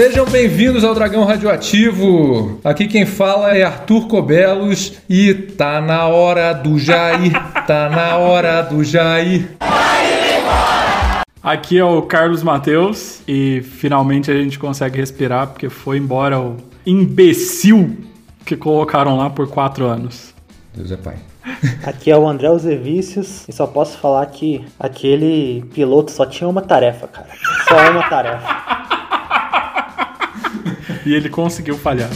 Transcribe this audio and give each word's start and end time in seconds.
Sejam 0.00 0.24
bem-vindos 0.24 0.82
ao 0.82 0.94
Dragão 0.94 1.24
Radioativo. 1.24 2.58
Aqui 2.64 2.88
quem 2.88 3.04
fala 3.04 3.54
é 3.54 3.62
Arthur 3.62 4.08
Cobelos 4.08 4.94
e 5.06 5.34
tá 5.34 5.78
na 5.78 6.06
hora 6.06 6.54
do 6.54 6.78
Jair, 6.78 7.34
tá 7.66 7.90
na 7.90 8.16
hora 8.16 8.62
do 8.62 8.82
Jair. 8.82 9.50
Aqui 11.42 11.76
é 11.76 11.84
o 11.84 12.00
Carlos 12.00 12.42
Mateus 12.42 13.20
e 13.28 13.60
finalmente 13.60 14.30
a 14.30 14.34
gente 14.34 14.58
consegue 14.58 14.96
respirar 14.96 15.48
porque 15.48 15.68
foi 15.68 15.98
embora 15.98 16.40
o 16.40 16.56
imbecil 16.86 17.98
que 18.46 18.56
colocaram 18.56 19.18
lá 19.18 19.28
por 19.28 19.50
quatro 19.50 19.84
anos. 19.84 20.34
Deus 20.74 20.90
é 20.90 20.96
pai. 20.96 21.16
Aqui 21.84 22.10
é 22.10 22.16
o 22.16 22.26
André 22.26 22.48
Ozevícios 22.48 23.46
e 23.46 23.52
só 23.52 23.66
posso 23.66 23.98
falar 23.98 24.24
que 24.24 24.64
aquele 24.78 25.62
piloto 25.74 26.10
só 26.10 26.24
tinha 26.24 26.48
uma 26.48 26.62
tarefa, 26.62 27.06
cara. 27.06 27.28
Só 27.68 27.90
uma 27.90 28.08
tarefa. 28.08 28.99
E 31.06 31.14
ele 31.14 31.28
conseguiu 31.28 31.76
falhar. 31.76 32.10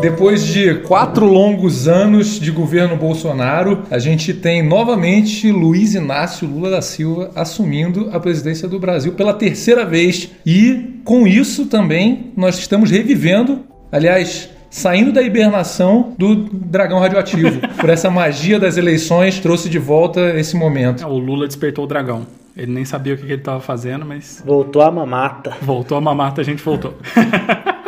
Depois 0.00 0.46
de 0.46 0.76
quatro 0.82 1.26
longos 1.26 1.88
anos 1.88 2.38
de 2.38 2.52
governo 2.52 2.96
Bolsonaro, 2.96 3.82
a 3.90 3.98
gente 3.98 4.32
tem 4.32 4.62
novamente 4.62 5.50
Luiz 5.50 5.96
Inácio 5.96 6.46
Lula 6.46 6.70
da 6.70 6.80
Silva 6.80 7.32
assumindo 7.34 8.08
a 8.12 8.20
presidência 8.20 8.68
do 8.68 8.78
Brasil 8.78 9.14
pela 9.14 9.34
terceira 9.34 9.84
vez. 9.84 10.30
E 10.46 11.00
com 11.04 11.26
isso 11.26 11.66
também 11.66 12.32
nós 12.36 12.60
estamos 12.60 12.92
revivendo, 12.92 13.64
aliás, 13.90 14.48
saindo 14.70 15.12
da 15.12 15.22
hibernação 15.22 16.14
do 16.18 16.34
dragão 16.34 16.98
radioativo. 16.98 17.60
Por 17.80 17.88
essa 17.90 18.10
magia 18.10 18.58
das 18.58 18.76
eleições, 18.76 19.38
trouxe 19.40 19.68
de 19.68 19.78
volta 19.78 20.38
esse 20.38 20.56
momento. 20.56 21.02
É, 21.02 21.06
O 21.06 21.18
Lula 21.18 21.46
despertou 21.46 21.84
o 21.84 21.88
dragão. 21.88 22.26
Ele 22.56 22.72
nem 22.72 22.84
sabia 22.84 23.14
o 23.14 23.16
que 23.16 23.22
que 23.24 23.32
ele 23.32 23.40
estava 23.40 23.60
fazendo, 23.60 24.04
mas 24.04 24.42
Voltou 24.44 24.82
a 24.82 24.90
mamata. 24.90 25.56
voltou 25.62 25.96
a 25.96 26.00
mamata, 26.00 26.40
a 26.40 26.44
gente 26.44 26.62
voltou. 26.62 26.94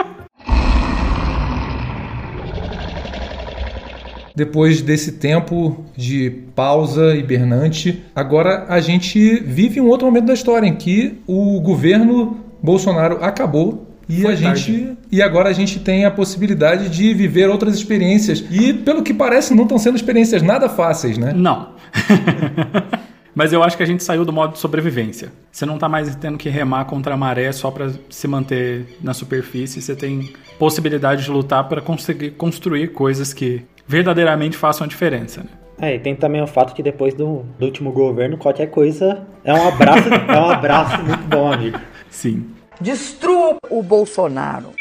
Depois 4.34 4.80
desse 4.80 5.12
tempo 5.12 5.84
de 5.96 6.30
pausa 6.54 7.14
hibernante, 7.16 8.02
agora 8.14 8.64
a 8.68 8.80
gente 8.80 9.40
vive 9.40 9.80
um 9.80 9.88
outro 9.88 10.06
momento 10.06 10.26
da 10.26 10.34
história 10.34 10.66
em 10.66 10.76
que 10.76 11.18
o 11.26 11.60
governo 11.60 12.38
Bolsonaro 12.62 13.18
acabou 13.22 13.86
e 14.10 14.22
Foi 14.22 14.32
a 14.32 14.34
gente 14.34 14.96
e 15.12 15.22
agora 15.22 15.48
a 15.48 15.52
gente 15.52 15.78
tem 15.78 16.04
a 16.04 16.10
possibilidade 16.10 16.88
de 16.88 17.14
viver 17.14 17.48
outras 17.48 17.76
experiências. 17.76 18.44
E 18.50 18.72
pelo 18.72 19.04
que 19.04 19.14
parece 19.14 19.54
não 19.54 19.62
estão 19.62 19.78
sendo 19.78 19.94
experiências 19.94 20.42
nada 20.42 20.68
fáceis, 20.68 21.16
né? 21.16 21.32
Não. 21.32 21.70
Mas 23.32 23.52
eu 23.52 23.62
acho 23.62 23.76
que 23.76 23.82
a 23.84 23.86
gente 23.86 24.02
saiu 24.02 24.24
do 24.24 24.32
modo 24.32 24.54
de 24.54 24.58
sobrevivência. 24.58 25.30
Você 25.52 25.64
não 25.64 25.78
tá 25.78 25.88
mais 25.88 26.14
tendo 26.16 26.36
que 26.36 26.48
remar 26.48 26.86
contra 26.86 27.14
a 27.14 27.16
maré 27.16 27.52
só 27.52 27.70
para 27.70 27.92
se 28.10 28.26
manter 28.26 28.98
na 29.00 29.14
superfície. 29.14 29.80
Você 29.80 29.94
tem 29.94 30.32
possibilidade 30.58 31.22
de 31.22 31.30
lutar 31.30 31.68
para 31.68 31.80
conseguir 31.80 32.32
construir 32.32 32.88
coisas 32.88 33.32
que 33.32 33.62
verdadeiramente 33.86 34.56
façam 34.56 34.84
a 34.84 34.88
diferença. 34.88 35.42
Né? 35.42 35.48
É, 35.80 35.94
e 35.94 36.00
tem 36.00 36.16
também 36.16 36.42
o 36.42 36.46
fato 36.48 36.74
que 36.74 36.82
depois 36.82 37.14
do, 37.14 37.44
do 37.58 37.64
último 37.64 37.92
governo, 37.92 38.36
qualquer 38.36 38.66
coisa 38.66 39.24
é 39.44 39.54
um 39.54 39.68
abraço, 39.68 40.08
é 40.12 40.40
um 40.40 40.50
abraço 40.50 41.00
muito 41.00 41.22
bom, 41.28 41.52
amigo. 41.52 41.78
Sim. 42.10 42.46
Destrua 42.80 43.58
o 43.68 43.82
Bolsonaro. 43.82 44.72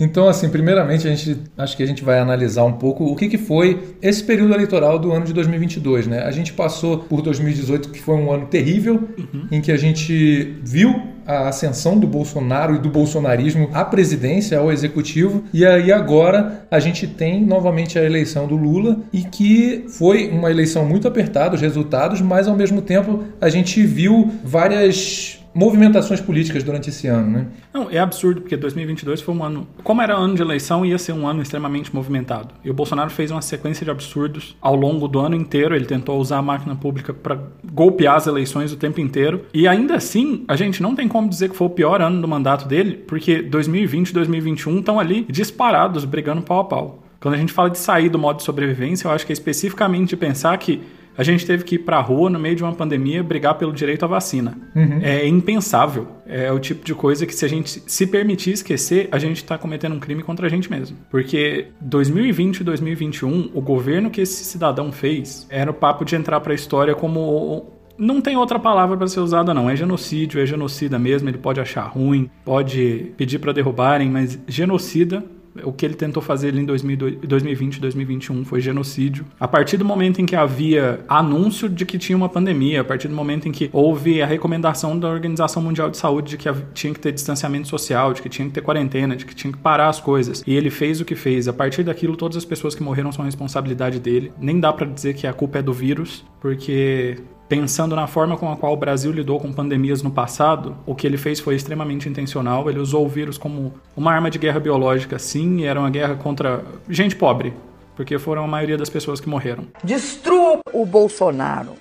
Então, 0.00 0.28
assim, 0.28 0.48
primeiramente, 0.48 1.08
a 1.08 1.10
gente 1.14 1.40
acho 1.56 1.76
que 1.76 1.82
a 1.82 1.86
gente 1.86 2.04
vai 2.04 2.20
analisar 2.20 2.64
um 2.64 2.74
pouco 2.74 3.04
o 3.04 3.16
que, 3.16 3.28
que 3.28 3.38
foi 3.38 3.96
esse 4.00 4.22
período 4.22 4.54
eleitoral 4.54 4.96
do 4.98 5.10
ano 5.10 5.24
de 5.24 5.32
2022, 5.32 6.06
né? 6.06 6.22
A 6.22 6.30
gente 6.30 6.52
passou 6.52 6.98
por 6.98 7.20
2018, 7.20 7.88
que 7.88 8.00
foi 8.00 8.14
um 8.14 8.30
ano 8.30 8.46
terrível, 8.46 9.08
em 9.50 9.60
que 9.60 9.72
a 9.72 9.76
gente 9.76 10.56
viu 10.62 10.94
a 11.26 11.48
ascensão 11.48 11.98
do 11.98 12.06
Bolsonaro 12.06 12.76
e 12.76 12.78
do 12.78 12.88
bolsonarismo 12.88 13.70
à 13.72 13.84
presidência, 13.84 14.58
ao 14.58 14.70
executivo, 14.70 15.44
e 15.52 15.66
aí 15.66 15.90
agora 15.92 16.66
a 16.70 16.78
gente 16.78 17.06
tem 17.06 17.44
novamente 17.44 17.98
a 17.98 18.04
eleição 18.04 18.46
do 18.46 18.56
Lula 18.56 19.00
e 19.12 19.22
que 19.22 19.84
foi 19.88 20.28
uma 20.30 20.50
eleição 20.50 20.86
muito 20.86 21.08
apertada, 21.08 21.54
os 21.54 21.60
resultados, 21.60 22.20
mas 22.20 22.46
ao 22.46 22.56
mesmo 22.56 22.80
tempo 22.80 23.24
a 23.40 23.48
gente 23.48 23.82
viu 23.82 24.30
várias 24.42 25.37
movimentações 25.54 26.20
políticas 26.20 26.62
durante 26.62 26.90
esse 26.90 27.06
ano, 27.06 27.30
né? 27.30 27.46
Não, 27.72 27.90
é 27.90 27.98
absurdo, 27.98 28.40
porque 28.40 28.56
2022 28.56 29.20
foi 29.20 29.34
um 29.34 29.42
ano. 29.42 29.66
Como 29.82 30.00
era 30.02 30.14
ano 30.14 30.34
de 30.34 30.42
eleição, 30.42 30.84
ia 30.84 30.98
ser 30.98 31.12
um 31.12 31.26
ano 31.26 31.42
extremamente 31.42 31.94
movimentado. 31.94 32.54
E 32.64 32.70
o 32.70 32.74
Bolsonaro 32.74 33.10
fez 33.10 33.30
uma 33.30 33.42
sequência 33.42 33.84
de 33.84 33.90
absurdos 33.90 34.56
ao 34.60 34.74
longo 34.74 35.08
do 35.08 35.18
ano 35.18 35.34
inteiro. 35.34 35.74
Ele 35.74 35.86
tentou 35.86 36.18
usar 36.20 36.38
a 36.38 36.42
máquina 36.42 36.76
pública 36.76 37.12
para 37.12 37.38
golpear 37.72 38.16
as 38.16 38.26
eleições 38.26 38.72
o 38.72 38.76
tempo 38.76 39.00
inteiro. 39.00 39.44
E 39.52 39.66
ainda 39.66 39.96
assim, 39.96 40.44
a 40.48 40.56
gente 40.56 40.82
não 40.82 40.94
tem 40.94 41.08
como 41.08 41.28
dizer 41.28 41.50
que 41.50 41.56
foi 41.56 41.66
o 41.66 41.70
pior 41.70 42.00
ano 42.00 42.20
do 42.20 42.28
mandato 42.28 42.66
dele, 42.66 42.94
porque 42.94 43.42
2020 43.42 44.10
e 44.10 44.12
2021 44.14 44.78
estão 44.78 45.00
ali 45.00 45.26
disparados, 45.28 46.04
brigando 46.04 46.42
pau 46.42 46.60
a 46.60 46.64
pau. 46.64 47.02
Quando 47.20 47.34
a 47.34 47.38
gente 47.38 47.52
fala 47.52 47.68
de 47.68 47.78
sair 47.78 48.08
do 48.08 48.18
modo 48.18 48.36
de 48.36 48.44
sobrevivência, 48.44 49.08
eu 49.08 49.10
acho 49.10 49.26
que 49.26 49.32
é 49.32 49.34
especificamente 49.34 50.16
pensar 50.16 50.56
que 50.56 50.80
a 51.18 51.24
gente 51.24 51.44
teve 51.44 51.64
que 51.64 51.74
ir 51.74 51.80
pra 51.80 52.00
rua 52.00 52.30
no 52.30 52.38
meio 52.38 52.54
de 52.54 52.62
uma 52.62 52.72
pandemia 52.72 53.24
brigar 53.24 53.58
pelo 53.58 53.72
direito 53.72 54.04
à 54.04 54.08
vacina. 54.08 54.56
É 55.02 55.26
impensável. 55.26 56.06
É 56.24 56.52
o 56.52 56.60
tipo 56.60 56.84
de 56.84 56.94
coisa 56.94 57.26
que 57.26 57.34
se 57.34 57.44
a 57.44 57.48
gente 57.48 57.82
se 57.84 58.06
permitir 58.06 58.52
esquecer, 58.52 59.08
a 59.10 59.18
gente 59.18 59.42
tá 59.42 59.58
cometendo 59.58 59.96
um 59.96 59.98
crime 59.98 60.22
contra 60.22 60.46
a 60.46 60.48
gente 60.48 60.70
mesmo. 60.70 60.96
Porque 61.10 61.66
2020 61.80 62.60
e 62.60 62.64
2021, 62.64 63.50
o 63.52 63.60
governo 63.60 64.10
que 64.10 64.20
esse 64.20 64.44
cidadão 64.44 64.92
fez 64.92 65.44
era 65.50 65.72
o 65.72 65.74
papo 65.74 66.04
de 66.04 66.14
entrar 66.14 66.38
pra 66.38 66.54
história 66.54 66.94
como 66.94 67.78
não 67.98 68.20
tem 68.20 68.36
outra 68.36 68.60
palavra 68.60 68.96
para 68.96 69.08
ser 69.08 69.18
usada, 69.18 69.52
não. 69.52 69.68
É 69.68 69.74
genocídio, 69.74 70.40
é 70.40 70.46
genocida 70.46 70.98
mesmo. 71.00 71.28
Ele 71.28 71.38
pode 71.38 71.60
achar 71.60 71.82
ruim, 71.82 72.30
pode 72.44 73.12
pedir 73.16 73.40
para 73.40 73.52
derrubarem, 73.52 74.08
mas 74.08 74.38
genocida. 74.46 75.24
O 75.64 75.72
que 75.72 75.84
ele 75.84 75.94
tentou 75.94 76.22
fazer 76.22 76.48
ali 76.48 76.60
em 76.60 76.64
2020 76.64 77.76
e 77.76 77.80
2021 77.80 78.44
foi 78.44 78.60
genocídio. 78.60 79.24
A 79.38 79.48
partir 79.48 79.76
do 79.76 79.84
momento 79.84 80.20
em 80.20 80.26
que 80.26 80.36
havia 80.36 81.00
anúncio 81.08 81.68
de 81.68 81.84
que 81.84 81.98
tinha 81.98 82.16
uma 82.16 82.28
pandemia, 82.28 82.80
a 82.80 82.84
partir 82.84 83.08
do 83.08 83.14
momento 83.14 83.48
em 83.48 83.52
que 83.52 83.70
houve 83.72 84.22
a 84.22 84.26
recomendação 84.26 84.98
da 84.98 85.08
Organização 85.08 85.62
Mundial 85.62 85.90
de 85.90 85.96
Saúde 85.96 86.30
de 86.30 86.36
que 86.36 86.48
tinha 86.74 86.92
que 86.92 87.00
ter 87.00 87.12
distanciamento 87.12 87.68
social, 87.68 88.12
de 88.12 88.22
que 88.22 88.28
tinha 88.28 88.46
que 88.46 88.54
ter 88.54 88.60
quarentena, 88.60 89.16
de 89.16 89.24
que 89.24 89.34
tinha 89.34 89.52
que 89.52 89.58
parar 89.58 89.88
as 89.88 90.00
coisas, 90.00 90.42
e 90.46 90.54
ele 90.54 90.70
fez 90.70 91.00
o 91.00 91.04
que 91.04 91.14
fez. 91.14 91.48
A 91.48 91.52
partir 91.52 91.82
daquilo, 91.82 92.16
todas 92.16 92.36
as 92.36 92.44
pessoas 92.44 92.74
que 92.74 92.82
morreram 92.82 93.12
são 93.12 93.24
responsabilidade 93.24 93.98
dele. 93.98 94.32
Nem 94.40 94.58
dá 94.60 94.72
para 94.72 94.86
dizer 94.86 95.14
que 95.14 95.26
a 95.26 95.32
culpa 95.32 95.58
é 95.58 95.62
do 95.62 95.72
vírus, 95.72 96.24
porque 96.40 97.16
Pensando 97.48 97.96
na 97.96 98.06
forma 98.06 98.36
com 98.36 98.52
a 98.52 98.56
qual 98.56 98.74
o 98.74 98.76
Brasil 98.76 99.10
lidou 99.10 99.40
com 99.40 99.50
pandemias 99.52 100.02
no 100.02 100.10
passado, 100.10 100.76
o 100.84 100.94
que 100.94 101.06
ele 101.06 101.16
fez 101.16 101.40
foi 101.40 101.54
extremamente 101.54 102.06
intencional. 102.06 102.68
Ele 102.68 102.78
usou 102.78 103.06
o 103.06 103.08
vírus 103.08 103.38
como 103.38 103.72
uma 103.96 104.12
arma 104.12 104.30
de 104.30 104.38
guerra 104.38 104.60
biológica, 104.60 105.18
sim, 105.18 105.60
e 105.60 105.64
era 105.64 105.80
uma 105.80 105.88
guerra 105.88 106.14
contra 106.14 106.62
gente 106.90 107.16
pobre, 107.16 107.54
porque 107.96 108.18
foram 108.18 108.44
a 108.44 108.46
maioria 108.46 108.76
das 108.76 108.90
pessoas 108.90 109.18
que 109.18 109.30
morreram. 109.30 109.64
Destrua 109.82 110.60
o 110.74 110.84
Bolsonaro. 110.84 111.72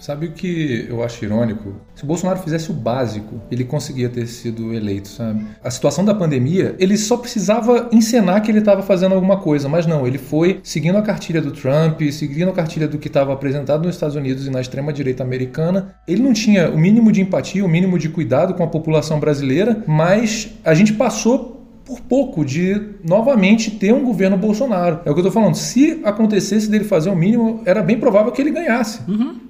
Sabe 0.00 0.26
o 0.26 0.32
que 0.32 0.86
eu 0.88 1.04
acho 1.04 1.22
irônico? 1.22 1.74
Se 1.94 2.04
o 2.04 2.06
Bolsonaro 2.06 2.38
fizesse 2.40 2.70
o 2.70 2.74
básico, 2.74 3.38
ele 3.50 3.64
conseguia 3.64 4.08
ter 4.08 4.26
sido 4.26 4.72
eleito, 4.72 5.08
sabe? 5.08 5.44
A 5.62 5.70
situação 5.70 6.02
da 6.02 6.14
pandemia, 6.14 6.74
ele 6.78 6.96
só 6.96 7.18
precisava 7.18 7.88
encenar 7.92 8.42
que 8.42 8.50
ele 8.50 8.60
estava 8.60 8.82
fazendo 8.82 9.14
alguma 9.14 9.36
coisa, 9.36 9.68
mas 9.68 9.86
não, 9.86 10.06
ele 10.06 10.16
foi 10.16 10.60
seguindo 10.62 10.96
a 10.96 11.02
cartilha 11.02 11.42
do 11.42 11.50
Trump, 11.50 12.00
seguindo 12.12 12.48
a 12.48 12.54
cartilha 12.54 12.88
do 12.88 12.96
que 12.96 13.08
estava 13.08 13.34
apresentado 13.34 13.84
nos 13.84 13.94
Estados 13.94 14.16
Unidos 14.16 14.46
e 14.46 14.50
na 14.50 14.62
extrema-direita 14.62 15.22
americana. 15.22 15.94
Ele 16.08 16.22
não 16.22 16.32
tinha 16.32 16.70
o 16.70 16.78
mínimo 16.78 17.12
de 17.12 17.20
empatia, 17.20 17.62
o 17.62 17.68
mínimo 17.68 17.98
de 17.98 18.08
cuidado 18.08 18.54
com 18.54 18.64
a 18.64 18.68
população 18.68 19.20
brasileira, 19.20 19.84
mas 19.86 20.48
a 20.64 20.72
gente 20.72 20.94
passou 20.94 21.49
por 21.90 22.00
pouco 22.02 22.44
de 22.44 22.80
novamente 23.04 23.72
ter 23.72 23.92
um 23.92 24.04
governo 24.04 24.36
Bolsonaro. 24.36 25.00
É 25.04 25.10
o 25.10 25.14
que 25.14 25.18
eu 25.18 25.24
tô 25.24 25.30
falando. 25.32 25.56
Se 25.56 26.00
acontecesse 26.04 26.70
dele 26.70 26.84
fazer 26.84 27.10
o 27.10 27.16
mínimo, 27.16 27.62
era 27.64 27.82
bem 27.82 27.98
provável 27.98 28.30
que 28.30 28.40
ele 28.40 28.52
ganhasse. 28.52 29.00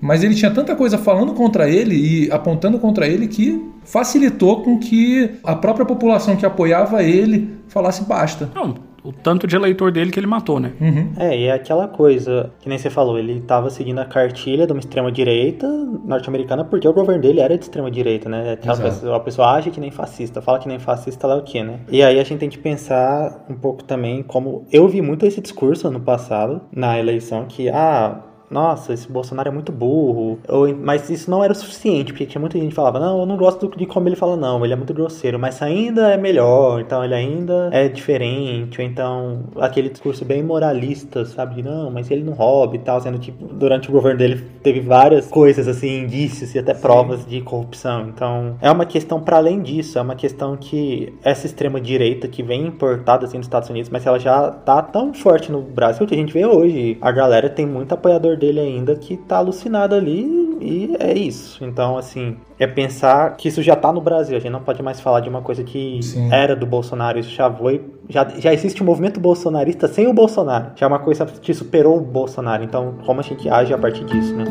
Mas 0.00 0.24
ele 0.24 0.34
tinha 0.34 0.50
tanta 0.50 0.74
coisa 0.74 0.96
falando 0.96 1.34
contra 1.34 1.68
ele 1.68 1.94
e 1.94 2.32
apontando 2.32 2.78
contra 2.78 3.06
ele 3.06 3.28
que 3.28 3.62
facilitou 3.84 4.62
com 4.62 4.78
que 4.78 5.32
a 5.44 5.54
própria 5.54 5.84
população 5.84 6.34
que 6.34 6.46
apoiava 6.46 7.02
ele 7.02 7.60
falasse 7.68 8.04
basta. 8.04 8.50
Não, 8.54 8.74
o 9.04 9.12
tanto 9.12 9.46
de 9.46 9.56
eleitor 9.56 9.90
dele 9.90 10.10
que 10.10 10.18
ele 10.18 10.26
matou, 10.26 10.60
né? 10.60 10.72
É, 11.18 11.36
e 11.38 11.44
é 11.44 11.52
aquela 11.52 11.88
coisa, 11.88 12.50
que 12.60 12.68
nem 12.68 12.78
você 12.78 12.90
falou, 12.90 13.18
ele 13.18 13.40
tava 13.40 13.70
seguindo 13.70 13.98
a 13.98 14.04
cartilha 14.04 14.66
de 14.66 14.72
uma 14.72 14.80
extrema-direita 14.80 15.66
norte-americana 16.04 16.64
porque 16.64 16.86
o 16.86 16.92
governo 16.92 17.22
dele 17.22 17.40
era 17.40 17.56
de 17.56 17.64
extrema-direita, 17.64 18.28
né? 18.28 18.52
Aquela 18.52 18.74
Exato. 18.74 18.88
pessoa, 18.90 19.16
a 19.16 19.20
pessoa 19.20 19.52
age 19.52 19.70
que 19.70 19.80
nem 19.80 19.90
fascista, 19.90 20.40
fala 20.42 20.58
que 20.58 20.68
nem 20.68 20.78
fascista 20.78 21.26
lá 21.26 21.36
o 21.36 21.42
quê, 21.42 21.62
né? 21.62 21.80
E 21.90 22.02
aí 22.02 22.18
a 22.18 22.24
gente 22.24 22.38
tem 22.38 22.48
que 22.48 22.58
pensar 22.58 23.44
um 23.48 23.54
pouco 23.54 23.84
também 23.84 24.22
como... 24.22 24.64
Eu 24.70 24.88
vi 24.88 25.00
muito 25.02 25.26
esse 25.26 25.40
discurso 25.40 25.88
ano 25.88 26.00
passado, 26.00 26.60
na 26.72 26.98
eleição, 26.98 27.46
que, 27.46 27.68
ah, 27.68 28.20
nossa, 28.50 28.92
esse 28.92 29.10
Bolsonaro 29.10 29.48
é 29.48 29.52
muito 29.52 29.70
burro. 29.70 30.38
Ou, 30.48 30.74
mas 30.76 31.08
isso 31.08 31.30
não 31.30 31.42
era 31.42 31.52
o 31.52 31.56
suficiente, 31.56 32.12
porque 32.12 32.26
tinha 32.26 32.40
muita 32.40 32.58
gente 32.58 32.70
que 32.70 32.74
falava, 32.74 32.98
não, 32.98 33.20
eu 33.20 33.26
não 33.26 33.36
gosto 33.36 33.70
de 33.76 33.86
como 33.86 34.08
ele 34.08 34.16
fala, 34.16 34.36
não, 34.36 34.64
ele 34.64 34.72
é 34.72 34.76
muito 34.76 34.92
grosseiro, 34.92 35.38
mas 35.38 35.62
ainda 35.62 36.10
é 36.10 36.16
melhor, 36.16 36.80
então 36.80 37.04
ele 37.04 37.14
ainda 37.14 37.70
é 37.72 37.88
diferente, 37.88 38.80
ou 38.80 38.86
então 38.86 39.44
aquele 39.56 39.88
discurso 39.88 40.24
bem 40.24 40.42
moralista, 40.42 41.24
sabe? 41.24 41.56
De, 41.56 41.62
não, 41.62 41.90
mas 41.90 42.10
ele 42.10 42.24
não 42.24 42.32
rouba 42.32 42.76
e 42.76 42.78
tal, 42.80 43.00
sendo 43.00 43.18
que 43.18 43.30
durante 43.30 43.88
o 43.88 43.92
governo 43.92 44.18
dele 44.18 44.44
teve 44.62 44.80
várias 44.80 45.26
coisas, 45.28 45.68
assim, 45.68 46.00
indícios 46.02 46.54
e 46.54 46.58
até 46.58 46.74
Sim. 46.74 46.80
provas 46.80 47.26
de 47.26 47.40
corrupção. 47.40 48.08
Então 48.08 48.56
é 48.60 48.70
uma 48.70 48.84
questão 48.84 49.20
para 49.20 49.36
além 49.36 49.62
disso, 49.62 49.98
é 49.98 50.02
uma 50.02 50.14
questão 50.14 50.56
que 50.56 51.14
essa 51.22 51.46
extrema-direita 51.46 52.28
que 52.28 52.42
vem 52.42 52.66
importada 52.66 53.26
assim 53.26 53.36
nos 53.36 53.46
Estados 53.46 53.68
Unidos, 53.70 53.90
mas 53.90 54.04
ela 54.06 54.18
já 54.18 54.50
tá 54.50 54.82
tão 54.82 55.14
forte 55.14 55.52
no 55.52 55.60
Brasil 55.60 56.06
que 56.06 56.14
a 56.14 56.18
gente 56.18 56.32
vê 56.32 56.44
hoje. 56.44 56.98
A 57.00 57.12
galera 57.12 57.48
tem 57.48 57.66
muito 57.66 57.92
apoiador 57.92 58.36
dele 58.40 58.58
ainda 58.58 58.96
que 58.96 59.16
tá 59.16 59.36
alucinado 59.36 59.94
ali 59.94 60.58
e 60.60 60.96
é 60.98 61.16
isso. 61.16 61.64
Então, 61.64 61.96
assim, 61.96 62.36
é 62.58 62.66
pensar 62.66 63.36
que 63.36 63.48
isso 63.48 63.62
já 63.62 63.76
tá 63.76 63.92
no 63.92 64.00
Brasil. 64.00 64.36
A 64.36 64.40
gente 64.40 64.50
não 64.50 64.62
pode 64.62 64.82
mais 64.82 65.00
falar 65.00 65.20
de 65.20 65.28
uma 65.28 65.42
coisa 65.42 65.62
que 65.62 66.02
Sim. 66.02 66.32
era 66.32 66.56
do 66.56 66.66
Bolsonaro. 66.66 67.18
Isso 67.18 67.30
já 67.30 67.52
foi. 67.52 67.84
Já, 68.08 68.26
já 68.28 68.52
existe 68.52 68.82
um 68.82 68.86
movimento 68.86 69.20
bolsonarista 69.20 69.86
sem 69.86 70.06
o 70.06 70.12
Bolsonaro. 70.12 70.72
Já 70.74 70.86
é 70.86 70.88
uma 70.88 70.98
coisa 70.98 71.26
que 71.26 71.54
superou 71.54 71.98
o 71.98 72.00
Bolsonaro. 72.00 72.64
Então, 72.64 72.94
como 73.04 73.20
a 73.20 73.22
gente 73.22 73.48
age 73.48 73.72
a 73.72 73.78
partir 73.78 74.04
disso, 74.04 74.34
né? 74.34 74.44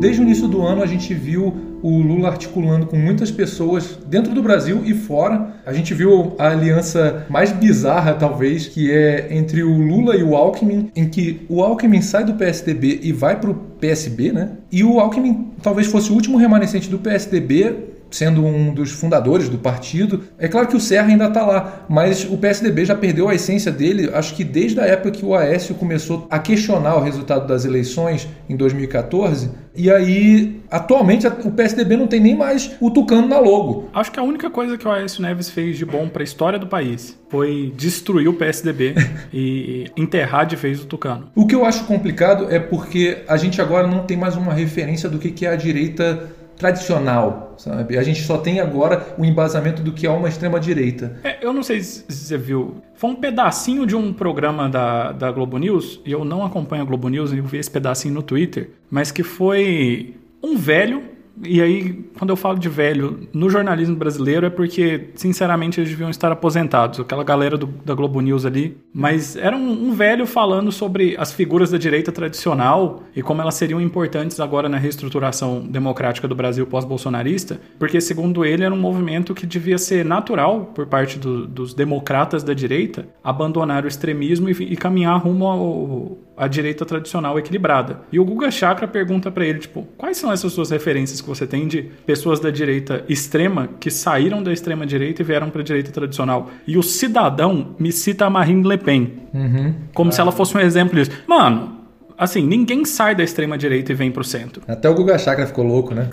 Desde 0.00 0.20
o 0.20 0.24
início 0.24 0.48
do 0.48 0.66
ano 0.66 0.82
a 0.82 0.86
gente 0.86 1.14
viu 1.14 1.71
o 1.82 2.00
Lula 2.00 2.28
articulando 2.28 2.86
com 2.86 2.96
muitas 2.96 3.30
pessoas 3.30 3.98
dentro 4.06 4.32
do 4.32 4.42
Brasil 4.42 4.82
e 4.84 4.94
fora. 4.94 5.56
A 5.66 5.72
gente 5.72 5.92
viu 5.92 6.34
a 6.38 6.48
aliança 6.48 7.26
mais 7.28 7.50
bizarra, 7.52 8.14
talvez, 8.14 8.66
que 8.66 8.90
é 8.90 9.28
entre 9.36 9.62
o 9.62 9.76
Lula 9.76 10.16
e 10.16 10.22
o 10.22 10.36
Alckmin, 10.36 10.90
em 10.94 11.08
que 11.08 11.44
o 11.48 11.62
Alckmin 11.62 12.00
sai 12.00 12.24
do 12.24 12.34
PSDB 12.34 13.00
e 13.02 13.12
vai 13.12 13.38
para 13.38 13.50
o 13.50 13.54
PSB, 13.54 14.32
né? 14.32 14.50
E 14.70 14.84
o 14.84 15.00
Alckmin 15.00 15.50
talvez 15.60 15.88
fosse 15.88 16.10
o 16.12 16.14
último 16.14 16.38
remanescente 16.38 16.88
do 16.88 16.98
PSDB 16.98 17.91
sendo 18.12 18.44
um 18.44 18.72
dos 18.72 18.92
fundadores 18.92 19.48
do 19.48 19.58
partido. 19.58 20.22
É 20.38 20.46
claro 20.46 20.68
que 20.68 20.76
o 20.76 20.80
Serra 20.80 21.08
ainda 21.08 21.26
está 21.26 21.44
lá, 21.44 21.86
mas 21.88 22.24
o 22.24 22.36
PSDB 22.36 22.84
já 22.84 22.94
perdeu 22.94 23.28
a 23.28 23.34
essência 23.34 23.72
dele, 23.72 24.10
acho 24.12 24.34
que 24.34 24.44
desde 24.44 24.78
a 24.78 24.84
época 24.84 25.10
que 25.10 25.24
o 25.24 25.34
Aécio 25.34 25.74
começou 25.74 26.26
a 26.30 26.38
questionar 26.38 26.96
o 26.96 27.00
resultado 27.00 27.46
das 27.46 27.64
eleições 27.64 28.28
em 28.48 28.56
2014. 28.56 29.50
E 29.74 29.90
aí, 29.90 30.60
atualmente, 30.70 31.26
o 31.26 31.50
PSDB 31.50 31.96
não 31.96 32.06
tem 32.06 32.20
nem 32.20 32.36
mais 32.36 32.72
o 32.78 32.90
Tucano 32.90 33.26
na 33.26 33.38
logo. 33.38 33.88
Acho 33.94 34.12
que 34.12 34.20
a 34.20 34.22
única 34.22 34.50
coisa 34.50 34.76
que 34.76 34.86
o 34.86 34.90
Aécio 34.90 35.22
Neves 35.22 35.48
fez 35.48 35.78
de 35.78 35.86
bom 35.86 36.08
para 36.08 36.22
a 36.22 36.24
história 36.24 36.58
do 36.58 36.66
país 36.66 37.18
foi 37.30 37.72
destruir 37.74 38.28
o 38.28 38.34
PSDB 38.34 38.94
e 39.32 39.90
enterrar 39.96 40.44
de 40.44 40.56
vez 40.56 40.82
o 40.82 40.86
Tucano. 40.86 41.30
O 41.34 41.46
que 41.46 41.54
eu 41.54 41.64
acho 41.64 41.84
complicado 41.84 42.48
é 42.50 42.58
porque 42.58 43.22
a 43.26 43.38
gente 43.38 43.62
agora 43.62 43.86
não 43.86 44.04
tem 44.04 44.16
mais 44.16 44.36
uma 44.36 44.52
referência 44.52 45.08
do 45.08 45.18
que 45.18 45.46
é 45.46 45.48
a 45.48 45.56
direita 45.56 46.30
tradicional, 46.62 47.54
sabe? 47.58 47.98
A 47.98 48.04
gente 48.04 48.22
só 48.22 48.38
tem 48.38 48.60
agora 48.60 49.14
o 49.18 49.24
embasamento 49.24 49.82
do 49.82 49.90
que 49.90 50.06
é 50.06 50.10
uma 50.10 50.28
extrema-direita. 50.28 51.16
É, 51.24 51.44
eu 51.44 51.52
não 51.52 51.64
sei 51.64 51.82
se 51.82 52.04
você 52.08 52.38
viu. 52.38 52.76
Foi 52.94 53.10
um 53.10 53.16
pedacinho 53.16 53.84
de 53.84 53.96
um 53.96 54.12
programa 54.12 54.68
da, 54.68 55.10
da 55.10 55.32
Globo 55.32 55.58
News, 55.58 56.00
e 56.06 56.12
eu 56.12 56.24
não 56.24 56.44
acompanho 56.44 56.82
a 56.82 56.86
Globo 56.86 57.08
News, 57.08 57.32
eu 57.32 57.42
vi 57.42 57.58
esse 57.58 57.70
pedacinho 57.70 58.14
no 58.14 58.22
Twitter, 58.22 58.70
mas 58.88 59.10
que 59.10 59.24
foi 59.24 60.14
um 60.40 60.56
velho 60.56 61.02
e 61.44 61.60
aí, 61.62 62.04
quando 62.18 62.30
eu 62.30 62.36
falo 62.36 62.58
de 62.58 62.68
velho 62.68 63.28
no 63.32 63.48
jornalismo 63.48 63.96
brasileiro, 63.96 64.46
é 64.46 64.50
porque, 64.50 65.08
sinceramente, 65.14 65.80
eles 65.80 65.90
deviam 65.90 66.10
estar 66.10 66.30
aposentados. 66.30 67.00
Aquela 67.00 67.24
galera 67.24 67.56
do, 67.56 67.66
da 67.66 67.94
Globo 67.94 68.20
News 68.20 68.44
ali. 68.44 68.76
Mas 68.92 69.36
era 69.36 69.56
um, 69.56 69.88
um, 69.88 69.92
velho 69.92 70.26
falando 70.26 70.70
sobre 70.70 71.16
as 71.18 71.32
figuras 71.32 71.70
da 71.70 71.78
direita 71.78 72.12
tradicional 72.12 73.02
e 73.16 73.22
como 73.22 73.40
elas 73.40 73.54
seriam 73.54 73.80
importantes 73.80 74.38
agora 74.40 74.68
na 74.68 74.76
reestruturação 74.76 75.60
democrática 75.60 76.28
do 76.28 76.34
Brasil 76.34 76.66
pós-bolsonarista. 76.66 77.60
Porque, 77.78 78.00
segundo 78.00 78.44
ele, 78.44 78.64
era 78.64 78.74
um 78.74 78.80
movimento 78.80 79.34
que 79.34 79.46
devia 79.46 79.78
ser 79.78 80.04
natural 80.04 80.72
por 80.74 80.86
parte 80.86 81.18
do, 81.18 81.46
dos 81.46 81.74
democratas 81.74 82.42
da 82.42 82.52
direita 82.52 83.08
abandonar 83.24 83.84
o 83.84 83.88
extremismo 83.88 84.48
e, 84.50 84.52
e 84.52 84.76
caminhar 84.76 85.18
rumo 85.18 85.46
ao 85.46 86.18
a 86.36 86.48
direita 86.48 86.84
tradicional 86.84 87.38
equilibrada. 87.38 88.00
E 88.10 88.18
o 88.18 88.24
Guga 88.24 88.50
Chakra 88.50 88.88
pergunta 88.88 89.30
para 89.30 89.44
ele, 89.44 89.58
tipo, 89.58 89.86
quais 89.96 90.16
são 90.16 90.32
essas 90.32 90.52
suas 90.52 90.70
referências 90.70 91.20
que 91.20 91.28
você 91.28 91.46
tem 91.46 91.66
de 91.66 91.82
pessoas 92.06 92.40
da 92.40 92.50
direita 92.50 93.04
extrema 93.08 93.68
que 93.78 93.90
saíram 93.90 94.42
da 94.42 94.52
extrema 94.52 94.86
direita 94.86 95.22
e 95.22 95.24
vieram 95.24 95.50
para 95.50 95.60
a 95.60 95.64
direita 95.64 95.90
tradicional? 95.90 96.50
E 96.66 96.78
o 96.78 96.82
cidadão 96.82 97.74
me 97.78 97.92
cita 97.92 98.26
a 98.26 98.30
Marine 98.30 98.66
Le 98.66 98.78
Pen, 98.78 99.12
uhum. 99.32 99.74
como 99.94 100.10
ah. 100.10 100.12
se 100.12 100.20
ela 100.20 100.32
fosse 100.32 100.56
um 100.56 100.60
exemplo 100.60 100.96
disso. 100.96 101.10
Mano, 101.26 101.82
Assim, 102.18 102.46
ninguém 102.46 102.84
sai 102.84 103.16
da 103.16 103.24
extrema 103.24 103.58
direita 103.58 103.90
e 103.90 103.94
vem 103.96 104.12
pro 104.12 104.22
centro. 104.22 104.62
Até 104.68 104.88
o 104.88 104.94
Guga 104.94 105.18
Chakra 105.18 105.44
ficou 105.44 105.64
louco, 105.64 105.92
né? 105.92 106.08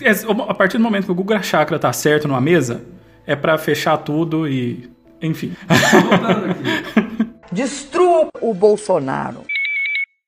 A 0.48 0.54
partir 0.54 0.76
do 0.76 0.82
momento 0.82 1.04
que 1.04 1.12
o 1.12 1.14
Guga 1.14 1.40
Chakra 1.40 1.78
tá 1.78 1.92
certo 1.92 2.26
numa 2.26 2.40
mesa, 2.40 2.82
é 3.24 3.36
para 3.36 3.56
fechar 3.56 3.96
tudo 3.98 4.48
e. 4.48 4.90
Enfim. 5.22 5.52
Destrua 7.52 8.28
o 8.40 8.52
Bolsonaro. 8.52 9.42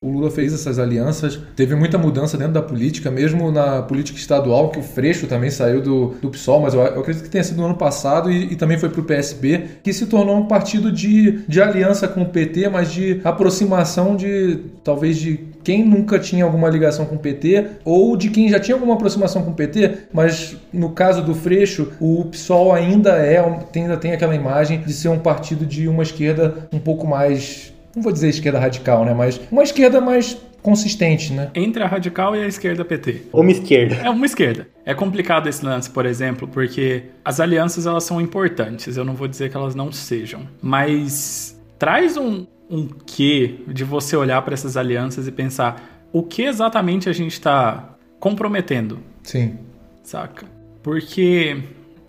O 0.03 0.11
Lula 0.11 0.33
fez 0.33 0.53
essas 0.53 0.81
alianças, 0.81 1.39
teve 1.55 1.77
muita 1.77 1.97
mudança 1.97 2.37
dentro 2.37 2.55
da 2.55 2.61
política, 2.61 3.09
mesmo 3.09 3.53
na 3.53 3.83
política 3.83 4.19
estadual, 4.19 4.71
que 4.71 4.81
o 4.81 4.83
Freixo 4.83 5.29
também 5.29 5.49
saiu 5.49 5.81
do, 5.81 6.15
do 6.21 6.29
PSOL, 6.29 6.61
mas 6.61 6.75
eu, 6.75 6.81
eu 6.81 7.01
acredito 7.01 7.23
que 7.23 7.31
tenha 7.31 7.45
sido 7.45 7.59
no 7.59 7.67
ano 7.67 7.77
passado 7.77 8.29
e, 8.29 8.53
e, 8.53 8.57
também 8.57 8.77
foi 8.77 8.89
para 8.89 9.01
o 9.01 9.05
PSB, 9.05 9.63
que 9.81 9.93
se 9.93 10.07
tornou 10.07 10.37
um 10.37 10.47
partido 10.47 10.91
de, 10.91 11.45
de 11.47 11.63
aliança 11.63 12.09
com 12.09 12.23
o 12.23 12.27
PT, 12.27 12.69
mas 12.69 12.91
de 12.91 13.21
aproximação 13.23 14.17
de 14.17 14.59
talvez 14.83 15.19
de 15.19 15.39
quem 15.63 15.85
nunca 15.85 16.19
tinha 16.19 16.45
alguma 16.45 16.69
ligação 16.69 17.07
com 17.07 17.15
o 17.15 17.19
PT 17.19 17.67
ou 17.85 18.17
de 18.17 18.29
quem 18.31 18.49
já 18.49 18.59
tinha 18.59 18.75
alguma 18.75 18.95
aproximação 18.95 19.43
com 19.43 19.53
o 19.53 19.55
PT, 19.55 20.09
mas 20.13 20.57
no 20.73 20.91
caso 20.91 21.23
do 21.23 21.33
Freixo, 21.33 21.93
o 22.01 22.25
PSOL 22.25 22.73
ainda 22.73 23.11
é 23.11 23.39
ainda 23.75 23.97
tem 23.97 24.13
aquela 24.13 24.35
imagem 24.35 24.81
de 24.81 24.93
ser 24.93 25.09
um 25.09 25.19
partido 25.21 25.65
de 25.65 25.87
uma 25.87 26.03
esquerda 26.03 26.69
um 26.73 26.81
pouco 26.81 27.07
mais 27.07 27.72
não 27.95 28.03
vou 28.03 28.13
dizer 28.13 28.29
esquerda 28.29 28.59
radical, 28.59 29.05
né? 29.05 29.15
Mas 29.15 29.41
uma 29.51 29.63
esquerda 29.63 30.01
mais 30.01 30.37
consistente, 30.63 31.33
né? 31.33 31.51
Entre 31.55 31.83
a 31.83 31.87
radical 31.87 32.37
e 32.37 32.43
a 32.43 32.47
esquerda 32.47 32.85
PT. 32.85 33.23
Uma 33.33 33.51
esquerda. 33.51 33.97
É 33.97 34.11
uma 34.11 34.25
esquerda. 34.25 34.69
É 34.85 34.95
complicado 34.95 35.49
esse 35.49 35.65
lance, 35.65 35.91
por 35.91 36.07
exemplo, 36.07 36.47
porque 36.47 37.05
as 37.25 37.41
alianças 37.41 37.87
elas 37.87 38.05
são 38.05 38.21
importantes. 38.21 38.97
Eu 38.97 39.05
não 39.05 39.15
vou 39.15 39.27
dizer 39.27 39.51
que 39.51 39.57
elas 39.57 39.75
não 39.75 39.91
sejam, 39.91 40.49
mas 40.61 41.61
traz 41.79 42.17
um 42.17 42.47
um 42.73 42.89
quê 42.89 43.57
de 43.69 43.85
você 43.85 44.17
olhar 44.17 44.41
para 44.41 44.55
essas 44.55 44.79
alianças 44.79 45.29
e 45.29 45.31
pensar 45.31 46.07
o 46.11 46.23
que 46.23 46.43
exatamente 46.43 47.07
a 47.07 47.13
gente 47.13 47.33
está 47.33 47.97
comprometendo. 48.19 48.99
Sim. 49.23 49.59
Saca? 50.03 50.47
Porque 50.83 51.63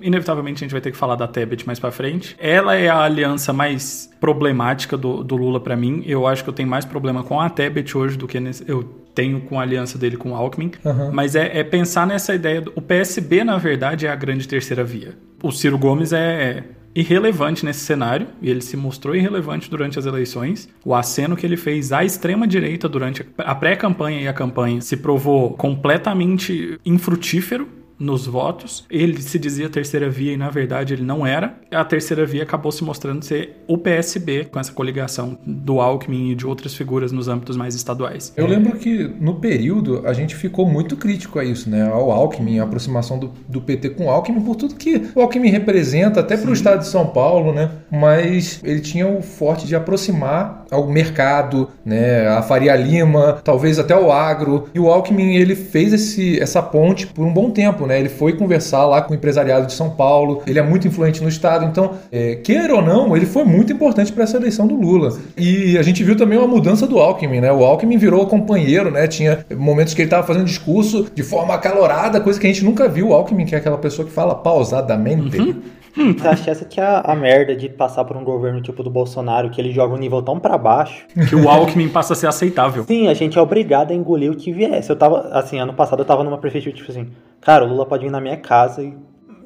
inevitavelmente 0.03 0.63
a 0.63 0.65
gente 0.65 0.71
vai 0.71 0.81
ter 0.81 0.91
que 0.91 0.97
falar 0.97 1.15
da 1.15 1.27
Tebet 1.27 1.65
mais 1.65 1.79
para 1.79 1.91
frente. 1.91 2.35
Ela 2.39 2.75
é 2.75 2.89
a 2.89 2.99
aliança 2.99 3.53
mais 3.53 4.09
problemática 4.19 4.97
do, 4.97 5.23
do 5.23 5.35
Lula 5.35 5.59
para 5.59 5.75
mim. 5.75 6.03
Eu 6.05 6.27
acho 6.27 6.43
que 6.43 6.49
eu 6.49 6.53
tenho 6.53 6.69
mais 6.69 6.85
problema 6.85 7.23
com 7.23 7.39
a 7.39 7.49
Tebet 7.49 7.97
hoje 7.97 8.17
do 8.17 8.27
que 8.27 8.39
nesse, 8.39 8.63
eu 8.67 8.83
tenho 9.15 9.41
com 9.41 9.59
a 9.59 9.63
aliança 9.63 9.97
dele 9.97 10.17
com 10.17 10.31
o 10.31 10.35
Alckmin. 10.35 10.71
Uhum. 10.83 11.11
Mas 11.11 11.35
é, 11.35 11.59
é, 11.59 11.63
pensar 11.63 12.05
nessa 12.05 12.33
ideia. 12.35 12.61
Do, 12.61 12.73
o 12.75 12.81
PSB, 12.81 13.43
na 13.43 13.57
verdade, 13.57 14.05
é 14.05 14.09
a 14.09 14.15
grande 14.15 14.47
terceira 14.47 14.83
via. 14.83 15.15
O 15.41 15.51
Ciro 15.51 15.77
Gomes 15.77 16.13
é 16.13 16.63
irrelevante 16.95 17.65
nesse 17.65 17.79
cenário, 17.79 18.27
e 18.41 18.49
ele 18.49 18.61
se 18.61 18.77
mostrou 18.77 19.15
irrelevante 19.15 19.69
durante 19.69 19.97
as 19.97 20.05
eleições. 20.05 20.69
O 20.85 20.93
aceno 20.93 21.35
que 21.35 21.45
ele 21.45 21.57
fez 21.57 21.91
à 21.91 22.03
extrema-direita 22.03 22.87
durante 22.87 23.25
a 23.37 23.55
pré-campanha 23.55 24.21
e 24.21 24.27
a 24.27 24.33
campanha 24.33 24.79
se 24.79 24.97
provou 24.97 25.51
completamente 25.51 26.79
infrutífero 26.85 27.67
nos 28.03 28.27
votos. 28.27 28.85
Ele 28.89 29.21
se 29.21 29.39
dizia 29.39 29.69
terceira 29.69 30.09
via 30.09 30.33
e 30.33 30.37
na 30.37 30.49
verdade 30.49 30.93
ele 30.93 31.03
não 31.03 31.25
era. 31.25 31.55
A 31.71 31.83
terceira 31.85 32.25
via 32.25 32.43
acabou 32.43 32.71
se 32.71 32.83
mostrando 32.83 33.23
ser 33.23 33.63
o 33.67 33.77
PSB, 33.77 34.45
com 34.45 34.59
essa 34.59 34.71
coligação 34.71 35.37
do 35.45 35.79
Alckmin 35.79 36.31
e 36.31 36.35
de 36.35 36.45
outras 36.45 36.73
figuras 36.73 37.11
nos 37.11 37.27
âmbitos 37.27 37.55
mais 37.55 37.75
estaduais. 37.75 38.33
Eu 38.35 38.45
lembro 38.45 38.77
que 38.77 39.07
no 39.19 39.35
período 39.35 40.01
a 40.05 40.13
gente 40.13 40.35
ficou 40.35 40.67
muito 40.67 40.97
crítico 40.97 41.39
a 41.39 41.45
isso, 41.45 41.69
né? 41.69 41.89
Ao 41.89 42.11
Alckmin, 42.11 42.59
a 42.59 42.63
aproximação 42.63 43.17
do, 43.17 43.31
do 43.47 43.61
PT 43.61 43.91
com 43.91 44.07
o 44.07 44.09
Alckmin, 44.09 44.41
por 44.41 44.55
tudo 44.55 44.75
que 44.75 45.09
o 45.15 45.21
Alckmin 45.21 45.49
representa, 45.49 46.19
até 46.19 46.35
para 46.35 46.49
o 46.49 46.53
estado 46.53 46.79
de 46.79 46.87
São 46.87 47.07
Paulo, 47.07 47.53
né? 47.53 47.69
Mas 47.89 48.59
ele 48.63 48.81
tinha 48.81 49.07
o 49.07 49.21
forte 49.21 49.65
de 49.65 49.75
aproximar 49.75 50.65
ao 50.69 50.87
mercado, 50.87 51.69
né? 51.85 52.27
A 52.27 52.41
Faria 52.41 52.75
Lima, 52.75 53.39
talvez 53.43 53.79
até 53.79 53.95
o 53.95 54.11
agro. 54.11 54.67
E 54.73 54.79
o 54.79 54.89
Alckmin, 54.89 55.35
ele 55.35 55.55
fez 55.55 55.93
esse, 55.93 56.39
essa 56.39 56.61
ponte 56.61 57.07
por 57.07 57.25
um 57.25 57.33
bom 57.33 57.51
tempo, 57.51 57.85
né? 57.85 57.92
Né? 57.93 57.99
Ele 57.99 58.09
foi 58.09 58.33
conversar 58.33 58.85
lá 58.85 59.01
com 59.01 59.13
o 59.13 59.15
empresariado 59.15 59.67
de 59.67 59.73
São 59.73 59.91
Paulo, 59.91 60.41
ele 60.47 60.57
é 60.57 60.63
muito 60.63 60.87
influente 60.87 61.21
no 61.21 61.29
estado, 61.29 61.65
então, 61.65 61.93
é, 62.11 62.35
queira 62.35 62.75
ou 62.75 62.81
não, 62.81 63.15
ele 63.15 63.25
foi 63.25 63.43
muito 63.43 63.71
importante 63.71 64.11
para 64.11 64.23
essa 64.23 64.37
eleição 64.37 64.65
do 64.65 64.75
Lula. 64.75 65.17
E 65.37 65.77
a 65.77 65.83
gente 65.83 66.03
viu 66.03 66.17
também 66.17 66.37
uma 66.37 66.47
mudança 66.47 66.87
do 66.87 66.99
Alckmin, 66.99 67.41
né? 67.41 67.51
O 67.51 67.63
Alckmin 67.63 67.97
virou 67.97 68.25
companheiro, 68.25 68.89
né? 68.89 69.07
Tinha 69.07 69.45
momentos 69.55 69.93
que 69.93 70.01
ele 70.01 70.07
estava 70.07 70.25
fazendo 70.25 70.45
discurso 70.45 71.07
de 71.13 71.23
forma 71.23 71.53
acalorada, 71.53 72.19
coisa 72.19 72.39
que 72.39 72.47
a 72.47 72.49
gente 72.49 72.65
nunca 72.65 72.87
viu. 72.87 73.09
O 73.09 73.13
Alckmin, 73.13 73.45
que 73.45 73.53
é 73.53 73.57
aquela 73.57 73.77
pessoa 73.77 74.07
que 74.07 74.13
fala 74.13 74.35
pausadamente. 74.35 75.37
Uhum 75.37 75.61
Você 75.95 76.27
acha 76.27 76.51
essa 76.51 76.65
que 76.65 76.79
é 76.79 76.83
a, 76.83 76.99
a 77.01 77.15
merda 77.15 77.55
de 77.55 77.69
passar 77.69 78.03
por 78.05 78.17
um 78.17 78.23
governo 78.23 78.61
tipo 78.61 78.81
do 78.83 78.89
Bolsonaro, 78.89 79.49
que 79.49 79.61
ele 79.61 79.71
joga 79.71 79.93
um 79.93 79.97
nível 79.97 80.21
tão 80.21 80.39
pra 80.39 80.57
baixo? 80.57 81.05
Que 81.29 81.35
o 81.35 81.47
Alckmin 81.49 81.89
passa 81.89 82.13
a 82.13 82.15
ser 82.15 82.27
aceitável. 82.27 82.83
Sim, 82.83 83.07
a 83.07 83.13
gente 83.13 83.37
é 83.37 83.41
obrigado 83.41 83.91
a 83.91 83.93
engolir 83.93 84.31
o 84.31 84.35
que 84.35 84.51
viesse. 84.51 84.89
Eu 84.89 84.95
tava, 84.95 85.29
assim, 85.31 85.59
ano 85.59 85.73
passado 85.73 85.99
eu 85.99 86.05
tava 86.05 86.23
numa 86.23 86.37
prefeitura, 86.37 86.75
tipo 86.75 86.89
assim, 86.91 87.09
cara, 87.41 87.63
o 87.63 87.67
Lula 87.67 87.85
pode 87.85 88.03
vir 88.05 88.11
na 88.11 88.19
minha 88.19 88.37
casa 88.37 88.81
e, 88.81 88.95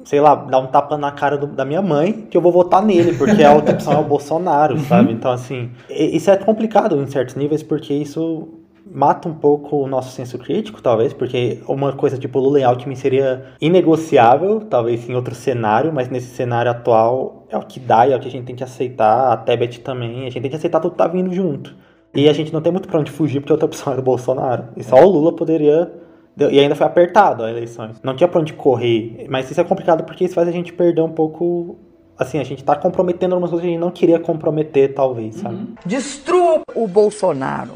sei 0.04 0.20
lá, 0.20 0.34
dar 0.34 0.58
um 0.60 0.66
tapa 0.68 0.96
na 0.96 1.10
cara 1.12 1.36
do- 1.36 1.46
da 1.48 1.64
minha 1.64 1.82
mãe, 1.82 2.26
que 2.30 2.36
eu 2.36 2.40
vou 2.40 2.50
votar 2.52 2.82
nele, 2.82 3.12
porque 3.18 3.42
a 3.44 3.52
outra 3.52 3.74
opção 3.74 3.92
é 3.92 3.98
o 3.98 4.04
Bolsonaro, 4.04 4.78
sabe? 4.80 5.12
Então, 5.12 5.30
assim, 5.30 5.70
isso 5.90 6.30
é 6.30 6.36
complicado 6.36 6.96
em 7.00 7.06
certos 7.06 7.34
níveis, 7.34 7.62
porque 7.62 7.92
isso 7.92 8.48
mata 8.92 9.28
um 9.28 9.34
pouco 9.34 9.76
o 9.76 9.86
nosso 9.86 10.12
senso 10.12 10.38
crítico, 10.38 10.82
talvez, 10.82 11.12
porque 11.12 11.60
uma 11.68 11.92
coisa 11.92 12.18
tipo 12.18 12.38
Lula 12.38 12.60
e 12.60 12.64
Alckmin 12.64 12.94
seria 12.94 13.46
inegociável, 13.60 14.60
talvez 14.60 15.08
em 15.08 15.14
outro 15.14 15.34
cenário, 15.34 15.92
mas 15.92 16.08
nesse 16.08 16.34
cenário 16.34 16.70
atual 16.70 17.46
é 17.48 17.56
o 17.56 17.62
que 17.62 17.80
dá 17.80 18.06
e 18.06 18.12
é 18.12 18.16
o 18.16 18.20
que 18.20 18.28
a 18.28 18.30
gente 18.30 18.44
tem 18.44 18.56
que 18.56 18.64
aceitar, 18.64 19.32
a 19.32 19.36
Tebet 19.36 19.80
também, 19.80 20.20
a 20.20 20.30
gente 20.30 20.40
tem 20.40 20.50
que 20.50 20.56
aceitar 20.56 20.80
tudo 20.80 20.92
que 20.92 20.98
tá 20.98 21.06
vindo 21.06 21.32
junto. 21.32 21.74
E 22.14 22.28
a 22.28 22.32
gente 22.32 22.52
não 22.52 22.60
tem 22.60 22.72
muito 22.72 22.88
pra 22.88 22.98
onde 22.98 23.10
fugir, 23.10 23.40
porque 23.40 23.52
outra 23.52 23.66
opção 23.66 23.92
era 23.92 24.00
o 24.00 24.04
Bolsonaro. 24.04 24.68
E 24.76 24.82
só 24.82 24.96
o 24.96 25.08
Lula 25.08 25.32
poderia. 25.32 25.90
E 26.36 26.60
ainda 26.60 26.76
foi 26.76 26.86
apertado 26.86 27.42
as 27.42 27.50
eleições. 27.50 28.00
Não 28.02 28.14
tinha 28.14 28.28
pra 28.28 28.40
onde 28.40 28.52
correr. 28.52 29.26
Mas 29.28 29.50
isso 29.50 29.60
é 29.60 29.64
complicado 29.64 30.04
porque 30.04 30.24
isso 30.24 30.34
faz 30.34 30.46
a 30.46 30.52
gente 30.52 30.72
perder 30.72 31.02
um 31.02 31.10
pouco. 31.10 31.76
Assim, 32.16 32.38
a 32.38 32.44
gente 32.44 32.64
tá 32.64 32.74
comprometendo 32.74 33.32
algumas 33.34 33.50
coisas 33.50 33.64
que 33.64 33.68
a 33.68 33.72
gente 33.72 33.80
não 33.80 33.90
queria 33.90 34.18
comprometer, 34.18 34.92
talvez, 34.92 35.36
sabe? 35.36 35.74
Destrua 35.84 36.62
o 36.74 36.86
Bolsonaro. 36.88 37.74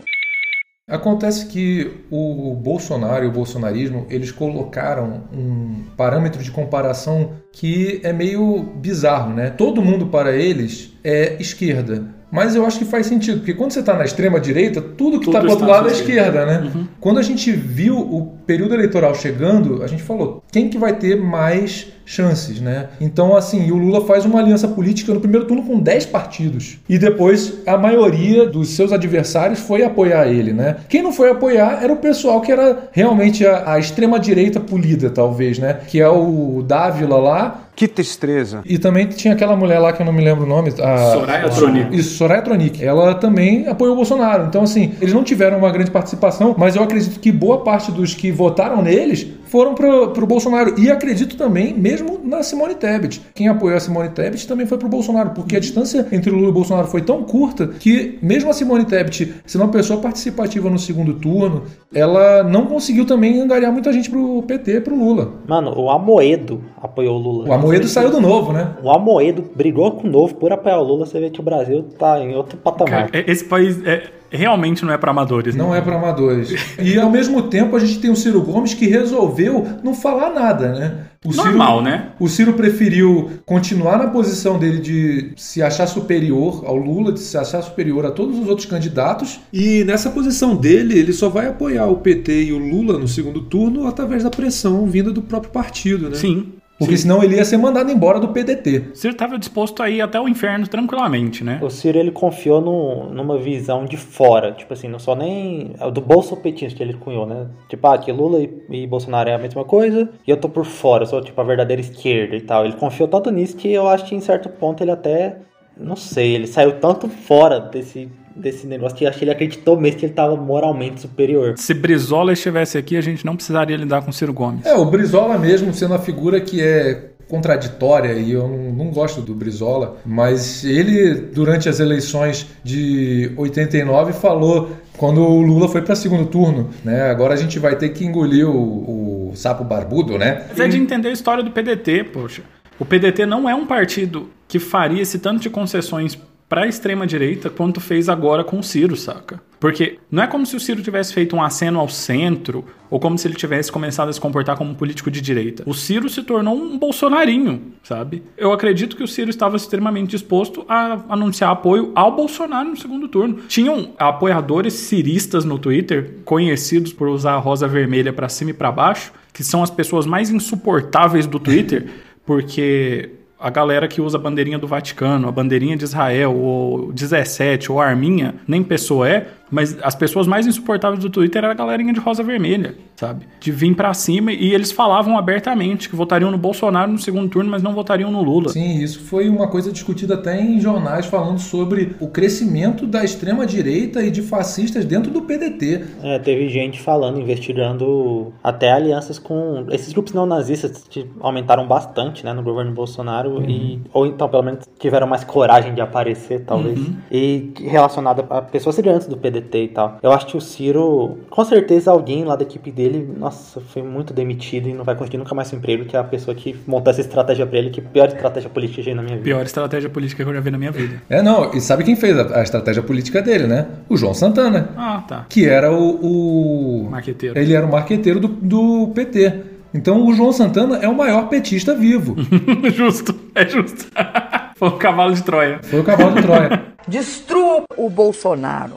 Acontece 0.93 1.47
que 1.47 1.91
o 2.11 2.55
Bolsonaro 2.55 3.25
e 3.25 3.29
o 3.29 3.31
bolsonarismo, 3.31 4.07
eles 4.11 4.31
colocaram 4.31 5.23
um 5.33 5.85
parâmetro 5.97 6.43
de 6.43 6.51
comparação 6.51 7.31
que 7.51 7.99
é 8.03 8.13
meio 8.13 8.63
bizarro, 8.77 9.33
né? 9.33 9.49
Todo 9.49 9.81
mundo 9.81 10.09
para 10.09 10.37
eles 10.37 10.93
é 11.03 11.37
esquerda. 11.41 12.05
Mas 12.31 12.55
eu 12.55 12.67
acho 12.67 12.79
que 12.79 12.85
faz 12.85 13.07
sentido, 13.07 13.39
porque 13.39 13.55
quando 13.55 13.73
você 13.73 13.81
está 13.81 13.95
na 13.95 14.05
extrema 14.05 14.39
direita, 14.39 14.83
tudo 14.83 15.19
que 15.19 15.27
Tudo 15.27 15.37
está 15.37 15.41
pro 15.41 15.51
outro 15.51 15.67
lado 15.67 15.89
é 15.89 15.93
esquerda, 15.93 16.45
né? 16.45 16.87
Quando 17.01 17.19
a 17.19 17.23
gente 17.23 17.51
viu 17.53 17.99
o 17.99 18.39
período 18.47 18.75
eleitoral 18.75 19.15
chegando, 19.15 19.83
a 19.83 19.87
gente 19.87 20.03
falou, 20.03 20.43
quem 20.53 20.69
que 20.69 20.77
vai 20.77 20.95
ter 20.95 21.17
mais 21.17 21.91
chances, 22.05 22.61
né? 22.61 22.89
Então, 23.01 23.37
assim, 23.37 23.71
o 23.71 23.77
Lula 23.77 24.05
faz 24.05 24.25
uma 24.25 24.39
aliança 24.41 24.69
política 24.69 25.13
no 25.15 25.21
primeiro 25.21 25.47
turno 25.47 25.63
com 25.63 25.79
10 25.79 26.07
partidos. 26.07 26.79
E 26.89 26.99
depois 26.99 27.59
a 27.67 27.77
maioria 27.77 28.47
dos 28.47 28.71
seus 28.71 28.93
adversários 28.93 29.61
foi 29.61 29.83
apoiar 29.83 30.27
ele, 30.27 30.53
né? 30.53 30.77
Quem 30.89 31.03
não 31.03 31.13
foi 31.13 31.31
apoiar 31.31 31.83
era 31.83 31.93
o 31.93 31.97
pessoal 31.97 32.41
que 32.41 32.51
era 32.53 32.89
realmente 32.93 33.47
a, 33.47 33.73
a 33.75 33.79
extrema-direita 33.79 34.61
polida, 34.61 35.11
talvez, 35.11 35.59
né? 35.59 35.79
Que 35.87 36.01
é 36.01 36.09
o 36.09 36.63
Dávila 36.67 37.17
lá, 37.19 37.69
Que 37.75 37.89
tristeza. 37.89 38.61
e 38.65 38.79
também 38.79 39.07
tinha 39.07 39.35
aquela 39.35 39.57
mulher 39.57 39.79
lá 39.79 39.93
que 39.93 40.03
eu 40.03 40.07
não 40.07 40.13
me 40.13 40.23
lembro 40.23 40.45
o 40.45 40.49
nome. 40.49 40.71
A... 40.81 41.13
Soraya 41.13 41.49
Tronic. 41.49 41.97
Isso, 41.97 42.17
Soraya 42.17 42.43
Tronic. 42.43 42.85
Ela 42.85 43.15
também 43.15 43.67
apoiou 43.69 43.95
o 43.95 43.97
Bolsonaro. 43.97 44.47
Então, 44.47 44.63
assim, 44.63 44.95
eles 45.01 45.15
não 45.15 45.25
tiveram 45.25 45.59
uma 45.59 45.71
grande 45.71 45.91
participação, 45.91 46.55
mas 46.59 46.77
eu 46.77 46.83
acredito 46.83 47.19
que 47.21 47.33
boa 47.33 47.63
parte 47.63 47.91
dos 47.91 48.15
que 48.15 48.31
votaram 48.31 48.83
neles 48.83 49.27
foram 49.53 49.75
pro, 49.75 50.09
pro 50.13 50.27
Bolsonaro. 50.27 50.81
E 50.81 50.91
acredito 50.91 51.37
também, 51.37 51.75
mesmo 51.75 52.19
na 52.25 52.43
Simone 52.43 52.75
Tebet. 52.75 53.21
Quem 53.35 53.49
apoiou 53.49 53.77
a 53.77 53.81
Simone 53.81 54.09
Tebet 54.09 54.49
também 54.49 54.65
foi 54.65 54.79
pro 54.79 54.89
Bolsonaro, 54.89 55.33
porque 55.35 55.55
a 55.55 55.61
distância 55.61 56.09
entre 56.11 56.31
o 56.31 56.35
Lula 56.35 56.47
e 56.47 56.51
o 56.51 56.55
Bolsonaro 56.55 56.89
foi 56.89 57.03
tão 57.03 57.23
curta 57.23 57.69
que, 57.69 58.19
mesmo 58.23 58.49
a 58.49 58.55
Simone 58.55 58.87
Tebet 58.87 59.35
sendo 59.45 59.65
uma 59.65 59.71
pessoa 59.71 60.01
participativa 60.01 60.71
no 60.71 60.79
segundo 60.79 61.13
turno, 61.13 61.65
ela 61.95 62.43
não 62.43 62.65
conseguiu 62.65 63.05
também 63.05 63.43
angariar 63.43 63.71
muita 63.71 63.93
gente 63.93 64.09
pro 64.09 64.43
PT, 64.45 64.81
pro 64.81 64.97
Lula. 64.97 65.35
Mano, 65.47 65.79
o 65.79 65.91
Amoedo 65.91 66.65
apoiou 66.81 67.17
o 67.17 67.23
Lula. 67.23 67.49
O 67.51 67.53
Amoedo 67.53 67.87
saiu 67.89 68.11
do 68.11 68.23
novo, 68.23 68.55
né? 68.55 68.75
O 68.83 68.91
Amoedo 68.91 69.45
brigou 69.55 69.91
com 69.93 70.09
o 70.09 70.11
novo 70.11 70.35
por 70.37 70.51
apoiar 70.51 70.79
o 70.79 70.83
Lula. 70.83 71.05
Você 71.05 71.21
vê 71.21 71.29
que 71.29 71.41
o 71.41 71.43
Brasil 71.43 71.85
tá 71.99 72.19
em 72.19 72.35
outro 72.35 72.57
patamar. 72.57 73.11
Cara, 73.11 73.31
esse 73.31 73.45
país 73.45 73.85
é- 73.85 74.22
realmente 74.33 74.85
não 74.85 74.93
é 74.93 74.99
pra 74.99 75.11
amadores. 75.11 75.55
né? 75.55 75.63
Não 75.63 75.75
é 75.75 75.81
para 75.81 75.97
amadores. 75.97 76.55
E 76.81 76.99
ao 76.99 77.11
mesmo 77.11 77.43
tempo 77.43 77.77
a 77.77 77.79
gente 77.79 77.99
tem 77.99 78.11
o 78.11 78.17
Ciro 78.17 78.41
Gomes 78.43 78.75
que 78.75 78.87
resolveu 78.87 79.67
não 79.83 79.95
falar 79.95 80.31
nada, 80.31 80.73
né? 80.73 80.95
O 81.25 81.33
Normal, 81.33 81.79
Ciro, 81.79 81.91
né? 81.91 82.09
O 82.19 82.29
Ciro 82.29 82.53
preferiu 82.55 83.31
continuar 83.47 83.97
na 83.99 84.09
posição 84.09 84.59
dele 84.59 84.81
de 84.81 85.33
se 85.37 85.63
achar 85.63 85.87
superior 85.87 86.65
ao 86.67 86.77
Lula, 86.77 87.13
de 87.13 87.21
se 87.21 87.39
achar 87.39 87.63
superior 87.63 88.05
a 88.05 88.11
todos 88.11 88.37
os 88.39 88.49
outros 88.49 88.67
candidatos. 88.67 89.39
E 89.53 89.85
nessa 89.85 90.11
posição 90.11 90.57
dele, 90.57 90.99
ele 90.99 91.13
só 91.13 91.29
vai 91.29 91.47
apoiar 91.47 91.87
o 91.87 91.99
PT 91.99 92.45
e 92.47 92.53
o 92.53 92.59
Lula 92.59 92.99
no 92.99 93.07
segundo 93.07 93.41
turno 93.43 93.87
através 93.87 94.25
da 94.25 94.31
pressão 94.31 94.87
vinda 94.87 95.13
do 95.13 95.23
próprio 95.23 95.53
partido, 95.53 96.09
né? 96.11 96.17
Sim. 96.17 96.55
Porque 96.85 96.97
senão 96.97 97.23
ele 97.23 97.37
ia 97.37 97.45
ser 97.45 97.57
mandado 97.57 97.91
embora 97.91 98.19
do 98.19 98.29
PDT. 98.29 98.91
Ciro 98.95 99.13
estava 99.13 99.39
disposto 99.39 99.83
a 99.83 99.91
ir 99.91 100.01
até 100.01 100.21
o 100.21 100.29
inferno 100.29 100.67
tranquilamente, 100.67 101.45
né? 101.45 101.59
O 101.63 101.71
Ciro 101.71 101.99
ele 101.99 102.11
confiou 102.11 102.61
no, 102.61 103.11
numa 103.11 103.39
visão 103.39 103.85
de 103.85 103.97
fora, 103.97 104.53
tipo 104.53 104.73
assim, 104.73 104.89
não 104.89 104.99
só 104.99 105.15
nem 105.15 105.75
é 105.79 105.91
do 105.91 106.01
bolsopetista 106.01 106.77
que 106.77 106.83
ele 106.83 106.95
cunhou, 106.95 107.27
né? 107.27 107.47
Tipo, 107.69 107.87
ah, 107.89 107.99
que 107.99 108.11
Lula 108.11 108.41
e, 108.41 108.63
e 108.71 108.87
Bolsonaro 108.87 109.29
é 109.29 109.35
a 109.35 109.39
mesma 109.39 109.65
coisa 109.65 110.09
e 110.27 110.31
eu 110.31 110.37
tô 110.37 110.49
por 110.49 110.65
fora, 110.65 111.05
eu 111.05 111.07
sou 111.07 111.21
tipo 111.21 111.41
a 111.41 111.45
verdadeira 111.45 111.81
esquerda 111.81 112.37
e 112.37 112.41
tal. 112.41 112.65
Ele 112.65 112.75
confiou 112.75 113.09
tanto 113.09 113.31
nisso 113.31 113.57
que 113.57 113.73
eu 113.73 113.89
acho 113.89 114.05
que 114.05 114.15
em 114.15 114.21
certo 114.21 114.49
ponto 114.49 114.83
ele 114.83 114.91
até, 114.91 115.39
não 115.77 115.97
sei, 115.97 116.35
ele 116.35 116.47
saiu 116.47 116.73
tanto 116.81 117.09
fora 117.09 117.61
desse, 117.61 118.09
desse 118.35 118.67
negócio 118.67 118.97
que 118.97 119.05
eu 119.05 119.09
acho 119.09 119.19
que 119.19 119.25
ele 119.25 119.31
acreditou 119.31 119.79
mesmo 119.81 120.01
que 120.01 120.07
ele 120.07 120.13
tava 120.13 120.37
moralmente 120.37 121.01
superior. 121.01 121.55
Se 121.57 121.75
Brizola 121.75 122.33
estivesse 122.33 122.79
aqui, 122.79 122.97
a 122.97 123.01
gente 123.01 123.25
não 123.25 123.37
precisaria 123.37 123.77
lidar 123.77 124.03
com 124.03 124.13
Ciro 124.13 124.33
Gomes. 124.33 124.65
É, 124.67 124.75
o 124.75 124.85
Brizola 124.85 125.39
mesmo 125.39 125.73
sendo 125.73 125.95
a 125.95 125.99
figura 125.99 126.41
que 126.41 126.61
é 126.61 127.13
contraditória 127.29 128.13
e 128.13 128.33
eu 128.33 128.47
não, 128.47 128.85
não 128.85 128.91
gosto 128.91 129.23
do 129.23 129.35
Brizola, 129.35 129.97
mas 130.05 130.65
ele 130.65 131.15
durante 131.15 131.67
as 131.67 131.81
eleições 131.81 132.47
de 132.63 133.33
89 133.39 134.13
falou 134.13 134.71
quando 134.99 135.23
o 135.23 135.41
Lula 135.41 135.67
foi 135.67 135.81
para 135.81 135.95
segundo 135.95 136.27
turno, 136.27 136.69
né? 136.85 137.11
Agora 137.11 137.33
a 137.33 137.37
gente 137.37 137.59
vai 137.59 137.75
ter 137.75 137.89
que 137.89 138.05
engolir 138.05 138.47
o, 138.47 139.31
o 139.31 139.33
sapo 139.35 139.65
barbudo, 139.65 140.19
né? 140.19 140.45
Mas 140.51 140.61
é 140.61 140.69
de 140.69 140.77
entender 140.77 141.09
a 141.09 141.13
história 141.13 141.43
do 141.43 141.51
PDT, 141.51 142.05
poxa. 142.05 142.43
O 142.79 142.85
PDT 142.85 143.25
não 143.25 143.49
é 143.49 143.55
um 143.55 143.65
partido 143.65 144.29
que 144.47 144.59
faria 144.59 145.01
esse 145.01 145.19
tanto 145.19 145.41
de 145.41 145.49
concessões 145.49 146.19
para 146.53 146.65
a 146.65 146.67
extrema 146.67 147.07
direita 147.07 147.49
quanto 147.49 147.81
fez 147.81 148.11
agora 148.11 148.45
com 148.45 148.59
o 148.59 148.63
Ciro, 148.63 148.95
saca? 148.95 149.41
Porque 149.59 149.99
não 150.11 150.23
é 150.23 150.27
como 150.27 150.45
se 150.45 150.55
o 150.55 150.61
Ciro 150.61 150.83
tivesse 150.83 151.15
feito 151.15 151.35
um 151.35 151.43
aceno 151.43 151.81
ao 151.81 151.89
centro 151.89 152.63
ou 152.91 153.01
como 153.01 153.17
se 153.17 153.27
ele 153.27 153.35
tivesse 153.35 153.73
começado 153.73 154.11
a 154.11 154.13
se 154.13 154.21
comportar 154.21 154.55
como 154.59 154.71
um 154.71 154.75
político 154.75 155.11
de 155.11 155.23
direita. 155.23 155.63
O 155.65 155.73
Ciro 155.73 156.11
se 156.11 156.23
tornou 156.23 156.55
um 156.55 156.77
bolsonarinho, 156.77 157.73
sabe? 157.83 158.23
Eu 158.37 158.53
acredito 158.53 158.99
que 158.99 159.03
o 159.03 159.09
Ciro 159.09 159.31
estava 159.31 159.57
extremamente 159.57 160.11
disposto 160.11 160.63
a 160.69 161.03
anunciar 161.09 161.53
apoio 161.53 161.91
ao 161.95 162.15
Bolsonaro 162.15 162.69
no 162.69 162.77
segundo 162.77 163.09
turno. 163.09 163.37
Tinham 163.49 163.95
apoiadores 163.97 164.75
ciristas 164.75 165.47
no 165.47 165.59
Twitter, 165.59 166.17
conhecidos 166.23 166.93
por 166.93 167.09
usar 167.09 167.33
a 167.33 167.39
rosa 167.39 167.67
vermelha 167.67 168.13
para 168.13 168.29
cima 168.29 168.51
e 168.51 168.55
para 168.55 168.71
baixo, 168.71 169.11
que 169.33 169.43
são 169.43 169.63
as 169.63 169.71
pessoas 169.71 170.05
mais 170.05 170.29
insuportáveis 170.29 171.27
do 171.27 171.41
Twitter, 171.41 171.89
porque 172.27 173.22
a 173.43 173.51
galera 173.51 173.89
que 173.89 174.01
usa 174.01 174.17
a 174.17 174.21
bandeirinha 174.21 174.59
do 174.59 174.69
Vaticano, 174.69 175.29
a 175.29 175.33
bandeirinha 175.33 175.77
de 175.77 175.85
Israel, 175.85 176.37
ou 176.37 176.93
17, 176.93 177.73
ou 177.73 177.81
Arminha, 177.81 178.37
nem 178.47 178.63
pessoa 178.63 179.09
é, 179.09 179.27
mas 179.53 179.77
as 179.83 179.95
pessoas 179.95 180.27
mais 180.27 180.47
insuportáveis 180.47 181.01
do 181.01 181.11
Twitter 181.11 181.45
era 181.45 181.53
a 181.53 181.55
galerinha 181.55 181.93
de 181.93 182.01
rosa 182.01 182.23
vermelha, 182.23 182.75
sabe? 182.97 183.27
De 183.39 183.53
vir 183.53 183.77
pra 183.77 183.93
cima 183.93 184.33
e 184.33 184.55
eles 184.55 184.73
falavam 184.73 185.19
abertamente 185.19 185.91
que 185.91 185.95
votariam 185.95 186.31
no 186.31 186.39
Bolsonaro 186.39 186.91
no 186.91 186.99
segundo 186.99 187.29
turno, 187.29 187.51
mas 187.51 187.63
não 187.63 187.75
votariam 187.75 188.11
no 188.11 188.23
Lula. 188.23 188.49
Sim, 188.49 188.83
isso 188.83 189.01
foi 189.01 189.29
uma 189.29 189.47
coisa 189.49 189.71
discutida 189.71 190.15
até 190.15 190.41
em 190.41 190.59
jornais 190.59 191.05
falando 191.05 191.39
sobre 191.39 191.95
o 192.01 192.09
crescimento 192.09 192.87
da 192.87 193.05
extrema 193.05 193.45
direita 193.45 194.03
e 194.03 194.11
de 194.11 194.23
fascistas 194.23 194.87
dentro 194.87 195.13
do 195.13 195.21
PDT. 195.21 195.85
É, 196.03 196.19
teve 196.19 196.49
gente 196.49 196.81
falando, 196.81 197.21
investigando 197.21 198.33
até 198.43 198.73
alianças 198.73 199.19
com 199.19 199.67
esses 199.71 199.93
grupos 199.93 200.15
não 200.15 200.25
nazistas 200.25 200.85
que 200.89 201.07
aumentaram 201.21 201.67
bastante, 201.67 202.25
né, 202.25 202.33
no 202.33 202.43
governo 202.43 202.73
Bolsonaro 202.73 203.43
e 203.47 203.81
ou 203.93 204.07
então 204.07 204.29
pelo 204.31 204.45
menos 204.45 204.67
tiveram 204.79 205.07
mais 205.07 205.25
coragem 205.25 205.75
de 205.75 205.83
aparecer, 205.83 206.41
talvez. 206.41 206.81
E 207.11 207.53
relacionado 207.59 208.25
a 208.31 208.41
pessoas 208.41 208.77
gigantes 208.77 209.07
do 209.07 209.17
PDT 209.19 209.42
e 209.65 209.69
tal. 209.69 209.99
Eu 210.03 210.13
acho 210.13 210.27
que 210.27 210.37
o 210.37 210.41
Ciro, 210.41 211.19
com 211.31 211.45
certeza 211.45 211.91
alguém 211.91 212.25
lá 212.25 212.37
da 212.37 212.43
equipe 212.43 212.71
dele, 212.71 213.09
nossa, 213.19 213.61
foi 213.61 213.83
muito 213.83 214.13
demitido 214.13 214.69
e 214.69 214.75
não 214.75 214.85
vai 214.85 214.95
conseguir 214.95 215.19
nunca 215.19 215.35
mais 215.35 215.49
seu 215.49 215.59
emprego, 215.59 215.85
que 215.85 215.97
é 215.97 216.01
a 216.01 216.05
pessoa 216.05 216.35
que 216.35 216.57
montou 216.67 216.91
essa 216.91 217.01
estratégia 217.01 217.47
pra 217.47 217.59
ele, 217.59 217.71
que 217.71 217.81
é 217.81 217.85
a 217.85 217.87
pior 217.87 218.09
estratégia 218.09 218.49
política 218.51 218.83
que 218.83 218.83
eu 218.83 218.85
já 218.85 218.91
vi 218.91 218.95
na 218.97 219.03
minha 219.03 219.17
vida. 219.17 219.25
Pior 219.25 219.43
estratégia 219.45 219.91
política 219.91 220.23
que 220.25 220.29
eu 220.31 220.35
já 220.35 220.41
vi 220.41 220.51
na 220.51 220.59
minha 220.59 220.71
vida. 220.73 221.03
É, 221.09 221.23
não, 221.23 221.53
e 221.55 221.61
sabe 221.61 221.85
quem 221.85 221.97
fez 221.97 222.19
a, 222.19 222.41
a 222.41 222.43
estratégia 222.43 222.83
política 222.83 223.23
dele, 223.23 223.47
né? 223.47 223.67
O 223.89 223.97
João 223.97 224.15
Santana, 224.15 224.71
Ah, 224.77 225.03
tá. 225.07 225.27
que 225.29 225.47
era 225.49 225.73
o. 225.73 226.87
o 226.87 226.91
Marqueteiro. 226.91 227.39
Ele 227.39 227.55
era 227.55 227.65
o 227.67 227.71
marqueteiro 227.71 228.21
do, 228.21 228.29
do 228.29 228.89
PT. 228.95 229.41
Então 229.75 230.07
o 230.07 230.13
João 230.13 230.33
Santana 230.33 230.77
é 230.83 230.89
o 230.89 230.95
maior 230.95 231.29
petista 231.29 231.75
vivo. 231.75 232.15
justo, 232.75 233.15
é 233.35 233.47
justo. 233.49 233.87
Foi 234.57 234.69
um 234.69 234.79
cavalo 234.79 235.15
de 235.15 235.23
Troia. 235.23 235.59
Foi 235.63 235.81
o 235.81 235.85
cavalo 235.85 236.15
de 236.15 236.23
Troia. 236.23 236.63
Destrua 236.87 237.65
o 237.77 237.89
Bolsonaro. 237.89 238.75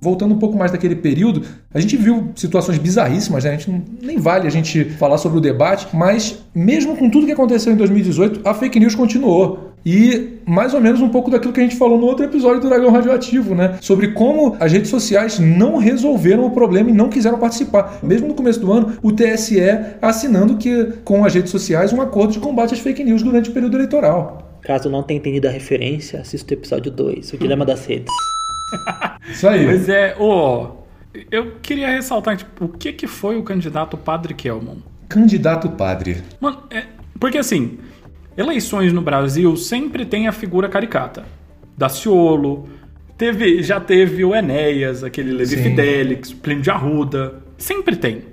Voltando 0.00 0.34
um 0.34 0.38
pouco 0.38 0.56
mais 0.56 0.70
daquele 0.70 0.94
período, 0.94 1.42
a 1.74 1.80
gente 1.80 1.96
viu 1.96 2.28
situações 2.36 2.78
bizarríssimas, 2.78 3.44
né? 3.44 3.50
A 3.50 3.56
gente 3.56 3.82
nem 4.00 4.16
vale 4.16 4.46
a 4.46 4.50
gente 4.50 4.84
falar 4.84 5.18
sobre 5.18 5.38
o 5.38 5.40
debate, 5.40 5.88
mas 5.92 6.38
mesmo 6.54 6.96
com 6.96 7.10
tudo 7.10 7.26
que 7.26 7.32
aconteceu 7.32 7.72
em 7.72 7.76
2018, 7.76 8.40
a 8.44 8.54
fake 8.54 8.78
news 8.78 8.94
continuou. 8.94 9.68
E 9.84 10.38
mais 10.46 10.74
ou 10.74 10.80
menos 10.80 11.00
um 11.00 11.08
pouco 11.08 11.30
daquilo 11.30 11.52
que 11.52 11.60
a 11.60 11.62
gente 11.62 11.76
falou 11.76 11.98
no 11.98 12.06
outro 12.06 12.24
episódio 12.24 12.60
do 12.60 12.68
Dragão 12.68 12.90
Radioativo, 12.90 13.54
né? 13.54 13.78
Sobre 13.80 14.08
como 14.08 14.56
as 14.60 14.72
redes 14.72 14.90
sociais 14.90 15.38
não 15.38 15.78
resolveram 15.78 16.44
o 16.44 16.50
problema 16.50 16.90
e 16.90 16.92
não 16.92 17.08
quiseram 17.08 17.38
participar. 17.38 17.98
Mesmo 18.02 18.28
no 18.28 18.34
começo 18.34 18.60
do 18.60 18.72
ano, 18.72 18.98
o 19.02 19.10
TSE 19.10 19.58
assinando 20.00 20.56
que 20.56 20.92
com 21.04 21.24
as 21.24 21.34
redes 21.34 21.50
sociais 21.50 21.92
um 21.92 22.00
acordo 22.00 22.32
de 22.32 22.38
combate 22.38 22.74
às 22.74 22.80
fake 22.80 23.02
news 23.02 23.22
durante 23.22 23.50
o 23.50 23.52
período 23.52 23.76
eleitoral. 23.76 24.58
Caso 24.62 24.90
não 24.90 25.02
tenha 25.02 25.18
entendido 25.18 25.48
a 25.48 25.50
referência, 25.50 26.20
assista 26.20 26.54
o 26.54 26.58
episódio 26.58 26.90
2, 26.90 27.32
o 27.32 27.38
Dilema 27.38 27.64
das 27.64 27.86
Redes. 27.86 28.12
Isso 29.28 29.48
aí. 29.48 29.66
Mas 29.66 29.88
é, 29.88 30.16
ô, 30.18 30.78
eu 31.30 31.52
queria 31.62 31.88
ressaltar, 31.88 32.36
tipo, 32.36 32.66
o 32.66 32.68
que 32.68 32.92
que 32.92 33.06
foi 33.06 33.36
o 33.36 33.42
candidato 33.42 33.96
Padre 33.96 34.34
Kelman? 34.34 34.82
Candidato 35.08 35.70
padre. 35.70 36.22
Mano, 36.38 36.64
é, 36.70 36.84
porque 37.18 37.38
assim, 37.38 37.78
eleições 38.36 38.92
no 38.92 39.00
Brasil 39.00 39.56
sempre 39.56 40.04
tem 40.04 40.28
a 40.28 40.32
figura 40.32 40.68
caricata. 40.68 41.24
Daciolo, 41.76 42.68
teve, 43.16 43.62
já 43.62 43.80
teve 43.80 44.24
o 44.24 44.34
Enéas, 44.34 45.02
aquele 45.02 45.32
Levi 45.32 45.56
Sim. 45.56 45.62
Fidelix, 45.62 46.32
Plínio 46.32 46.62
de 46.62 46.70
Arruda. 46.70 47.42
Sempre 47.56 47.96
tem. 47.96 48.24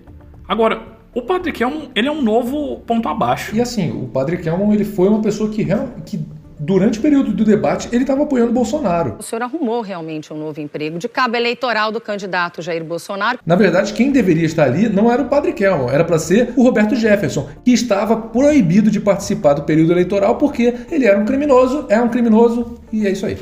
Agora, 0.47 0.81
o 1.13 1.21
Padre 1.21 1.53
Kelman, 1.53 1.89
ele 1.95 2.09
é 2.09 2.11
um 2.11 2.21
novo 2.21 2.81
ponto 2.81 3.07
abaixo. 3.07 3.55
E 3.55 3.61
assim, 3.61 3.89
o 3.91 4.07
padre 4.07 4.37
Kelman, 4.37 4.73
ele 4.73 4.83
foi 4.83 5.07
uma 5.07 5.21
pessoa 5.21 5.49
que, 5.49 5.65
que 6.05 6.19
durante 6.65 6.97
o 6.97 7.01
período 7.01 7.31
do 7.31 7.45
debate, 7.45 7.87
ele 7.91 8.03
estava 8.03 8.23
apoiando 8.23 8.49
o 8.49 8.53
Bolsonaro. 8.53 9.15
O 9.19 9.23
senhor 9.23 9.43
arrumou 9.43 9.81
realmente 9.81 10.33
um 10.33 10.37
novo 10.37 10.59
emprego 10.59 10.97
de 10.97 11.07
cabo 11.07 11.37
eleitoral 11.37 11.91
do 11.91 12.01
candidato 12.01 12.61
Jair 12.61 12.83
Bolsonaro. 12.83 13.39
Na 13.45 13.55
verdade, 13.55 13.93
quem 13.93 14.11
deveria 14.11 14.45
estar 14.45 14.63
ali 14.63 14.89
não 14.89 15.11
era 15.11 15.21
o 15.21 15.25
Padre 15.25 15.53
Kelman, 15.53 15.89
era 15.89 16.03
para 16.03 16.17
ser 16.17 16.53
o 16.55 16.63
Roberto 16.63 16.95
Jefferson, 16.95 17.47
que 17.63 17.71
estava 17.71 18.17
proibido 18.17 18.89
de 18.89 18.99
participar 18.99 19.53
do 19.53 19.63
período 19.63 19.91
eleitoral 19.91 20.35
porque 20.35 20.73
ele 20.89 21.05
era 21.05 21.19
um 21.19 21.25
criminoso, 21.25 21.85
é 21.87 22.01
um 22.01 22.09
criminoso 22.09 22.79
e 22.91 23.05
é 23.05 23.11
isso 23.11 23.25
aí. 23.25 23.37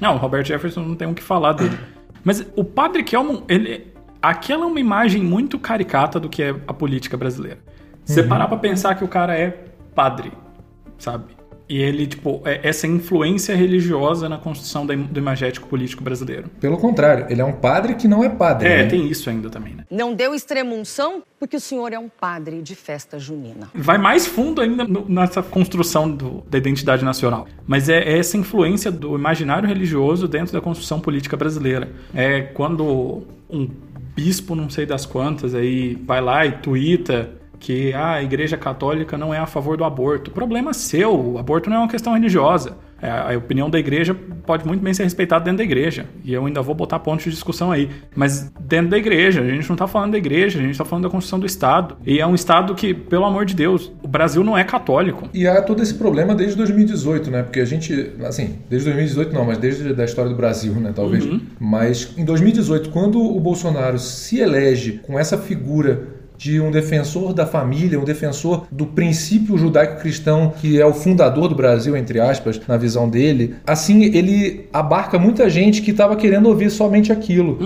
Não, 0.00 0.16
o 0.16 0.18
Robert 0.18 0.44
Jefferson 0.44 0.80
não 0.80 0.96
tem 0.96 1.08
o 1.08 1.14
que 1.14 1.22
falar 1.22 1.52
dele. 1.52 1.78
Mas 2.24 2.44
o 2.56 2.64
Padre 2.64 3.04
Kelman, 3.04 3.44
ele, 3.48 3.86
aquela 4.20 4.64
é 4.64 4.66
uma 4.66 4.80
imagem 4.80 5.22
muito 5.22 5.58
caricata 5.58 6.18
do 6.18 6.28
que 6.28 6.42
é 6.42 6.50
a 6.66 6.74
política 6.74 7.16
brasileira. 7.16 7.58
Você 8.04 8.24
parar 8.24 8.48
pra 8.48 8.56
pensar 8.56 8.96
que 8.96 9.04
o 9.04 9.08
cara 9.08 9.38
é 9.38 9.64
padre, 9.94 10.32
sabe? 10.98 11.41
E 11.72 11.78
ele, 11.80 12.06
tipo, 12.06 12.42
é 12.44 12.60
essa 12.62 12.86
influência 12.86 13.56
religiosa 13.56 14.28
na 14.28 14.36
construção 14.36 14.84
do 14.84 15.18
imagético 15.18 15.66
político 15.66 16.04
brasileiro. 16.04 16.50
Pelo 16.60 16.76
contrário, 16.76 17.24
ele 17.30 17.40
é 17.40 17.44
um 17.46 17.52
padre 17.54 17.94
que 17.94 18.06
não 18.06 18.22
é 18.22 18.28
padre. 18.28 18.68
É, 18.68 18.82
né? 18.82 18.90
tem 18.90 19.08
isso 19.08 19.30
ainda 19.30 19.48
também, 19.48 19.74
né? 19.76 19.84
Não 19.90 20.12
deu 20.12 20.34
extremunção 20.34 21.22
porque 21.40 21.56
o 21.56 21.60
senhor 21.60 21.90
é 21.94 21.98
um 21.98 22.10
padre 22.10 22.60
de 22.60 22.74
festa 22.74 23.18
junina. 23.18 23.70
Vai 23.74 23.96
mais 23.96 24.26
fundo 24.26 24.60
ainda 24.60 24.84
no- 24.84 25.08
nessa 25.08 25.42
construção 25.42 26.10
do- 26.10 26.44
da 26.50 26.58
identidade 26.58 27.02
nacional. 27.06 27.46
Mas 27.66 27.88
é, 27.88 28.00
é 28.02 28.18
essa 28.18 28.36
influência 28.36 28.92
do 28.92 29.14
imaginário 29.16 29.66
religioso 29.66 30.28
dentro 30.28 30.52
da 30.52 30.60
construção 30.60 31.00
política 31.00 31.38
brasileira. 31.38 31.90
É 32.14 32.42
quando 32.42 33.22
um 33.48 33.66
bispo, 34.14 34.54
não 34.54 34.68
sei 34.68 34.84
das 34.84 35.06
quantas, 35.06 35.54
aí 35.54 35.94
vai 36.06 36.20
lá 36.20 36.44
e 36.44 36.52
tuita 36.52 37.30
que 37.62 37.94
ah, 37.94 38.14
a 38.14 38.22
igreja 38.22 38.56
católica 38.56 39.16
não 39.16 39.32
é 39.32 39.38
a 39.38 39.46
favor 39.46 39.76
do 39.76 39.84
aborto. 39.84 40.32
Problema 40.32 40.74
seu, 40.74 41.14
o 41.14 41.38
aborto 41.38 41.70
não 41.70 41.76
é 41.76 41.78
uma 41.78 41.88
questão 41.88 42.12
religiosa. 42.12 42.76
É, 43.00 43.34
a 43.34 43.36
opinião 43.36 43.68
da 43.68 43.80
igreja 43.80 44.14
pode 44.46 44.64
muito 44.64 44.80
bem 44.80 44.94
ser 44.94 45.02
respeitada 45.02 45.44
dentro 45.44 45.58
da 45.58 45.64
igreja. 45.64 46.06
E 46.24 46.32
eu 46.32 46.44
ainda 46.46 46.62
vou 46.62 46.74
botar 46.74 47.00
pontos 47.00 47.24
de 47.24 47.30
discussão 47.30 47.72
aí. 47.72 47.88
Mas 48.14 48.52
dentro 48.60 48.90
da 48.90 48.98
igreja, 48.98 49.40
a 49.40 49.44
gente 49.48 49.68
não 49.68 49.76
tá 49.76 49.88
falando 49.88 50.12
da 50.12 50.18
igreja, 50.18 50.58
a 50.58 50.62
gente 50.62 50.78
tá 50.78 50.84
falando 50.84 51.04
da 51.04 51.10
construção 51.10 51.40
do 51.40 51.46
Estado. 51.46 51.96
E 52.06 52.20
é 52.20 52.26
um 52.26 52.34
Estado 52.34 52.74
que, 52.76 52.94
pelo 52.94 53.24
amor 53.24 53.44
de 53.44 53.54
Deus, 53.54 53.92
o 54.02 54.08
Brasil 54.08 54.44
não 54.44 54.56
é 54.56 54.62
católico. 54.62 55.28
E 55.34 55.46
há 55.48 55.60
todo 55.62 55.82
esse 55.82 55.94
problema 55.94 56.32
desde 56.32 56.56
2018, 56.56 57.30
né? 57.30 57.42
Porque 57.42 57.58
a 57.58 57.64
gente, 57.64 58.12
assim, 58.24 58.58
desde 58.70 58.88
2018 58.88 59.34
não, 59.34 59.46
mas 59.46 59.58
desde 59.58 60.00
a 60.00 60.04
história 60.04 60.30
do 60.30 60.36
Brasil, 60.36 60.72
né? 60.74 60.92
Talvez. 60.94 61.28
Mas 61.58 62.12
em 62.16 62.24
2018, 62.24 62.90
quando 62.90 63.20
o 63.20 63.40
Bolsonaro 63.40 63.98
se 63.98 64.38
elege 64.38 65.00
com 65.02 65.18
essa 65.18 65.36
figura 65.36 66.11
de 66.42 66.60
um 66.60 66.72
defensor 66.72 67.32
da 67.32 67.46
família, 67.46 68.00
um 68.00 68.04
defensor 68.04 68.66
do 68.72 68.84
princípio 68.84 69.56
judaico-cristão 69.56 70.52
que 70.60 70.80
é 70.80 70.84
o 70.84 70.92
fundador 70.92 71.46
do 71.46 71.54
Brasil, 71.54 71.96
entre 71.96 72.18
aspas, 72.18 72.60
na 72.66 72.76
visão 72.76 73.08
dele, 73.08 73.54
assim, 73.64 74.02
ele 74.06 74.68
abarca 74.72 75.20
muita 75.20 75.48
gente 75.48 75.80
que 75.82 75.92
estava 75.92 76.16
querendo 76.16 76.46
ouvir 76.46 76.68
somente 76.68 77.12
aquilo. 77.12 77.58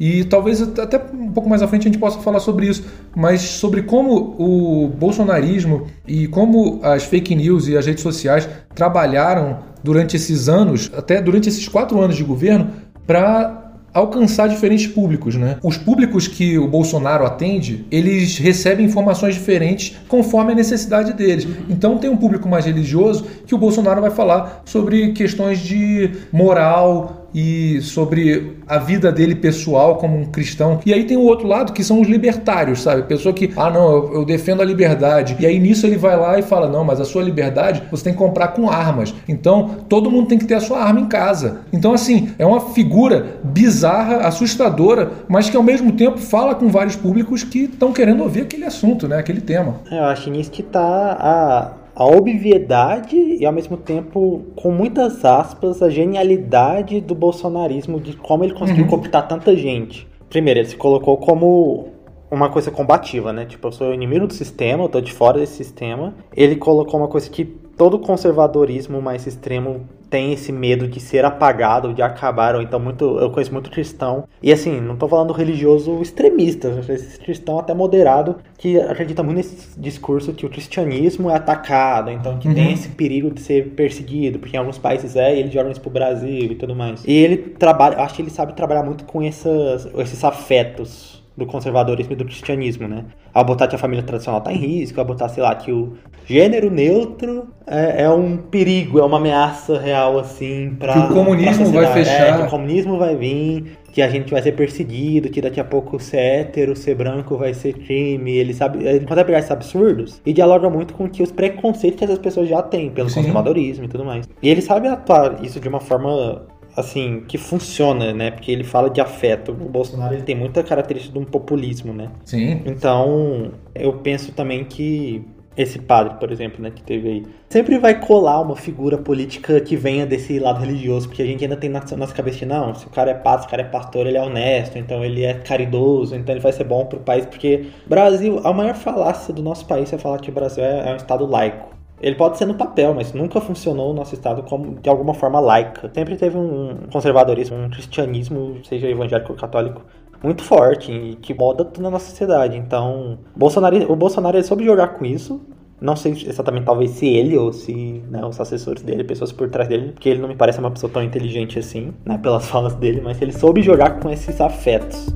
E 0.00 0.24
talvez 0.24 0.60
até 0.60 1.00
um 1.14 1.30
pouco 1.30 1.48
mais 1.48 1.62
à 1.62 1.68
frente 1.68 1.82
a 1.82 1.92
gente 1.92 2.00
possa 2.00 2.18
falar 2.18 2.40
sobre 2.40 2.66
isso, 2.66 2.84
mas 3.14 3.40
sobre 3.40 3.82
como 3.82 4.34
o 4.36 4.88
bolsonarismo 4.88 5.86
e 6.04 6.26
como 6.26 6.80
as 6.82 7.04
fake 7.04 7.36
news 7.36 7.68
e 7.68 7.76
as 7.76 7.86
redes 7.86 8.02
sociais 8.02 8.48
trabalharam 8.74 9.60
durante 9.84 10.16
esses 10.16 10.48
anos, 10.48 10.90
até 10.96 11.22
durante 11.22 11.48
esses 11.48 11.68
quatro 11.68 12.00
anos 12.00 12.16
de 12.16 12.24
governo, 12.24 12.72
para 13.06 13.63
alcançar 13.94 14.48
diferentes 14.48 14.88
públicos, 14.88 15.36
né? 15.36 15.56
Os 15.62 15.78
públicos 15.78 16.26
que 16.26 16.58
o 16.58 16.66
Bolsonaro 16.66 17.24
atende, 17.24 17.86
eles 17.90 18.36
recebem 18.38 18.84
informações 18.84 19.34
diferentes 19.34 19.96
conforme 20.08 20.52
a 20.52 20.54
necessidade 20.56 21.12
deles. 21.12 21.46
Então 21.70 21.96
tem 21.96 22.10
um 22.10 22.16
público 22.16 22.48
mais 22.48 22.64
religioso 22.66 23.24
que 23.46 23.54
o 23.54 23.58
Bolsonaro 23.58 24.00
vai 24.00 24.10
falar 24.10 24.62
sobre 24.64 25.12
questões 25.12 25.60
de 25.60 26.10
moral 26.32 27.23
e 27.34 27.80
sobre 27.82 28.58
a 28.66 28.78
vida 28.78 29.10
dele 29.10 29.34
pessoal 29.34 29.96
como 29.96 30.16
um 30.16 30.26
cristão. 30.26 30.78
E 30.86 30.94
aí 30.94 31.04
tem 31.04 31.16
o 31.16 31.22
outro 31.22 31.48
lado 31.48 31.72
que 31.72 31.82
são 31.82 32.00
os 32.00 32.08
libertários, 32.08 32.82
sabe? 32.82 33.02
Pessoa 33.02 33.34
que, 33.34 33.50
ah, 33.56 33.70
não, 33.70 33.90
eu, 33.90 34.14
eu 34.14 34.24
defendo 34.24 34.62
a 34.62 34.64
liberdade. 34.64 35.36
E 35.40 35.46
aí 35.46 35.58
nisso 35.58 35.86
ele 35.86 35.96
vai 35.96 36.16
lá 36.16 36.38
e 36.38 36.42
fala: 36.42 36.68
"Não, 36.68 36.84
mas 36.84 37.00
a 37.00 37.04
sua 37.04 37.22
liberdade 37.22 37.82
você 37.90 38.04
tem 38.04 38.12
que 38.12 38.18
comprar 38.18 38.48
com 38.48 38.70
armas. 38.70 39.14
Então, 39.28 39.76
todo 39.88 40.10
mundo 40.10 40.28
tem 40.28 40.38
que 40.38 40.44
ter 40.44 40.54
a 40.54 40.60
sua 40.60 40.80
arma 40.80 41.00
em 41.00 41.06
casa". 41.06 41.62
Então, 41.72 41.92
assim, 41.92 42.30
é 42.38 42.46
uma 42.46 42.60
figura 42.60 43.38
bizarra, 43.42 44.18
assustadora, 44.18 45.10
mas 45.28 45.50
que 45.50 45.56
ao 45.56 45.62
mesmo 45.62 45.92
tempo 45.92 46.18
fala 46.18 46.54
com 46.54 46.68
vários 46.68 46.96
públicos 46.96 47.42
que 47.42 47.64
estão 47.64 47.92
querendo 47.92 48.22
ouvir 48.22 48.42
aquele 48.42 48.64
assunto, 48.64 49.08
né? 49.08 49.18
Aquele 49.18 49.40
tema. 49.40 49.76
É, 49.90 49.98
Eu 49.98 50.04
acho 50.04 50.30
nisso 50.30 50.50
que 50.50 50.62
tá 50.62 51.16
a, 51.18 51.83
a 51.94 52.04
obviedade 52.04 53.16
e 53.16 53.46
ao 53.46 53.52
mesmo 53.52 53.76
tempo, 53.76 54.44
com 54.56 54.70
muitas 54.70 55.24
aspas, 55.24 55.82
a 55.82 55.88
genialidade 55.88 57.00
do 57.00 57.14
bolsonarismo, 57.14 58.00
de 58.00 58.16
como 58.16 58.44
ele 58.44 58.54
conseguiu 58.54 58.86
cooptar 58.86 59.28
tanta 59.28 59.56
gente. 59.56 60.06
Primeiro, 60.28 60.60
ele 60.60 60.68
se 60.68 60.76
colocou 60.76 61.16
como 61.16 61.88
uma 62.30 62.50
coisa 62.50 62.70
combativa, 62.70 63.32
né? 63.32 63.44
Tipo, 63.44 63.68
eu 63.68 63.72
sou 63.72 63.90
o 63.90 63.94
inimigo 63.94 64.26
do 64.26 64.32
sistema, 64.32 64.84
eu 64.84 64.88
tô 64.88 65.00
de 65.00 65.12
fora 65.12 65.38
desse 65.38 65.54
sistema. 65.54 66.14
Ele 66.34 66.56
colocou 66.56 66.98
uma 66.98 67.08
coisa 67.08 67.30
que 67.30 67.56
todo 67.76 67.98
conservadorismo 67.98 69.00
mais 69.00 69.26
extremo 69.26 69.86
tem 70.14 70.32
esse 70.32 70.52
medo 70.52 70.86
de 70.86 71.00
ser 71.00 71.24
apagado, 71.24 71.92
de 71.92 72.00
acabar, 72.00 72.54
ou 72.54 72.62
então 72.62 72.78
muito, 72.78 73.18
eu 73.18 73.30
conheço 73.30 73.52
muito 73.52 73.68
cristão. 73.68 74.28
E 74.40 74.52
assim, 74.52 74.80
não 74.80 74.96
tô 74.96 75.08
falando 75.08 75.32
religioso 75.32 76.00
extremista, 76.00 76.68
esse 76.88 77.18
cristão 77.18 77.58
até 77.58 77.74
moderado 77.74 78.36
que 78.56 78.78
acredita 78.78 79.24
muito 79.24 79.38
nesse 79.38 79.78
discurso 79.78 80.32
que 80.32 80.46
o 80.46 80.48
cristianismo 80.50 81.30
é 81.30 81.34
atacado, 81.34 82.10
então 82.10 82.38
que 82.38 82.52
tem 82.54 82.72
esse 82.72 82.90
perigo 82.90 83.28
de 83.28 83.40
ser 83.40 83.70
perseguido, 83.70 84.38
porque 84.38 84.56
em 84.56 84.60
alguns 84.60 84.78
países 84.78 85.16
é, 85.16 85.34
e 85.34 85.40
eles 85.40 85.52
jogam 85.52 85.72
isso 85.72 85.80
pro 85.80 85.90
Brasil 85.90 86.52
e 86.52 86.54
tudo 86.54 86.76
mais. 86.76 87.04
E 87.04 87.12
ele 87.12 87.36
trabalha, 87.36 87.98
acho 87.98 88.14
que 88.14 88.22
ele 88.22 88.30
sabe 88.30 88.52
trabalhar 88.52 88.84
muito 88.84 89.04
com 89.04 89.20
essas, 89.20 89.86
esses 89.96 90.22
afetos 90.22 91.23
do 91.36 91.46
conservadorismo 91.46 92.12
e 92.12 92.16
do 92.16 92.24
cristianismo, 92.24 92.86
né? 92.86 93.04
Ao 93.32 93.44
botar 93.44 93.66
que 93.66 93.74
a 93.74 93.78
família 93.78 94.04
tradicional 94.04 94.40
tá 94.40 94.52
em 94.52 94.56
risco, 94.56 95.00
ao 95.00 95.06
botar, 95.06 95.28
sei 95.28 95.42
lá, 95.42 95.54
que 95.54 95.72
o 95.72 95.94
gênero 96.26 96.70
neutro 96.70 97.48
é, 97.66 98.04
é 98.04 98.10
um 98.10 98.36
perigo, 98.36 98.98
é 98.98 99.04
uma 99.04 99.16
ameaça 99.16 99.78
real, 99.78 100.18
assim, 100.18 100.76
pra. 100.78 100.92
Que 100.92 101.12
o 101.12 101.14
comunismo 101.14 101.66
vai 101.72 101.86
sociedade. 101.86 101.92
fechar. 101.92 102.26
É, 102.26 102.36
que 102.36 102.42
o 102.42 102.50
comunismo 102.50 102.98
vai 102.98 103.16
vir, 103.16 103.78
que 103.92 104.02
a 104.02 104.08
gente 104.08 104.30
vai 104.30 104.42
ser 104.42 104.52
perseguido, 104.52 105.28
que 105.28 105.40
daqui 105.40 105.58
a 105.58 105.64
pouco 105.64 105.98
ser 105.98 106.18
hétero, 106.18 106.76
ser 106.76 106.94
branco 106.94 107.36
vai 107.36 107.52
ser 107.52 107.72
crime. 107.72 108.36
Ele 108.36 108.54
sabe. 108.54 108.84
Ele 108.84 109.06
consegue 109.06 109.26
pegar 109.26 109.38
esses 109.38 109.50
absurdos 109.50 110.20
e 110.24 110.32
dialoga 110.32 110.70
muito 110.70 110.94
com 110.94 111.08
que 111.08 111.22
os 111.22 111.32
preconceitos 111.32 111.98
que 111.98 112.04
essas 112.04 112.18
pessoas 112.18 112.48
já 112.48 112.62
têm 112.62 112.90
pelo 112.90 113.08
Sim. 113.08 113.20
conservadorismo 113.20 113.84
e 113.84 113.88
tudo 113.88 114.04
mais. 114.04 114.28
E 114.42 114.48
ele 114.48 114.60
sabe 114.60 114.88
atuar 114.88 115.44
isso 115.44 115.58
de 115.58 115.68
uma 115.68 115.80
forma 115.80 116.42
assim, 116.76 117.24
que 117.26 117.38
funciona, 117.38 118.12
né? 118.12 118.30
Porque 118.30 118.50
ele 118.50 118.64
fala 118.64 118.90
de 118.90 119.00
afeto. 119.00 119.52
O 119.52 119.68
Bolsonaro 119.68 120.14
ele 120.14 120.22
tem 120.22 120.34
muita 120.34 120.62
característica 120.62 121.12
de 121.12 121.18
um 121.18 121.24
populismo, 121.24 121.92
né? 121.92 122.10
Sim. 122.24 122.62
Então, 122.66 123.52
eu 123.74 123.92
penso 123.94 124.32
também 124.32 124.64
que 124.64 125.24
esse 125.56 125.78
padre, 125.78 126.14
por 126.18 126.32
exemplo, 126.32 126.60
né, 126.60 126.70
que 126.74 126.82
teve 126.82 127.08
aí, 127.08 127.22
sempre 127.48 127.78
vai 127.78 128.00
colar 128.00 128.40
uma 128.40 128.56
figura 128.56 128.98
política 128.98 129.60
que 129.60 129.76
venha 129.76 130.04
desse 130.04 130.38
lado 130.38 130.60
religioso, 130.60 131.08
porque 131.08 131.22
a 131.22 131.26
gente 131.26 131.44
ainda 131.44 131.56
tem 131.56 131.70
na 131.70 131.80
nossa 131.96 132.12
cabeça 132.12 132.38
que 132.38 132.46
não, 132.46 132.74
se 132.74 132.86
o 132.86 132.90
cara 132.90 133.12
é 133.12 133.14
padre, 133.14 133.42
se 133.42 133.46
o 133.46 133.50
cara 133.50 133.62
é 133.62 133.66
pastor, 133.66 134.06
ele 134.06 134.16
é 134.16 134.22
honesto, 134.22 134.76
então 134.78 135.04
ele 135.04 135.24
é 135.24 135.34
caridoso, 135.34 136.16
então 136.16 136.34
ele 136.34 136.40
vai 136.40 136.52
ser 136.52 136.64
bom 136.64 136.84
pro 136.86 136.98
país, 136.98 137.24
porque 137.24 137.66
Brasil, 137.86 138.40
a 138.42 138.52
maior 138.52 138.74
falácia 138.74 139.32
do 139.32 139.42
nosso 139.42 139.66
país 139.66 139.92
é 139.92 139.98
falar 139.98 140.18
que 140.18 140.30
o 140.30 140.32
Brasil 140.32 140.64
é, 140.64 140.90
é 140.90 140.92
um 140.92 140.96
estado 140.96 141.24
laico. 141.24 141.72
Ele 142.00 142.16
pode 142.16 142.36
ser 142.36 142.46
no 142.46 142.54
papel, 142.54 142.92
mas 142.94 143.12
nunca 143.12 143.40
funcionou 143.40 143.90
o 143.90 143.94
nosso 143.94 144.14
Estado 144.14 144.42
como 144.42 144.78
de 144.80 144.88
alguma 144.88 145.14
forma 145.14 145.40
laica. 145.40 145.90
Sempre 145.94 146.16
teve 146.16 146.36
um 146.36 146.86
conservadorismo, 146.92 147.56
um 147.56 147.70
cristianismo, 147.70 148.58
seja 148.64 148.88
evangélico 148.88 149.32
ou 149.32 149.38
católico, 149.38 149.82
muito 150.22 150.42
forte 150.42 150.90
e 150.90 151.16
que 151.16 151.34
moda 151.34 151.64
tudo 151.64 151.82
na 151.82 151.90
nossa 151.90 152.10
sociedade. 152.10 152.56
Então, 152.56 153.18
Bolsonaro, 153.36 153.92
o 153.92 153.96
Bolsonaro 153.96 154.36
ele 154.36 154.44
soube 154.44 154.64
jogar 154.64 154.88
com 154.88 155.04
isso. 155.04 155.40
Não 155.80 155.96
sei 155.96 156.12
exatamente, 156.12 156.64
talvez 156.64 156.92
se 156.92 157.06
ele 157.06 157.36
ou 157.36 157.52
se 157.52 158.02
né, 158.08 158.24
os 158.24 158.40
assessores 158.40 158.82
dele, 158.82 159.04
pessoas 159.04 159.32
por 159.32 159.50
trás 159.50 159.68
dele, 159.68 159.92
porque 159.92 160.08
ele 160.08 160.20
não 160.20 160.28
me 160.28 160.36
parece 160.36 160.58
uma 160.58 160.70
pessoa 160.70 160.90
tão 160.90 161.02
inteligente 161.02 161.58
assim, 161.58 161.92
né, 162.04 162.16
pelas 162.16 162.46
falas 162.48 162.74
dele, 162.74 163.02
mas 163.02 163.20
ele 163.20 163.32
soube 163.32 163.60
jogar 163.60 164.00
com 164.00 164.08
esses 164.08 164.40
afetos. 164.40 165.14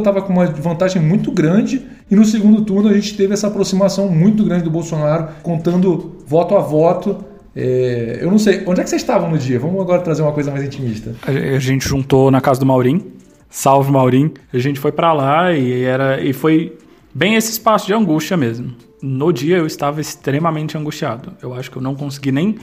Estava 0.00 0.20
com 0.20 0.32
uma 0.32 0.46
vantagem 0.46 1.00
muito 1.00 1.30
grande 1.30 1.86
e 2.10 2.16
no 2.16 2.24
segundo 2.24 2.62
turno 2.62 2.88
a 2.88 2.92
gente 2.92 3.16
teve 3.16 3.32
essa 3.32 3.46
aproximação 3.46 4.08
muito 4.08 4.44
grande 4.44 4.64
do 4.64 4.70
Bolsonaro, 4.70 5.28
contando 5.42 6.16
voto 6.26 6.56
a 6.56 6.60
voto. 6.60 7.24
É, 7.54 8.18
eu 8.20 8.30
não 8.30 8.38
sei, 8.38 8.64
onde 8.66 8.80
é 8.80 8.84
que 8.84 8.90
vocês 8.90 9.02
estavam 9.02 9.30
no 9.30 9.38
dia? 9.38 9.58
Vamos 9.58 9.80
agora 9.80 10.02
trazer 10.02 10.22
uma 10.22 10.32
coisa 10.32 10.50
mais 10.50 10.64
intimista. 10.64 11.14
A 11.26 11.58
gente 11.58 11.88
juntou 11.88 12.30
na 12.30 12.40
casa 12.40 12.60
do 12.60 12.66
Maurim. 12.66 13.12
Salve 13.48 13.90
Maurim. 13.90 14.32
A 14.52 14.58
gente 14.58 14.78
foi 14.78 14.92
para 14.92 15.12
lá 15.12 15.52
e 15.52 15.82
era 15.82 16.20
e 16.20 16.32
foi 16.32 16.76
bem 17.14 17.34
esse 17.34 17.50
espaço 17.52 17.86
de 17.86 17.94
angústia 17.94 18.36
mesmo. 18.36 18.72
No 19.02 19.32
dia 19.32 19.56
eu 19.56 19.66
estava 19.66 20.00
extremamente 20.00 20.76
angustiado. 20.76 21.32
Eu 21.42 21.54
acho 21.54 21.70
que 21.70 21.76
eu 21.76 21.82
não 21.82 21.94
consegui 21.94 22.30
nem 22.30 22.58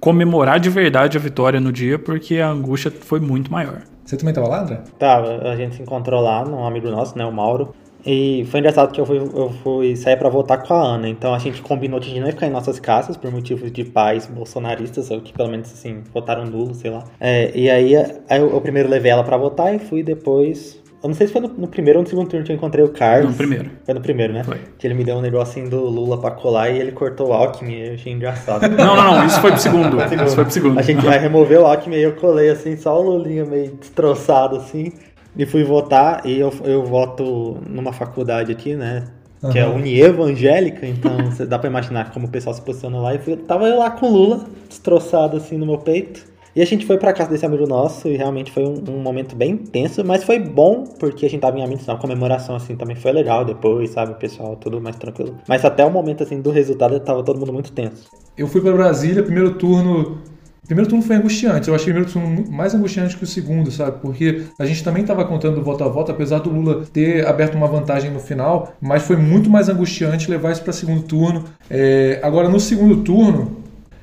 comemorar 0.00 0.60
de 0.60 0.68
verdade 0.68 1.16
a 1.16 1.20
vitória 1.20 1.60
no 1.60 1.72
dia 1.72 1.98
porque 1.98 2.36
a 2.36 2.48
angústia 2.48 2.90
foi 2.90 3.20
muito 3.20 3.50
maior. 3.50 3.82
Você 4.06 4.16
também 4.16 4.32
tava 4.32 4.46
lá, 4.46 4.62
André? 4.62 4.80
Tava, 4.98 5.48
a 5.48 5.56
gente 5.56 5.74
se 5.74 5.82
encontrou 5.82 6.22
lá, 6.22 6.44
um 6.48 6.64
amigo 6.64 6.88
nosso, 6.88 7.18
né, 7.18 7.26
o 7.26 7.32
Mauro. 7.32 7.74
E 8.06 8.46
foi 8.52 8.60
engraçado 8.60 8.92
que 8.92 9.00
eu 9.00 9.04
fui, 9.04 9.18
eu 9.18 9.50
fui 9.64 9.96
sair 9.96 10.16
para 10.16 10.28
votar 10.28 10.62
com 10.62 10.72
a 10.72 10.80
Ana. 10.80 11.08
Então 11.08 11.34
a 11.34 11.40
gente 11.40 11.60
combinou 11.60 11.98
de 11.98 12.20
não 12.20 12.28
ficar 12.28 12.46
em 12.46 12.50
nossas 12.50 12.78
casas 12.78 13.16
por 13.16 13.32
motivos 13.32 13.72
de 13.72 13.84
pais 13.84 14.26
bolsonaristas, 14.26 15.10
ou 15.10 15.20
que 15.20 15.32
pelo 15.32 15.48
menos 15.48 15.72
assim, 15.72 16.04
votaram 16.14 16.44
nulo, 16.44 16.72
sei 16.72 16.92
lá. 16.92 17.02
É, 17.18 17.50
e 17.52 17.68
aí, 17.68 17.96
aí 17.96 18.40
eu, 18.40 18.48
eu, 18.48 18.60
primeiro 18.60 18.88
levei 18.88 19.10
ela 19.10 19.24
para 19.24 19.36
votar 19.36 19.74
e 19.74 19.80
fui 19.80 20.04
depois 20.04 20.80
eu 21.06 21.08
não 21.08 21.14
sei 21.14 21.28
se 21.28 21.32
foi 21.32 21.40
no, 21.40 21.48
no, 21.48 21.68
primeiro 21.68 22.00
ou 22.00 22.02
no 22.02 22.08
segundo 22.08 22.28
turno 22.28 22.44
que 22.44 22.50
eu 22.50 22.56
encontrei 22.56 22.84
o 22.84 22.88
Carlos. 22.88 23.30
No 23.30 23.36
primeiro. 23.36 23.70
Foi 23.84 23.94
no 23.94 24.00
primeiro, 24.00 24.32
né? 24.32 24.42
Foi. 24.42 24.58
Que 24.76 24.86
ele 24.86 24.94
me 24.94 25.04
deu 25.04 25.16
um 25.16 25.20
negocinho 25.20 25.70
do 25.70 25.84
Lula 25.84 26.20
pra 26.20 26.32
colar 26.32 26.68
e 26.70 26.78
ele 26.78 26.90
cortou 26.90 27.28
o 27.28 27.32
Alckmin. 27.32 27.78
Eu 27.78 27.94
achei 27.94 28.12
engraçado. 28.12 28.68
não, 28.76 28.96
não, 28.96 29.16
não. 29.18 29.26
Isso 29.26 29.40
foi 29.40 29.52
pro 29.52 29.60
segundo. 29.60 29.96
Isso 30.02 30.34
foi 30.34 30.44
pro 30.44 30.52
segundo. 30.52 30.78
A 30.78 30.82
gente 30.82 31.04
vai 31.04 31.18
remover 31.18 31.60
o 31.60 31.66
Alckmin 31.66 31.96
e 31.96 32.02
eu 32.02 32.16
colei 32.16 32.50
assim, 32.50 32.76
só 32.76 33.00
o 33.00 33.02
Lulinha 33.02 33.44
meio 33.44 33.72
destroçado 33.76 34.56
assim. 34.56 34.92
E 35.36 35.46
fui 35.46 35.62
votar. 35.62 36.26
E 36.26 36.40
eu, 36.40 36.52
eu 36.64 36.84
voto 36.84 37.58
numa 37.68 37.92
faculdade 37.92 38.50
aqui, 38.50 38.74
né? 38.74 39.04
Uhum. 39.42 39.50
Que 39.50 39.58
é 39.60 39.66
Unievangélica, 39.66 40.86
então 40.86 41.12
dá 41.46 41.58
pra 41.58 41.70
imaginar 41.70 42.10
como 42.10 42.26
o 42.26 42.30
pessoal 42.30 42.54
se 42.54 42.62
posiciona 42.62 42.98
lá. 42.98 43.14
E 43.14 43.18
fui, 43.18 43.36
tava 43.36 43.68
eu 43.68 43.78
lá 43.78 43.90
com 43.90 44.06
o 44.06 44.12
Lula, 44.12 44.44
destroçado 44.68 45.36
assim 45.36 45.56
no 45.56 45.66
meu 45.66 45.78
peito. 45.78 46.35
E 46.56 46.62
a 46.62 46.64
gente 46.64 46.86
foi 46.86 46.96
pra 46.96 47.12
casa 47.12 47.28
desse 47.28 47.44
amigo 47.44 47.66
nosso 47.66 48.08
e 48.08 48.16
realmente 48.16 48.50
foi 48.50 48.64
um, 48.64 48.82
um, 48.88 49.02
momento 49.02 49.36
bem 49.36 49.58
tenso, 49.58 50.02
mas 50.02 50.24
foi 50.24 50.38
bom 50.38 50.84
porque 50.98 51.26
a 51.26 51.28
gente 51.28 51.42
tava 51.42 51.58
em 51.58 51.62
ambiente, 51.62 51.84
a 51.86 51.96
comemoração 51.96 52.56
assim 52.56 52.74
também 52.74 52.96
foi 52.96 53.12
legal 53.12 53.44
depois, 53.44 53.90
sabe, 53.90 54.12
o 54.12 54.14
pessoal 54.14 54.56
tudo 54.56 54.80
mais 54.80 54.96
tranquilo. 54.96 55.36
Mas 55.46 55.66
até 55.66 55.84
o 55.84 55.90
momento 55.90 56.22
assim 56.22 56.40
do 56.40 56.50
resultado 56.50 56.98
tava 57.00 57.22
todo 57.22 57.38
mundo 57.38 57.52
muito 57.52 57.72
tenso. 57.72 58.08
Eu 58.38 58.48
fui 58.48 58.62
para 58.62 58.72
Brasília, 58.72 59.22
primeiro 59.22 59.56
turno 59.56 60.16
primeiro 60.64 60.88
turno 60.88 61.04
foi 61.04 61.16
angustiante. 61.16 61.68
Eu 61.68 61.74
achei 61.74 61.92
o 61.92 61.94
primeiro 61.94 62.10
turno 62.10 62.50
mais 62.50 62.74
angustiante 62.74 63.18
que 63.18 63.24
o 63.24 63.26
segundo, 63.26 63.70
sabe? 63.70 63.98
Porque 64.00 64.44
a 64.58 64.64
gente 64.64 64.82
também 64.82 65.02
estava 65.02 65.26
contando 65.26 65.62
voto 65.62 65.84
a 65.84 65.88
voto, 65.88 66.10
apesar 66.10 66.38
do 66.38 66.48
Lula 66.48 66.86
ter 66.90 67.26
aberto 67.26 67.54
uma 67.54 67.68
vantagem 67.68 68.10
no 68.10 68.18
final, 68.18 68.72
mas 68.80 69.02
foi 69.02 69.16
muito 69.16 69.50
mais 69.50 69.68
angustiante 69.68 70.30
levar 70.30 70.52
isso 70.52 70.62
para 70.62 70.72
segundo 70.72 71.02
turno. 71.02 71.44
É... 71.68 72.18
Agora, 72.22 72.48
no 72.48 72.58
segundo 72.58 73.04
turno, 73.04 73.58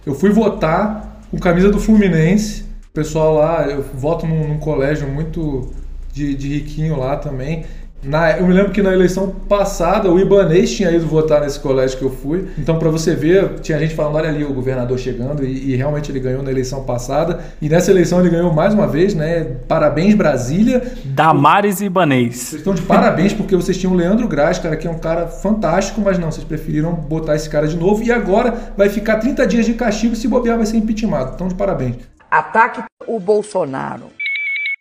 eu 0.06 0.14
fui 0.14 0.30
votar 0.30 1.13
com 1.34 1.40
camisa 1.40 1.72
do 1.72 1.80
Fluminense. 1.80 2.62
O 2.90 2.94
pessoal 2.94 3.34
lá, 3.34 3.66
eu 3.68 3.82
voto 3.82 4.28
num, 4.28 4.48
num 4.50 4.60
colégio 4.60 5.08
muito 5.08 5.74
de, 6.12 6.36
de, 6.36 6.48
riquinho 6.48 6.96
lá 6.96 7.18
também. 7.18 7.66
Na, 8.04 8.38
eu 8.38 8.46
me 8.46 8.54
lembro 8.54 8.72
que 8.72 8.82
na 8.82 8.92
eleição 8.92 9.30
passada 9.48 10.12
o 10.12 10.20
Ibanês 10.20 10.72
tinha 10.72 10.92
ido 10.92 11.06
votar 11.06 11.42
nesse 11.42 11.60
colégio 11.60 11.98
que 11.98 12.04
eu 12.04 12.10
fui. 12.10 12.48
Então, 12.58 12.78
para 12.78 12.90
você 12.90 13.16
ver, 13.16 13.60
tinha 13.62 13.80
gente 13.80 13.96
falando: 13.96 14.16
olha 14.16 14.30
ali 14.30 14.44
o 14.44 14.54
governador 14.54 14.98
chegando, 15.00 15.44
e, 15.46 15.72
e, 15.72 15.76
realmente 15.76 16.12
ele 16.12 16.20
ganhou 16.20 16.44
na 16.44 16.52
eleição 16.52 16.84
passada. 16.84 17.40
E 17.62 17.70
nessa 17.70 17.92
eleição 17.92 18.20
ele 18.20 18.30
ganhou 18.30 18.54
mais 18.54 18.74
uma 18.74 18.88
vez, 18.88 19.14
né? 19.14 19.44
Parabéns, 19.68 20.16
Brasília. 20.16 20.84
Damares 21.06 21.82
e 21.82 21.86
Ibanês. 21.86 22.36
Vocês 22.36 22.60
estão 22.62 22.74
de 22.74 22.82
parabéns 22.82 23.34
porque 23.34 23.56
vocês 23.56 23.78
tinham 23.78 23.94
o 23.94 23.98
Leandro 23.98 24.28
Graz, 24.28 24.60
cara, 24.60 24.76
que 24.76 24.88
é 24.88 24.92
um 24.92 25.00
cara 25.00 25.28
fantástico, 25.28 26.02
mas 26.02 26.20
não, 26.20 26.32
vocês 26.32 26.46
preferiram 26.46 26.94
botar 26.94 27.36
esse 27.36 27.50
cara 27.50 27.68
de 27.68 27.78
novo. 27.78 28.04
E 28.04 28.12
agora 28.12 28.74
vai 28.76 28.90
ficar 28.90 29.18
30 29.18 29.48
dias 29.48 29.66
de 29.66 29.74
castigo 29.74 30.16
se 30.16 30.28
bobear 30.28 30.58
vai 30.58 30.66
ser 30.66 30.78
impeachment. 30.78 31.32
Então, 31.36 31.48
de 31.48 31.56
parabéns. 31.56 31.96
Ataque 32.30 32.82
o 33.08 33.20
Bolsonaro. 33.20 34.23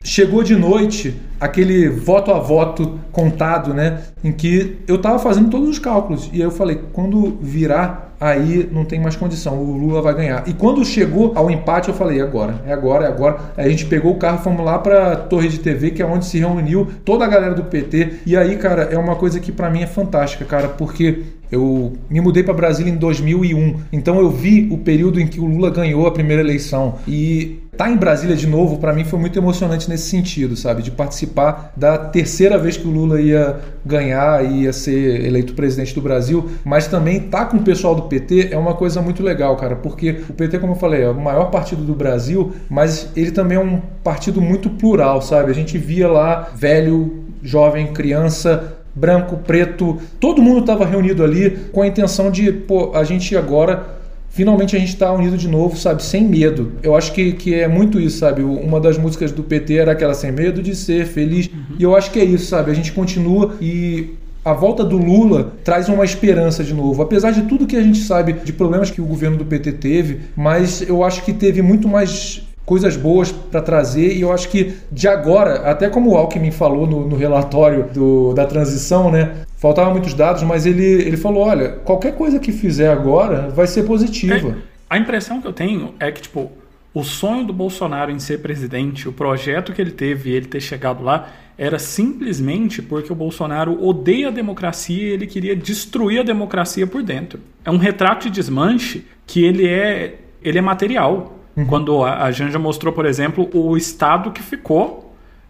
Chegou 0.05 0.43
de 0.43 0.57
noite 0.57 1.15
aquele 1.39 1.89
voto 1.89 2.31
a 2.33 2.39
voto 2.39 2.99
contado, 3.11 3.73
né? 3.73 4.01
Em 4.23 4.33
que 4.33 4.79
eu 4.87 4.99
tava 4.99 5.19
fazendo 5.19 5.49
todos 5.51 5.69
os 5.69 5.79
cálculos. 5.79 6.29
E 6.33 6.37
aí 6.37 6.43
eu 6.43 6.51
falei, 6.51 6.81
quando 6.93 7.39
virar, 7.41 8.15
aí 8.21 8.69
não 8.73 8.85
tem 8.85 9.01
mais 9.01 9.17
condição, 9.17 9.59
o 9.59 9.77
Lula 9.77 10.03
vai 10.03 10.15
ganhar. 10.15 10.45
E 10.47 10.53
quando 10.53 10.85
chegou 10.85 11.33
ao 11.35 11.51
empate, 11.51 11.89
eu 11.89 11.95
falei, 11.95 12.21
é 12.21 12.23
agora, 12.23 12.63
é 12.67 12.73
agora, 12.73 13.05
é 13.05 13.09
agora. 13.09 13.39
Aí 13.57 13.67
a 13.67 13.69
gente 13.69 13.87
pegou 13.87 14.13
o 14.13 14.17
carro, 14.17 14.39
fomos 14.39 14.65
lá 14.65 14.79
pra 14.79 15.17
Torre 15.17 15.49
de 15.49 15.59
TV, 15.59 15.91
que 15.91 16.03
é 16.03 16.07
onde 16.07 16.27
se 16.27 16.39
reuniu 16.39 16.87
toda 17.05 17.25
a 17.25 17.29
galera 17.29 17.55
do 17.55 17.65
PT. 17.65 18.21
E 18.27 18.37
aí, 18.37 18.57
cara, 18.57 18.83
é 18.83 18.99
uma 18.99 19.17
coisa 19.17 19.41
que 19.41 19.51
para 19.51 19.71
mim 19.71 19.83
é 19.83 19.87
fantástica, 19.87 20.45
cara, 20.45 20.69
porque 20.69 21.23
eu 21.51 21.93
me 22.09 22.21
mudei 22.21 22.43
para 22.43 22.55
Brasília 22.55 22.91
em 22.91 22.97
2001, 22.97 23.81
então 23.93 24.19
eu 24.19 24.31
vi 24.31 24.69
o 24.71 24.79
período 24.79 25.21
em 25.21 25.27
que 25.27 25.39
o 25.39 25.45
Lula 25.45 25.71
ganhou 25.71 26.07
a 26.07 26.11
primeira 26.11 26.41
eleição 26.41 26.95
e 27.07 27.62
tá 27.75 27.91
em 27.91 27.97
Brasília 27.97 28.37
de 28.37 28.47
novo 28.47 28.77
para 28.77 28.93
mim 28.93 29.03
foi 29.03 29.19
muito 29.19 29.39
emocionante 29.39 29.89
nesse 29.89 30.11
sentido, 30.11 30.55
sabe, 30.57 30.83
de 30.83 30.91
participar 30.91 31.73
da 31.75 31.97
terceira 31.97 32.59
vez 32.59 32.77
que 32.77 32.87
o 32.87 32.91
Lula 32.91 33.19
ia 33.19 33.61
ganhar 33.85 34.45
e 34.45 34.65
ia 34.65 34.73
ser 34.75 35.25
eleito 35.25 35.55
presidente 35.55 35.95
do 35.95 36.03
Brasil, 36.03 36.51
mas 36.65 36.87
também 36.87 37.19
tá 37.19 37.47
com 37.47 37.57
o 37.57 37.63
pessoal 37.63 37.95
do 37.95 38.03
PT 38.03 38.49
é 38.53 38.59
uma 38.59 38.75
coisa 38.75 39.01
muito 39.01 39.23
legal, 39.23 39.57
cara, 39.57 39.75
porque 39.75 40.21
o 40.29 40.35
PT, 40.35 40.59
como 40.59 40.75
eu 40.75 40.77
falei, 40.77 41.03
é 41.03 41.09
o 41.09 41.19
maior 41.19 41.47
partido 41.47 41.83
do 41.83 41.95
Brasil, 41.95 42.53
mas 42.69 43.09
ele 43.17 43.31
também 43.31 43.57
é 43.57 43.61
um 43.61 43.81
partido 44.05 44.43
muito 44.43 44.69
plural, 44.69 45.23
sabe? 45.23 45.51
A 45.51 45.55
gente 45.55 45.79
via 45.79 46.09
lá 46.09 46.51
velho, 46.55 47.25
jovem, 47.43 47.87
criança 47.95 48.77
branco, 48.95 49.39
preto, 49.39 49.99
todo 50.21 50.43
mundo 50.43 50.61
estava 50.61 50.85
reunido 50.85 51.25
ali 51.25 51.51
com 51.73 51.81
a 51.81 51.87
intenção 51.87 52.31
de, 52.31 52.53
pô, 52.53 52.95
a 52.95 53.03
gente 53.05 53.35
agora 53.35 54.02
finalmente 54.33 54.75
a 54.75 54.79
gente 54.79 54.89
está 54.89 55.13
unido 55.13 55.37
de 55.37 55.47
novo, 55.47 55.77
sabe, 55.77 56.03
sem 56.03 56.25
medo. 56.25 56.73
Eu 56.83 56.97
acho 56.97 57.13
que, 57.13 57.33
que 57.33 57.55
é 57.55 57.69
muito 57.69 58.01
isso, 58.01 58.19
sabe? 58.19 58.43
Uma 58.43 58.81
das 58.81 58.99
músicas 58.99 59.31
do 59.31 59.43
PT 59.43 59.75
era 59.75 59.93
aquela 59.93 60.15
sem 60.15 60.33
medo 60.33 60.63
de 60.63 60.75
ser 60.75 61.07
feliz. 61.07 61.47
Uhum. 61.47 61.77
E 61.79 61.83
eu 61.83 61.95
acho 61.95 62.11
que 62.11 62.19
é 62.19 62.25
isso, 62.25 62.47
sabe? 62.47 62.71
A 62.71 62.75
gente 62.75 62.93
continua 62.93 63.55
e 63.61 64.15
a 64.45 64.53
volta 64.53 64.85
do 64.85 64.97
Lula 64.97 65.53
traz 65.63 65.89
uma 65.89 66.05
esperança 66.05 66.65
de 66.65 66.75
novo. 66.75 67.03
Apesar 67.03 67.31
de 67.31 67.43
tudo 67.43 67.67
que 67.67 67.77
a 67.77 67.83
gente 67.83 67.99
sabe 67.99 68.33
de 68.33 68.53
problemas 68.53 68.91
que 68.91 69.01
o 69.01 69.05
governo 69.05 69.37
do 69.37 69.45
PT 69.45 69.73
teve, 69.73 70.21
mas 70.35 70.83
eu 70.83 71.05
acho 71.05 71.23
que 71.23 71.33
teve 71.33 71.63
muito 71.63 71.87
mais 71.87 72.43
coisas 72.65 72.97
boas 72.97 73.33
para 73.33 73.61
trazer 73.61 74.13
e 74.13 74.21
eu 74.21 74.33
acho 74.33 74.49
que 74.49 74.75
de 74.91 75.09
agora, 75.09 75.69
até 75.71 75.89
como 75.89 76.13
o 76.13 76.17
Alckmin 76.17 76.51
falou 76.51 76.87
no, 76.87 77.09
no 77.09 77.17
relatório 77.17 77.89
do, 77.93 78.33
da 78.33 78.47
transição, 78.47 79.11
né? 79.11 79.43
Faltavam 79.57 79.93
muitos 79.93 80.15
dados, 80.15 80.43
mas 80.43 80.67
ele, 80.67 80.85
ele 80.85 81.17
falou: 81.17 81.47
olha, 81.47 81.71
qualquer 81.85 82.15
coisa 82.15 82.39
que 82.39 82.53
fizer 82.53 82.91
agora 82.91 83.49
vai 83.49 83.67
ser 83.67 83.85
positiva. 83.85 84.51
É, 84.51 84.55
a 84.91 84.99
impressão 84.99 85.41
que 85.41 85.47
eu 85.47 85.53
tenho 85.53 85.95
é 85.99 86.11
que, 86.11 86.23
tipo, 86.23 86.51
o 86.95 87.03
sonho 87.03 87.47
do 87.47 87.53
Bolsonaro 87.53 88.11
em 88.11 88.19
ser 88.19 88.41
presidente, 88.41 89.09
o 89.09 89.13
projeto 89.13 89.73
que 89.73 89.81
ele 89.81 89.93
teve 89.93 90.31
e 90.31 90.35
ele 90.35 90.47
ter 90.47 90.61
chegado 90.61 91.03
lá, 91.03 91.33
era 91.57 91.79
simplesmente 91.79 92.83
porque 92.83 93.13
o 93.13 93.17
Bolsonaro 93.17 93.83
odeia 93.83 94.29
a 94.29 94.31
democracia 94.31 95.03
e 95.03 95.13
ele 95.13 95.27
queria 95.27 95.55
destruir 95.55 96.21
a 96.21 96.23
democracia 96.23 96.87
por 96.87 97.03
dentro. 97.03 97.41
É 97.65 97.71
um 97.71 97.77
retrato 97.77 98.25
de 98.25 98.31
desmanche 98.31 99.07
que 99.27 99.45
ele 99.45 99.67
é, 99.67 100.19
ele 100.43 100.59
é 100.59 100.61
material. 100.61 101.39
Uhum. 101.57 101.67
Quando 101.67 102.03
a, 102.05 102.25
a 102.25 102.31
Janja 102.31 102.59
mostrou, 102.59 102.93
por 102.93 103.07
exemplo, 103.07 103.49
o 103.53 103.77
estado 103.77 104.31
que 104.31 104.43
ficou 104.43 105.02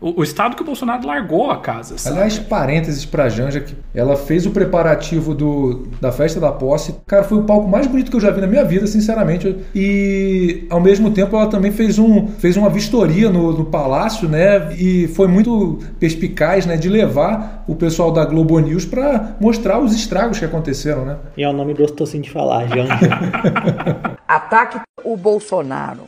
o, 0.03 0.21
o, 0.21 0.23
estado 0.25 0.57
que 0.57 0.63
o 0.63 0.65
Bolsonaro 0.65 1.07
largou 1.07 1.51
a 1.51 1.59
casa. 1.59 1.97
Sabe? 1.97 2.17
Aliás, 2.17 2.39
parênteses 2.39 3.05
pra 3.05 3.29
Janja, 3.29 3.61
que 3.61 3.75
ela 3.95 4.17
fez 4.17 4.45
o 4.45 4.51
preparativo 4.51 5.35
do, 5.35 5.87
da 6.01 6.11
festa 6.11 6.41
da 6.41 6.51
posse. 6.51 6.95
Cara, 7.07 7.23
foi 7.23 7.39
o 7.39 7.45
palco 7.45 7.69
mais 7.69 7.87
bonito 7.87 8.11
que 8.11 8.17
eu 8.17 8.21
já 8.21 8.31
vi 8.31 8.41
na 8.41 8.47
minha 8.47 8.65
vida, 8.65 8.87
sinceramente. 8.87 9.57
E 9.75 10.67
ao 10.69 10.81
mesmo 10.81 11.11
tempo 11.13 11.37
ela 11.37 11.47
também 11.47 11.71
fez, 11.71 11.99
um, 11.99 12.27
fez 12.27 12.57
uma 12.57 12.69
vistoria 12.69 13.31
no, 13.31 13.53
no 13.53 13.65
palácio, 13.67 14.29
né? 14.29 14.75
E 14.77 15.07
foi 15.09 15.29
muito 15.29 15.79
perspicaz, 16.01 16.67
né? 16.67 16.77
De 16.77 16.89
levar 16.89 17.65
o 17.69 17.77
pessoal 17.77 18.11
da 18.11 18.25
Globo 18.25 18.59
News 18.59 18.85
para 18.85 19.37
mostrar 19.41 19.79
os 19.79 19.95
estragos 19.95 20.39
que 20.39 20.45
aconteceram, 20.45 21.05
né? 21.05 21.17
E 21.37 21.45
é 21.45 21.49
o 21.49 21.53
nome 21.53 21.75
gostosinho 21.75 22.23
de 22.23 22.31
falar, 22.31 22.67
Janja. 22.67 22.99
Ataque 24.27 24.81
o 25.05 25.17
Bolsonaro. 25.17 26.05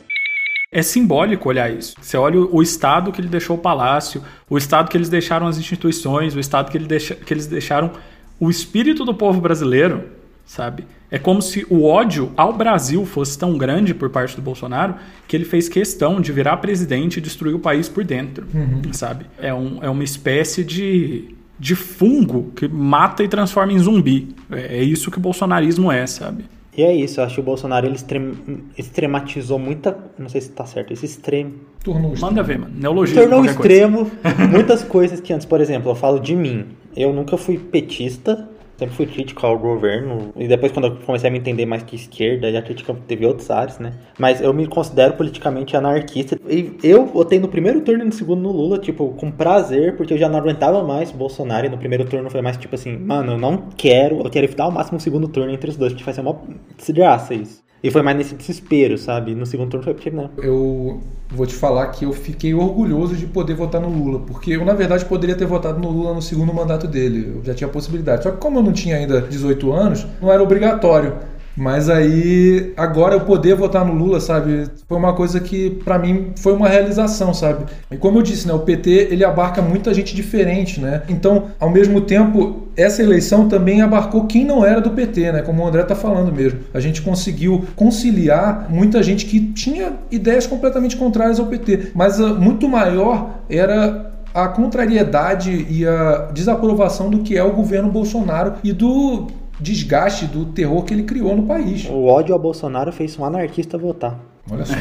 É 0.71 0.81
simbólico 0.81 1.47
olhar 1.47 1.71
isso. 1.71 1.95
Você 2.01 2.17
olha 2.17 2.39
o 2.39 2.61
estado 2.61 3.11
que 3.11 3.21
ele 3.21 3.27
deixou 3.27 3.55
o 3.55 3.59
palácio, 3.59 4.21
o 4.49 4.57
estado 4.57 4.89
que 4.89 4.97
eles 4.97 5.09
deixaram 5.09 5.47
as 5.47 5.57
instituições, 5.57 6.35
o 6.35 6.39
estado 6.39 6.71
que, 6.71 6.77
ele 6.77 6.87
deixa, 6.87 7.15
que 7.15 7.33
eles 7.33 7.47
deixaram 7.47 7.91
o 8.39 8.49
espírito 8.49 9.05
do 9.05 9.13
povo 9.13 9.39
brasileiro, 9.39 10.03
sabe? 10.45 10.85
É 11.09 11.17
como 11.17 11.41
se 11.41 11.65
o 11.69 11.85
ódio 11.85 12.31
ao 12.35 12.51
Brasil 12.51 13.05
fosse 13.05 13.37
tão 13.37 13.57
grande 13.57 13.93
por 13.93 14.09
parte 14.09 14.35
do 14.35 14.41
Bolsonaro 14.41 14.95
que 15.27 15.35
ele 15.35 15.45
fez 15.45 15.69
questão 15.69 16.19
de 16.19 16.31
virar 16.31 16.57
presidente 16.57 17.17
e 17.17 17.21
destruir 17.21 17.55
o 17.55 17.59
país 17.59 17.87
por 17.87 18.03
dentro, 18.03 18.45
uhum. 18.53 18.91
sabe? 18.91 19.25
É, 19.37 19.53
um, 19.53 19.79
é 19.81 19.89
uma 19.89 20.03
espécie 20.03 20.63
de, 20.63 21.35
de 21.59 21.75
fungo 21.75 22.51
que 22.55 22.67
mata 22.67 23.23
e 23.23 23.27
transforma 23.27 23.71
em 23.71 23.79
zumbi. 23.79 24.35
É, 24.51 24.79
é 24.79 24.83
isso 24.83 25.09
que 25.09 25.17
o 25.17 25.21
bolsonarismo 25.21 25.91
é, 25.91 26.05
sabe? 26.05 26.45
E 26.77 26.83
é 26.83 26.93
isso, 26.93 27.19
eu 27.19 27.23
acho 27.23 27.35
que 27.35 27.39
o 27.41 27.43
Bolsonaro 27.43 27.85
ele 27.85 27.95
extrem, 27.95 28.33
extrematizou 28.77 29.57
muita. 29.57 29.97
Não 30.17 30.27
sei 30.27 30.41
se 30.41 30.49
tá 30.51 30.65
certo, 30.65 30.91
esse 30.91 31.05
extremo. 31.05 31.53
Tornou 31.83 32.13
Manda 32.19 32.43
ver, 32.43 32.59
mano. 32.59 32.73
Neologismo. 32.75 33.21
Tornou 33.21 33.45
extremo 33.45 34.11
coisa. 34.11 34.47
muitas 34.51 34.83
coisas 34.83 35.21
que 35.21 35.31
antes, 35.31 35.45
por 35.45 35.61
exemplo, 35.61 35.89
eu 35.91 35.95
falo 35.95 36.19
de 36.19 36.35
mim. 36.35 36.65
Eu 36.95 37.13
nunca 37.13 37.37
fui 37.37 37.57
petista, 37.57 38.49
sempre 38.77 38.95
fui 38.95 39.05
crítico 39.05 39.45
ao 39.45 39.57
governo. 39.57 40.31
E 40.35 40.47
depois, 40.47 40.71
quando 40.71 40.87
eu 40.87 40.95
comecei 40.97 41.29
a 41.29 41.31
me 41.31 41.39
entender 41.39 41.65
mais 41.65 41.83
que 41.83 41.95
esquerda, 41.95 42.57
a 42.57 42.61
crítica 42.61 42.95
teve 43.07 43.25
outros 43.25 43.49
áreas, 43.49 43.79
né? 43.79 43.91
Mas 44.19 44.41
eu 44.41 44.53
me 44.53 44.67
considero 44.67 45.13
politicamente 45.13 45.75
anarquista. 45.75 46.37
E 46.49 46.75
eu 46.83 47.05
votei 47.05 47.39
no 47.39 47.47
primeiro 47.47 47.81
turno 47.81 48.03
e 48.03 48.05
no 48.05 48.13
segundo 48.13 48.41
no 48.41 48.51
Lula, 48.51 48.77
tipo, 48.77 49.09
com 49.13 49.31
prazer, 49.31 49.95
porque 49.95 50.13
eu 50.13 50.17
já 50.17 50.29
não 50.29 50.37
aguentava 50.37 50.83
mais 50.83 51.11
o 51.11 51.17
Bolsonaro. 51.17 51.65
E 51.65 51.69
no 51.69 51.77
primeiro 51.77 52.05
turno 52.05 52.29
foi 52.29 52.41
mais 52.41 52.57
tipo 52.57 52.75
assim, 52.75 52.97
mano, 52.97 53.33
eu 53.33 53.37
não 53.37 53.69
quero, 53.75 54.19
eu 54.19 54.29
quero 54.29 54.45
evitar 54.45 54.65
ao 54.65 54.71
máximo 54.71 54.97
um 54.97 54.99
segundo 54.99 55.27
turno 55.27 55.51
entre 55.51 55.69
os 55.69 55.77
dois, 55.77 55.93
porque 55.93 56.05
vai 56.05 56.13
ser 56.13 56.21
uma 56.21 56.37
desgraça 56.77 57.33
isso. 57.33 57.64
E 57.85 57.91
foi 57.91 58.01
mais 58.01 58.17
nesse 58.17 58.33
desespero, 58.33 58.97
sabe? 58.97 59.35
No 59.35 59.45
segundo 59.45 59.69
turno 59.69 59.83
foi 59.83 59.93
porque 59.93 60.09
não. 60.09 60.31
Eu 60.39 61.01
vou 61.29 61.45
te 61.45 61.53
falar 61.53 61.85
que 61.89 62.03
eu 62.03 62.11
fiquei 62.11 62.51
orgulhoso 62.51 63.15
de 63.15 63.27
poder 63.27 63.53
votar 63.53 63.79
no 63.79 63.89
Lula, 63.89 64.21
porque 64.21 64.53
eu, 64.53 64.65
na 64.65 64.73
verdade, 64.73 65.05
poderia 65.05 65.35
ter 65.35 65.45
votado 65.45 65.79
no 65.79 65.91
Lula 65.91 66.15
no 66.15 66.21
segundo 66.21 66.51
mandato 66.51 66.87
dele. 66.87 67.35
Eu 67.35 67.43
já 67.43 67.53
tinha 67.53 67.67
a 67.67 67.71
possibilidade. 67.71 68.23
Só 68.23 68.31
que 68.31 68.37
como 68.37 68.57
eu 68.57 68.63
não 68.63 68.73
tinha 68.73 68.95
ainda 68.95 69.21
18 69.21 69.71
anos, 69.71 70.07
não 70.19 70.31
era 70.31 70.41
obrigatório. 70.41 71.13
Mas 71.55 71.89
aí, 71.89 72.73
agora 72.75 73.15
eu 73.15 73.21
poder 73.21 73.55
votar 73.55 73.85
no 73.85 73.93
Lula, 73.93 74.19
sabe? 74.19 74.65
Foi 74.87 74.97
uma 74.97 75.13
coisa 75.13 75.39
que, 75.39 75.69
para 75.69 75.97
mim, 75.97 76.31
foi 76.37 76.53
uma 76.53 76.67
realização, 76.67 77.33
sabe? 77.33 77.65
E 77.89 77.97
como 77.97 78.19
eu 78.19 78.21
disse, 78.21 78.47
né? 78.47 78.53
O 78.53 78.59
PT, 78.59 79.07
ele 79.11 79.23
abarca 79.23 79.61
muita 79.61 79.93
gente 79.93 80.13
diferente, 80.13 80.81
né? 80.81 81.03
Então, 81.07 81.45
ao 81.59 81.69
mesmo 81.69 82.01
tempo, 82.01 82.67
essa 82.75 83.01
eleição 83.01 83.47
também 83.47 83.81
abarcou 83.81 84.25
quem 84.25 84.43
não 84.43 84.65
era 84.65 84.81
do 84.81 84.91
PT, 84.91 85.31
né? 85.31 85.41
Como 85.41 85.63
o 85.63 85.67
André 85.67 85.83
tá 85.83 85.95
falando 85.95 86.31
mesmo. 86.31 86.59
A 86.73 86.79
gente 86.79 87.01
conseguiu 87.01 87.65
conciliar 87.75 88.67
muita 88.69 89.01
gente 89.01 89.25
que 89.25 89.39
tinha 89.39 89.93
ideias 90.11 90.45
completamente 90.45 90.97
contrárias 90.97 91.39
ao 91.39 91.45
PT. 91.45 91.91
Mas 91.95 92.19
uh, 92.19 92.35
muito 92.35 92.67
maior 92.67 93.39
era 93.49 94.11
a 94.33 94.49
contrariedade 94.49 95.65
e 95.69 95.87
a 95.87 96.29
desaprovação 96.33 97.09
do 97.09 97.19
que 97.19 97.37
é 97.37 97.43
o 97.43 97.53
governo 97.53 97.89
Bolsonaro 97.89 98.55
e 98.61 98.73
do 98.73 99.27
desgaste 99.59 100.25
do 100.25 100.45
terror 100.45 100.83
que 100.83 100.93
ele 100.93 101.03
criou 101.03 101.35
no 101.35 101.45
país. 101.45 101.85
O 101.89 102.05
ódio 102.05 102.33
ao 102.33 102.39
Bolsonaro 102.39 102.91
fez 102.91 103.17
um 103.17 103.25
anarquista 103.25 103.77
votar. 103.77 104.19
Olha 104.49 104.65
só. 104.65 104.75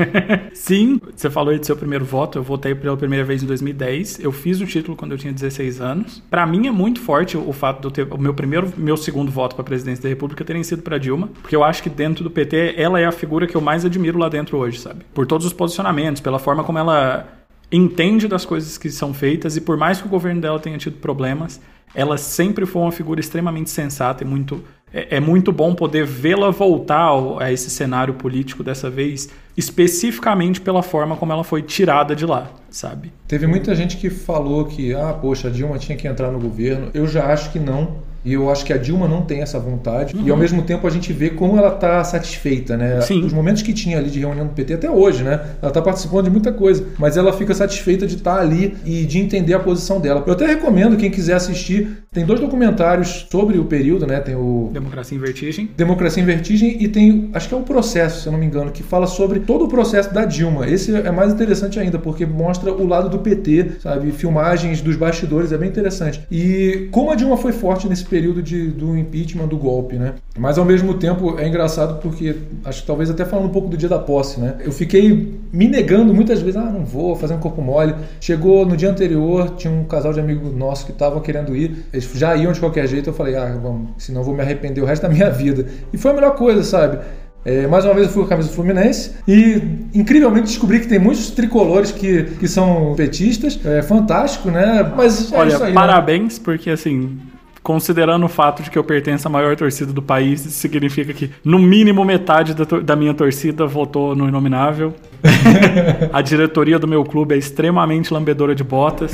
Sim, 0.54 1.00
você 1.14 1.28
falou 1.28 1.52
aí 1.52 1.58
do 1.58 1.66
seu 1.66 1.76
primeiro 1.76 2.04
voto. 2.04 2.38
Eu 2.38 2.42
votei 2.42 2.74
pela 2.74 2.96
primeira 2.96 3.24
vez 3.24 3.42
em 3.42 3.46
2010. 3.46 4.20
Eu 4.20 4.32
fiz 4.32 4.60
o 4.60 4.66
título 4.66 4.96
quando 4.96 5.12
eu 5.12 5.18
tinha 5.18 5.32
16 5.32 5.80
anos. 5.80 6.22
Para 6.30 6.46
mim 6.46 6.66
é 6.66 6.70
muito 6.70 7.00
forte 7.00 7.36
o 7.36 7.52
fato 7.52 7.80
de 7.80 7.86
eu 7.86 7.90
ter 7.90 8.14
o 8.14 8.18
meu 8.18 8.32
primeiro, 8.32 8.72
meu 8.76 8.96
segundo 8.96 9.30
voto 9.30 9.54
para 9.54 9.64
presidência 9.64 10.02
da 10.02 10.08
República 10.08 10.44
terem 10.44 10.62
sido 10.62 10.82
para 10.82 10.98
Dilma, 10.98 11.28
porque 11.40 11.54
eu 11.54 11.62
acho 11.62 11.82
que 11.82 11.90
dentro 11.90 12.24
do 12.24 12.30
PT 12.30 12.74
ela 12.76 12.98
é 12.98 13.04
a 13.04 13.12
figura 13.12 13.46
que 13.46 13.56
eu 13.56 13.60
mais 13.60 13.84
admiro 13.84 14.18
lá 14.18 14.28
dentro 14.28 14.56
hoje, 14.56 14.78
sabe? 14.78 15.04
Por 15.12 15.26
todos 15.26 15.46
os 15.46 15.52
posicionamentos, 15.52 16.22
pela 16.22 16.38
forma 16.38 16.64
como 16.64 16.78
ela 16.78 17.26
entende 17.72 18.28
das 18.28 18.44
coisas 18.44 18.76
que 18.76 18.90
são 18.90 19.14
feitas 19.14 19.56
e 19.56 19.60
por 19.60 19.76
mais 19.76 20.00
que 20.00 20.06
o 20.06 20.10
governo 20.10 20.40
dela 20.40 20.60
tenha 20.60 20.78
tido 20.78 20.98
problemas, 20.98 21.60
ela 21.94 22.16
sempre 22.16 22.66
foi 22.66 22.82
uma 22.82 22.92
figura 22.92 23.20
extremamente 23.20 23.70
sensata 23.70 24.22
e 24.22 24.26
muito 24.26 24.62
é, 24.92 25.16
é 25.16 25.20
muito 25.20 25.50
bom 25.50 25.74
poder 25.74 26.04
vê-la 26.04 26.50
voltar 26.50 27.10
a 27.40 27.50
esse 27.50 27.70
cenário 27.70 28.14
político 28.14 28.62
dessa 28.62 28.90
vez, 28.90 29.28
especificamente 29.56 30.60
pela 30.60 30.82
forma 30.82 31.16
como 31.16 31.32
ela 31.32 31.42
foi 31.42 31.62
tirada 31.62 32.14
de 32.14 32.26
lá, 32.26 32.50
sabe? 32.70 33.12
Teve 33.26 33.46
muita 33.46 33.74
gente 33.74 33.96
que 33.96 34.10
falou 34.10 34.66
que, 34.66 34.94
ah, 34.94 35.14
poxa, 35.14 35.48
a 35.48 35.50
Dilma 35.50 35.78
tinha 35.78 35.96
que 35.96 36.06
entrar 36.06 36.30
no 36.30 36.38
governo. 36.38 36.90
Eu 36.92 37.06
já 37.06 37.32
acho 37.32 37.50
que 37.50 37.58
não 37.58 38.02
e 38.24 38.32
eu 38.32 38.50
acho 38.50 38.64
que 38.64 38.72
a 38.72 38.76
Dilma 38.76 39.08
não 39.08 39.22
tem 39.22 39.42
essa 39.42 39.58
vontade. 39.58 40.14
Uhum. 40.14 40.22
E 40.26 40.30
ao 40.30 40.36
uhum. 40.36 40.40
mesmo 40.40 40.62
tempo 40.62 40.86
a 40.86 40.90
gente 40.90 41.12
vê 41.12 41.30
como 41.30 41.56
ela 41.58 41.74
está 41.74 42.02
satisfeita, 42.04 42.76
né? 42.76 43.00
Sim. 43.00 43.24
Os 43.24 43.32
momentos 43.32 43.62
que 43.62 43.72
tinha 43.72 43.98
ali 43.98 44.10
de 44.10 44.20
reunião 44.20 44.46
do 44.46 44.52
PT 44.52 44.74
até 44.74 44.90
hoje, 44.90 45.22
né? 45.22 45.40
Ela 45.60 45.70
está 45.70 45.82
participando 45.82 46.24
de 46.24 46.30
muita 46.30 46.52
coisa, 46.52 46.84
mas 46.98 47.16
ela 47.16 47.32
fica 47.32 47.54
satisfeita 47.54 48.06
de 48.06 48.16
estar 48.16 48.36
tá 48.36 48.40
ali 48.40 48.76
e 48.84 49.04
de 49.04 49.18
entender 49.18 49.54
a 49.54 49.60
posição 49.60 50.00
dela. 50.00 50.22
Eu 50.26 50.32
até 50.32 50.46
recomendo 50.46 50.96
quem 50.96 51.10
quiser 51.10 51.34
assistir. 51.34 52.02
Tem 52.12 52.26
dois 52.26 52.40
documentários 52.40 53.26
sobre 53.30 53.58
o 53.58 53.64
período, 53.64 54.06
né? 54.06 54.20
Tem 54.20 54.34
o 54.34 54.70
Democracia 54.72 55.16
em 55.16 55.20
Vertigem. 55.20 55.70
Democracia 55.76 56.22
em 56.22 56.26
Vertigem 56.26 56.82
e 56.82 56.88
tem, 56.88 57.30
acho 57.32 57.48
que 57.48 57.54
é 57.54 57.56
o 57.56 57.62
processo, 57.62 58.22
se 58.22 58.28
eu 58.28 58.32
não 58.32 58.38
me 58.38 58.44
engano, 58.44 58.70
que 58.70 58.82
fala 58.82 59.06
sobre 59.06 59.40
todo 59.40 59.64
o 59.64 59.68
processo 59.68 60.12
da 60.12 60.24
Dilma. 60.24 60.68
Esse 60.68 60.94
é 60.94 61.10
mais 61.10 61.32
interessante 61.32 61.80
ainda 61.80 61.98
porque 61.98 62.26
mostra 62.26 62.72
o 62.72 62.86
lado 62.86 63.08
do 63.08 63.18
PT, 63.18 63.80
sabe? 63.80 64.12
Filmagens 64.12 64.82
dos 64.82 64.96
bastidores 64.96 65.52
é 65.52 65.58
bem 65.58 65.70
interessante. 65.70 66.22
E 66.30 66.88
como 66.90 67.10
a 67.10 67.14
Dilma 67.14 67.36
foi 67.36 67.52
forte 67.52 67.88
nesse 67.88 68.04
período 68.12 68.42
de, 68.42 68.66
do 68.68 68.94
impeachment, 68.94 69.46
do 69.46 69.56
golpe, 69.56 69.96
né? 69.96 70.16
Mas 70.38 70.58
ao 70.58 70.66
mesmo 70.66 70.92
tempo 70.92 71.38
é 71.38 71.48
engraçado 71.48 71.98
porque, 72.02 72.36
acho 72.62 72.82
que 72.82 72.86
talvez 72.86 73.08
até 73.08 73.24
falando 73.24 73.46
um 73.46 73.52
pouco 73.52 73.68
do 73.68 73.76
dia 73.76 73.88
da 73.88 73.98
posse, 73.98 74.38
né? 74.38 74.56
Eu 74.60 74.70
fiquei 74.70 75.40
me 75.50 75.66
negando 75.66 76.12
muitas 76.12 76.42
vezes, 76.42 76.56
ah, 76.56 76.70
não 76.70 76.84
vou, 76.84 77.16
fazer 77.16 77.32
um 77.32 77.38
corpo 77.38 77.62
mole. 77.62 77.94
Chegou 78.20 78.66
no 78.66 78.76
dia 78.76 78.90
anterior, 78.90 79.54
tinha 79.56 79.72
um 79.72 79.84
casal 79.84 80.12
de 80.12 80.20
amigos 80.20 80.54
nossos 80.54 80.84
que 80.84 80.92
estavam 80.92 81.20
querendo 81.20 81.56
ir, 81.56 81.86
eles 81.90 82.06
já 82.14 82.36
iam 82.36 82.52
de 82.52 82.60
qualquer 82.60 82.86
jeito, 82.86 83.08
eu 83.08 83.14
falei, 83.14 83.34
ah, 83.34 83.58
vamos, 83.62 83.92
senão 83.96 84.22
vou 84.22 84.34
me 84.34 84.42
arrepender 84.42 84.82
o 84.82 84.84
resto 84.84 85.04
da 85.04 85.08
minha 85.08 85.30
vida. 85.30 85.64
E 85.90 85.96
foi 85.96 86.10
a 86.10 86.14
melhor 86.14 86.34
coisa, 86.34 86.62
sabe? 86.62 86.98
É, 87.46 87.66
mais 87.66 87.84
uma 87.86 87.94
vez 87.94 88.08
eu 88.08 88.12
fui 88.12 88.22
com 88.22 88.26
a 88.26 88.28
camisa 88.28 88.50
do 88.50 88.54
Fluminense 88.54 89.12
e 89.26 89.60
incrivelmente 89.94 90.46
descobri 90.46 90.78
que 90.80 90.86
tem 90.86 90.98
muitos 90.98 91.30
tricolores 91.30 91.90
que, 91.90 92.24
que 92.38 92.46
são 92.46 92.94
petistas. 92.94 93.58
É 93.64 93.80
fantástico, 93.82 94.50
né? 94.50 94.92
Mas 94.96 95.32
é 95.32 95.36
Olha, 95.36 95.56
aí, 95.56 95.62
né? 95.62 95.72
parabéns, 95.72 96.38
né? 96.38 96.44
porque 96.44 96.70
assim, 96.70 97.18
considerando 97.62 98.26
o 98.26 98.28
fato 98.28 98.62
de 98.62 98.70
que 98.70 98.78
eu 98.78 98.84
pertenço 98.84 99.28
à 99.28 99.30
maior 99.30 99.54
torcida 99.56 99.92
do 99.92 100.02
país, 100.02 100.44
isso 100.44 100.58
significa 100.58 101.12
que 101.12 101.30
no 101.44 101.58
mínimo 101.58 102.04
metade 102.04 102.54
da, 102.54 102.64
da 102.64 102.96
minha 102.96 103.14
torcida 103.14 103.66
votou 103.66 104.14
no 104.14 104.28
Inominável. 104.28 104.94
a 106.12 106.20
diretoria 106.20 106.78
do 106.78 106.88
meu 106.88 107.04
clube 107.04 107.34
é 107.34 107.38
extremamente 107.38 108.12
lambedora 108.12 108.54
de 108.54 108.64
botas. 108.64 109.12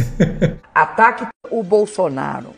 Ataque 0.75 1.27
o 1.51 1.63
Bolsonaro. 1.63 2.51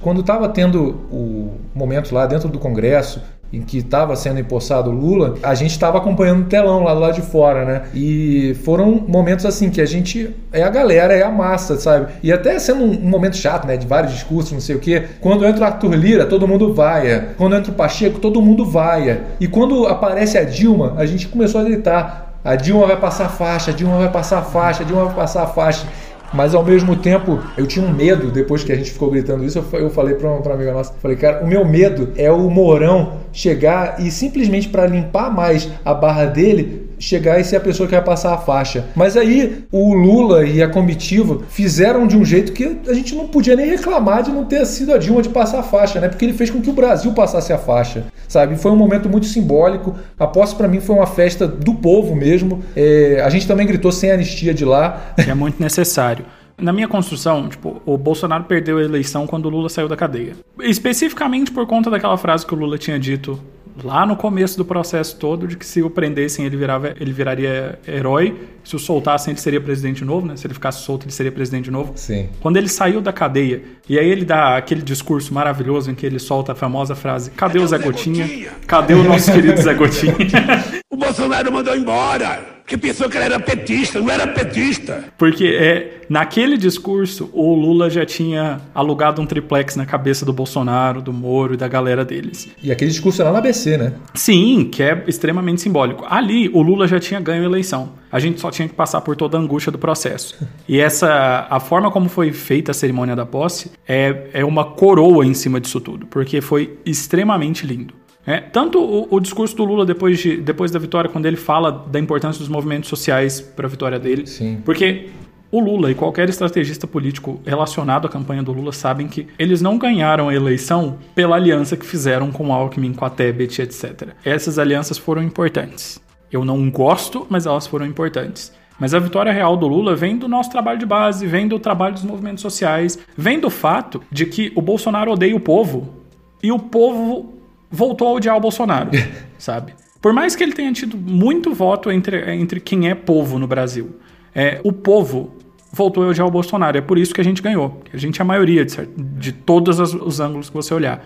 Quando 0.00 0.20
estava 0.20 0.48
tendo 0.48 0.90
o 1.10 1.58
momento 1.74 2.14
lá 2.14 2.24
dentro 2.24 2.48
do 2.48 2.58
Congresso, 2.58 3.20
em 3.52 3.62
que 3.62 3.78
estava 3.78 4.14
sendo 4.14 4.38
empossado 4.38 4.90
Lula, 4.90 5.36
a 5.42 5.54
gente 5.54 5.70
estava 5.70 5.98
acompanhando 5.98 6.42
o 6.42 6.44
telão 6.44 6.84
lá 6.84 6.94
do 6.94 7.00
lado 7.00 7.14
de 7.14 7.22
fora, 7.22 7.64
né? 7.64 7.82
E 7.94 8.56
foram 8.64 9.04
momentos 9.06 9.46
assim 9.46 9.70
que 9.70 9.80
a 9.80 9.86
gente 9.86 10.34
é 10.52 10.62
a 10.62 10.68
galera, 10.68 11.14
é 11.14 11.22
a 11.22 11.30
massa, 11.30 11.76
sabe? 11.76 12.12
E 12.22 12.32
até 12.32 12.58
sendo 12.58 12.84
um, 12.84 12.90
um 12.90 13.08
momento 13.08 13.36
chato, 13.36 13.66
né? 13.66 13.76
De 13.76 13.86
vários 13.86 14.12
discursos, 14.12 14.52
não 14.52 14.60
sei 14.60 14.76
o 14.76 14.78
quê. 14.78 15.04
Quando 15.20 15.46
entra 15.46 15.62
o 15.62 15.64
Arthur 15.64 15.94
Lira, 15.94 16.26
todo 16.26 16.46
mundo 16.46 16.74
vaia. 16.74 17.30
Quando 17.36 17.56
entra 17.56 17.72
o 17.72 17.74
Pacheco, 17.74 18.18
todo 18.18 18.42
mundo 18.42 18.64
vaia. 18.64 19.22
E 19.40 19.48
quando 19.48 19.86
aparece 19.86 20.36
a 20.36 20.44
Dilma, 20.44 20.94
a 20.96 21.06
gente 21.06 21.28
começou 21.28 21.60
a 21.60 21.64
gritar: 21.64 22.34
a 22.44 22.54
Dilma 22.54 22.86
vai 22.86 22.96
passar 22.96 23.28
faixa, 23.28 23.70
a 23.70 23.74
Dilma 23.74 23.98
vai 23.98 24.10
passar 24.10 24.42
faixa, 24.42 24.82
a 24.82 24.86
Dilma 24.86 25.06
vai 25.06 25.14
passar 25.14 25.46
faixa. 25.48 25.86
Mas 26.32 26.54
ao 26.54 26.64
mesmo 26.64 26.96
tempo, 26.96 27.38
eu 27.56 27.66
tinha 27.66 27.84
um 27.84 27.92
medo, 27.92 28.30
depois 28.30 28.62
que 28.62 28.72
a 28.72 28.76
gente 28.76 28.90
ficou 28.90 29.10
gritando 29.10 29.44
isso, 29.44 29.64
eu 29.72 29.90
falei 29.90 30.14
para 30.14 30.28
uma 30.30 30.54
amiga 30.54 30.72
nossa, 30.72 30.92
falei, 31.00 31.16
cara, 31.16 31.42
o 31.42 31.46
meu 31.46 31.64
medo 31.64 32.12
é 32.16 32.30
o 32.30 32.50
Mourão 32.50 33.14
chegar 33.32 33.96
e 34.00 34.10
simplesmente 34.10 34.68
para 34.68 34.86
limpar 34.86 35.34
mais 35.34 35.70
a 35.84 35.94
barra 35.94 36.26
dele, 36.26 36.87
chegar 36.98 37.38
e 37.40 37.44
ser 37.44 37.56
a 37.56 37.60
pessoa 37.60 37.88
que 37.88 37.94
vai 37.94 38.04
passar 38.04 38.34
a 38.34 38.38
faixa. 38.38 38.86
Mas 38.94 39.16
aí 39.16 39.64
o 39.70 39.94
Lula 39.94 40.44
e 40.44 40.62
a 40.62 40.68
comitiva 40.68 41.40
fizeram 41.48 42.06
de 42.06 42.16
um 42.16 42.24
jeito 42.24 42.52
que 42.52 42.78
a 42.88 42.94
gente 42.94 43.14
não 43.14 43.28
podia 43.28 43.56
nem 43.56 43.66
reclamar 43.66 44.22
de 44.22 44.30
não 44.30 44.44
ter 44.44 44.64
sido 44.66 44.92
a 44.92 44.98
Dilma 44.98 45.22
de 45.22 45.28
passar 45.28 45.60
a 45.60 45.62
faixa, 45.62 46.00
né? 46.00 46.08
Porque 46.08 46.24
ele 46.24 46.32
fez 46.32 46.50
com 46.50 46.60
que 46.60 46.70
o 46.70 46.72
Brasil 46.72 47.12
passasse 47.12 47.52
a 47.52 47.58
faixa, 47.58 48.04
sabe? 48.26 48.56
Foi 48.56 48.70
um 48.70 48.76
momento 48.76 49.08
muito 49.08 49.26
simbólico. 49.26 49.94
A 50.18 50.26
posse 50.26 50.54
para 50.54 50.68
mim 50.68 50.80
foi 50.80 50.96
uma 50.96 51.06
festa 51.06 51.46
do 51.46 51.74
povo 51.74 52.14
mesmo. 52.14 52.62
É, 52.74 53.22
a 53.24 53.28
gente 53.30 53.46
também 53.46 53.66
gritou 53.66 53.92
sem 53.92 54.10
anistia 54.10 54.52
de 54.52 54.64
lá. 54.64 55.14
É 55.16 55.34
muito 55.34 55.62
necessário. 55.62 56.24
Na 56.60 56.72
minha 56.72 56.88
construção, 56.88 57.48
tipo, 57.48 57.80
o 57.86 57.96
Bolsonaro 57.96 58.44
perdeu 58.44 58.78
a 58.78 58.82
eleição 58.82 59.28
quando 59.28 59.46
o 59.46 59.48
Lula 59.48 59.68
saiu 59.68 59.86
da 59.86 59.96
cadeia. 59.96 60.34
Especificamente 60.60 61.52
por 61.52 61.66
conta 61.68 61.88
daquela 61.88 62.16
frase 62.16 62.44
que 62.44 62.52
o 62.52 62.58
Lula 62.58 62.76
tinha 62.76 62.98
dito 62.98 63.40
lá 63.82 64.04
no 64.06 64.16
começo 64.16 64.56
do 64.56 64.64
processo 64.64 65.16
todo 65.16 65.46
de 65.46 65.56
que 65.56 65.66
se 65.66 65.82
o 65.82 65.90
prendessem 65.90 66.44
ele, 66.44 66.56
virava, 66.56 66.94
ele 66.98 67.12
viraria 67.12 67.78
herói, 67.86 68.36
se 68.64 68.76
o 68.76 68.78
soltassem 68.78 69.32
ele 69.32 69.40
seria 69.40 69.60
presidente 69.60 70.04
novo, 70.04 70.26
né? 70.26 70.36
Se 70.36 70.46
ele 70.46 70.54
ficasse 70.54 70.82
solto 70.82 71.04
ele 71.04 71.12
seria 71.12 71.32
presidente 71.32 71.70
novo. 71.70 71.92
Sim. 71.96 72.28
Quando 72.40 72.56
ele 72.56 72.68
saiu 72.68 73.00
da 73.00 73.12
cadeia 73.12 73.62
e 73.88 73.98
aí 73.98 74.08
ele 74.08 74.24
dá 74.24 74.56
aquele 74.56 74.82
discurso 74.82 75.32
maravilhoso 75.32 75.90
em 75.90 75.94
que 75.94 76.04
ele 76.04 76.18
solta 76.18 76.52
a 76.52 76.54
famosa 76.54 76.94
frase: 76.94 77.30
"Cadê, 77.30 77.54
Cadê 77.54 77.64
o 77.64 77.68
Zé 77.68 77.78
Gotinha? 77.78 78.26
Gotinha? 78.26 78.50
Cadê 78.66 78.94
o 78.94 79.04
nosso 79.04 79.32
querido 79.32 79.60
Zé 79.60 79.74
Gotinha?" 79.74 80.14
o 80.90 80.96
Bolsonaro 80.96 81.52
mandou 81.52 81.76
embora. 81.76 82.57
Que 82.68 82.76
pensou 82.76 83.08
que 83.08 83.16
ele 83.16 83.24
era 83.24 83.40
petista, 83.40 83.98
não 83.98 84.10
era 84.10 84.26
petista. 84.26 85.04
Porque 85.16 85.46
é, 85.46 86.02
naquele 86.08 86.58
discurso, 86.58 87.30
o 87.32 87.54
Lula 87.54 87.88
já 87.88 88.04
tinha 88.04 88.60
alugado 88.74 89.22
um 89.22 89.26
triplex 89.26 89.74
na 89.74 89.86
cabeça 89.86 90.26
do 90.26 90.32
Bolsonaro, 90.34 91.00
do 91.00 91.12
Moro 91.12 91.54
e 91.54 91.56
da 91.56 91.66
galera 91.66 92.04
deles. 92.04 92.48
E 92.62 92.70
aquele 92.70 92.90
discurso 92.90 93.22
era 93.22 93.30
lá 93.30 93.38
na 93.38 93.38
ABC, 93.38 93.78
né? 93.78 93.94
Sim, 94.14 94.68
que 94.70 94.82
é 94.82 95.02
extremamente 95.06 95.62
simbólico. 95.62 96.04
Ali, 96.08 96.50
o 96.52 96.60
Lula 96.60 96.86
já 96.86 97.00
tinha 97.00 97.18
ganho 97.18 97.42
a 97.42 97.46
eleição. 97.46 97.90
A 98.12 98.18
gente 98.18 98.38
só 98.38 98.50
tinha 98.50 98.68
que 98.68 98.74
passar 98.74 99.00
por 99.00 99.16
toda 99.16 99.38
a 99.38 99.40
angústia 99.40 99.72
do 99.72 99.78
processo. 99.78 100.36
E 100.68 100.78
essa, 100.78 101.46
a 101.48 101.58
forma 101.60 101.90
como 101.90 102.08
foi 102.08 102.32
feita 102.32 102.70
a 102.70 102.74
cerimônia 102.74 103.16
da 103.16 103.24
posse 103.24 103.70
é, 103.86 104.28
é 104.34 104.44
uma 104.44 104.64
coroa 104.64 105.24
em 105.24 105.34
cima 105.34 105.58
disso 105.58 105.80
tudo, 105.80 106.06
porque 106.06 106.40
foi 106.40 106.78
extremamente 106.84 107.66
lindo. 107.66 107.94
É, 108.28 108.40
tanto 108.40 108.78
o, 108.78 109.08
o, 109.10 109.18
discurso 109.20 109.56
do 109.56 109.64
Lula 109.64 109.86
depois, 109.86 110.18
de, 110.18 110.36
depois 110.36 110.70
da 110.70 110.78
vitória, 110.78 111.08
quando 111.08 111.24
ele 111.24 111.38
fala 111.38 111.72
da 111.72 111.98
importância 111.98 112.38
dos 112.38 112.48
movimentos 112.48 112.90
sociais 112.90 113.40
para 113.40 113.66
a 113.66 113.70
vitória 113.70 113.98
dele. 113.98 114.26
Sim. 114.26 114.60
Porque 114.62 115.08
o 115.50 115.58
Lula 115.60 115.90
e 115.90 115.94
qualquer 115.94 116.28
estrategista 116.28 116.86
político 116.86 117.40
relacionado 117.46 118.06
à 118.06 118.10
campanha 118.10 118.42
do 118.42 118.52
Lula 118.52 118.70
sabem 118.70 119.08
que 119.08 119.26
eles 119.38 119.62
não 119.62 119.78
ganharam 119.78 120.28
a 120.28 120.34
eleição 120.34 120.98
pela 121.14 121.36
aliança 121.36 121.74
que 121.74 121.86
fizeram 121.86 122.30
com 122.30 122.48
o 122.48 122.52
Alckmin, 122.52 122.92
com 122.92 123.06
a 123.06 123.08
Tebet, 123.08 123.62
etc. 123.62 124.10
Essas 124.22 124.58
alianças 124.58 124.98
foram 124.98 125.22
importantes. 125.22 125.98
Eu 126.30 126.44
não 126.44 126.70
gosto, 126.70 127.26
mas 127.30 127.46
elas 127.46 127.66
foram 127.66 127.86
importantes. 127.86 128.52
Mas 128.78 128.92
a 128.92 128.98
vitória 128.98 129.32
real 129.32 129.56
do 129.56 129.66
Lula 129.66 129.96
vem 129.96 130.18
do 130.18 130.28
nosso 130.28 130.50
trabalho 130.50 130.78
de 130.78 130.84
base, 130.84 131.26
vem 131.26 131.48
do 131.48 131.58
trabalho 131.58 131.94
dos 131.94 132.04
movimentos 132.04 132.42
sociais, 132.42 132.98
vem 133.16 133.40
do 133.40 133.48
fato 133.48 134.02
de 134.12 134.26
que 134.26 134.52
o 134.54 134.60
Bolsonaro 134.60 135.12
odeia 135.12 135.34
o 135.34 135.40
povo 135.40 135.94
e 136.42 136.52
o 136.52 136.58
povo 136.58 137.37
voltou 137.70 138.08
a 138.08 138.12
odiar 138.12 138.36
o 138.36 138.40
Bolsonaro, 138.40 138.90
sabe? 139.38 139.74
Por 140.00 140.12
mais 140.12 140.36
que 140.36 140.42
ele 140.42 140.52
tenha 140.52 140.72
tido 140.72 140.96
muito 140.96 141.52
voto 141.52 141.90
entre, 141.90 142.32
entre 142.34 142.60
quem 142.60 142.88
é 142.88 142.94
povo 142.94 143.38
no 143.38 143.46
Brasil, 143.46 143.96
é, 144.34 144.60
o 144.62 144.72
povo 144.72 145.36
voltou 145.72 146.04
a 146.04 146.08
odiar 146.08 146.26
o 146.26 146.30
Bolsonaro. 146.30 146.78
É 146.78 146.80
por 146.80 146.98
isso 146.98 147.12
que 147.12 147.20
a 147.20 147.24
gente 147.24 147.42
ganhou. 147.42 147.82
A 147.92 147.96
gente 147.96 148.20
é 148.20 148.22
a 148.22 148.24
maioria 148.24 148.64
de, 148.64 148.86
de 148.96 149.32
todos 149.32 149.78
os 149.78 150.20
ângulos 150.20 150.48
que 150.48 150.54
você 150.54 150.72
olhar. 150.72 151.04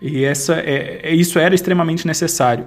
E 0.00 0.24
essa 0.24 0.56
é, 0.56 1.00
é, 1.02 1.14
isso 1.14 1.38
era 1.38 1.54
extremamente 1.54 2.06
necessário. 2.06 2.66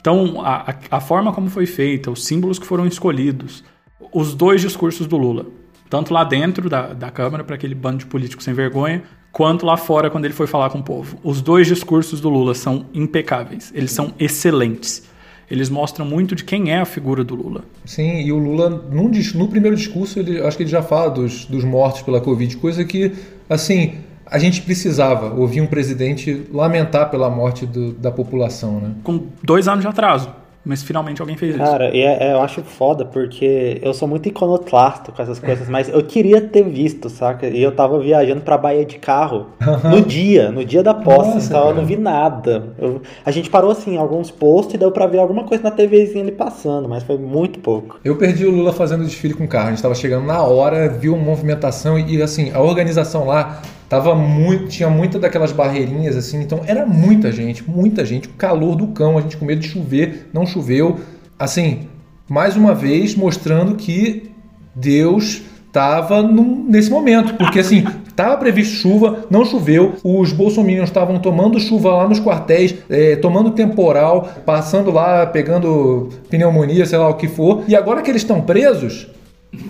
Então, 0.00 0.42
a, 0.44 0.74
a 0.90 1.00
forma 1.00 1.32
como 1.32 1.48
foi 1.48 1.64
feita, 1.64 2.10
os 2.10 2.24
símbolos 2.24 2.58
que 2.58 2.66
foram 2.66 2.86
escolhidos, 2.86 3.64
os 4.12 4.34
dois 4.34 4.60
discursos 4.60 5.06
do 5.06 5.16
Lula, 5.16 5.46
tanto 5.88 6.12
lá 6.12 6.24
dentro 6.24 6.68
da, 6.68 6.92
da 6.92 7.10
Câmara, 7.10 7.42
para 7.42 7.54
aquele 7.54 7.74
bando 7.74 7.98
de 7.98 8.06
políticos 8.06 8.44
sem 8.44 8.52
vergonha, 8.52 9.02
quanto 9.34 9.66
lá 9.66 9.76
fora 9.76 10.08
quando 10.08 10.24
ele 10.24 10.32
foi 10.32 10.46
falar 10.46 10.70
com 10.70 10.78
o 10.78 10.82
povo. 10.82 11.18
Os 11.22 11.42
dois 11.42 11.66
discursos 11.66 12.20
do 12.20 12.30
Lula 12.30 12.54
são 12.54 12.86
impecáveis, 12.94 13.72
eles 13.74 13.90
são 13.90 14.14
excelentes. 14.18 15.02
Eles 15.50 15.68
mostram 15.68 16.06
muito 16.06 16.34
de 16.34 16.44
quem 16.44 16.70
é 16.70 16.78
a 16.78 16.84
figura 16.86 17.22
do 17.22 17.34
Lula. 17.34 17.64
Sim, 17.84 18.22
e 18.22 18.32
o 18.32 18.38
Lula, 18.38 18.70
num, 18.70 19.10
no 19.34 19.48
primeiro 19.48 19.76
discurso, 19.76 20.18
ele, 20.18 20.40
acho 20.40 20.56
que 20.56 20.62
ele 20.62 20.70
já 20.70 20.82
fala 20.82 21.10
dos, 21.10 21.44
dos 21.44 21.64
mortos 21.64 22.00
pela 22.00 22.20
Covid, 22.20 22.56
coisa 22.56 22.82
que, 22.84 23.12
assim, 23.50 23.96
a 24.24 24.38
gente 24.38 24.62
precisava 24.62 25.34
ouvir 25.34 25.60
um 25.60 25.66
presidente 25.66 26.46
lamentar 26.50 27.10
pela 27.10 27.28
morte 27.28 27.66
do, 27.66 27.92
da 27.92 28.10
população, 28.10 28.80
né? 28.80 28.94
Com 29.02 29.26
dois 29.42 29.68
anos 29.68 29.82
de 29.82 29.88
atraso. 29.88 30.30
Mas 30.64 30.82
finalmente 30.82 31.20
alguém 31.20 31.36
fez 31.36 31.56
Cara, 31.56 31.64
isso. 31.64 31.72
Cara, 31.72 31.96
é, 31.96 32.28
é, 32.30 32.32
eu 32.32 32.40
acho 32.40 32.62
foda, 32.62 33.04
porque 33.04 33.78
eu 33.82 33.92
sou 33.92 34.08
muito 34.08 34.28
iconoclasto 34.28 35.12
com 35.12 35.22
essas 35.22 35.38
coisas, 35.38 35.68
mas 35.68 35.88
eu 35.88 36.02
queria 36.02 36.40
ter 36.40 36.62
visto, 36.62 37.10
saca? 37.10 37.46
E 37.46 37.62
eu 37.62 37.72
tava 37.72 38.00
viajando 38.00 38.40
pra 38.40 38.56
Bahia 38.56 38.84
de 38.84 38.98
carro 38.98 39.48
no 39.84 40.00
dia, 40.00 40.50
no 40.50 40.64
dia 40.64 40.82
da 40.82 40.94
posse, 40.94 41.34
Nossa, 41.34 41.46
então 41.46 41.68
eu 41.68 41.74
não 41.74 41.84
vi 41.84 41.96
nada. 41.96 42.74
Eu, 42.78 43.02
a 43.24 43.30
gente 43.30 43.50
parou 43.50 43.70
assim, 43.70 43.96
alguns 43.96 44.30
posts 44.30 44.74
e 44.74 44.78
deu 44.78 44.90
pra 44.90 45.06
ver 45.06 45.18
alguma 45.18 45.44
coisa 45.44 45.62
na 45.62 45.70
TVzinha 45.70 46.22
ali 46.22 46.32
passando, 46.32 46.88
mas 46.88 47.02
foi 47.02 47.18
muito 47.18 47.58
pouco. 47.58 48.00
Eu 48.04 48.16
perdi 48.16 48.46
o 48.46 48.50
Lula 48.50 48.72
fazendo 48.72 49.04
desfile 49.04 49.34
com 49.34 49.46
carro, 49.46 49.68
a 49.68 49.70
gente 49.70 49.82
tava 49.82 49.94
chegando 49.94 50.26
na 50.26 50.42
hora, 50.42 50.88
viu 50.88 51.14
uma 51.14 51.24
movimentação 51.24 51.98
e, 51.98 52.22
assim, 52.22 52.50
a 52.52 52.60
organização 52.60 53.26
lá 53.26 53.60
Tava 53.88 54.14
muito, 54.14 54.68
tinha 54.68 54.88
muita 54.88 55.18
daquelas 55.18 55.52
barreirinhas 55.52 56.16
assim, 56.16 56.40
então 56.42 56.62
era 56.66 56.86
muita 56.86 57.30
gente, 57.30 57.68
muita 57.68 58.04
gente, 58.04 58.28
o 58.28 58.32
calor 58.32 58.74
do 58.76 58.88
cão, 58.88 59.18
a 59.18 59.20
gente 59.20 59.36
com 59.36 59.44
medo 59.44 59.60
de 59.60 59.68
chover, 59.68 60.30
não 60.32 60.46
choveu. 60.46 61.00
Assim, 61.38 61.88
mais 62.28 62.56
uma 62.56 62.74
vez 62.74 63.14
mostrando 63.14 63.74
que 63.76 64.30
Deus 64.74 65.42
estava 65.66 66.22
nesse 66.22 66.88
momento, 66.88 67.34
porque 67.34 67.58
assim, 67.58 67.84
estava 68.06 68.36
previsto 68.36 68.76
chuva, 68.76 69.26
não 69.28 69.44
choveu, 69.44 69.94
os 70.04 70.32
bolsominions 70.32 70.88
estavam 70.88 71.18
tomando 71.18 71.58
chuva 71.58 71.92
lá 71.92 72.08
nos 72.08 72.20
quartéis, 72.20 72.74
é, 72.88 73.16
tomando 73.16 73.50
temporal, 73.50 74.28
passando 74.46 74.92
lá, 74.92 75.26
pegando 75.26 76.08
pneumonia, 76.30 76.86
sei 76.86 76.96
lá 76.96 77.08
o 77.08 77.14
que 77.14 77.26
for, 77.26 77.64
e 77.66 77.74
agora 77.74 78.02
que 78.02 78.10
eles 78.10 78.22
estão 78.22 78.40
presos, 78.40 79.08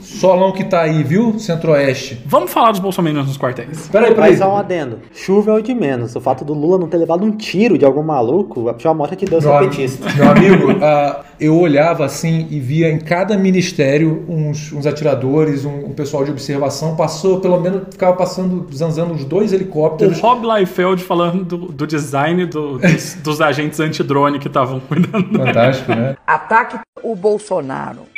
Solão 0.00 0.52
que 0.52 0.64
tá 0.64 0.82
aí, 0.82 1.02
viu? 1.02 1.38
Centro-Oeste. 1.38 2.22
Vamos 2.26 2.52
falar 2.52 2.70
dos 2.70 2.80
bolsominions 2.80 3.26
nos 3.26 3.38
quartéis. 3.38 3.88
Peraí, 3.88 4.14
peraí. 4.14 4.30
Mas 4.30 4.38
só 4.38 4.52
um 4.52 4.56
adendo. 4.56 5.00
Chuva 5.12 5.52
é 5.52 5.54
o 5.54 5.62
de 5.62 5.74
menos. 5.74 6.14
O 6.14 6.20
fato 6.20 6.44
do 6.44 6.54
Lula 6.54 6.78
não 6.78 6.88
ter 6.88 6.96
levado 6.96 7.24
um 7.24 7.32
tiro 7.32 7.76
de 7.76 7.84
algum 7.84 8.02
maluco 8.02 8.74
já 8.78 8.92
mostra 8.94 9.16
que 9.16 9.24
Deus 9.24 9.44
é 9.44 9.58
petista. 9.60 10.06
Meu 10.14 10.28
amigo, 10.30 10.72
uh, 10.72 11.24
eu 11.40 11.58
olhava 11.58 12.04
assim 12.04 12.46
e 12.50 12.60
via 12.60 12.90
em 12.90 12.98
cada 12.98 13.36
ministério 13.36 14.24
uns, 14.28 14.72
uns 14.72 14.86
atiradores, 14.86 15.64
um, 15.64 15.86
um, 15.86 15.92
pessoal 15.92 16.24
de 16.24 16.30
observação. 16.30 16.96
Passou, 16.96 17.40
pelo 17.40 17.60
menos, 17.60 17.82
ficava 17.90 18.16
passando, 18.16 18.66
zanzando 18.74 19.12
uns 19.14 19.24
dois 19.24 19.52
helicópteros. 19.52 20.18
O 20.18 20.22
Rob 20.22 20.46
Liefeld 20.46 21.02
falando 21.02 21.44
do, 21.44 21.58
do 21.72 21.86
design 21.86 22.46
do, 22.46 22.78
dos, 22.78 23.14
dos 23.14 23.40
agentes 23.40 23.80
antidrone 23.80 24.38
que 24.38 24.48
estavam 24.48 24.80
cuidando. 24.80 25.38
Fantástico, 25.38 25.94
né? 25.94 26.16
Ataque 26.26 26.78
o 27.02 27.14
Bolsonaro. 27.14 28.13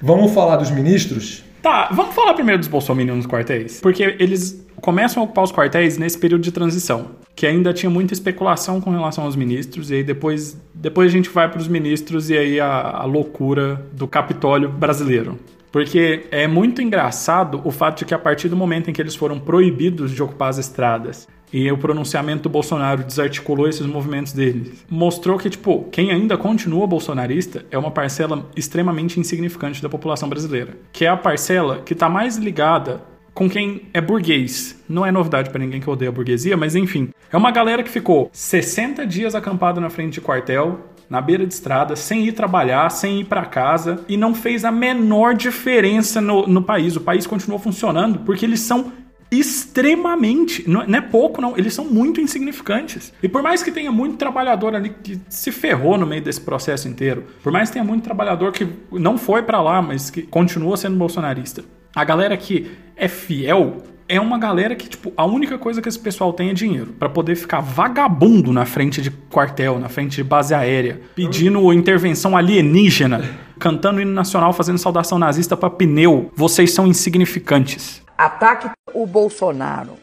Vamos 0.00 0.32
falar 0.32 0.56
dos 0.56 0.70
ministros? 0.70 1.44
Tá, 1.60 1.88
vamos 1.92 2.14
falar 2.14 2.32
primeiro 2.34 2.60
dos 2.60 2.68
bolsominions 2.68 3.16
nos 3.16 3.26
quartéis. 3.26 3.80
Porque 3.80 4.16
eles 4.20 4.64
começam 4.80 5.22
a 5.22 5.24
ocupar 5.24 5.42
os 5.42 5.50
quartéis 5.50 5.98
nesse 5.98 6.16
período 6.16 6.42
de 6.42 6.52
transição, 6.52 7.10
que 7.34 7.44
ainda 7.44 7.72
tinha 7.72 7.90
muita 7.90 8.14
especulação 8.14 8.80
com 8.80 8.90
relação 8.90 9.24
aos 9.24 9.34
ministros, 9.34 9.90
e 9.90 9.96
aí 9.96 10.04
depois, 10.04 10.56
depois 10.72 11.10
a 11.10 11.12
gente 11.12 11.28
vai 11.28 11.50
para 11.50 11.58
os 11.58 11.66
ministros 11.66 12.30
e 12.30 12.38
aí 12.38 12.60
a, 12.60 12.68
a 12.68 13.04
loucura 13.04 13.84
do 13.92 14.06
Capitólio 14.06 14.68
brasileiro. 14.68 15.36
Porque 15.72 16.26
é 16.30 16.46
muito 16.46 16.80
engraçado 16.80 17.60
o 17.64 17.70
fato 17.72 17.98
de 17.98 18.04
que 18.04 18.14
a 18.14 18.18
partir 18.18 18.48
do 18.48 18.56
momento 18.56 18.88
em 18.88 18.92
que 18.92 19.02
eles 19.02 19.16
foram 19.16 19.38
proibidos 19.38 20.12
de 20.12 20.22
ocupar 20.22 20.48
as 20.48 20.58
estradas 20.58 21.26
e 21.52 21.70
o 21.70 21.78
pronunciamento 21.78 22.44
do 22.44 22.48
Bolsonaro 22.48 23.04
desarticulou 23.04 23.68
esses 23.68 23.86
movimentos 23.86 24.32
deles. 24.32 24.84
Mostrou 24.88 25.38
que, 25.38 25.50
tipo, 25.50 25.84
quem 25.90 26.10
ainda 26.10 26.36
continua 26.36 26.86
bolsonarista 26.86 27.64
é 27.70 27.78
uma 27.78 27.90
parcela 27.90 28.46
extremamente 28.56 29.18
insignificante 29.18 29.82
da 29.82 29.88
população 29.88 30.28
brasileira. 30.28 30.76
Que 30.92 31.04
é 31.04 31.08
a 31.08 31.16
parcela 31.16 31.82
que 31.84 31.92
está 31.92 32.08
mais 32.08 32.36
ligada 32.36 33.02
com 33.38 33.48
quem 33.48 33.82
é 33.94 34.00
burguês. 34.00 34.82
Não 34.88 35.06
é 35.06 35.12
novidade 35.12 35.50
para 35.50 35.60
ninguém 35.60 35.80
que 35.80 35.88
odeia 35.88 36.08
a 36.08 36.12
burguesia, 36.12 36.56
mas 36.56 36.74
enfim. 36.74 37.10
É 37.32 37.36
uma 37.36 37.52
galera 37.52 37.84
que 37.84 37.90
ficou 37.90 38.28
60 38.32 39.06
dias 39.06 39.34
acampada 39.34 39.80
na 39.80 39.88
frente 39.88 40.14
de 40.14 40.20
quartel, 40.20 40.80
na 41.08 41.20
beira 41.20 41.46
de 41.46 41.54
estrada, 41.54 41.94
sem 41.94 42.26
ir 42.26 42.32
trabalhar, 42.32 42.90
sem 42.90 43.20
ir 43.20 43.24
para 43.24 43.44
casa, 43.44 44.04
e 44.08 44.16
não 44.16 44.34
fez 44.34 44.64
a 44.64 44.72
menor 44.72 45.34
diferença 45.34 46.20
no, 46.20 46.48
no 46.48 46.62
país. 46.62 46.96
O 46.96 47.00
país 47.00 47.28
continuou 47.28 47.60
funcionando 47.60 48.18
porque 48.20 48.44
eles 48.44 48.60
são 48.60 48.92
extremamente, 49.30 50.68
não 50.68 50.82
é 50.82 51.00
pouco 51.00 51.40
não, 51.40 51.56
eles 51.56 51.74
são 51.74 51.84
muito 51.84 52.20
insignificantes. 52.20 53.12
E 53.22 53.28
por 53.28 53.42
mais 53.42 53.62
que 53.62 53.70
tenha 53.70 53.92
muito 53.92 54.16
trabalhador 54.16 54.74
ali 54.74 54.90
que 54.90 55.20
se 55.28 55.52
ferrou 55.52 55.98
no 55.98 56.06
meio 56.06 56.22
desse 56.22 56.40
processo 56.40 56.88
inteiro, 56.88 57.24
por 57.42 57.52
mais 57.52 57.68
que 57.68 57.74
tenha 57.74 57.84
muito 57.84 58.04
trabalhador 58.04 58.52
que 58.52 58.66
não 58.92 59.18
foi 59.18 59.42
para 59.42 59.60
lá, 59.60 59.82
mas 59.82 60.10
que 60.10 60.22
continua 60.22 60.76
sendo 60.76 60.96
bolsonarista, 60.96 61.64
a 61.94 62.04
galera 62.04 62.36
que 62.36 62.70
é 62.96 63.08
fiel 63.08 63.82
é 64.08 64.18
uma 64.18 64.38
galera 64.38 64.74
que, 64.74 64.88
tipo, 64.88 65.12
a 65.14 65.26
única 65.26 65.58
coisa 65.58 65.82
que 65.82 65.88
esse 65.88 65.98
pessoal 65.98 66.32
tem 66.32 66.48
é 66.48 66.54
dinheiro. 66.54 66.94
para 66.98 67.10
poder 67.10 67.36
ficar 67.36 67.60
vagabundo 67.60 68.52
na 68.52 68.64
frente 68.64 69.02
de 69.02 69.10
quartel, 69.10 69.78
na 69.78 69.88
frente 69.88 70.16
de 70.16 70.24
base 70.24 70.54
aérea, 70.54 71.00
pedindo 71.14 71.70
intervenção 71.72 72.34
alienígena, 72.34 73.22
cantando 73.58 74.00
hino 74.00 74.12
nacional, 74.12 74.52
fazendo 74.52 74.78
saudação 74.78 75.18
nazista 75.18 75.56
para 75.56 75.68
pneu. 75.68 76.32
Vocês 76.34 76.72
são 76.72 76.86
insignificantes. 76.86 78.02
Ataque 78.16 78.70
o 78.94 79.06
Bolsonaro. 79.06 79.94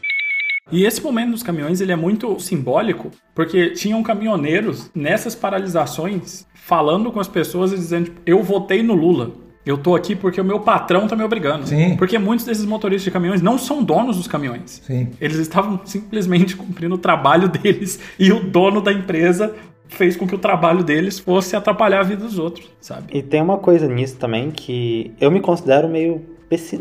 E 0.71 0.83
esse 0.83 1.01
momento 1.01 1.31
dos 1.31 1.43
caminhões 1.43 1.79
ele 1.79 1.91
é 1.91 1.95
muito 1.95 2.39
simbólico, 2.39 3.11
porque 3.35 3.71
tinham 3.71 4.01
caminhoneiros 4.01 4.89
nessas 4.95 5.35
paralisações 5.35 6.45
falando 6.55 7.11
com 7.11 7.19
as 7.19 7.27
pessoas 7.27 7.71
e 7.71 7.75
dizendo: 7.75 8.11
Eu 8.25 8.41
votei 8.41 8.81
no 8.81 8.95
Lula. 8.95 9.31
Eu 9.65 9.79
tô 9.79 9.95
aqui 9.95 10.15
porque 10.15 10.39
o 10.39 10.45
meu 10.45 10.59
patrão 10.59 11.07
tá 11.07 11.15
me 11.15 11.23
obrigando. 11.23 11.65
Sim. 11.65 11.95
Porque 11.97 12.19
muitos 12.19 12.45
desses 12.45 12.65
motoristas 12.65 13.05
de 13.05 13.11
caminhões 13.11 13.41
não 13.41 13.57
são 13.57 13.83
donos 13.83 14.17
dos 14.17 14.27
caminhões. 14.27 14.81
Sim. 14.85 15.09
Eles 15.19 15.37
estavam 15.37 15.79
simplesmente 15.85 16.55
cumprindo 16.57 16.95
o 16.95 16.99
trabalho 16.99 17.47
deles 17.47 17.99
e 18.19 18.31
o 18.31 18.39
dono 18.39 18.79
da 18.79 18.93
empresa 18.93 19.55
fez 19.87 20.15
com 20.15 20.27
que 20.27 20.35
o 20.35 20.37
trabalho 20.37 20.83
deles 20.83 21.19
fosse 21.19 21.55
atrapalhar 21.55 21.99
a 22.01 22.03
vida 22.03 22.23
dos 22.23 22.37
outros, 22.39 22.69
sabe? 22.79 23.17
E 23.17 23.21
tem 23.21 23.41
uma 23.41 23.57
coisa 23.57 23.87
nisso 23.87 24.17
também 24.17 24.51
que 24.51 25.13
eu 25.19 25.31
me 25.31 25.39
considero 25.39 25.87
meio 25.87 26.23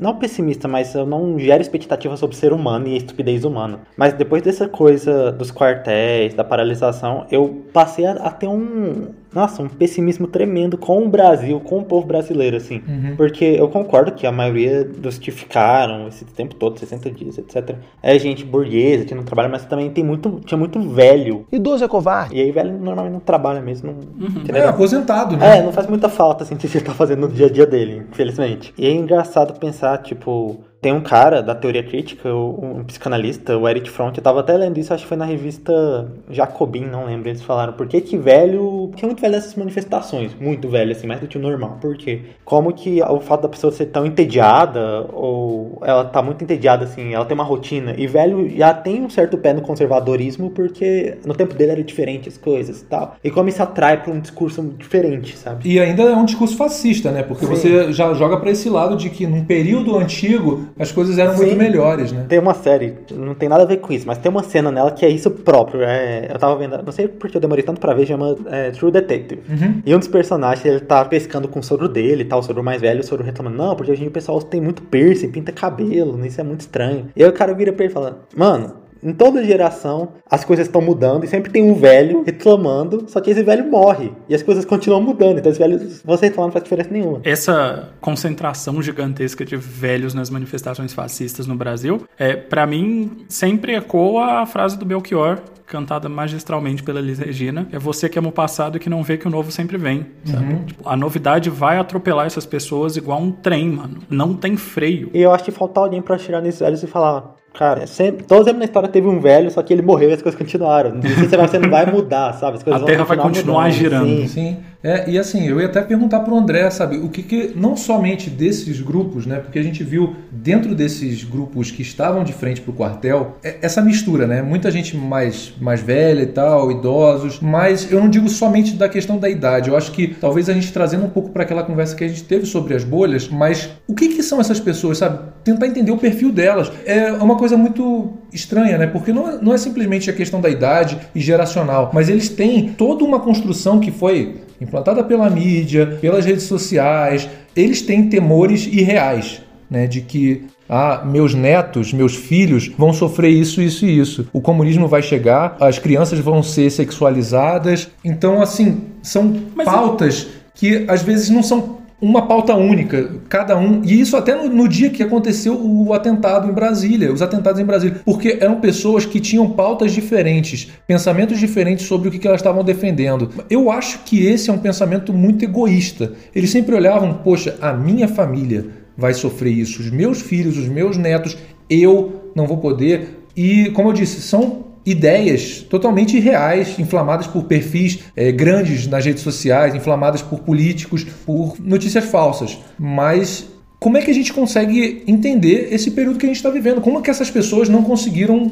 não 0.01 0.17
pessimista, 0.17 0.69
mas 0.69 0.95
eu 0.95 1.07
não 1.07 1.39
gero 1.39 1.62
expectativa 1.62 2.17
sobre 2.17 2.37
ser 2.37 2.53
humano 2.53 2.87
e 2.87 2.97
estupidez 2.97 3.45
humana. 3.45 3.81
Mas 3.97 4.12
depois 4.12 4.43
dessa 4.43 4.69
coisa 4.69 5.33
dos 5.33 5.51
quartéis, 5.51 6.35
da 6.35 6.45
paralisação, 6.45 7.27
eu 7.31 7.65
passei 7.73 8.07
a, 8.07 8.12
a 8.12 8.31
ter 8.31 8.47
um, 8.47 9.09
nossa, 9.35 9.62
um 9.62 9.68
pessimismo 9.68 10.26
tremendo 10.26 10.78
com 10.78 11.05
o 11.05 11.09
Brasil, 11.09 11.59
com 11.61 11.78
o 11.78 11.85
povo 11.85 12.07
brasileiro, 12.07 12.57
assim. 12.57 12.82
Porque 13.16 13.45
eu 13.45 13.68
concordo 13.68 14.12
que 14.12 14.26
a 14.26 14.32
maioria 14.32 14.85
dos 14.85 15.18
que 15.18 15.30
ficaram 15.30 16.07
esse 16.09 16.24
tempo 16.24 16.55
todo, 16.55 16.78
60 16.78 17.11
dias, 17.11 17.39
etc., 17.39 17.76
é 18.03 18.18
gente 18.18 18.45
burguesa, 18.45 19.05
que 19.05 19.14
não 19.14 19.24
trabalha, 19.24 19.49
mas 19.49 19.64
também 19.64 19.91
tem 19.91 20.05
muito, 20.05 20.41
tinha 20.45 20.59
muito 20.59 20.80
velho. 20.80 21.47
Idoso 21.51 21.85
é 21.85 21.89
covarde. 21.89 22.37
E 22.37 22.41
aí, 22.41 22.51
velho, 22.51 22.78
normalmente 22.78 23.12
não 23.12 23.20
trabalha 23.20 23.61
mesmo. 23.61 23.95
Não, 24.16 24.28
entendeu? 24.28 24.62
É, 24.62 24.68
aposentado, 24.68 25.37
né? 25.37 25.59
É, 25.59 25.62
não 25.62 25.72
faz 25.72 25.87
muita 25.87 26.09
falta, 26.09 26.45
assim, 26.45 26.55
o 26.57 26.59
que 26.59 26.66
ele 26.66 26.85
tá 26.85 26.93
fazendo 26.93 27.22
no 27.22 27.28
dia 27.28 27.47
a 27.47 27.51
dia 27.51 27.66
dele, 27.66 28.05
infelizmente. 28.11 28.72
E 28.78 28.87
é 28.87 28.93
engraçado 28.93 29.59
pensar, 29.59 29.99
tipo, 29.99 30.64
tem 30.85 30.93
um 30.93 31.01
cara 31.01 31.43
da 31.43 31.55
teoria 31.55 31.82
crítica, 31.82 32.28
um 32.28 32.85
psicanalista, 32.85 33.57
o 33.57 33.66
Eric 33.66 33.89
Fromm, 33.89 34.12
eu 34.14 34.22
tava 34.22 34.41
até 34.41 34.55
lendo 34.55 34.76
isso, 34.78 34.93
acho 34.93 35.05
que 35.05 35.09
foi 35.09 35.16
na 35.16 35.24
revista 35.24 36.12
Jacobin, 36.28 36.85
não 36.85 37.07
lembro, 37.07 37.30
eles 37.30 37.41
falaram, 37.41 37.72
por 37.72 37.89
que 37.89 38.03
que 38.03 38.18
velho, 38.18 38.91
tinha 38.95 39.07
muito 39.07 39.22
velho 39.22 39.32
dessas 39.32 39.55
manifestações, 39.55 40.32
muito 40.39 40.68
velho, 40.68 40.93
assim, 40.93 41.07
mais 41.07 41.20
do 41.20 41.26
que 41.26 41.39
o 41.39 41.41
normal, 41.41 41.78
por 41.80 41.97
quê? 41.97 42.20
Como 42.45 42.70
que 42.74 43.03
o 43.03 43.18
fato 43.18 43.45
da 43.45 43.49
pessoa 43.49 43.72
ser 43.72 43.87
tão 43.87 44.05
entediada, 44.05 45.07
ou 45.11 45.80
ela 45.80 46.05
tá 46.05 46.20
muito 46.20 46.45
entediada, 46.45 46.85
assim, 46.85 47.14
ela 47.14 47.24
tem 47.24 47.35
uma 47.35 47.45
rotina, 47.45 47.95
e 47.97 48.07
velho 48.07 48.47
já 48.55 48.74
tem 48.74 49.01
um 49.01 49.09
certo 49.09 49.39
pé 49.39 49.55
no 49.55 49.62
conservadorismo, 49.62 50.51
porque 50.51 51.16
no 51.24 51.32
tempo 51.32 51.55
dele 51.55 51.72
era 51.72 51.82
diferente 51.82 52.28
as 52.28 52.37
coisas 52.37 52.82
e 52.82 52.85
tal, 52.85 53.16
e 53.24 53.30
como 53.30 53.49
isso 53.49 53.62
atrai 53.62 54.03
pra 54.03 54.12
um 54.12 54.20
discurso 54.20 54.62
diferente, 54.76 55.35
sabe? 55.35 55.66
E 55.66 55.80
ainda 55.80 56.03
é 56.03 56.14
um 56.14 56.26
discurso 56.26 56.59
fascista, 56.59 57.11
né? 57.11 57.22
Porque 57.22 57.47
Sim. 57.47 57.51
você 57.57 57.91
já 57.95 58.12
joga 58.12 58.37
pra 58.37 58.51
esse 58.51 58.68
lado 58.68 58.99
de 58.99 59.09
que 59.09 59.26
num 59.26 59.47
período 59.47 59.97
antigo 59.97 60.74
as 60.79 60.91
coisas 60.91 61.18
eram 61.18 61.37
muito 61.37 61.51
Sim. 61.51 61.57
melhores, 61.57 62.12
né? 62.12 62.27
Tem 62.29 62.39
uma 62.39 62.55
série, 62.55 62.95
não 63.12 63.35
tem 63.35 63.49
nada 63.49 63.62
a 63.62 63.66
ver 63.66 63.79
com 63.79 63.93
isso, 63.93 64.07
mas 64.07 64.18
tem 64.18 64.31
uma 64.31 64.43
cena 64.43 64.70
nela 64.70 64.91
que 64.91 65.05
é 65.05 65.09
isso 65.09 65.31
próprio. 65.31 65.83
É, 65.83 66.29
eu 66.33 66.39
tava 66.39 66.57
vendo, 66.57 66.81
não 66.83 66.93
sei 66.93 67.09
porque 67.09 67.37
eu 67.37 67.41
demorei 67.41 67.62
tanto 67.62 67.81
pra 67.81 67.95
ver, 67.95 68.07
chama 68.07 68.37
é, 68.47 68.70
True 68.70 68.91
Detective. 68.91 69.43
E 69.85 69.95
um 69.95 69.99
dos 69.99 70.09
personagens, 70.09 70.64
ele 70.64 70.81
tá 70.81 71.05
pescando 71.05 71.49
com 71.49 71.61
o 71.61 71.62
sogro 71.62 71.89
dele, 71.89 72.25
tá, 72.25 72.37
o 72.37 72.43
sogro 72.43 72.62
mais 72.62 72.81
velho, 72.81 73.01
o 73.01 73.05
sogro 73.05 73.25
reclamando, 73.25 73.57
não, 73.57 73.77
porque 73.77 73.93
hoje 73.93 74.01
em 74.01 74.05
dia 74.05 74.11
o 74.11 74.12
pessoal 74.12 74.41
tem 74.43 74.61
muito 74.61 74.83
piercing, 74.83 75.31
pinta 75.31 75.53
cabelo, 75.53 76.25
isso 76.27 76.41
é 76.41 76.45
muito 76.45 76.61
estranho. 76.61 77.09
E 77.14 77.22
aí 77.22 77.29
o 77.29 77.33
cara 77.33 77.55
vira 77.55 77.72
pra 77.72 77.85
ele 77.85 77.93
e 77.93 77.95
fala, 77.95 78.22
mano, 78.37 78.84
em 79.05 79.13
toda 79.13 79.45
geração 79.45 80.09
as 80.31 80.45
coisas 80.45 80.67
estão 80.67 80.81
mudando 80.81 81.25
e 81.25 81.29
sempre 81.29 81.53
tem 81.53 81.63
um 81.63 81.75
velho 81.75 82.23
reclamando, 82.25 83.05
só 83.09 83.21
que 83.21 83.31
esse 83.31 83.43
velho 83.43 83.71
morre 83.71 84.13
e 84.29 84.35
as 84.35 84.43
coisas 84.43 84.65
continuam 84.65 85.03
mudando. 85.03 85.39
Então 85.39 85.53
esse 85.53 85.59
velho, 85.59 85.79
você 86.05 86.27
reclamar 86.27 86.47
não 86.47 86.53
faz 86.53 86.65
diferença 86.65 86.91
nenhuma. 86.91 87.21
Essa 87.23 87.91
concentração 88.01 88.83
gigantesca 88.83 89.45
de 89.45 89.57
velhos 89.57 90.15
nas 90.15 90.31
manifestações 90.31 90.93
fascistas 90.93 91.47
no 91.47 91.55
Brasil, 91.55 92.03
é, 92.19 92.35
para 92.35 92.67
mim, 92.67 93.25
sempre 93.29 93.75
ecoa 93.75 94.41
a 94.41 94.47
frase 94.47 94.79
do 94.79 94.85
Belchior, 94.85 95.41
cantada 95.67 96.09
magistralmente 96.09 96.83
pela 96.83 97.01
Elis 97.01 97.19
Regina, 97.19 97.67
é 97.73 97.79
você 97.79 98.09
que 98.09 98.19
ama 98.19 98.29
o 98.29 98.33
passado 98.33 98.77
e 98.77 98.81
que 98.81 98.89
não 98.89 99.03
vê 99.03 99.17
que 99.17 99.27
o 99.27 99.31
novo 99.31 99.51
sempre 99.51 99.77
vem, 99.77 100.07
sabe? 100.25 100.65
Tipo, 100.67 100.89
a 100.89 100.97
novidade 100.97 101.51
vai 101.51 101.79
atropelar 101.79 102.27
essas 102.27 102.47
pessoas 102.47 102.97
igual 102.97 103.21
um 103.21 103.33
trem, 103.33 103.71
mano. 103.71 103.99
Não 104.09 104.35
tem 104.35 104.57
freio. 104.57 105.11
E 105.13 105.21
eu 105.21 105.33
acho 105.33 105.45
que 105.45 105.51
falta 105.51 105.81
alguém 105.81 106.03
pra 106.03 106.19
tirar 106.19 106.41
nesses 106.41 106.61
velhos 106.61 106.83
e 106.83 106.87
falar. 106.87 107.35
Cara, 107.55 107.87
sempre, 107.87 108.25
todos 108.25 108.45
sempre 108.45 108.59
na 108.59 108.65
história 108.65 108.89
teve 108.89 109.07
um 109.07 109.21
velho, 109.21 109.49
só 109.51 109.63
que 109.63 109.73
ele 109.73 109.81
morreu 109.81 110.11
e 110.11 110.13
as 110.13 110.21
coisas 110.21 110.37
continuaram. 110.39 110.99
Isso 111.05 111.21
você, 111.29 111.37
vai- 111.37 111.47
você 111.49 111.59
não 111.59 111.71
vai 111.71 111.87
mudar, 111.87 112.33
sabe? 112.35 112.57
As 112.57 112.63
coisas 112.65 112.83
A 112.83 112.85
vão 112.85 112.87
Terra 112.93 113.05
vai 113.05 113.17
continuar 113.17 113.63
mudando, 113.67 113.73
girando. 113.79 114.07
sim. 114.07 114.27
Sim, 114.27 114.57
é, 114.85 115.09
e 115.09 115.18
assim, 115.18 115.49
eu 115.49 115.59
ia 115.59 115.64
até 115.64 115.80
perguntar 115.80 116.20
pro 116.20 116.37
André, 116.37 116.68
sabe, 116.70 116.99
o 116.99 117.09
que 117.09 117.22
que, 117.22 117.53
não 117.57 117.74
somente 117.74 118.28
desses 118.28 118.82
grupos, 118.82 119.24
né, 119.24 119.37
porque 119.37 119.59
a 119.59 119.62
gente 119.62 119.82
viu 119.82 120.14
dentro 120.30 120.74
desses 120.74 121.24
grupos 121.24 121.70
que 121.70 121.80
estavam 121.80 122.22
de 122.22 122.35
frente 122.35 122.61
pro 122.61 122.74
quartel, 122.74 123.39
é- 123.43 123.57
essa 123.62 123.80
mistura, 123.80 124.26
né, 124.26 124.43
muita 124.43 124.70
gente 124.70 124.95
mais, 124.95 125.55
mais 125.59 125.80
velha 125.80 126.20
e 126.20 126.26
tal, 126.26 126.70
idosos, 126.70 127.41
mas 127.41 127.91
eu 127.91 127.99
não 127.99 128.11
digo 128.11 128.28
somente 128.28 128.74
da 128.74 128.87
questão 128.87 129.16
da 129.16 129.30
idade, 129.30 129.70
eu 129.70 129.76
acho 129.76 129.91
que 129.91 130.09
talvez 130.09 130.51
a 130.51 130.53
gente 130.53 130.70
trazendo 130.70 131.07
um 131.07 131.11
pouco 131.11 131.30
para 131.30 131.45
aquela 131.45 131.62
conversa 131.62 131.97
que 131.97 132.05
a 132.05 132.09
gente 132.09 132.24
teve 132.24 132.45
sobre 132.45 132.74
as 132.74 132.85
bolhas, 132.85 133.26
mas 133.26 133.70
o 133.89 133.95
que 133.95 134.09
que 134.09 134.22
são 134.22 134.39
essas 134.39 134.61
pessoas, 134.61 134.99
sabe, 134.99 135.18
tentar 135.43 135.66
entender 135.66 135.93
o 135.93 135.97
perfil 135.97 136.30
delas, 136.30 136.70
é 136.85 137.11
uma 137.11 137.37
coisa 137.37 137.57
muito 137.57 138.12
estranha, 138.30 138.76
né, 138.76 138.87
porque 138.87 139.14
não 139.14 139.30
é, 139.30 139.39
não 139.41 139.55
é 139.55 139.57
simplesmente 139.57 140.11
a 140.11 140.12
questão 140.12 140.43
da 140.43 140.51
idade 140.51 140.99
e 141.14 141.20
geracional, 141.20 141.91
mas 141.95 142.11
eles 142.11 142.28
têm 142.28 142.74
toda 142.76 143.03
uma 143.03 143.20
construção 143.20 143.80
que 143.80 143.91
foi 143.91 144.43
implantada 144.61 145.03
pela 145.03 145.29
mídia, 145.29 145.99
pelas 146.01 146.25
redes 146.25 146.45
sociais, 146.45 147.29
eles 147.55 147.83
têm 147.83 148.09
temores 148.09 148.67
irreais, 148.67 149.43
né, 149.71 149.87
de 149.87 150.01
que 150.01 150.45
ah, 150.69 151.03
meus 151.05 151.35
netos, 151.35 151.93
meus 151.93 152.15
filhos 152.15 152.69
vão 152.79 152.93
sofrer 152.93 153.29
isso, 153.31 153.61
isso 153.61 153.85
e 153.85 153.99
isso. 153.99 154.27
O 154.33 154.41
comunismo 154.41 154.89
vai 154.89 155.03
chegar, 155.03 155.57
as 155.61 155.79
crianças 155.79 156.19
vão 156.19 156.43
ser 156.43 156.71
sexualizadas. 156.71 157.89
Então, 158.03 158.41
assim, 158.41 158.83
são 159.03 159.43
Mas 159.55 159.67
pautas 159.67 160.27
que 160.55 160.87
às 160.89 161.03
vezes 161.03 161.29
não 161.29 161.43
são 161.43 161.79
uma 162.05 162.27
pauta 162.27 162.55
única, 162.55 163.13
cada 163.29 163.57
um. 163.57 163.83
E 163.83 163.99
isso 163.99 164.17
até 164.17 164.35
no, 164.35 164.49
no 164.49 164.69
dia 164.69 164.91
que 164.91 165.03
aconteceu 165.03 165.59
o 165.59 165.93
atentado 165.95 166.49
em 166.49 166.53
Brasília, 166.53 167.13
os 167.13 167.23
atentados 167.23 167.59
em 167.59 167.65
Brasília. 167.65 168.01
Porque 168.05 168.39
eram 168.41 168.61
pessoas 168.61 169.07
que 169.07 169.19
tinham 169.19 169.51
pautas 169.51 169.93
diferentes, 169.93 170.71
pensamentos 170.87 171.39
diferentes 171.39 171.87
sobre 171.87 172.09
o 172.09 172.11
que, 172.11 172.19
que 172.19 172.29
elas 172.29 172.41
estavam 172.41 172.63
defendendo. 172.63 173.31
Eu 173.49 173.71
acho 173.71 174.01
que 174.05 174.27
esse 174.27 174.51
é 174.51 174.53
um 174.53 174.59
pensamento 174.59 175.13
muito 175.13 175.45
egoísta. 175.45 176.13
Eles 176.35 176.51
sempre 176.51 176.75
olhavam, 176.75 177.15
poxa, 177.15 177.57
a 177.61 177.73
minha 177.73 178.07
família 178.07 178.67
vai 178.97 179.15
sofrer 179.15 179.53
isso, 179.53 179.81
os 179.81 179.91
meus 179.91 180.21
filhos, 180.21 180.59
os 180.59 180.69
meus 180.69 180.97
netos, 180.97 181.37
eu 181.69 182.31
não 182.35 182.47
vou 182.47 182.59
poder. 182.59 183.25
E, 183.37 183.71
como 183.71 183.89
eu 183.89 183.93
disse, 183.93 184.21
são 184.21 184.64
ideias 184.87 185.61
totalmente 185.68 186.16
irreais, 186.16 186.78
inflamadas 186.78 187.26
por 187.26 187.45
perfis 187.45 188.01
eh, 188.16 188.30
grandes 188.32 188.87
nas 188.87 189.05
redes 189.05 189.22
sociais, 189.22 189.74
inflamadas 189.74 190.20
por 190.22 190.41
políticos, 190.41 191.05
por 191.24 191.57
notícias 191.61 192.05
falsas. 192.05 192.59
Mas 192.78 193.47
como 193.80 193.97
é 193.97 194.03
que 194.03 194.11
a 194.11 194.14
gente 194.14 194.32
consegue 194.32 195.03
entender 195.07 195.68
esse 195.72 195.91
período 195.91 196.18
que 196.18 196.26
a 196.26 196.28
gente 196.28 196.37
está 196.37 196.51
vivendo? 196.51 196.80
Como 196.80 196.99
é 196.99 197.03
que 197.03 197.11
essas 197.11 197.30
pessoas 197.30 197.68
não 197.68 197.82
conseguiram 197.82 198.51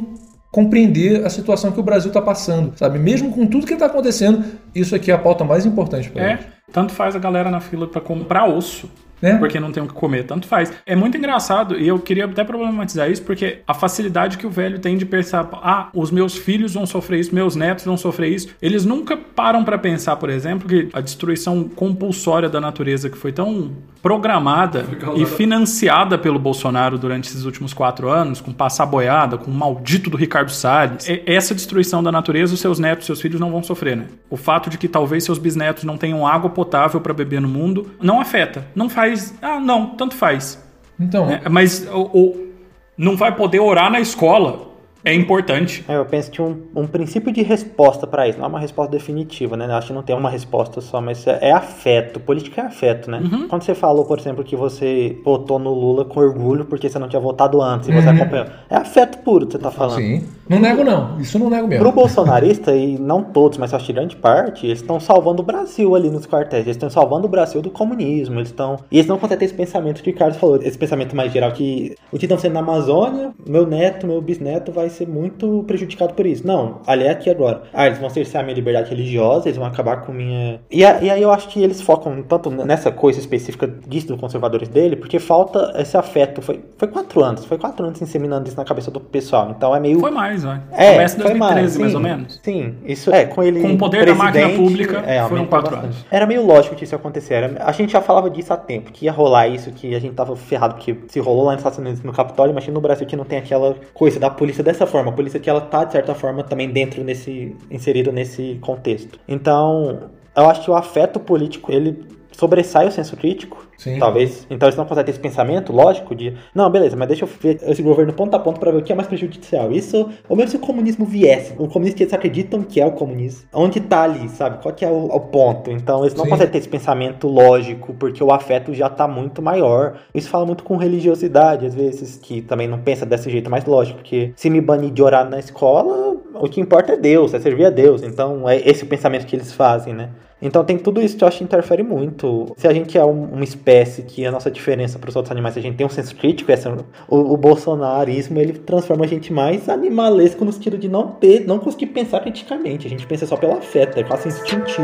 compreender 0.51 1.25
a 1.25 1.31
situação 1.31 1.73
que 1.73 1.81
o 1.81 1.83
Brasil 1.83 2.09
está 2.09 2.21
passando, 2.21 2.77
sabe? 2.77 2.99
Mesmo 2.99 3.31
com 3.33 3.47
tudo 3.47 3.67
que 3.67 3.73
está 3.73 3.87
acontecendo, 3.87 4.45
isso 4.75 4.95
aqui 4.95 5.11
é 5.11 5.15
a 5.15 5.19
pauta 5.19 5.45
mais 5.45 5.65
importante 5.65 6.11
para 6.11 6.23
É, 6.23 6.33
eles. 6.35 6.45
tanto 6.71 6.93
faz 6.93 7.17
a 7.17 7.19
galera 7.19 7.51
na 7.51 7.61
fila 7.61 7.87
pra 7.87 8.01
comprar 8.03 8.47
osso. 8.47 8.91
É. 9.23 9.37
Porque 9.37 9.61
não 9.61 9.71
tem 9.71 9.83
o 9.83 9.87
que 9.87 9.95
comer, 9.95 10.25
tanto 10.25 10.47
faz. 10.47 10.73
É 10.85 10.97
muito 10.97 11.17
engraçado 11.17 11.79
e 11.79 11.87
eu 11.87 11.99
queria 11.99 12.25
até 12.25 12.43
problematizar 12.43 13.11
isso 13.11 13.23
porque 13.23 13.61
a 13.67 13.73
facilidade 13.73 14.37
que 14.37 14.47
o 14.47 14.51
velho 14.51 14.79
tem 14.81 14.97
de 14.99 15.07
pensar, 15.07 15.49
ah, 15.63 15.89
os 15.95 16.11
meus 16.11 16.37
filhos 16.37 16.75
vão 16.75 16.85
sofrer 16.87 17.21
isso, 17.21 17.35
meus 17.35 17.55
netos 17.55 17.85
vão 17.85 17.97
sofrer 17.97 18.31
isso. 18.33 18.49
Eles 18.61 18.85
nunca 18.85 19.17
param 19.17 19.63
pra 19.65 19.79
pensar, 19.79 20.17
por 20.17 20.29
exemplo, 20.29 20.69
que 20.69 20.89
a 20.93 21.01
destruição 21.01 21.65
compulsória 21.69 22.49
da 22.49 22.61
natureza 22.61 23.09
que 23.09 23.17
foi 23.17 23.33
tão 23.33 23.71
programada 24.03 24.85
e 25.17 25.25
financiada 25.25 26.19
pelo 26.19 26.39
Bolsonaro 26.39 26.99
durante 26.99 27.29
esses 27.29 27.45
últimos 27.45 27.73
quatro 27.73 28.09
anos, 28.09 28.41
com 28.41 28.53
passar 28.53 28.87
boiada, 28.87 29.39
com 29.39 29.51
o 29.51 29.55
maldito 29.55 30.11
do 30.11 30.17
Ricardo 30.17 30.51
Salles, 30.51 31.09
e- 31.09 31.23
essa 31.27 31.55
destruição 31.55 32.03
da 32.03 32.11
natureza, 32.11 32.53
os 32.55 32.61
seus 32.61 32.79
netos, 32.79 33.07
seus 33.07 33.21
filhos 33.21 33.41
não 33.41 33.51
vão 33.51 33.63
sofrer, 33.63 33.97
né? 33.97 34.07
O 34.29 34.37
fato 34.37 34.69
de 34.69 34.77
que 34.77 34.89
talvez 34.89 35.25
seus 35.25 35.39
bisnetos 35.39 35.85
não 35.85 35.97
tenham 35.97 36.27
água 36.27 36.51
potável 36.51 37.01
pra 37.01 37.15
beber 37.15 37.41
no 37.41 37.49
mundo 37.49 37.91
não 38.01 38.21
afeta, 38.21 38.67
não 38.75 38.89
faz, 38.89 39.12
ah, 39.41 39.59
não, 39.61 39.87
tanto 39.97 40.15
faz. 40.15 40.63
Então, 41.01 41.31
É, 41.31 41.49
mas 41.49 41.87
o, 41.93 42.03
o- 42.13 42.53
não 42.97 43.17
vai 43.17 43.35
poder 43.35 43.61
orar 43.61 43.91
na 43.91 44.01
escola 44.01 44.72
é 45.05 45.15
importante. 45.15 45.85
É, 45.89 45.97
eu 45.97 46.05
penso 46.05 46.31
que 46.31 46.41
um, 46.41 46.63
um 46.75 46.87
princípio 46.87 47.33
de 47.33 47.43
resposta 47.43 48.07
pra 48.07 48.29
isso, 48.29 48.39
não 48.39 48.47
é 48.47 48.49
uma 48.49 48.61
resposta 48.61 48.93
definitiva, 48.93 49.57
né? 49.57 49.67
Eu 49.67 49.75
acho 49.75 49.89
que 49.89 49.93
não 49.93 50.03
tem 50.03 50.15
uma 50.15 50.31
resposta 50.31 50.81
só, 50.81 51.01
mas 51.01 51.27
é, 51.27 51.39
é 51.43 51.53
afeto. 51.53 52.21
Política 52.21 52.63
é 52.63 52.65
afeto, 52.67 53.11
né? 53.11 53.21
Quando 53.49 53.63
você 53.63 53.75
falou, 53.75 54.05
por 54.05 54.19
exemplo, 54.19 54.45
que 54.45 54.55
você 54.55 55.19
votou 55.25 55.59
no 55.59 55.73
Lula 55.73 56.05
com 56.05 56.21
orgulho 56.21 56.65
porque 56.65 56.89
você 56.89 56.99
não 56.99 57.09
tinha 57.09 57.21
votado 57.21 57.61
antes 57.61 57.89
e 57.89 57.93
você 57.93 58.09
acompanhou. 58.09 58.47
É 58.71 58.77
afeto 58.77 59.19
puro 59.19 59.47
que 59.47 59.53
você 59.53 59.59
tá 59.59 59.71
falando. 59.71 59.97
sim. 59.97 60.25
Não 60.49 60.59
nego 60.59 60.85
não, 60.85 61.19
isso 61.21 61.39
não 61.39 61.49
nego 61.49 61.67
mesmo. 61.67 61.83
Pro 61.85 61.93
bolsonarista, 61.93 62.75
e 62.75 62.99
não 62.99 63.23
todos, 63.23 63.57
mas 63.59 63.73
acho 63.73 63.87
que 63.87 63.93
grande 63.93 64.17
parte, 64.17 64.67
eles 64.67 64.81
estão 64.81 65.01
salvando 65.01 65.41
o 65.41 65.45
Brasil 65.45 65.95
ali 65.95 66.11
nos 66.11 66.27
quartéis. 66.27 66.65
Eles 66.65 66.77
estão 66.77 66.91
salvando 66.91 67.27
o 67.27 67.31
Brasil 67.31 67.63
do 67.63 67.71
comunismo. 67.71 68.39
Eles 68.39 68.49
estão. 68.49 68.79
E 68.91 68.99
eles 68.99 69.07
não 69.07 69.19
conseguem 69.19 69.39
ter 69.39 69.45
esse 69.47 69.55
pensamento 69.55 70.03
que 70.03 70.11
o 70.11 70.15
Carlos 70.15 70.37
falou, 70.37 70.57
esse 70.63 70.77
pensamento 70.77 71.17
mais 71.17 71.33
geral, 71.33 71.53
que 71.53 71.97
o 72.11 72.19
que 72.19 72.27
estão 72.27 72.39
sendo 72.39 72.55
na 72.55 72.61
Amazônia, 72.61 73.33
meu 73.47 73.67
neto, 73.67 74.07
meu 74.07 74.21
bisneto 74.21 74.71
vai 74.73 74.91
ser 74.93 75.09
muito 75.09 75.65
prejudicado 75.67 76.15
por 76.15 76.27
isso. 76.27 76.47
Não, 76.47 76.81
ali 76.87 77.05
é 77.05 77.11
aqui 77.11 77.29
agora. 77.31 77.63
Ah, 77.73 77.87
eles 77.87 77.99
vão 77.99 78.09
cercear 78.11 78.43
minha 78.45 78.55
liberdade 78.55 78.91
religiosa, 78.91 79.49
eles 79.49 79.57
vão 79.59 79.67
acabar 79.67 80.03
com 80.03 80.13
minha. 80.13 80.61
E, 80.71 80.85
a- 80.85 81.01
e 81.03 81.11
aí 81.11 81.23
eu 81.23 81.31
acho 81.33 81.49
que 81.49 81.63
eles 81.63 81.81
focam 81.81 82.23
tanto 82.23 82.51
nessa 82.51 82.91
coisa 82.93 83.19
específica 83.19 83.67
disso 83.87 84.09
dos 84.09 84.21
conservadores 84.21 84.69
dele, 84.69 84.97
porque 84.97 85.19
falta 85.19 85.73
esse 85.77 85.97
afeto. 85.97 86.41
Foi, 86.43 86.61
foi 86.77 86.89
quatro 86.89 87.23
anos, 87.23 87.45
foi 87.45 87.59
quatro 87.59 87.85
anos 87.87 88.01
inseminando 88.03 88.49
isso 88.49 88.57
na 88.57 88.65
cabeça 88.65 88.91
do 88.91 89.01
pessoal. 89.01 89.51
Então 89.57 89.75
é 89.75 89.81
meio. 89.81 89.99
Foi 90.01 90.11
mais, 90.11 90.45
vai. 90.45 90.61
É, 90.73 90.93
Começa 90.93 91.17
em 91.17 91.21
foi 91.23 91.31
2013, 91.33 91.79
mais, 91.79 91.91
sim, 91.91 91.97
ou 91.97 92.03
menos. 92.03 92.41
Sim, 92.43 92.75
isso 92.85 93.11
é, 93.13 93.25
com 93.25 93.43
ele. 93.43 93.61
Com 93.61 93.73
o 93.73 93.79
poder 93.79 94.07
da 94.07 94.15
máquina 94.15 94.49
pública, 94.51 95.03
é, 95.07 95.23
foram 95.29 95.47
quatro 95.47 95.71
bastante. 95.71 95.95
anos. 95.95 96.07
Era 96.11 96.27
meio 96.27 96.45
lógico 96.47 96.75
que 96.77 96.85
isso 96.85 96.95
acontecer. 96.95 97.35
Era- 97.35 97.65
a 97.65 97.73
gente 97.73 97.93
já 97.93 98.01
falava 98.01 98.29
disso 98.31 98.53
há 98.53 98.57
tempo, 98.57 98.93
que 98.93 99.07
ia 99.07 99.13
rolar 99.13 99.49
isso, 99.49 99.71
que 99.73 99.95
a 99.95 99.99
gente 100.01 100.15
tava 100.15 100.35
ferrado, 100.37 100.75
porque 100.75 100.97
se 101.09 101.21
rolou 101.21 101.45
lá 101.45 101.53
nos 101.53 101.61
Estados 101.61 101.79
Unidos 101.79 102.03
no 102.03 102.13
Capitólio, 102.13 102.53
imagina 102.53 102.75
no 102.75 102.81
Brasil 102.81 103.07
que 103.07 103.17
não 103.17 103.25
tem 103.25 103.39
aquela 103.39 103.75
coisa 103.95 104.19
da 104.21 104.29
polícia 104.31 104.63
dessa 104.63 104.82
forma. 104.87 105.11
A 105.11 105.15
polícia 105.15 105.41
que 105.41 105.49
ela 105.49 105.61
tá, 105.61 105.85
de 105.85 105.93
certa 105.93 106.15
forma, 106.15 106.43
também 106.43 106.71
dentro 106.71 107.03
nesse. 107.03 107.57
inserido 107.71 108.13
nesse 108.13 108.59
contexto. 108.61 109.19
Então. 109.27 110.11
Eu 110.35 110.49
acho 110.49 110.63
que 110.63 110.71
o 110.71 110.75
afeto 110.75 111.21
político, 111.21 111.71
ele 111.71 112.07
sobressai 112.33 112.89
o 112.89 112.91
senso 112.91 113.17
crítico. 113.17 113.67
Sim. 113.83 113.99
Talvez. 113.99 114.47
Então 114.49 114.69
eles 114.69 114.77
não 114.77 114.85
conseguem 114.85 115.07
ter 115.07 115.11
esse 115.11 115.21
pensamento 115.21 115.73
lógico 115.73 116.15
de, 116.15 116.35
não, 116.55 116.71
beleza, 116.71 116.97
mas 116.97 117.09
deixa 117.09 117.25
eu 117.25 117.29
ver 117.29 117.59
esse 117.67 117.83
governo 117.83 118.13
ponto 118.13 118.33
a 118.37 118.39
ponto 118.39 118.61
para 118.61 118.71
ver 118.71 118.79
o 118.79 118.83
que 118.83 118.93
é 118.93 118.95
mais 118.95 119.09
prejudicial. 119.09 119.73
Isso, 119.73 120.09
ou 120.29 120.37
mesmo 120.37 120.53
se 120.53 120.57
o 120.57 120.61
comunismo 120.61 121.05
viesse, 121.05 121.53
o 121.59 121.67
comunista 121.67 121.97
que 121.97 122.05
eles 122.05 122.15
acreditam 122.15 122.63
que 122.63 122.81
é 122.81 122.87
o 122.87 122.93
comunismo, 122.93 123.49
onde 123.53 123.81
tá 123.81 124.05
ali, 124.05 124.29
sabe? 124.29 124.63
Qual 124.63 124.73
que 124.73 124.85
é 124.85 124.89
o, 124.89 125.07
o 125.07 125.21
ponto? 125.21 125.69
Então 125.73 126.03
eles 126.03 126.15
não 126.15 126.25
Sim. 126.25 126.31
conseguem 126.31 126.53
ter 126.53 126.59
esse 126.59 126.69
pensamento 126.69 127.27
lógico, 127.27 127.93
porque 127.95 128.23
o 128.23 128.33
afeto 128.33 128.73
já 128.73 128.89
tá 128.89 129.09
muito 129.09 129.43
maior. 129.43 129.95
Isso 130.15 130.29
fala 130.29 130.47
muito 130.47 130.63
com 130.63 130.77
religiosidade, 130.77 131.67
às 131.67 131.75
vezes, 131.75 132.17
que 132.17 132.41
também 132.41 132.69
não 132.69 132.79
pensa 132.79 133.05
desse 133.05 133.29
jeito 133.29 133.51
mais 133.51 133.65
lógico, 133.65 133.99
porque 133.99 134.33
se 134.37 134.49
me 134.49 134.61
banir 134.61 134.93
de 134.93 135.03
orar 135.03 135.29
na 135.29 135.41
escola, 135.41 136.17
o 136.35 136.49
que 136.49 136.61
importa 136.61 136.93
é 136.93 136.97
Deus, 136.97 137.35
é 137.35 137.41
servir 137.41 137.67
a 137.67 137.71
Deus. 137.71 138.03
Então 138.05 138.49
é 138.49 138.57
esse 138.59 138.85
o 138.85 138.87
pensamento 138.87 139.27
que 139.27 139.35
eles 139.35 139.53
fazem, 139.53 139.93
né? 139.93 140.11
Então 140.43 140.65
tem 140.65 140.77
tudo 140.77 141.01
isso 141.01 141.17
que 141.17 141.23
eu 141.23 141.29
acho 141.29 141.39
que 141.39 141.45
interfere 141.45 141.83
muito. 141.85 142.53
Se 142.57 142.67
a 142.67 142.73
gente 142.75 142.99
é 142.99 143.05
um- 143.05 143.27
uma 143.33 143.45
espécie 143.45 144.03
que 144.03 144.27
a 144.27 144.31
nossa 144.33 144.51
diferença 144.51 144.99
para 144.99 145.09
os 145.09 145.15
outros 145.17 145.31
animais, 145.31 145.55
se 145.55 145.61
a 145.61 145.63
gente 145.63 145.77
tem 145.77 145.87
um 145.87 145.91
senso 145.91 146.15
crítico, 146.17 146.51
essa, 146.51 146.77
o, 147.09 147.17
o 147.33 147.37
bolsonarismo 147.37 148.41
ele 148.41 148.55
transforma 148.55 149.05
a 149.05 149.09
gente 149.09 149.33
mais 149.33 149.69
animalesco 149.69 150.45
no 150.45 150.53
sentido 150.53 150.77
de 150.77 150.89
não 150.89 151.07
ter, 151.09 151.47
não 151.47 151.59
conseguir 151.59 151.87
pensar 151.87 152.21
criticamente. 152.21 152.87
A 152.87 152.91
gente 152.91 153.07
pensa 153.07 153.25
só 153.25 153.37
pelo 153.37 153.53
afeto, 153.53 153.99
é 153.99 154.03
quase 154.03 154.29
instintivo. 154.29 154.83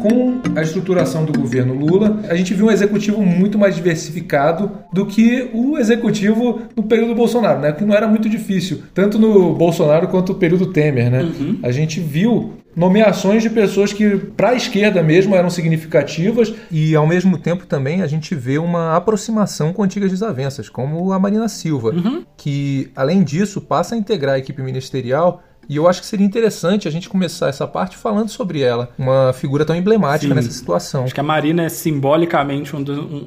Com 0.00 0.40
a 0.56 0.62
estruturação 0.62 1.24
do 1.24 1.38
governo 1.38 1.74
Lula, 1.74 2.20
a 2.28 2.34
gente 2.34 2.54
viu 2.54 2.66
um 2.66 2.70
executivo 2.70 3.20
muito 3.22 3.58
mais 3.58 3.74
diversificado 3.74 4.70
do 4.92 5.06
que 5.06 5.50
o 5.52 5.76
executivo 5.78 6.62
no 6.76 6.82
período 6.84 7.14
Bolsonaro, 7.14 7.60
né? 7.60 7.72
Que 7.72 7.84
não 7.84 7.94
era 7.94 8.06
muito 8.06 8.28
difícil, 8.28 8.82
tanto 8.94 9.18
no 9.18 9.54
Bolsonaro 9.54 10.08
quanto 10.08 10.32
no 10.32 10.38
período 10.38 10.66
Temer, 10.66 11.10
né? 11.10 11.32
A 11.62 11.70
gente 11.70 12.00
viu 12.00 12.54
nomeações 12.76 13.42
de 13.42 13.50
pessoas 13.50 13.92
que 13.92 14.16
para 14.36 14.50
a 14.50 14.54
esquerda 14.54 15.02
mesmo 15.02 15.34
eram 15.34 15.50
significativas 15.50 16.54
e 16.70 16.94
ao 16.94 17.06
mesmo 17.06 17.36
tempo 17.36 17.66
também 17.66 18.02
a 18.02 18.06
gente 18.06 18.36
vê 18.36 18.56
uma 18.56 18.94
aproximação 18.94 19.72
com 19.72 19.82
antigas 19.82 20.12
desavenças, 20.12 20.68
como 20.68 21.12
a 21.12 21.18
Marina 21.18 21.48
Silva, 21.48 21.92
que 22.36 22.88
além 22.94 23.24
disso 23.24 23.60
passa 23.60 23.96
a 23.96 23.98
integrar 23.98 24.36
a 24.36 24.38
equipe 24.38 24.62
ministerial 24.62 25.42
e 25.68 25.76
eu 25.76 25.86
acho 25.88 26.00
que 26.00 26.06
seria 26.06 26.24
interessante 26.26 26.88
a 26.88 26.90
gente 26.90 27.08
começar 27.08 27.48
essa 27.48 27.66
parte 27.66 27.96
falando 27.96 28.28
sobre 28.28 28.60
ela, 28.62 28.90
uma 28.98 29.32
figura 29.32 29.64
tão 29.64 29.76
emblemática 29.76 30.28
Sim. 30.28 30.34
nessa 30.34 30.50
situação. 30.50 31.04
Acho 31.04 31.14
que 31.14 31.20
a 31.20 31.24
Marina 31.24 31.62
é 31.64 31.68
simbolicamente 31.68 32.74
um 32.74 32.82
dos- 32.82 32.98
um- 32.98 33.26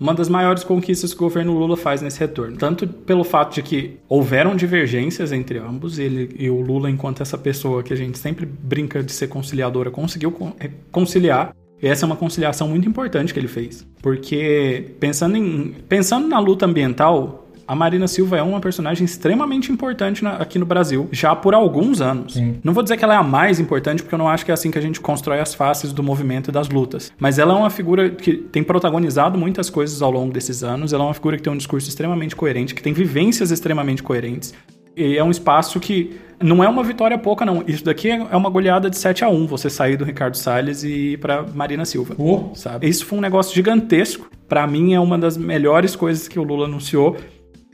uma 0.00 0.14
das 0.14 0.28
maiores 0.28 0.62
conquistas 0.62 1.12
que 1.12 1.18
o 1.18 1.22
governo 1.24 1.58
Lula 1.58 1.76
faz 1.76 2.00
nesse 2.00 2.20
retorno. 2.20 2.56
Tanto 2.56 2.86
pelo 2.86 3.24
fato 3.24 3.54
de 3.56 3.62
que 3.62 3.98
houveram 4.08 4.54
divergências 4.54 5.32
entre 5.32 5.58
ambos, 5.58 5.98
ele 5.98 6.36
e 6.38 6.48
o 6.48 6.60
Lula, 6.60 6.88
enquanto 6.88 7.20
essa 7.20 7.36
pessoa 7.36 7.82
que 7.82 7.92
a 7.92 7.96
gente 7.96 8.16
sempre 8.16 8.46
brinca 8.46 9.02
de 9.02 9.10
ser 9.10 9.26
conciliadora, 9.26 9.90
conseguiu 9.90 10.30
con- 10.30 10.52
é, 10.60 10.70
conciliar. 10.92 11.52
E 11.82 11.86
essa 11.88 12.04
é 12.04 12.06
uma 12.06 12.14
conciliação 12.16 12.68
muito 12.68 12.88
importante 12.88 13.32
que 13.34 13.40
ele 13.40 13.48
fez. 13.48 13.84
Porque, 14.00 14.92
pensando, 15.00 15.36
em, 15.36 15.74
pensando 15.88 16.28
na 16.28 16.38
luta 16.38 16.64
ambiental, 16.66 17.47
a 17.68 17.74
Marina 17.74 18.08
Silva 18.08 18.38
é 18.38 18.42
uma 18.42 18.58
personagem 18.60 19.04
extremamente 19.04 19.70
importante 19.70 20.24
na- 20.24 20.36
aqui 20.36 20.58
no 20.58 20.64
Brasil, 20.66 21.06
já 21.12 21.36
por 21.36 21.54
alguns 21.54 22.00
anos. 22.00 22.34
Sim. 22.34 22.56
Não 22.64 22.72
vou 22.72 22.82
dizer 22.82 22.96
que 22.96 23.04
ela 23.04 23.14
é 23.14 23.16
a 23.18 23.22
mais 23.22 23.60
importante, 23.60 24.02
porque 24.02 24.14
eu 24.14 24.18
não 24.18 24.28
acho 24.28 24.44
que 24.44 24.50
é 24.50 24.54
assim 24.54 24.70
que 24.70 24.78
a 24.78 24.82
gente 24.82 25.00
constrói 25.00 25.38
as 25.38 25.54
faces 25.54 25.92
do 25.92 26.02
movimento 26.02 26.48
e 26.48 26.52
das 26.52 26.68
lutas. 26.68 27.12
Mas 27.18 27.38
ela 27.38 27.52
é 27.52 27.56
uma 27.56 27.70
figura 27.70 28.08
que 28.10 28.32
tem 28.36 28.62
protagonizado 28.64 29.38
muitas 29.38 29.68
coisas 29.68 30.00
ao 30.00 30.10
longo 30.10 30.32
desses 30.32 30.64
anos. 30.64 30.92
Ela 30.92 31.04
é 31.04 31.06
uma 31.08 31.14
figura 31.14 31.36
que 31.36 31.42
tem 31.42 31.52
um 31.52 31.56
discurso 31.56 31.88
extremamente 31.88 32.34
coerente, 32.34 32.74
que 32.74 32.82
tem 32.82 32.92
vivências 32.94 33.50
extremamente 33.50 34.02
coerentes. 34.02 34.54
E 34.96 35.16
é 35.16 35.22
um 35.22 35.30
espaço 35.30 35.78
que 35.78 36.16
não 36.42 36.64
é 36.64 36.68
uma 36.68 36.82
vitória 36.82 37.16
pouca, 37.18 37.44
não. 37.44 37.62
Isso 37.68 37.84
daqui 37.84 38.10
é 38.10 38.36
uma 38.36 38.50
goleada 38.50 38.88
de 38.90 38.96
7 38.96 39.24
a 39.24 39.28
1 39.28 39.46
você 39.46 39.70
sair 39.70 39.96
do 39.96 40.04
Ricardo 40.04 40.36
Salles 40.36 40.82
e 40.82 41.12
ir 41.12 41.18
pra 41.18 41.42
Marina 41.54 41.84
Silva. 41.84 42.14
Oh. 42.18 42.52
Sabe? 42.54 42.88
Isso 42.88 43.04
foi 43.06 43.18
um 43.18 43.20
negócio 43.20 43.54
gigantesco. 43.54 44.28
Pra 44.48 44.66
mim, 44.66 44.94
é 44.94 45.00
uma 45.00 45.18
das 45.18 45.36
melhores 45.36 45.94
coisas 45.94 46.26
que 46.26 46.38
o 46.38 46.42
Lula 46.42 46.64
anunciou 46.66 47.16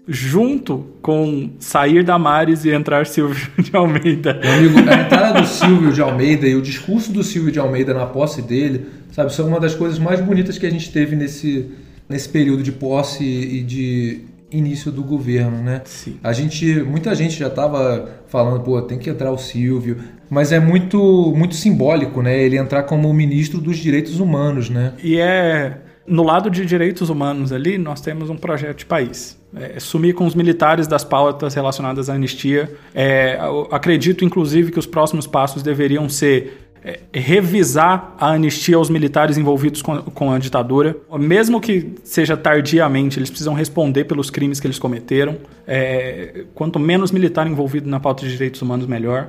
junto 0.07 0.87
com 1.01 1.51
sair 1.59 2.05
da 2.05 2.19
Mares 2.19 2.65
e 2.65 2.71
entrar 2.71 3.07
Silvio 3.07 3.49
de 3.59 3.75
Almeida. 3.75 4.39
Meu 4.43 4.53
amigo, 4.53 4.91
a 4.91 5.03
entrada 5.03 5.41
do 5.41 5.47
Silvio 5.47 5.93
de 5.93 6.01
Almeida 6.01 6.47
e 6.47 6.55
o 6.55 6.63
discurso 6.63 7.13
do 7.13 7.23
Silvio 7.23 7.51
de 7.51 7.59
Almeida 7.59 7.95
na 7.95 8.07
posse 8.07 8.43
dele, 8.43 8.87
sabe, 9.11 9.33
são 9.33 9.49
uma 9.49 9.59
das 9.59 9.75
coisas 9.75 9.99
mais 9.99 10.21
bonitas 10.21 10.59
que 10.59 10.67
a 10.67 10.71
gente 10.71 10.93
teve 10.93 11.17
nesse, 11.17 11.71
nesse 12.09 12.29
período 12.29 12.63
de 12.63 12.73
posse 12.73 13.25
e 13.25 13.63
de 13.63 14.25
início 14.51 14.93
do 14.93 15.03
governo, 15.03 15.63
né? 15.63 15.83
Sim. 15.85 16.17
A 16.23 16.33
gente, 16.33 16.83
muita 16.83 17.15
gente 17.15 17.37
já 17.37 17.49
estava 17.49 18.21
falando, 18.29 18.61
pô, 18.61 18.81
tem 18.83 18.99
que 18.99 19.11
entrar 19.11 19.33
o 19.33 19.39
Silvio, 19.39 19.99
mas 20.31 20.53
é 20.53 20.61
muito, 20.61 21.33
muito 21.37 21.55
simbólico, 21.55 22.23
né? 22.23 22.39
Ele 22.39 22.57
entrar 22.57 22.85
como 22.85 23.13
ministro 23.13 23.61
dos 23.61 23.77
direitos 23.77 24.21
humanos, 24.21 24.71
né? 24.71 24.93
E 25.03 25.19
é. 25.19 25.79
No 26.07 26.23
lado 26.23 26.51
de 26.51 26.67
direitos 26.67 27.09
humanos 27.09 27.51
ali, 27.51 27.79
nós 27.79 28.01
temos 28.01 28.29
um 28.29 28.37
projeto 28.37 28.79
de 28.79 28.87
país. 28.87 29.43
É, 29.57 29.79
sumir 29.79 30.15
com 30.15 30.27
os 30.27 30.35
militares 30.35 30.87
das 30.87 31.05
pautas 31.05 31.55
relacionadas 31.55 32.11
à 32.11 32.15
anistia. 32.15 32.75
É, 32.95 33.39
acredito, 33.71 34.25
inclusive, 34.25 34.73
que 34.73 34.79
os 34.79 34.87
próximos 34.87 35.27
passos 35.27 35.63
deveriam 35.63 36.09
ser 36.09 36.65
é, 36.85 37.01
revisar 37.15 38.15
a 38.19 38.33
anistia 38.33 38.77
aos 38.77 38.91
militares 38.91 39.39
envolvidos 39.39 39.81
com, 39.81 40.03
com 40.03 40.33
a 40.33 40.39
ditadura. 40.39 40.97
Mesmo 41.19 41.61
que 41.61 41.95
seja 42.05 42.37
tardiamente, 42.37 43.19
eles 43.19 43.31
precisam 43.31 43.55
responder 43.55 44.05
pelos 44.05 44.29
crimes 44.29 44.61
que 44.61 44.67
eles 44.67 44.79
cometeram. 44.79 45.37
É, 45.67 46.45
quanto 46.55 46.79
menos 46.79 47.11
militar 47.11 47.47
envolvido 47.47 47.89
na 47.89 47.99
pauta 47.99 48.25
de 48.27 48.33
direitos 48.33 48.61
humanos, 48.61 48.87
melhor. 48.87 49.29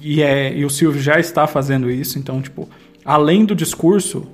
E, 0.00 0.22
é, 0.22 0.56
e 0.56 0.64
o 0.64 0.70
Silvio 0.70 1.02
já 1.02 1.20
está 1.20 1.46
fazendo 1.46 1.90
isso, 1.90 2.18
então, 2.18 2.40
tipo, 2.40 2.68
além 3.04 3.44
do 3.44 3.54
discurso, 3.54 4.26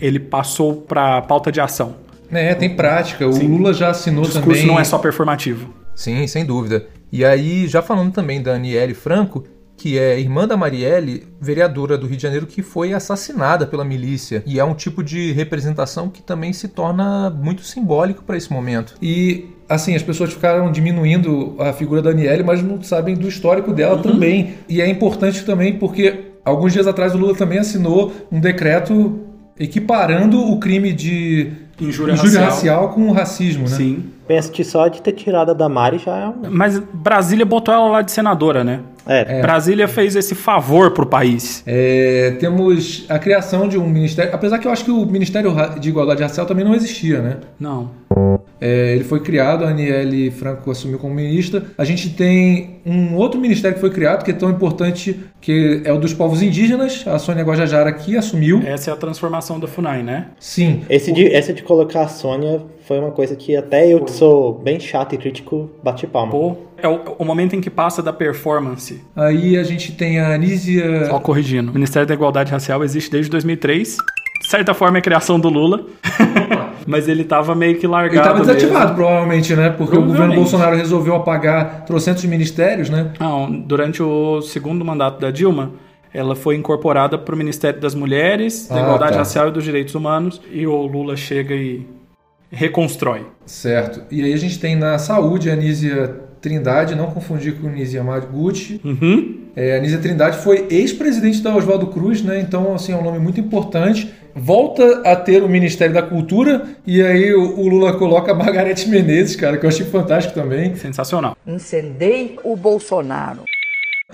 ele 0.00 0.18
passou 0.18 0.76
para 0.76 1.18
a 1.18 1.22
pauta 1.22 1.52
de 1.52 1.60
ação. 1.60 1.94
É, 2.32 2.54
tem 2.54 2.70
prática. 2.70 3.26
O 3.26 3.46
Lula 3.46 3.72
já 3.74 3.90
assinou 3.90 4.24
O 4.24 4.26
discurso 4.26 4.48
também. 4.50 4.66
não 4.66 4.80
é 4.80 4.84
só 4.84 4.98
performativo. 4.98 5.72
Sim, 5.94 6.26
sem 6.26 6.44
dúvida. 6.44 6.86
E 7.12 7.24
aí, 7.24 7.68
já 7.68 7.82
falando 7.82 8.12
também 8.12 8.42
da 8.42 8.54
Aniele 8.54 8.94
Franco, 8.94 9.44
que 9.76 9.98
é 9.98 10.18
irmã 10.18 10.46
da 10.46 10.56
Marielle, 10.56 11.24
vereadora 11.40 11.98
do 11.98 12.06
Rio 12.06 12.16
de 12.16 12.22
Janeiro, 12.22 12.46
que 12.46 12.62
foi 12.62 12.94
assassinada 12.94 13.66
pela 13.66 13.84
milícia. 13.84 14.42
E 14.46 14.58
é 14.58 14.64
um 14.64 14.74
tipo 14.74 15.02
de 15.02 15.32
representação 15.32 16.08
que 16.08 16.22
também 16.22 16.52
se 16.52 16.68
torna 16.68 17.28
muito 17.28 17.62
simbólico 17.62 18.22
para 18.22 18.36
esse 18.36 18.50
momento. 18.52 18.94
E, 19.02 19.46
assim, 19.68 19.94
as 19.94 20.02
pessoas 20.02 20.32
ficaram 20.32 20.70
diminuindo 20.72 21.56
a 21.58 21.72
figura 21.72 22.00
da 22.00 22.10
Aniele, 22.10 22.42
mas 22.42 22.62
não 22.62 22.80
sabem 22.82 23.14
do 23.14 23.28
histórico 23.28 23.72
dela 23.72 23.98
também. 23.98 24.54
E 24.68 24.80
é 24.80 24.88
importante 24.88 25.44
também 25.44 25.78
porque, 25.78 26.32
alguns 26.44 26.72
dias 26.72 26.86
atrás, 26.86 27.14
o 27.14 27.18
Lula 27.18 27.34
também 27.34 27.58
assinou 27.58 28.12
um 28.30 28.40
decreto 28.40 29.20
equiparando 29.58 30.40
o 30.40 30.58
crime 30.58 30.92
de 30.92 31.52
Injúria 31.88 32.14
racial. 32.14 32.44
racial. 32.44 32.88
com 32.90 33.08
o 33.08 33.12
racismo, 33.12 33.68
né? 33.68 33.76
Sim. 33.76 34.04
Penso 34.32 34.50
que 34.50 34.64
só 34.64 34.88
de 34.88 35.02
ter 35.02 35.12
tirado 35.12 35.50
a 35.50 35.52
Damari 35.52 35.98
já 35.98 36.16
é 36.16 36.26
um. 36.26 36.50
Mas 36.50 36.78
Brasília 36.78 37.44
botou 37.44 37.74
ela 37.74 37.86
lá 37.86 38.00
de 38.00 38.10
senadora, 38.10 38.64
né? 38.64 38.80
É, 39.06 39.42
Brasília 39.42 39.86
fez 39.86 40.16
esse 40.16 40.34
favor 40.34 40.92
pro 40.92 41.04
país. 41.04 41.62
É, 41.66 42.34
temos 42.40 43.04
a 43.10 43.18
criação 43.18 43.68
de 43.68 43.76
um 43.76 43.86
ministério, 43.86 44.34
apesar 44.34 44.58
que 44.58 44.66
eu 44.66 44.72
acho 44.72 44.86
que 44.86 44.90
o 44.90 45.04
Ministério 45.04 45.54
de 45.78 45.90
Igualdade 45.90 46.22
Racial 46.22 46.46
também 46.46 46.64
não 46.64 46.74
existia, 46.74 47.20
né? 47.20 47.36
Não. 47.60 47.90
É, 48.58 48.94
ele 48.94 49.04
foi 49.04 49.20
criado, 49.20 49.64
a 49.64 49.68
Aniele 49.68 50.30
Franco 50.30 50.70
assumiu 50.70 50.98
como 50.98 51.12
ministra. 51.12 51.64
A 51.76 51.84
gente 51.84 52.10
tem 52.10 52.80
um 52.86 53.16
outro 53.16 53.40
ministério 53.40 53.74
que 53.74 53.80
foi 53.80 53.90
criado, 53.90 54.24
que 54.24 54.30
é 54.30 54.34
tão 54.34 54.48
importante, 54.48 55.18
que 55.40 55.82
é 55.84 55.92
o 55.92 55.98
dos 55.98 56.14
povos 56.14 56.40
indígenas. 56.40 57.04
A 57.06 57.18
Sônia 57.18 57.42
Guajajara 57.42 57.90
aqui 57.90 58.16
assumiu. 58.16 58.62
Essa 58.64 58.92
é 58.92 58.94
a 58.94 58.96
transformação 58.96 59.58
da 59.58 59.66
FUNAI, 59.66 60.02
né? 60.02 60.28
Sim. 60.38 60.82
Esse 60.88 61.12
de, 61.12 61.26
essa 61.34 61.52
de 61.52 61.62
colocar 61.62 62.02
a 62.02 62.08
Sônia 62.08 62.62
foi 62.86 62.98
uma 62.98 63.10
coisa 63.10 63.34
que 63.36 63.56
até 63.56 63.86
eu 63.92 64.00
que 64.04 64.10
sou 64.10 64.54
bem 64.54 64.78
chato 64.80 65.14
e 65.14 65.18
crítico 65.18 65.70
bati 65.82 66.06
palma. 66.06 66.30
Pô, 66.32 66.56
é 66.76 66.88
o, 66.88 67.00
o 67.18 67.24
momento 67.24 67.54
em 67.54 67.60
que 67.60 67.70
passa 67.70 68.02
da 68.02 68.12
performance. 68.12 69.00
Aí 69.14 69.56
a 69.56 69.62
gente 69.62 69.92
tem 69.92 70.18
a 70.18 70.34
Anísia. 70.34 71.06
Só 71.06 71.18
corrigindo. 71.18 71.70
O 71.70 71.74
Ministério 71.74 72.06
da 72.06 72.14
Igualdade 72.14 72.50
Racial 72.50 72.82
existe 72.82 73.10
desde 73.10 73.30
2003. 73.30 73.96
De 74.42 74.48
certa 74.48 74.74
forma 74.74 74.98
é 74.98 75.00
a 75.00 75.02
criação 75.02 75.38
do 75.38 75.48
Lula. 75.48 75.86
Mas 76.86 77.08
ele 77.08 77.22
tava 77.22 77.54
meio 77.54 77.78
que 77.78 77.86
largado. 77.86 78.14
Ele 78.14 78.18
estava 78.20 78.38
mesmo. 78.40 78.54
desativado, 78.54 78.94
provavelmente, 78.96 79.54
né? 79.54 79.70
Porque 79.70 79.96
o 79.96 80.02
governo. 80.04 80.34
Bolsonaro 80.34 80.76
resolveu 80.76 81.14
apagar 81.14 81.84
trocentos 81.84 82.24
ministérios, 82.24 82.90
né? 82.90 83.12
Não, 83.20 83.48
durante 83.50 84.02
o 84.02 84.42
segundo 84.42 84.84
mandato 84.84 85.20
da 85.20 85.30
Dilma, 85.30 85.70
ela 86.12 86.34
foi 86.34 86.56
incorporada 86.56 87.16
para 87.16 87.34
o 87.34 87.38
Ministério 87.38 87.80
das 87.80 87.94
Mulheres, 87.94 88.66
da 88.68 88.76
Ah, 88.76 88.80
Igualdade 88.80 89.12
tá. 89.12 89.18
Racial 89.18 89.48
e 89.48 89.52
dos 89.52 89.62
Direitos 89.62 89.94
Humanos, 89.94 90.40
e 90.50 90.66
o 90.66 90.86
Lula 90.86 91.16
chega 91.16 91.54
e 91.54 91.86
reconstrói. 92.52 93.26
Certo. 93.46 94.02
E 94.10 94.22
aí 94.22 94.32
a 94.32 94.36
gente 94.36 94.58
tem 94.58 94.76
na 94.76 94.98
saúde 94.98 95.50
a 95.50 95.54
Anísia 95.54 96.20
Trindade, 96.40 96.94
não 96.94 97.06
confundir 97.06 97.54
com 97.54 97.68
Anísia 97.68 97.98
Yamaguchi. 97.98 98.80
Uhum. 98.84 99.42
É, 99.56 99.74
a 99.74 99.78
Anísia 99.78 99.98
Trindade 99.98 100.38
foi 100.38 100.66
ex-presidente 100.70 101.40
da 101.40 101.54
Oswaldo 101.54 101.86
Cruz, 101.86 102.22
né? 102.22 102.40
Então, 102.40 102.74
assim, 102.74 102.92
é 102.92 102.96
um 102.96 103.02
nome 103.02 103.18
muito 103.18 103.40
importante. 103.40 104.12
volta 104.34 105.02
a 105.04 105.14
ter 105.14 105.42
o 105.42 105.48
Ministério 105.48 105.94
da 105.94 106.02
Cultura 106.02 106.64
e 106.86 107.02
aí 107.02 107.34
o, 107.34 107.58
o 107.58 107.68
Lula 107.68 107.92
coloca 107.94 108.32
a 108.32 108.34
Margarete 108.34 108.88
Menezes, 108.90 109.36
cara, 109.36 109.56
que 109.56 109.64
eu 109.64 109.68
achei 109.68 109.86
fantástico 109.86 110.34
também. 110.34 110.74
Sensacional. 110.74 111.36
Incendei 111.46 112.38
o 112.42 112.56
Bolsonaro. 112.56 113.44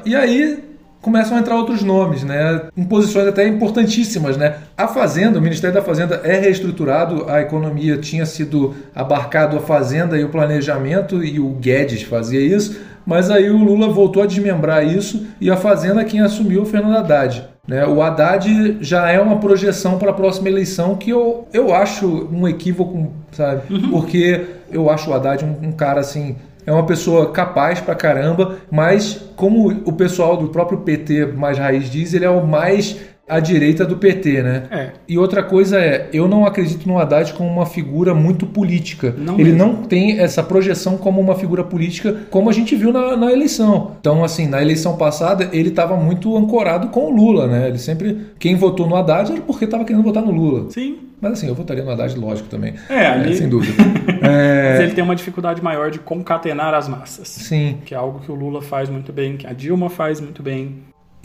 E 0.04 0.14
aí 0.14 0.58
começam 1.00 1.36
a 1.36 1.40
entrar 1.40 1.56
outros 1.56 1.82
nomes, 1.82 2.22
né? 2.24 2.62
Em 2.76 2.84
posições 2.84 3.26
até 3.26 3.46
importantíssimas, 3.46 4.36
né? 4.36 4.56
A 4.76 4.88
Fazenda, 4.88 5.38
o 5.38 5.42
Ministério 5.42 5.74
da 5.74 5.82
Fazenda 5.82 6.20
é 6.24 6.38
reestruturado, 6.38 7.28
a 7.28 7.40
economia 7.40 7.96
tinha 7.98 8.26
sido 8.26 8.74
abarcado 8.94 9.56
a 9.56 9.60
Fazenda 9.60 10.18
e 10.18 10.24
o 10.24 10.28
planejamento 10.28 11.22
e 11.22 11.38
o 11.38 11.50
Guedes 11.50 12.02
fazia 12.02 12.40
isso, 12.40 12.78
mas 13.06 13.30
aí 13.30 13.48
o 13.48 13.56
Lula 13.56 13.88
voltou 13.88 14.22
a 14.22 14.26
desmembrar 14.26 14.84
isso 14.86 15.26
e 15.40 15.50
a 15.50 15.56
Fazenda 15.56 16.04
quem 16.04 16.20
assumiu 16.20 16.62
o 16.62 16.66
Fernando 16.66 16.96
Haddad. 16.96 17.48
Né? 17.66 17.86
O 17.86 18.02
Haddad 18.02 18.78
já 18.80 19.10
é 19.10 19.20
uma 19.20 19.38
projeção 19.38 19.98
para 19.98 20.10
a 20.10 20.14
próxima 20.14 20.48
eleição 20.48 20.96
que 20.96 21.10
eu, 21.10 21.46
eu 21.52 21.74
acho 21.74 22.28
um 22.32 22.48
equívoco, 22.48 23.12
sabe? 23.30 23.62
Porque 23.90 24.46
eu 24.70 24.88
acho 24.90 25.10
o 25.10 25.14
Haddad 25.14 25.44
um, 25.44 25.68
um 25.68 25.72
cara 25.72 26.00
assim 26.00 26.36
é 26.68 26.72
uma 26.72 26.84
pessoa 26.84 27.32
capaz 27.32 27.80
pra 27.80 27.94
caramba, 27.94 28.58
mas 28.70 29.14
como 29.36 29.68
o 29.86 29.92
pessoal 29.94 30.36
do 30.36 30.48
próprio 30.48 30.80
PT 30.80 31.24
mais 31.28 31.56
raiz 31.56 31.90
diz, 31.90 32.12
ele 32.12 32.26
é 32.26 32.30
o 32.30 32.46
mais 32.46 33.00
à 33.28 33.40
direita 33.40 33.84
do 33.84 33.96
PT, 33.96 34.42
né? 34.42 34.62
É. 34.70 34.90
E 35.08 35.18
outra 35.18 35.42
coisa 35.42 35.78
é, 35.78 36.08
eu 36.12 36.26
não 36.28 36.44
acredito 36.46 36.86
no 36.88 36.98
Haddad 36.98 37.32
como 37.34 37.48
uma 37.48 37.66
figura 37.66 38.14
muito 38.14 38.46
política. 38.46 39.14
Não 39.18 39.34
ele 39.38 39.52
mesmo. 39.52 39.58
não 39.58 39.74
tem 39.82 40.18
essa 40.20 40.42
projeção 40.42 40.96
como 40.96 41.20
uma 41.20 41.34
figura 41.34 41.62
política, 41.64 42.16
como 42.30 42.48
a 42.48 42.52
gente 42.52 42.74
viu 42.74 42.92
na, 42.92 43.16
na 43.16 43.32
eleição. 43.32 43.92
Então, 44.00 44.24
assim, 44.24 44.46
na 44.46 44.60
eleição 44.62 44.96
passada, 44.96 45.48
ele 45.52 45.68
estava 45.68 45.96
muito 45.96 46.36
ancorado 46.36 46.88
com 46.88 47.06
o 47.06 47.14
Lula, 47.14 47.46
né? 47.46 47.68
Ele 47.68 47.78
sempre. 47.78 48.26
Quem 48.38 48.54
votou 48.56 48.86
no 48.88 48.96
Haddad 48.96 49.32
era 49.32 49.40
porque 49.40 49.64
estava 49.64 49.84
querendo 49.84 50.02
votar 50.02 50.22
no 50.22 50.30
Lula. 50.30 50.70
Sim. 50.70 50.98
Mas 51.20 51.32
assim, 51.32 51.48
eu 51.48 51.54
votaria 51.54 51.82
no 51.82 51.90
Haddad, 51.90 52.16
lógico, 52.16 52.48
também. 52.48 52.74
É, 52.88 53.06
ali- 53.06 53.36
sem 53.36 53.48
dúvida. 53.48 53.74
É, 54.20 54.72
Mas 54.72 54.80
ele 54.80 54.92
tem 54.94 55.04
uma 55.04 55.14
dificuldade 55.14 55.62
maior 55.62 55.90
de 55.92 56.00
concatenar 56.00 56.74
as 56.74 56.88
massas. 56.88 57.28
sim. 57.28 57.78
Que 57.84 57.94
é 57.94 57.96
algo 57.96 58.18
que 58.18 58.30
o 58.30 58.34
Lula 58.34 58.60
faz 58.60 58.88
muito 58.88 59.12
bem, 59.12 59.36
que 59.36 59.46
a 59.46 59.52
Dilma 59.52 59.88
faz 59.88 60.20
muito 60.20 60.42
bem. 60.42 60.74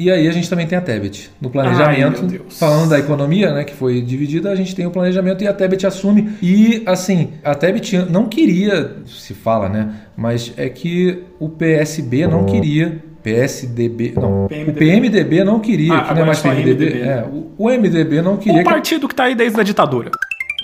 E 0.03 0.11
aí 0.11 0.27
a 0.27 0.31
gente 0.33 0.49
também 0.49 0.67
tem 0.67 0.77
a 0.77 0.81
Tebet. 0.81 1.29
No 1.39 1.49
planejamento, 1.49 2.27
Ai, 2.29 2.41
falando 2.49 2.89
da 2.89 2.99
economia, 2.99 3.53
né, 3.53 3.63
que 3.63 3.73
foi 3.73 4.01
dividida, 4.01 4.51
a 4.51 4.55
gente 4.55 4.75
tem 4.75 4.85
o 4.85 4.91
planejamento 4.91 5.41
e 5.45 5.47
a 5.47 5.53
Tebet 5.53 5.87
assume. 5.87 6.33
E 6.41 6.83
assim, 6.85 7.29
a 7.41 7.55
Tebet 7.55 7.97
não 8.09 8.27
queria, 8.27 8.97
se 9.05 9.33
fala, 9.33 9.69
né, 9.69 9.93
mas 10.17 10.53
é 10.57 10.67
que 10.67 11.23
o 11.39 11.47
PSB 11.47 12.27
não 12.27 12.45
queria 12.45 13.01
PSDB, 13.23 14.13
não, 14.17 14.47
PMDB. 14.49 14.71
o 14.71 14.73
PMDB 14.73 15.43
não 15.45 15.59
queria, 15.61 15.93
Ah, 15.93 16.01
que 16.03 16.13
não 16.13 16.23
é 16.23 16.25
mais 16.25 16.41
PMDB, 16.41 16.85
MDB, 16.85 17.01
é, 17.01 17.25
o, 17.25 17.51
o 17.57 17.69
MDB 17.69 18.21
não 18.21 18.35
queria 18.35 18.61
O 18.61 18.65
partido 18.65 19.07
que 19.07 19.15
tá 19.15 19.23
aí 19.23 19.35
desde 19.35 19.57
a 19.57 19.63
ditadura. 19.63 20.11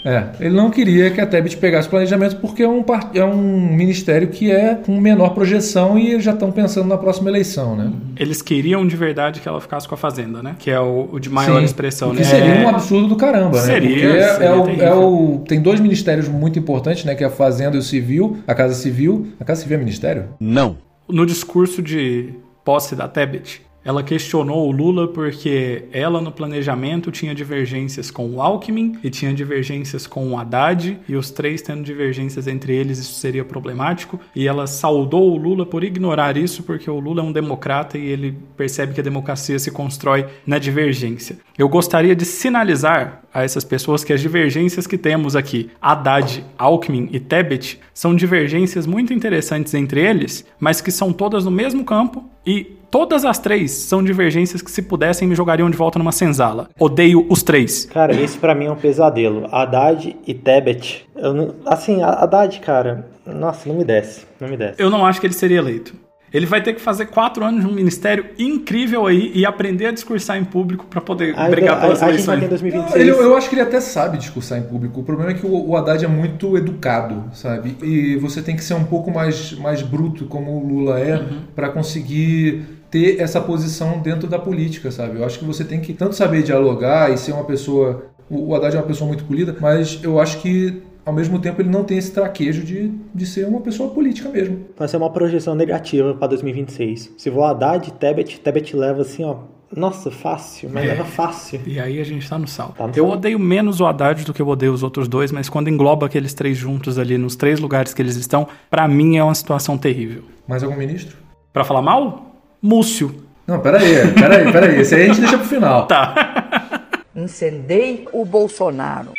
É, 0.05 0.23
ele 0.39 0.55
não 0.55 0.69
queria 0.69 1.09
que 1.11 1.19
a 1.19 1.25
Tebet 1.25 1.57
pegasse 1.57 1.87
o 1.87 1.91
planejamento 1.91 2.37
porque 2.37 2.63
é 2.63 2.67
um, 2.67 2.83
é 3.13 3.23
um 3.25 3.75
ministério 3.75 4.27
que 4.29 4.49
é 4.51 4.75
com 4.75 4.99
menor 4.99 5.29
projeção 5.29 5.97
e 5.99 6.11
eles 6.11 6.23
já 6.23 6.31
estão 6.33 6.51
pensando 6.51 6.87
na 6.87 6.97
próxima 6.97 7.29
eleição, 7.29 7.75
né? 7.75 7.91
Eles 8.17 8.41
queriam 8.41 8.85
de 8.87 8.95
verdade 8.95 9.39
que 9.41 9.47
ela 9.47 9.59
ficasse 9.59 9.87
com 9.87 9.95
a 9.95 9.97
Fazenda, 9.97 10.41
né? 10.43 10.55
Que 10.59 10.71
é 10.71 10.79
o, 10.79 11.09
o 11.11 11.19
de 11.19 11.29
maior 11.29 11.59
Sim, 11.59 11.65
expressão, 11.65 12.09
o 12.09 12.13
né? 12.13 12.19
que 12.19 12.25
seria 12.27 12.55
É. 12.55 12.65
um 12.65 12.69
absurdo 12.69 13.07
do 13.07 13.15
caramba, 13.15 13.57
né? 13.57 13.63
Seria, 13.65 13.89
Porque 13.89 14.05
é, 14.17 14.33
seria 14.33 14.47
é 14.47 14.53
o, 14.53 14.63
terrível. 14.63 14.85
é 14.87 14.95
o- 14.95 15.43
tem 15.47 15.61
dois 15.61 15.79
ministérios 15.79 16.27
muito 16.27 16.57
importantes, 16.59 17.03
né? 17.05 17.15
Que 17.15 17.23
é 17.23 17.27
a 17.27 17.31
Fazenda 17.31 17.75
e 17.75 17.79
o 17.79 17.83
Civil, 17.83 18.37
a 18.47 18.53
Casa 18.55 18.73
Civil. 18.75 19.27
A 19.39 19.43
Casa 19.45 19.61
Civil 19.61 19.75
é 19.75 19.79
ministério? 19.79 20.25
No 20.39 21.25
discurso 21.25 21.81
de 21.81 22.29
posse 22.63 22.95
da 22.95 23.07
Tebet, 23.07 23.61
ela 23.84 24.03
questionou 24.03 24.67
o 24.67 24.71
Lula 24.71 25.07
porque 25.07 25.86
ela 25.91 26.21
no 26.21 26.32
planejamento 26.32 27.11
tinha 27.11 27.34
divergências 27.34 28.11
com 28.11 28.30
o 28.30 28.41
Alckmin 28.41 28.97
e 29.03 29.09
tinha 29.09 29.34
divergências 29.34 30.05
com 30.05 30.32
o 30.32 30.38
Haddad 30.38 30.99
e 31.07 31.15
os 31.15 31.32
três 31.32 31.61
tendo 31.61 31.84
divergências 31.84 32.47
entre 32.47 32.75
eles 32.75 32.99
isso 32.99 33.13
seria 33.13 33.45
problemático 33.45 34.19
e 34.36 34.47
ela 34.47 34.67
saudou 34.67 35.32
o 35.32 35.38
Lula 35.38 35.65
por 35.65 35.84
ignorar 35.84 36.38
isso 36.38 36.63
porque 36.63 36.89
o 36.89 36.99
Lula 36.99 37.21
é 37.21 37.25
um 37.25 37.32
democrata 37.32 37.97
e 37.97 38.05
ele 38.05 38.38
percebe 38.57 38.93
que 38.93 38.99
a 38.99 39.03
democracia 39.03 39.57
se 39.57 39.71
constrói 39.71 40.25
na 40.45 40.59
divergência. 40.59 41.38
Eu 41.57 41.67
gostaria 41.69 42.15
de 42.15 42.25
sinalizar 42.25 43.21
a 43.34 43.43
essas 43.43 43.63
pessoas 43.63 44.03
que 44.03 44.13
as 44.13 44.21
divergências 44.21 44.88
que 44.88 44.97
temos 44.97 45.36
aqui, 45.36 45.69
Haddad, 45.82 46.43
Alckmin 46.57 47.09
e 47.11 47.19
Tebet, 47.19 47.80
são 47.93 48.15
divergências 48.15 48.88
muito 48.88 49.13
interessantes 49.13 49.73
entre 49.73 50.01
eles, 50.01 50.45
mas 50.59 50.82
que 50.82 50.91
são 50.91 51.13
todas 51.13 51.45
no 51.45 51.51
mesmo 51.51 51.84
campo 51.84 52.25
e 52.45 52.63
todas 52.89 53.25
as 53.25 53.37
três 53.39 53.71
são 53.71 54.03
divergências 54.03 54.61
que 54.61 54.71
se 54.71 54.81
pudessem 54.81 55.27
me 55.27 55.35
jogariam 55.35 55.69
de 55.69 55.77
volta 55.77 55.99
numa 55.99 56.11
senzala. 56.11 56.69
Odeio 56.79 57.25
os 57.29 57.43
três. 57.43 57.85
Cara, 57.85 58.13
esse 58.19 58.37
pra 58.37 58.55
mim 58.55 58.65
é 58.65 58.71
um 58.71 58.75
pesadelo. 58.75 59.47
Haddad 59.51 60.15
e 60.25 60.33
Tebet. 60.33 61.05
Não- 61.15 61.55
assim, 61.65 62.01
a- 62.01 62.09
Haddad, 62.23 62.59
cara, 62.59 63.07
nossa, 63.25 63.67
não 63.69 63.75
me 63.75 63.83
desce. 63.83 64.25
Não 64.39 64.47
me 64.47 64.57
desce. 64.57 64.81
Eu 64.81 64.89
não 64.89 65.05
acho 65.05 65.19
que 65.19 65.27
ele 65.27 65.33
seria 65.33 65.57
eleito. 65.59 65.93
Ele 66.34 66.45
vai 66.45 66.61
ter 66.61 66.73
que 66.73 66.82
fazer 66.82 67.07
quatro 67.07 67.43
anos 67.43 67.61
de 67.61 67.67
um 67.67 67.73
ministério 67.73 68.25
incrível 68.38 69.07
aí 69.07 69.32
e 69.34 69.45
aprender 69.45 69.88
a 69.88 69.91
discursar 69.91 70.38
em 70.38 70.43
público 70.43 70.86
para 70.86 71.01
poder 71.01 71.34
brigar 71.49 71.77
a, 71.77 71.82
pelas 71.82 72.03
a 72.03 72.11
gente 72.11 72.25
vai 72.25 72.39
ter 72.39 72.45
eleições. 72.45 72.73
2026. 72.73 73.01
Ele- 73.01 73.11
eu 73.11 73.36
acho 73.38 73.49
que 73.49 73.55
ele 73.55 73.61
até 73.61 73.80
sabe 73.82 74.17
discursar 74.17 74.59
em 74.59 74.63
público. 74.63 74.99
O 74.99 75.03
problema 75.03 75.32
é 75.32 75.34
que 75.34 75.45
o, 75.45 75.69
o 75.69 75.75
Haddad 75.75 76.03
é 76.05 76.07
muito 76.07 76.55
educado, 76.57 77.23
sabe? 77.34 77.75
E 77.82 78.15
você 78.17 78.41
tem 78.41 78.55
que 78.55 78.63
ser 78.63 78.75
um 78.75 78.84
pouco 78.84 79.11
mais, 79.11 79.53
mais 79.53 79.82
bruto, 79.82 80.25
como 80.25 80.51
o 80.51 80.67
Lula 80.67 80.99
é, 80.99 81.23
pra 81.55 81.69
conseguir 81.69 82.63
ter 82.91 83.19
essa 83.19 83.39
posição 83.41 83.99
dentro 83.99 84.27
da 84.27 84.39
política, 84.39 84.91
sabe? 84.91 85.17
Eu 85.19 85.25
acho 85.25 85.38
que 85.39 85.45
você 85.45 85.63
tem 85.63 85.80
que 85.80 85.93
tanto 85.93 86.15
saber 86.15 86.43
dialogar 86.43 87.11
e 87.11 87.17
ser 87.17 87.32
uma 87.34 87.43
pessoa. 87.43 88.05
O, 88.30 88.49
o 88.49 88.55
Haddad 88.55 88.75
é 88.75 88.80
uma 88.80 88.86
pessoa 88.86 89.07
muito 89.07 89.23
polida, 89.25 89.55
mas 89.59 89.99
eu 90.03 90.19
acho 90.19 90.39
que. 90.41 90.82
Ao 91.10 91.16
mesmo 91.16 91.39
tempo, 91.39 91.60
ele 91.60 91.70
não 91.72 91.84
tem 91.84 91.97
esse 91.97 92.12
traquejo 92.12 92.62
de, 92.64 92.91
de 93.16 93.26
ser 93.26 93.47
uma 93.47 93.62
pessoa 93.62 93.89
política 93.89 94.30
mesmo. 94.30 94.66
Vai 94.78 94.88
ser 94.88 94.97
uma 94.97 95.10
projeção 95.10 95.55
negativa 95.55 96.14
pra 96.14 96.28
2026. 96.28 97.16
Se 97.18 97.32
for 97.32 97.45
Haddad, 97.45 97.91
Tebet, 97.93 98.39
Tebet 98.39 98.76
leva 98.76 99.01
assim, 99.01 99.24
ó. 99.26 99.38
Nossa, 99.76 100.12
fácil, 100.12 100.70
mas 100.72 100.84
É. 100.86 100.89
leva 100.89 101.05
fácil. 101.05 101.62
E 101.66 101.80
aí 101.80 101.99
a 101.99 102.03
gente 102.03 102.30
tá 102.30 102.38
no 102.38 102.47
sal. 102.47 102.76
Tá 102.78 102.86
no 102.86 102.93
eu 102.95 103.07
odeio 103.10 103.39
menos 103.39 103.80
o 103.80 103.88
Haddad 103.88 104.24
do 104.24 104.32
que 104.36 104.39
eu 104.39 104.47
odeio 104.47 104.72
os 104.72 104.84
outros 104.84 105.07
dois, 105.07 105.32
mas 105.32 105.49
quando 105.49 105.68
engloba 105.68 106.05
aqueles 106.05 106.36
três 106.36 106.55
juntos 106.55 106.99
ali 106.99 107.18
nos 107.18 107.36
três 107.36 107.60
lugares 107.60 107.91
que 107.91 108.03
eles 108.03 108.16
estão, 108.16 108.47
pra 108.70 108.88
mim 108.88 109.18
é 109.18 109.24
uma 109.24 109.34
situação 109.34 109.80
terrível. 109.80 110.26
Mais 110.47 110.62
algum 110.62 110.78
ministro? 110.78 111.18
Pra 111.51 111.64
falar 111.64 111.82
mal? 111.82 112.36
Múcio. 112.62 113.16
Não, 113.47 113.60
peraí, 113.60 114.14
peraí, 114.14 114.51
peraí. 114.51 114.80
Esse 114.82 114.93
aí 114.93 115.05
a 115.05 115.07
gente 115.07 115.22
deixa 115.22 115.39
pro 115.39 115.47
final. 115.47 115.88
Tá. 115.88 116.84
Incendei 117.16 118.07
o 118.14 118.24
Bolsonaro. 118.24 119.14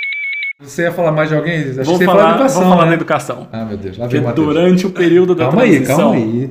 Você 0.63 0.83
ia 0.83 0.93
falar 0.93 1.13
mais 1.13 1.29
de 1.29 1.35
alguém? 1.35 1.61
Acho 1.61 1.75
Vou 1.85 1.85
que 1.85 1.85
você 1.85 2.05
ia 2.05 2.07
falar, 2.07 2.23
falar 2.23 2.35
educação. 2.35 2.61
vou 2.61 2.71
falar 2.71 2.83
né? 2.85 2.89
na 2.91 2.95
educação. 2.95 3.49
Ah, 3.51 3.65
meu 3.65 3.77
Deus. 3.79 3.97
Lá 3.97 4.07
vem 4.07 4.21
o 4.27 4.33
durante 4.33 4.87
o 4.87 4.91
período 4.91 5.35
da 5.35 5.45
Calma 5.45 5.63
aí, 5.63 5.71
transição. 5.71 5.97
calma 5.99 6.17
aí. 6.17 6.51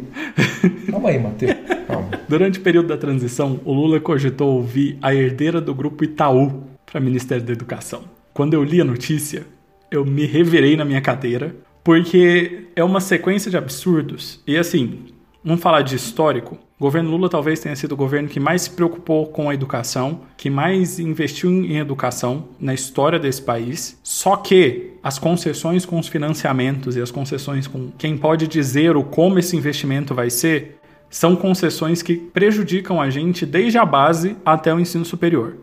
Calma 0.90 1.10
aí, 1.10 1.20
Matheus. 1.20 1.56
Calma. 1.88 2.10
Durante 2.28 2.60
o 2.60 2.62
período 2.62 2.88
da 2.88 2.98
transição, 2.98 3.60
o 3.66 3.74
Lula 3.74 4.00
cogitou 4.00 4.56
ouvir 4.56 4.98
a 5.02 5.14
herdeira 5.14 5.62
do 5.62 5.74
grupo 5.76 6.04
Itaú 6.04 6.64
para 6.86 7.00
Ministério 7.00 7.44
da 7.44 7.52
Educação. 7.54 8.04
Quando 8.34 8.54
eu 8.56 8.64
li 8.64 8.82
a 8.82 8.86
notícia, 8.86 9.44
eu 9.92 10.04
me 10.06 10.26
revirei 10.26 10.76
na 10.76 10.86
minha 10.86 11.02
cadeira, 11.02 11.56
porque 11.84 12.68
é 12.76 12.84
uma 12.84 13.00
sequência 13.00 13.50
de 13.52 13.58
absurdos. 13.58 14.42
E 14.48 14.58
assim, 14.58 15.06
vamos 15.44 15.62
falar 15.62 15.82
de 15.82 15.96
histórico. 15.96 16.58
O 16.80 16.84
governo 16.84 17.10
Lula 17.12 17.30
talvez 17.30 17.60
tenha 17.60 17.76
sido 17.76 17.92
o 17.92 17.98
governo 17.98 18.30
que 18.30 18.40
mais 18.40 18.64
se 18.64 18.70
preocupou 18.70 19.28
com 19.28 19.50
a 19.50 19.54
educação, 19.54 20.22
que 20.38 20.50
mais 20.50 21.00
investiu 21.00 21.52
em 21.52 21.78
educação 21.78 22.46
na 22.60 22.74
história 22.74 23.20
desse 23.20 23.42
país. 23.42 24.00
Só 24.02 24.38
que 24.38 24.94
as 25.04 25.20
concessões 25.20 25.86
com 25.86 26.00
os 26.00 26.08
financiamentos 26.08 26.96
e 26.96 27.02
as 27.02 27.12
concessões 27.12 27.68
com 27.68 27.92
quem 27.98 28.18
pode 28.18 28.48
dizer 28.48 28.96
o 28.96 29.04
como 29.04 29.40
esse 29.40 29.58
investimento 29.58 30.16
vai 30.16 30.30
ser 30.30 30.80
são 31.10 31.36
concessões 31.36 32.02
que 32.02 32.16
prejudicam 32.16 33.02
a 33.02 33.10
gente 33.10 33.46
desde 33.46 33.78
a 33.78 33.86
base 33.86 34.38
até 34.46 34.74
o 34.74 34.80
ensino 34.80 35.04
superior. 35.04 35.58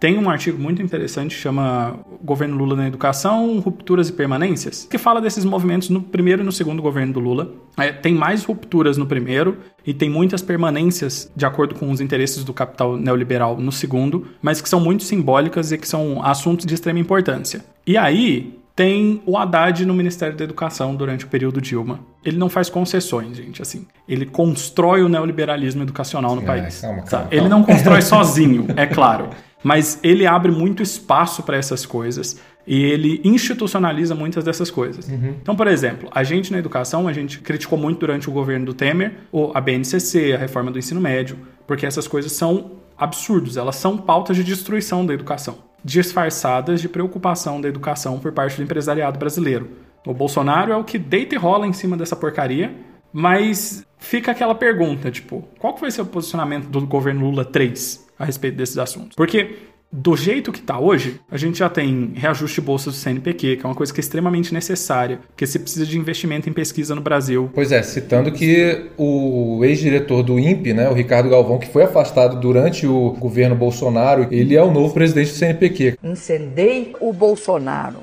Tem 0.00 0.16
um 0.16 0.30
artigo 0.30 0.56
muito 0.62 0.80
interessante 0.80 1.34
que 1.34 1.40
chama 1.42 1.98
Governo 2.22 2.56
Lula 2.56 2.76
na 2.76 2.86
Educação, 2.86 3.58
Rupturas 3.58 4.08
e 4.08 4.12
Permanências, 4.12 4.86
que 4.88 4.96
fala 4.96 5.20
desses 5.20 5.44
movimentos 5.44 5.90
no 5.90 6.00
primeiro 6.00 6.42
e 6.42 6.44
no 6.44 6.52
segundo 6.52 6.80
governo 6.80 7.14
do 7.14 7.18
Lula. 7.20 7.52
É, 7.76 7.90
tem 7.92 8.14
mais 8.14 8.44
rupturas 8.44 8.96
no 8.96 9.06
primeiro 9.06 9.58
e 9.84 9.92
tem 9.92 10.08
muitas 10.08 10.40
permanências 10.40 11.30
de 11.34 11.44
acordo 11.44 11.74
com 11.74 11.90
os 11.90 12.00
interesses 12.00 12.44
do 12.44 12.52
capital 12.54 12.96
neoliberal 12.96 13.56
no 13.58 13.72
segundo, 13.72 14.28
mas 14.40 14.60
que 14.60 14.68
são 14.68 14.78
muito 14.78 15.02
simbólicas 15.02 15.72
e 15.72 15.78
que 15.78 15.88
são 15.88 16.22
assuntos 16.24 16.64
de 16.64 16.74
extrema 16.74 17.00
importância. 17.00 17.64
E 17.84 17.96
aí, 17.96 18.56
tem 18.76 19.20
o 19.26 19.36
Haddad 19.36 19.84
no 19.84 19.92
Ministério 19.92 20.36
da 20.36 20.44
Educação 20.44 20.94
durante 20.94 21.24
o 21.24 21.28
período 21.28 21.60
Dilma. 21.60 21.98
Ele 22.24 22.38
não 22.38 22.48
faz 22.48 22.70
concessões, 22.70 23.36
gente, 23.36 23.60
assim. 23.60 23.84
Ele 24.08 24.24
constrói 24.24 25.02
o 25.02 25.08
neoliberalismo 25.08 25.82
educacional 25.82 26.36
no 26.36 26.42
Ah, 26.42 26.44
país. 26.44 26.80
calma, 26.80 27.02
calma, 27.02 27.08
calma. 27.10 27.28
Ele 27.32 27.48
não 27.48 27.64
constrói 27.64 28.00
sozinho, 28.02 28.66
é 28.76 28.86
claro. 28.86 29.30
Mas 29.62 29.98
ele 30.02 30.26
abre 30.26 30.50
muito 30.52 30.82
espaço 30.82 31.42
para 31.42 31.56
essas 31.56 31.84
coisas 31.84 32.40
e 32.66 32.84
ele 32.84 33.20
institucionaliza 33.24 34.14
muitas 34.14 34.44
dessas 34.44 34.70
coisas. 34.70 35.08
Então, 35.40 35.56
por 35.56 35.66
exemplo, 35.66 36.08
a 36.12 36.22
gente 36.22 36.52
na 36.52 36.58
educação, 36.58 37.08
a 37.08 37.12
gente 37.12 37.40
criticou 37.40 37.78
muito 37.78 37.98
durante 38.00 38.28
o 38.28 38.32
governo 38.32 38.66
do 38.66 38.74
Temer 38.74 39.14
a 39.54 39.60
BNCC, 39.60 40.34
a 40.34 40.38
reforma 40.38 40.70
do 40.70 40.78
ensino 40.78 41.00
médio, 41.00 41.38
porque 41.66 41.86
essas 41.86 42.06
coisas 42.06 42.32
são 42.32 42.72
absurdos, 42.96 43.56
elas 43.56 43.76
são 43.76 43.96
pautas 43.96 44.36
de 44.36 44.44
destruição 44.44 45.06
da 45.06 45.14
educação. 45.14 45.66
disfarçadas 45.84 46.80
de 46.80 46.88
preocupação 46.88 47.60
da 47.60 47.68
educação 47.68 48.18
por 48.18 48.32
parte 48.32 48.56
do 48.56 48.62
empresariado 48.62 49.18
brasileiro. 49.18 49.70
O 50.06 50.12
Bolsonaro 50.12 50.72
é 50.72 50.76
o 50.76 50.84
que 50.84 50.98
deita 50.98 51.34
e 51.34 51.38
rola 51.38 51.66
em 51.66 51.72
cima 51.72 51.96
dessa 51.96 52.16
porcaria, 52.16 52.74
mas 53.12 53.86
fica 53.98 54.32
aquela 54.32 54.54
pergunta, 54.54 55.10
tipo, 55.10 55.48
qual 55.58 55.74
que 55.74 55.80
vai 55.80 55.90
ser 55.90 56.02
o 56.02 56.06
posicionamento 56.06 56.68
do 56.68 56.86
governo 56.86 57.28
Lula 57.28 57.44
3 57.44 58.07
a 58.18 58.24
respeito 58.24 58.56
desses 58.56 58.78
assuntos? 58.78 59.14
Porque 59.16 59.56
do 59.90 60.14
jeito 60.16 60.52
que 60.52 60.58
está 60.58 60.78
hoje, 60.78 61.18
a 61.30 61.38
gente 61.38 61.58
já 61.58 61.68
tem 61.68 62.12
reajuste 62.14 62.60
de 62.60 62.66
bolsas 62.66 62.94
do 62.94 63.00
CNPq, 63.00 63.56
que 63.56 63.64
é 63.64 63.68
uma 63.68 63.74
coisa 63.74 63.92
que 63.92 63.98
é 63.98 64.02
extremamente 64.02 64.52
necessária, 64.52 65.18
porque 65.28 65.46
você 65.46 65.58
precisa 65.58 65.86
de 65.86 65.98
investimento 65.98 66.48
em 66.48 66.52
pesquisa 66.52 66.94
no 66.94 67.00
Brasil. 67.00 67.50
Pois 67.54 67.72
é, 67.72 67.82
citando 67.82 68.30
que 68.30 68.90
o 68.98 69.64
ex-diretor 69.64 70.22
do 70.22 70.38
INPE, 70.38 70.74
né, 70.74 70.90
o 70.90 70.92
Ricardo 70.92 71.30
Galvão, 71.30 71.58
que 71.58 71.68
foi 71.68 71.84
afastado 71.84 72.38
durante 72.38 72.86
o 72.86 73.12
governo 73.12 73.56
Bolsonaro, 73.56 74.28
ele 74.30 74.54
é 74.54 74.62
o 74.62 74.70
novo 74.70 74.92
presidente 74.92 75.30
do 75.30 75.36
CNPq. 75.36 75.98
Incendei 76.02 76.94
o 77.00 77.12
Bolsonaro. 77.12 78.00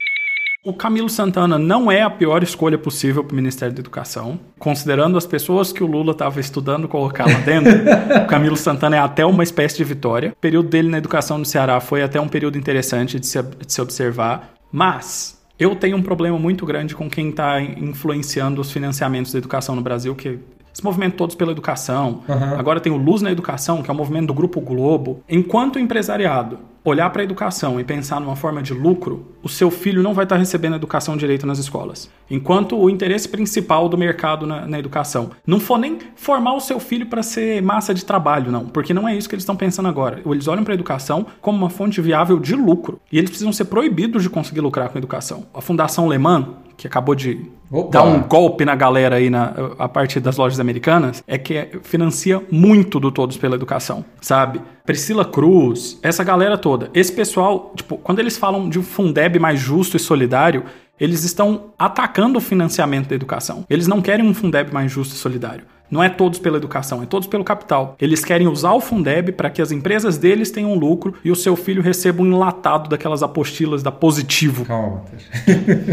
O 0.66 0.74
Camilo 0.74 1.07
Santana 1.07 1.59
não 1.59 1.91
é 1.91 2.01
a 2.01 2.09
pior 2.09 2.41
escolha 2.41 2.76
possível 2.76 3.24
para 3.24 3.34
o 3.34 3.36
Ministério 3.36 3.72
da 3.72 3.80
Educação. 3.80 4.39
Considerando 4.57 5.16
as 5.16 5.28
pessoas 5.28 5.72
que 5.72 5.84
o 5.84 5.86
Lula 5.86 6.11
estava 6.11 6.39
estudando 6.39 6.88
colocar 6.88 7.28
lá 7.28 7.38
dentro, 7.41 7.72
o 8.24 8.26
Camilo 8.26 8.57
Santana 8.57 8.95
é 8.95 8.99
até 8.99 9.24
uma 9.24 9.43
espécie 9.43 9.78
de 9.78 9.84
vitória. 9.84 10.32
O 10.32 10.41
período 10.41 10.68
dele 10.68 10.89
na 10.89 10.97
educação 10.97 11.38
no 11.38 11.45
Ceará 11.45 11.80
foi 11.80 12.01
até 12.01 12.20
um 12.20 12.28
período 12.28 12.57
interessante 12.57 13.20
de 13.20 13.28
se, 13.28 13.39
de 13.43 13.72
se 13.72 13.80
observar. 13.80 14.55
Mas 14.72 15.39
eu 15.59 15.76
tenho 15.76 15.97
um 15.97 16.01
problema 16.01 16.39
muito 16.39 16.66
grande 16.66 16.95
com 16.95 17.07
quem 17.07 17.30
está 17.30 17.61
influenciando 17.61 18.59
os 18.59 18.72
financiamentos 18.72 19.32
da 19.34 19.38
educação 19.38 19.76
no 19.76 19.84
Brasil, 19.84 20.16
que 20.16 20.39
esse 20.76 20.84
movimento 20.84 21.16
Todos 21.16 21.36
pela 21.36 21.54
Educação. 21.54 22.20
Uhum. 22.28 22.60
Agora 22.60 22.82
tem 22.82 22.92
o 22.92 22.98
Luz 22.98 23.22
na 23.22 23.32
Educação, 23.32 23.82
que 23.82 23.90
é 23.90 23.94
o 23.94 23.96
movimento 23.96 24.28
do 24.28 24.34
Grupo 24.34 24.60
Globo. 24.60 25.24
Enquanto 25.30 25.78
o 25.78 25.80
empresariado 25.80 26.60
olhar 26.84 27.10
para 27.10 27.22
a 27.22 27.26
educação 27.26 27.80
e 27.80 27.84
pensar 27.84 28.20
numa 28.20 28.36
forma 28.36 28.62
de 28.62 28.72
lucro, 28.72 29.26
o 29.42 29.50
seu 29.50 29.72
filho 29.72 30.04
não 30.04 30.14
vai 30.14 30.24
estar 30.24 30.36
recebendo 30.36 30.76
educação 30.76 31.18
direito 31.18 31.48
nas 31.48 31.58
escolas. 31.58 32.12
Enquanto 32.30 32.78
o 32.78 32.90
interesse 32.90 33.28
principal 33.28 33.90
do 33.90 33.98
mercado 33.98 34.46
na, 34.46 34.68
na 34.68 34.78
educação 34.78 35.32
não 35.48 35.60
for 35.60 35.80
nem 35.80 35.98
formar 36.16 36.54
o 36.54 36.60
seu 36.60 36.80
filho 36.80 37.08
para 37.08 37.24
ser 37.24 37.62
massa 37.64 37.92
de 37.92 38.06
trabalho, 38.06 38.52
não, 38.52 38.68
porque 38.68 38.94
não 38.94 39.08
é 39.08 39.16
isso 39.16 39.28
que 39.28 39.34
eles 39.34 39.44
estão 39.44 39.56
pensando 39.56 39.88
agora. 39.88 40.22
Eles 40.24 40.48
olham 40.48 40.64
para 40.64 40.74
a 40.74 40.76
educação 40.76 41.26
como 41.42 41.58
uma 41.58 41.70
fonte 41.72 42.00
viável 42.02 42.38
de 42.38 42.54
lucro 42.54 43.00
e 43.12 43.18
eles 43.18 43.32
precisam 43.32 43.52
ser 43.52 43.66
proibidos 43.66 44.22
de 44.22 44.30
conseguir 44.30 44.62
lucrar 44.62 44.90
com 44.90 44.98
a 44.98 45.00
educação. 45.00 45.46
A 45.56 45.62
Fundação 45.62 46.08
Lehman, 46.08 46.46
que 46.78 46.88
acabou 46.88 47.16
de 47.16 47.50
Opa. 47.72 47.92
dar 47.92 48.04
um 48.04 48.22
golpe 48.22 48.66
na 48.66 48.76
galera 48.76 49.16
aí 49.16 49.30
na, 49.30 49.54
a 49.78 49.88
partir 49.88 50.20
das 50.20 50.38
lojas 50.38 50.60
americanas, 50.60 51.24
é 51.28 51.38
que 51.38 51.80
financia 51.84 52.42
muito 52.52 53.00
do 53.00 53.12
Todos 53.12 53.38
pela 53.38 53.56
Educação, 53.56 54.06
sabe? 54.22 54.62
Priscila 54.86 55.26
Cruz, 55.26 56.00
essa 56.04 56.24
galera 56.24 56.58
toda. 56.58 56.90
Esse 56.94 57.12
pessoal, 57.12 57.74
tipo, 57.76 57.98
quando 57.98 58.20
eles 58.20 58.38
falam 58.38 58.70
de 58.70 58.80
um 58.80 58.84
Fundeb 58.84 59.40
mais 59.40 59.60
justo 59.60 59.98
e 59.98 60.00
solidário, 60.00 60.64
eles 61.00 61.24
estão 61.24 61.74
atacando 61.78 62.38
o 62.38 62.42
financiamento 62.42 63.10
da 63.10 63.16
educação. 63.16 63.66
Eles 63.70 63.88
não 63.88 64.02
querem 64.02 64.26
um 64.26 64.34
Fundeb 64.34 64.74
mais 64.74 64.92
justo 64.92 65.14
e 65.14 65.18
solidário. 65.18 65.66
Não 65.90 66.04
é 66.04 66.10
todos 66.10 66.40
pela 66.40 66.58
educação, 66.58 67.04
é 67.04 67.06
todos 67.06 67.28
pelo 67.28 67.44
capital. 67.44 67.96
Eles 68.02 68.24
querem 68.26 68.48
usar 68.48 68.74
o 68.74 68.82
Fundeb 68.82 69.32
para 69.34 69.50
que 69.50 69.62
as 69.62 69.72
empresas 69.72 70.18
deles 70.18 70.50
tenham 70.52 70.74
lucro 70.76 71.14
e 71.24 71.32
o 71.32 71.36
seu 71.36 71.56
filho 71.56 71.82
receba 71.82 72.22
um 72.24 72.26
enlatado 72.26 72.90
daquelas 72.90 73.22
apostilas 73.22 73.84
da 73.84 73.92
Positivo. 73.92 74.66
Calma. 74.66 75.04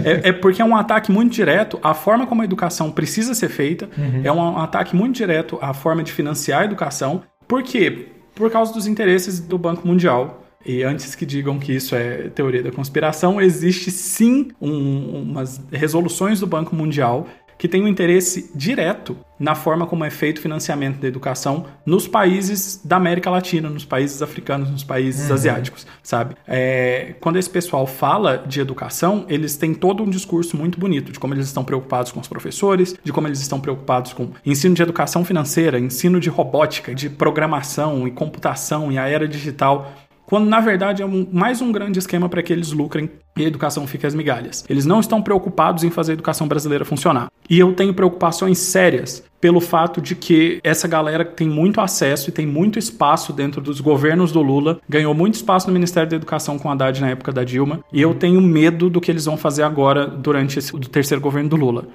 É, 0.04 0.28
é 0.30 0.32
porque 0.32 0.60
é 0.62 0.64
um 0.64 0.74
ataque 0.76 1.10
muito 1.12 1.32
direto 1.32 1.78
à 1.82 1.94
forma 1.94 2.26
como 2.26 2.42
a 2.42 2.44
educação 2.44 2.90
precisa 2.90 3.34
ser 3.34 3.48
feita, 3.48 3.88
é 4.24 4.32
um 4.32 4.58
ataque 4.58 4.94
muito 4.96 5.16
direto 5.16 5.58
à 5.60 5.72
forma 5.74 6.02
de 6.02 6.10
financiar 6.12 6.62
a 6.62 6.64
educação. 6.64 7.22
Por 7.46 7.62
quê? 7.62 8.06
Por 8.34 8.50
causa 8.50 8.72
dos 8.72 8.86
interesses 8.86 9.38
do 9.40 9.58
Banco 9.58 9.86
Mundial. 9.86 10.38
E 10.64 10.84
antes 10.84 11.14
que 11.16 11.26
digam 11.26 11.58
que 11.58 11.72
isso 11.74 11.94
é 11.96 12.28
teoria 12.28 12.62
da 12.62 12.70
conspiração, 12.70 13.40
existe 13.40 13.90
sim 13.90 14.48
um- 14.60 15.22
umas 15.22 15.60
resoluções 15.72 16.38
do 16.38 16.46
Banco 16.46 16.74
Mundial 16.76 17.26
que 17.62 17.68
têm 17.68 17.84
um 17.84 17.86
interesse 17.86 18.50
direto 18.56 19.16
na 19.38 19.54
forma 19.54 19.86
como 19.86 20.04
é 20.04 20.10
feito 20.10 20.38
o 20.38 20.40
financiamento 20.40 20.98
da 20.98 21.06
educação 21.06 21.66
nos 21.86 22.08
países 22.08 22.80
da 22.84 22.96
América 22.96 23.30
Latina, 23.30 23.70
nos 23.70 23.84
países 23.84 24.20
africanos, 24.20 24.68
nos 24.68 24.82
países 24.82 25.30
asiáticos, 25.30 25.86
sabe? 26.02 26.34
É, 26.44 27.14
quando 27.20 27.38
esse 27.38 27.48
pessoal 27.48 27.86
fala 27.86 28.36
de 28.36 28.60
educação, 28.60 29.26
eles 29.28 29.56
têm 29.56 29.74
todo 29.74 30.02
um 30.02 30.10
discurso 30.10 30.56
muito 30.56 30.76
bonito 30.76 31.12
de 31.12 31.20
como 31.20 31.34
eles 31.34 31.46
estão 31.46 31.62
preocupados 31.62 32.10
com 32.10 32.18
os 32.18 32.26
professores, 32.26 32.96
de 33.00 33.12
como 33.12 33.28
eles 33.28 33.40
estão 33.40 33.60
preocupados 33.60 34.12
com 34.12 34.30
ensino 34.44 34.74
de 34.74 34.82
educação 34.82 35.24
financeira, 35.24 35.78
ensino 35.78 36.18
de 36.18 36.28
robótica, 36.28 36.92
de 36.92 37.08
programação 37.08 38.08
e 38.08 38.10
computação 38.10 38.90
e 38.90 38.98
a 38.98 39.06
era 39.06 39.28
digital 39.28 39.92
quando 40.32 40.48
na 40.48 40.60
verdade 40.60 41.02
é 41.02 41.04
um- 41.04 41.26
mais 41.30 41.60
um 41.60 41.70
grande 41.70 41.98
esquema 41.98 42.26
para 42.26 42.42
que 42.42 42.50
eles 42.50 42.72
lucrem 42.72 43.10
e 43.36 43.44
a 43.44 43.46
educação 43.46 43.86
fique 43.86 44.06
às 44.06 44.14
migalhas. 44.14 44.64
Eles 44.66 44.86
não 44.86 44.98
estão 44.98 45.20
preocupados 45.20 45.84
em 45.84 45.90
fazer 45.90 46.12
a 46.12 46.14
educação 46.14 46.48
brasileira 46.48 46.86
funcionar. 46.86 47.30
E 47.50 47.58
eu 47.58 47.74
tenho 47.74 47.92
preocupações 47.92 48.56
sérias 48.56 49.22
pelo 49.38 49.60
fato 49.60 50.00
de 50.00 50.14
que 50.14 50.58
essa 50.64 50.88
galera 50.88 51.22
tem 51.22 51.46
muito 51.46 51.82
acesso 51.82 52.30
e 52.30 52.32
tem 52.32 52.46
muito 52.46 52.78
espaço 52.78 53.30
dentro 53.30 53.60
dos 53.60 53.78
governos 53.78 54.32
do 54.32 54.40
Lula, 54.40 54.80
ganhou 54.88 55.12
muito 55.12 55.34
espaço 55.34 55.66
no 55.66 55.74
Ministério 55.74 56.08
da 56.08 56.16
Educação 56.16 56.58
com 56.58 56.70
a 56.70 56.72
Haddad 56.72 56.98
na 57.02 57.10
época 57.10 57.30
da 57.30 57.44
Dilma, 57.44 57.80
e 57.92 58.00
eu 58.00 58.14
tenho 58.14 58.40
medo 58.40 58.88
do 58.88 59.02
que 59.02 59.10
eles 59.10 59.26
vão 59.26 59.36
fazer 59.36 59.64
agora 59.64 60.06
durante 60.06 60.58
esse, 60.58 60.74
o 60.74 60.78
terceiro 60.80 61.20
governo 61.20 61.50
do 61.50 61.56
Lula. 61.56 61.88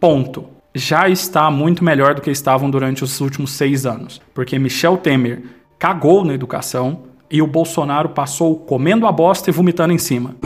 Ponto. 0.00 0.46
Já 0.74 1.10
está 1.10 1.50
muito 1.50 1.84
melhor 1.84 2.14
do 2.14 2.22
que 2.22 2.30
estavam 2.30 2.70
durante 2.70 3.04
os 3.04 3.20
últimos 3.20 3.50
seis 3.52 3.84
anos. 3.84 4.18
Porque 4.32 4.58
Michel 4.58 4.96
Temer 4.96 5.42
cagou 5.78 6.24
na 6.24 6.32
educação 6.32 7.02
e 7.30 7.42
o 7.42 7.46
Bolsonaro 7.46 8.10
passou 8.10 8.56
comendo 8.56 9.06
a 9.06 9.12
bosta 9.12 9.50
e 9.50 9.52
vomitando 9.52 9.92
em 9.92 9.98
cima. 9.98 10.36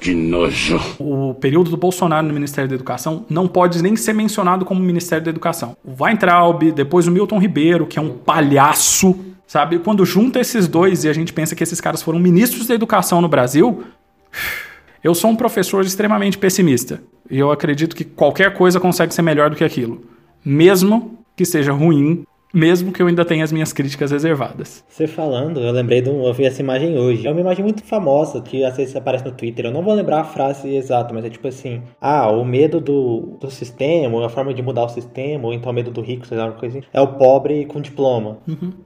Que 0.00 0.14
nojo. 0.14 0.80
O 0.98 1.34
período 1.34 1.70
do 1.70 1.76
Bolsonaro 1.76 2.26
no 2.26 2.34
Ministério 2.34 2.68
da 2.68 2.74
Educação 2.74 3.24
não 3.30 3.46
pode 3.46 3.82
nem 3.82 3.96
ser 3.96 4.12
mencionado 4.12 4.64
como 4.64 4.80
Ministério 4.80 5.24
da 5.24 5.30
Educação. 5.30 5.76
O 5.84 6.02
Weintraub, 6.02 6.72
depois 6.72 7.06
o 7.06 7.10
Milton 7.10 7.38
Ribeiro, 7.38 7.86
que 7.86 7.98
é 7.98 8.02
um 8.02 8.10
palhaço, 8.10 9.16
sabe? 9.46 9.78
Quando 9.78 10.04
junta 10.04 10.40
esses 10.40 10.66
dois 10.66 11.04
e 11.04 11.08
a 11.08 11.12
gente 11.12 11.32
pensa 11.32 11.54
que 11.54 11.62
esses 11.62 11.80
caras 11.80 12.02
foram 12.02 12.18
ministros 12.18 12.66
da 12.66 12.74
educação 12.74 13.20
no 13.20 13.28
Brasil, 13.28 13.84
eu 15.02 15.14
sou 15.14 15.30
um 15.30 15.36
professor 15.36 15.84
extremamente 15.84 16.36
pessimista. 16.36 17.02
E 17.30 17.38
eu 17.38 17.50
acredito 17.50 17.96
que 17.96 18.04
qualquer 18.04 18.52
coisa 18.54 18.78
consegue 18.80 19.14
ser 19.14 19.22
melhor 19.22 19.48
do 19.50 19.56
que 19.56 19.64
aquilo. 19.64 20.02
Mesmo 20.44 21.18
que 21.36 21.44
seja 21.44 21.72
ruim, 21.72 22.24
mesmo 22.54 22.92
que 22.92 23.02
eu 23.02 23.06
ainda 23.08 23.24
tenha 23.24 23.42
as 23.42 23.50
minhas 23.50 23.72
críticas 23.72 24.12
reservadas. 24.12 24.84
Você 24.88 25.06
falando, 25.06 25.60
eu 25.60 25.72
lembrei 25.72 26.00
de 26.00 26.08
um, 26.08 26.24
eu 26.24 26.32
vi 26.32 26.44
essa 26.44 26.62
imagem 26.62 26.96
hoje. 26.96 27.26
É 27.26 27.30
uma 27.30 27.40
imagem 27.40 27.64
muito 27.64 27.82
famosa 27.82 28.40
que 28.40 28.64
às 28.64 28.76
vezes 28.76 28.94
aparece 28.94 29.24
no 29.24 29.32
Twitter. 29.32 29.66
Eu 29.66 29.72
não 29.72 29.82
vou 29.82 29.92
lembrar 29.92 30.20
a 30.20 30.24
frase 30.24 30.74
exata, 30.74 31.12
mas 31.12 31.24
é 31.24 31.30
tipo 31.30 31.48
assim: 31.48 31.82
ah, 32.00 32.30
o 32.30 32.44
medo 32.44 32.80
do, 32.80 33.36
do 33.40 33.50
sistema, 33.50 34.24
a 34.24 34.28
forma 34.28 34.54
de 34.54 34.62
mudar 34.62 34.84
o 34.84 34.88
sistema, 34.88 35.46
ou 35.48 35.52
então 35.52 35.72
o 35.72 35.74
medo 35.74 35.90
do 35.90 36.00
rico, 36.00 36.26
sei 36.26 36.38
lá, 36.38 36.46
uma 36.46 36.52
coisa 36.52 36.78
assim, 36.78 36.86
é 36.92 37.00
o 37.00 37.08
pobre 37.08 37.66
com 37.66 37.80
diploma. 37.80 38.38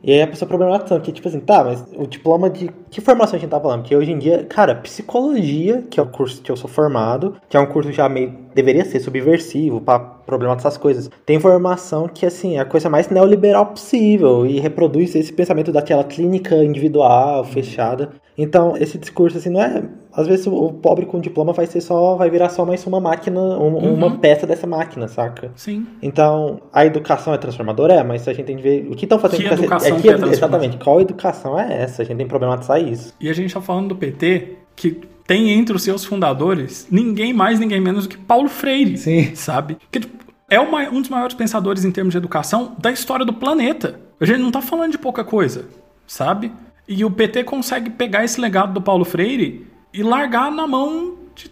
E 0.02 0.12
aí 0.12 0.22
a 0.22 0.26
pessoa 0.26 0.48
problematiza, 0.48 0.98
que 1.00 1.12
tipo 1.12 1.28
assim, 1.28 1.40
tá, 1.40 1.62
mas 1.62 1.84
o 1.94 2.06
diploma 2.06 2.48
de 2.48 2.70
que 2.90 3.00
formação 3.00 3.36
a 3.36 3.38
gente 3.38 3.50
tá 3.50 3.60
falando? 3.60 3.82
Porque 3.82 3.94
hoje 3.94 4.12
em 4.12 4.18
dia, 4.18 4.44
cara, 4.44 4.74
psicologia, 4.74 5.82
que 5.90 6.00
é 6.00 6.02
o 6.02 6.06
curso 6.06 6.40
que 6.40 6.50
eu 6.50 6.56
sou 6.56 6.70
formado, 6.70 7.36
que 7.48 7.56
é 7.56 7.60
um 7.60 7.66
curso 7.66 7.92
já 7.92 8.08
meio 8.08 8.47
deveria 8.58 8.84
ser 8.84 8.98
subversivo 9.00 9.80
pra 9.80 9.98
problematizar 9.98 10.70
essas 10.70 10.80
coisas. 10.80 11.08
Tem 11.24 11.36
informação 11.36 12.08
que 12.08 12.26
assim, 12.26 12.56
é 12.56 12.60
a 12.60 12.64
coisa 12.64 12.88
mais 12.90 13.08
neoliberal 13.08 13.66
possível 13.66 14.44
e 14.44 14.58
reproduz 14.58 15.14
esse 15.14 15.32
pensamento 15.32 15.70
daquela 15.72 16.02
clínica 16.04 16.56
individual, 16.56 17.44
fechada. 17.44 18.10
Então, 18.36 18.76
esse 18.76 18.98
discurso 18.98 19.38
assim 19.38 19.50
não 19.50 19.60
é 19.62 19.82
às 20.12 20.26
vezes 20.26 20.46
o- 20.48 20.72
pobre 20.72 21.06
com 21.06 21.20
diploma 21.20 21.52
vai 21.52 21.66
ser 21.66 21.80
só 21.80 22.16
vai 22.16 22.28
virar 22.28 22.48
só 22.48 22.64
mais 22.64 22.84
uma 22.86 23.00
máquina, 23.00 23.40
um- 23.40 23.94
uma 23.94 24.18
peça 24.18 24.46
dessa 24.46 24.66
máquina, 24.66 25.06
saca? 25.06 25.52
Sim. 25.54 25.86
Então, 26.02 26.60
a 26.72 26.84
educação 26.84 27.32
é 27.32 27.38
transformadora? 27.38 27.94
É, 27.94 28.02
mas 28.02 28.26
a 28.26 28.32
gente 28.32 28.46
tem 28.46 28.56
que 28.56 28.62
ver 28.62 28.88
o 28.90 28.96
que 28.96 29.04
estão 29.04 29.18
fazendo 29.20 29.38
Que 29.42 29.48
com 29.48 29.54
essa- 29.54 29.62
educação 29.62 29.96
é 29.96 30.00
que 30.00 30.08
é? 30.08 30.12
Exatamente, 30.32 30.76
qual 30.78 31.00
educação 31.00 31.58
é 31.58 31.82
essa? 31.82 32.02
A 32.02 32.04
gente 32.04 32.16
tem 32.16 32.26
que 32.26 32.30
problematizar 32.30 32.80
isso. 32.82 33.14
E 33.20 33.28
a 33.30 33.32
gente 33.32 33.54
tá 33.54 33.60
falando 33.60 33.88
do 33.88 33.96
PT, 33.96 34.56
que 34.74 35.00
tem 35.28 35.50
entre 35.50 35.76
os 35.76 35.82
seus 35.84 36.04
fundadores 36.04 36.88
ninguém 36.90 37.32
mais, 37.34 37.60
ninguém 37.60 37.80
menos 37.80 38.06
do 38.06 38.10
que 38.10 38.16
Paulo 38.18 38.48
Freire. 38.48 38.96
Sim. 38.98 39.32
Sabe? 39.36 39.76
Que 39.92 40.00
tipo, 40.00 40.24
é 40.50 40.58
o 40.58 40.72
mai- 40.72 40.88
um 40.88 41.00
dos 41.02 41.10
maiores 41.10 41.34
pensadores 41.36 41.84
em 41.84 41.90
termos 41.92 42.12
de 42.12 42.18
educação 42.18 42.74
da 42.78 42.90
história 42.90 43.24
do 43.26 43.32
planeta. 43.34 44.00
A 44.18 44.24
gente 44.24 44.40
não 44.40 44.50
tá 44.50 44.60
falando 44.62 44.92
de 44.92 44.98
pouca 44.98 45.22
coisa, 45.22 45.66
sabe? 46.06 46.50
E 46.88 47.04
o 47.04 47.10
PT 47.10 47.44
consegue 47.44 47.90
pegar 47.90 48.24
esse 48.24 48.40
legado 48.40 48.72
do 48.72 48.80
Paulo 48.80 49.04
Freire 49.04 49.66
e 49.92 50.02
largar 50.02 50.50
na 50.50 50.66
mão 50.66 51.16
de. 51.36 51.50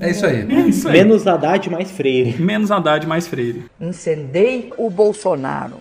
É 0.00 0.10
isso 0.10 0.24
aí. 0.24 0.40
É 0.50 0.60
isso 0.68 0.88
aí. 0.88 0.94
Menos 0.94 1.26
Haddad, 1.26 1.68
mais 1.70 1.90
Freire. 1.90 2.42
Menos 2.42 2.70
Haddad, 2.70 3.06
mais 3.06 3.28
Freire. 3.28 3.64
Incendei 3.78 4.72
o 4.78 4.88
Bolsonaro. 4.88 5.76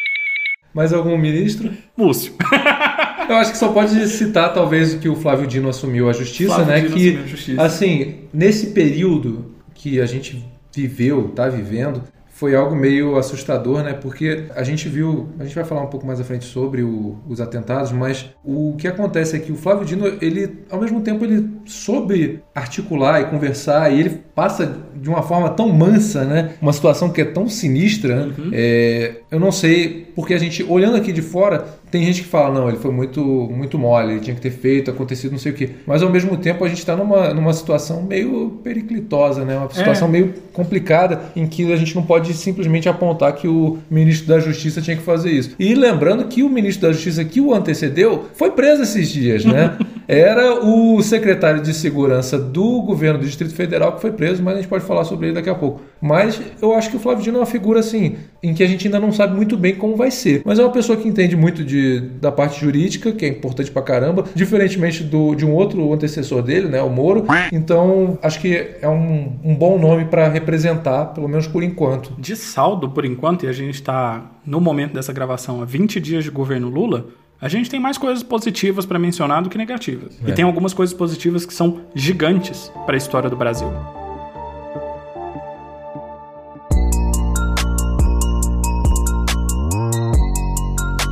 Mais 0.74 0.92
algum 0.92 1.18
ministro? 1.18 1.72
Múcio. 1.96 2.34
Eu 3.30 3.38
acho 3.38 3.52
que 3.52 3.58
só 3.58 3.70
pode 3.70 4.08
citar, 4.10 4.54
talvez, 4.54 4.96
que 4.96 5.08
o 5.08 5.16
Flávio 5.16 5.48
Dino 5.48 5.70
assumiu 5.70 6.10
a 6.10 6.14
justiça, 6.14 6.56
Flávio 6.56 6.68
né? 6.68 6.82
Dino 6.82 6.94
que, 6.94 7.18
a 7.18 7.28
justiça. 7.28 7.62
assim, 7.62 8.16
nesse 8.34 8.68
período 8.68 9.54
que 9.74 10.02
a 10.02 10.06
gente 10.06 10.44
viveu, 10.74 11.30
tá 11.30 11.48
vivendo, 11.48 12.04
foi 12.44 12.56
algo 12.56 12.76
meio 12.76 13.16
assustador, 13.16 13.84
né? 13.84 13.94
Porque 13.94 14.46
a 14.56 14.64
gente 14.64 14.90
viu, 14.90 15.30
a 15.40 15.44
gente 15.46 15.56
vai 15.56 15.64
falar 15.64 15.82
um 15.84 15.88
pouco 15.88 16.06
mais 16.06 16.20
à 16.20 16.24
frente 16.24 16.46
sobre 16.46 16.82
o, 16.82 17.18
os 17.28 17.40
atentados, 17.40 17.92
mas 17.92 18.30
o 18.44 18.76
que 18.78 18.88
acontece 18.88 19.36
é 19.36 19.40
que 19.40 19.52
o 19.52 19.56
Flávio 19.56 19.86
Dino, 19.86 20.08
ele, 20.20 20.66
ao 20.70 20.82
mesmo 20.82 21.00
tempo, 21.02 21.24
ele 21.24 21.48
soube 21.66 22.42
articular 22.54 23.22
e 23.22 23.26
conversar 23.26 23.94
e 23.94 24.00
ele 24.00 24.10
passa 24.36 24.78
de 24.96 25.08
uma 25.08 25.22
forma 25.22 25.52
tão 25.52 25.70
mansa, 25.70 26.26
né? 26.26 26.56
Uma 26.62 26.74
situação 26.74 27.12
que 27.12 27.22
é 27.22 27.26
tão 27.26 27.48
sinistra. 27.48 28.26
Né? 28.26 28.34
É, 28.52 29.16
eu 29.34 29.40
não 29.40 29.52
sei, 29.52 30.06
porque 30.16 30.32
a 30.36 30.38
gente, 30.38 30.64
olhando 30.64 30.96
aqui 30.96 31.12
de 31.12 31.24
fora, 31.24 31.66
tem 31.90 32.06
gente 32.06 32.22
que 32.22 32.28
fala, 32.28 32.54
não, 32.54 32.70
ele 32.70 32.78
foi 32.78 32.92
muito, 32.92 33.20
muito 33.20 33.80
mole, 33.80 34.12
ele 34.12 34.20
tinha 34.20 34.36
que 34.36 34.42
ter 34.42 34.52
feito, 34.52 34.92
acontecido 34.92 35.32
não 35.32 35.40
sei 35.40 35.52
o 35.52 35.56
quê. 35.56 35.72
Mas 35.88 36.04
ao 36.04 36.10
mesmo 36.12 36.38
tempo 36.38 36.64
a 36.64 36.68
gente 36.68 36.78
está 36.78 36.96
numa, 36.96 37.34
numa 37.34 37.52
situação 37.52 38.04
meio 38.04 38.60
periclitosa, 38.64 39.44
né? 39.44 39.58
Uma 39.58 39.72
situação 39.72 40.08
É. 40.08 40.12
meio 40.12 40.36
complicada 40.54 41.20
em 41.36 41.48
que 41.48 41.74
a 41.74 41.76
gente 41.76 41.96
não 41.96 42.04
pode 42.04 42.32
simplesmente 42.36 42.88
apontar 42.88 43.34
que 43.34 43.48
o 43.48 43.80
ministro 43.90 44.28
da 44.28 44.40
Justiça 44.40 44.84
tinha 44.84 44.96
que 44.96 45.02
fazer 45.02 45.32
isso. 45.32 45.56
E 45.58 45.74
lembrando 45.74 46.26
que 46.26 46.44
o 46.44 46.50
ministro 46.50 46.88
da 46.88 46.94
Justiça 46.94 47.26
que 47.26 47.42
o 47.42 47.56
antecedeu 47.56 48.26
foi 48.36 48.52
preso 48.52 48.84
esses 48.84 49.10
dias, 49.10 49.44
né? 49.46 49.76
Era 50.08 50.64
o 50.64 51.02
secretário 51.02 51.62
de 51.62 51.74
Segurança 51.74 52.38
do 52.38 52.82
governo 52.82 53.20
do 53.20 53.26
Distrito 53.26 53.54
Federal 53.54 53.94
que 53.94 54.02
foi 54.02 54.12
preso, 54.12 54.44
mas 54.44 54.56
a 54.56 54.58
gente 54.58 54.70
pode 54.70 54.84
falar 54.86 55.04
sobre 55.04 55.28
ele 55.28 55.36
daqui 55.36 55.50
a 55.50 55.56
pouco. 55.56 55.82
Mas 56.02 56.42
eu 56.62 56.74
acho 56.74 56.90
que 56.90 56.98
o 56.98 57.00
Flávio 57.00 57.24
Dino 57.24 57.38
é 57.38 57.40
uma 57.40 57.46
figura 57.46 57.80
assim, 57.80 58.18
em 58.42 58.54
que 58.54 58.64
a 58.64 58.68
gente 58.68 58.88
ainda 58.88 59.00
não 59.00 59.12
sabe 59.12 59.36
muito 59.36 59.56
bem 59.58 59.76
como 59.76 59.96
vai 59.96 60.12
ser. 60.12 60.42
Mas 60.46 60.60
é 60.60 60.64
uma 60.64 60.72
pessoa 60.72 60.98
que 60.98 61.08
entende 61.08 61.36
muito 61.36 61.64
de, 61.64 62.02
da 62.22 62.32
parte 62.32 62.60
jurídica, 62.60 63.12
que 63.12 63.26
é 63.26 63.28
importante 63.30 63.72
pra 63.72 63.82
caramba, 63.82 64.26
diferentemente 64.36 65.04
do, 65.04 65.36
de 65.36 65.46
um 65.46 65.54
outro 65.54 65.94
antecessor 65.94 66.42
dele, 66.42 66.68
né, 66.68 66.82
o 66.82 66.90
Moro. 66.90 67.26
Então, 67.52 68.18
acho 68.22 68.40
que 68.40 68.76
é 68.82 68.90
um, 68.90 69.40
um 69.44 69.56
bom 69.56 69.80
nome 69.80 70.06
para 70.06 70.28
representar, 70.28 71.06
pelo 71.08 71.28
menos 71.28 71.48
por 71.48 71.64
enquanto. 71.64 72.14
De 72.18 72.36
saldo, 72.36 72.90
por 72.90 73.06
enquanto, 73.06 73.46
e 73.46 73.48
a 73.48 73.54
gente 73.54 73.76
está 73.76 74.32
no 74.46 74.60
momento 74.60 74.94
dessa 74.94 75.14
gravação 75.14 75.62
a 75.62 75.66
20 75.66 76.00
dias 76.00 76.24
de 76.24 76.30
governo 76.30 76.70
Lula, 76.70 77.08
a 77.44 77.50
gente 77.50 77.70
tem 77.70 77.78
mais 77.78 77.98
coisas 77.98 78.24
positivas 78.24 78.86
para 78.86 78.98
mencionar 78.98 79.44
do 79.44 79.50
que 79.50 79.58
negativas. 79.58 80.18
E 80.26 80.32
É. 80.32 80.34
tem 80.34 80.46
algumas 80.46 80.74
coisas 80.74 80.96
positivas 80.96 81.46
que 81.46 81.54
são 81.54 81.82
gigantes 81.94 82.72
para 82.86 82.96
a 82.96 82.98
história 82.98 83.30
do 83.30 83.36
Brasil. 83.36 83.70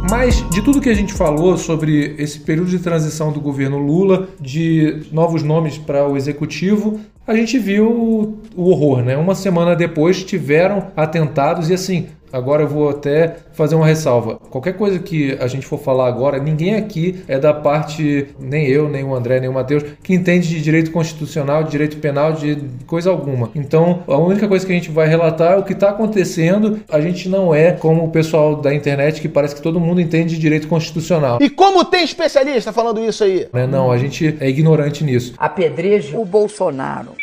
Mas 0.10 0.48
de 0.50 0.62
tudo 0.62 0.80
que 0.80 0.90
a 0.90 0.94
gente 0.94 1.14
falou 1.14 1.58
sobre 1.58 2.16
esse 2.18 2.40
período 2.40 2.70
de 2.70 2.80
transição 2.80 3.34
do 3.34 3.42
governo 3.42 3.78
Lula, 3.78 4.30
de 4.40 5.04
novos 5.12 5.44
nomes 5.44 5.78
para 5.78 6.08
o 6.08 6.16
executivo, 6.16 7.00
a 7.28 7.36
gente 7.36 7.60
viu 7.60 8.38
o 8.56 8.70
horror, 8.70 9.04
né? 9.04 9.18
Uma 9.18 9.36
semana 9.36 9.76
depois 9.76 10.24
tiveram 10.24 10.88
atentados 10.96 11.70
e 11.70 11.74
assim, 11.74 12.08
agora 12.32 12.64
eu 12.64 12.68
vou 12.68 12.90
até 12.90 13.36
fazer 13.54 13.76
uma 13.76 13.86
ressalva. 13.86 14.36
Qualquer 14.50 14.74
coisa 14.74 15.00
que 15.00 15.38
a 15.40 15.48
gente 15.48 15.66
for 15.66 15.80
falar 15.80 16.08
agora, 16.08 16.40
ninguém 16.40 16.76
aqui 16.76 17.24
é 17.28 17.38
da 17.38 17.54
parte, 17.54 18.28
nem 18.40 18.68
eu, 18.68 18.90
nem 18.90 19.04
o 19.04 19.14
André, 19.14 19.40
nem 19.40 19.50
o 19.50 19.54
Matheus, 19.54 19.84
que 20.04 20.14
entende 20.14 20.48
de 20.48 20.62
direito 20.62 20.92
constitucional, 20.92 21.64
de 21.64 21.72
direito 21.72 21.98
penal, 21.98 22.34
de 22.34 22.58
coisa 22.88 23.10
alguma. 23.10 23.50
Então, 23.56 24.04
a 24.08 24.18
única 24.18 24.48
coisa 24.48 24.66
que 24.66 24.72
a 24.72 24.76
gente 24.76 24.92
vai 24.92 25.08
relatar 25.08 25.54
é 25.54 25.58
o 25.58 25.64
que 25.64 25.74
está 25.74 25.90
acontecendo. 25.90 26.80
A 26.90 27.00
gente 27.02 27.30
não 27.30 27.54
é 27.54 27.72
como 27.72 28.06
o 28.06 28.10
pessoal 28.10 28.56
da 28.56 28.74
internet 28.74 29.22
que 29.22 29.28
parece 29.28 29.56
que 29.56 29.62
todo 29.62 29.80
mundo 29.80 30.02
entende 30.02 30.36
de 30.36 30.40
direito 30.42 30.68
constitucional. 30.68 31.40
E 31.42 31.50
como 31.50 31.84
tem 31.86 32.04
especialista 32.04 32.72
falando 32.72 33.00
isso 33.00 33.24
aí? 33.24 33.48
né? 33.54 33.68
Não, 33.68 33.92
a 33.92 33.98
gente 33.98 34.38
é 34.40 34.50
ignorante 34.50 35.04
nisso. 35.04 35.34
Apedreje 35.38 36.16
o 36.16 36.26
Bolsonaro. 36.26 37.21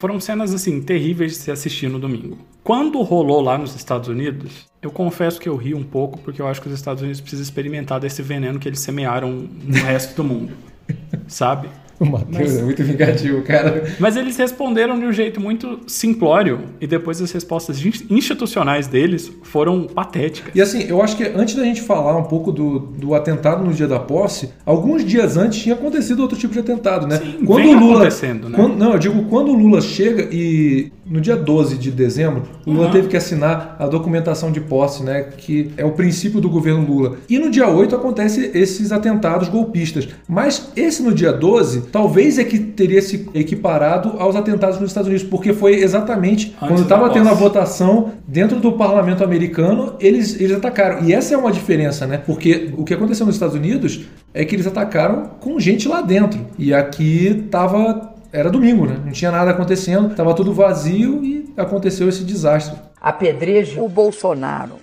Foram 0.00 0.18
cenas 0.18 0.54
assim 0.54 0.80
terríveis 0.80 1.32
de 1.32 1.38
se 1.40 1.50
assistir 1.50 1.86
no 1.86 1.98
domingo. 1.98 2.38
Quando 2.64 3.02
rolou 3.02 3.42
lá 3.42 3.58
nos 3.58 3.76
Estados 3.76 4.08
Unidos, 4.08 4.66
eu 4.80 4.90
confesso 4.90 5.38
que 5.38 5.46
eu 5.46 5.54
ri 5.56 5.74
um 5.74 5.82
pouco 5.82 6.18
porque 6.20 6.40
eu 6.40 6.48
acho 6.48 6.58
que 6.62 6.68
os 6.68 6.72
Estados 6.72 7.02
Unidos 7.02 7.20
precisam 7.20 7.42
experimentar 7.42 8.00
desse 8.00 8.22
veneno 8.22 8.58
que 8.58 8.66
eles 8.66 8.80
semearam 8.80 9.30
no 9.30 9.74
resto 9.74 10.16
do 10.16 10.24
mundo. 10.24 10.54
Sabe? 11.28 11.68
O 12.04 12.06
Matheus 12.06 12.56
é 12.56 12.62
muito 12.62 12.82
vingativo, 12.82 13.42
cara. 13.42 13.84
Mas 13.98 14.16
eles 14.16 14.34
responderam 14.38 14.98
de 14.98 15.04
um 15.04 15.12
jeito 15.12 15.38
muito 15.38 15.80
simplório 15.86 16.60
e 16.80 16.86
depois 16.86 17.20
as 17.20 17.30
respostas 17.30 17.84
in- 17.84 17.92
institucionais 18.08 18.86
deles 18.86 19.30
foram 19.42 19.84
patéticas. 19.86 20.50
E 20.54 20.62
assim, 20.62 20.82
eu 20.88 21.02
acho 21.02 21.14
que 21.16 21.24
antes 21.24 21.54
da 21.54 21.62
gente 21.62 21.82
falar 21.82 22.16
um 22.16 22.22
pouco 22.24 22.50
do, 22.52 22.78
do 22.78 23.14
atentado 23.14 23.62
no 23.62 23.72
dia 23.74 23.86
da 23.86 23.98
posse, 23.98 24.48
alguns 24.64 25.04
dias 25.04 25.36
antes 25.36 25.60
tinha 25.60 25.74
acontecido 25.74 26.20
outro 26.20 26.38
tipo 26.38 26.54
de 26.54 26.60
atentado, 26.60 27.06
né? 27.06 27.18
Sim, 27.18 27.44
vem 27.44 27.74
acontecendo, 27.74 28.48
né? 28.48 28.56
quando- 28.56 28.76
não, 28.76 28.92
eu 28.94 28.98
digo, 28.98 29.24
quando 29.24 29.50
o 29.50 29.54
Lula 29.54 29.82
chega 29.82 30.26
e 30.32 30.90
no 31.10 31.20
dia 31.20 31.36
12 31.36 31.76
de 31.76 31.90
dezembro, 31.90 32.44
o 32.64 32.70
Lula 32.70 32.86
Uhum. 32.86 32.92
teve 32.92 33.08
que 33.08 33.16
assinar 33.16 33.74
a 33.80 33.86
documentação 33.88 34.52
de 34.52 34.60
posse, 34.60 35.02
né? 35.02 35.24
Que 35.36 35.72
é 35.76 35.84
o 35.84 35.90
princípio 35.90 36.40
do 36.40 36.48
governo 36.48 36.86
Lula. 36.86 37.16
E 37.28 37.36
no 37.38 37.50
dia 37.50 37.68
8 37.68 37.96
acontece 37.96 38.52
esses 38.54 38.92
atentados 38.92 39.48
golpistas. 39.48 40.08
Mas 40.28 40.70
esse 40.76 41.02
no 41.02 41.12
dia 41.12 41.32
12, 41.32 41.82
talvez 41.90 42.38
é 42.38 42.44
que 42.44 42.58
teria 42.60 43.02
se 43.02 43.28
equiparado 43.34 44.14
aos 44.20 44.36
atentados 44.36 44.78
nos 44.78 44.90
Estados 44.90 45.08
Unidos, 45.08 45.26
porque 45.28 45.52
foi 45.52 45.74
exatamente 45.82 46.54
quando 46.60 46.76
da 46.76 46.82
estava 46.82 47.10
tendo 47.10 47.28
a 47.28 47.34
votação 47.34 48.12
dentro 48.26 48.60
do 48.60 48.72
parlamento 48.72 49.24
americano, 49.24 49.94
eles, 49.98 50.40
eles 50.40 50.56
atacaram. 50.56 51.04
E 51.04 51.12
essa 51.12 51.34
é 51.34 51.36
uma 51.36 51.50
diferença, 51.50 52.06
né? 52.06 52.18
Porque 52.18 52.72
o 52.76 52.84
que 52.84 52.94
aconteceu 52.94 53.26
nos 53.26 53.34
Estados 53.34 53.56
Unidos 53.56 54.02
é 54.32 54.44
que 54.44 54.54
eles 54.54 54.66
atacaram 54.66 55.30
com 55.40 55.58
gente 55.58 55.88
lá 55.88 56.00
dentro. 56.00 56.40
E 56.56 56.72
aqui 56.72 57.46
tava. 57.50 58.09
Era 58.32 58.50
domingo, 58.50 58.86
né? 58.86 59.00
Não 59.04 59.12
tinha 59.12 59.30
nada 59.30 59.50
acontecendo, 59.50 60.14
tava 60.14 60.34
tudo 60.34 60.52
vazio 60.52 61.24
e 61.24 61.52
aconteceu 61.56 62.08
esse 62.08 62.22
desastre. 62.24 62.78
Apedreje 63.00 63.80
o 63.80 63.88
Bolsonaro. 63.88 64.76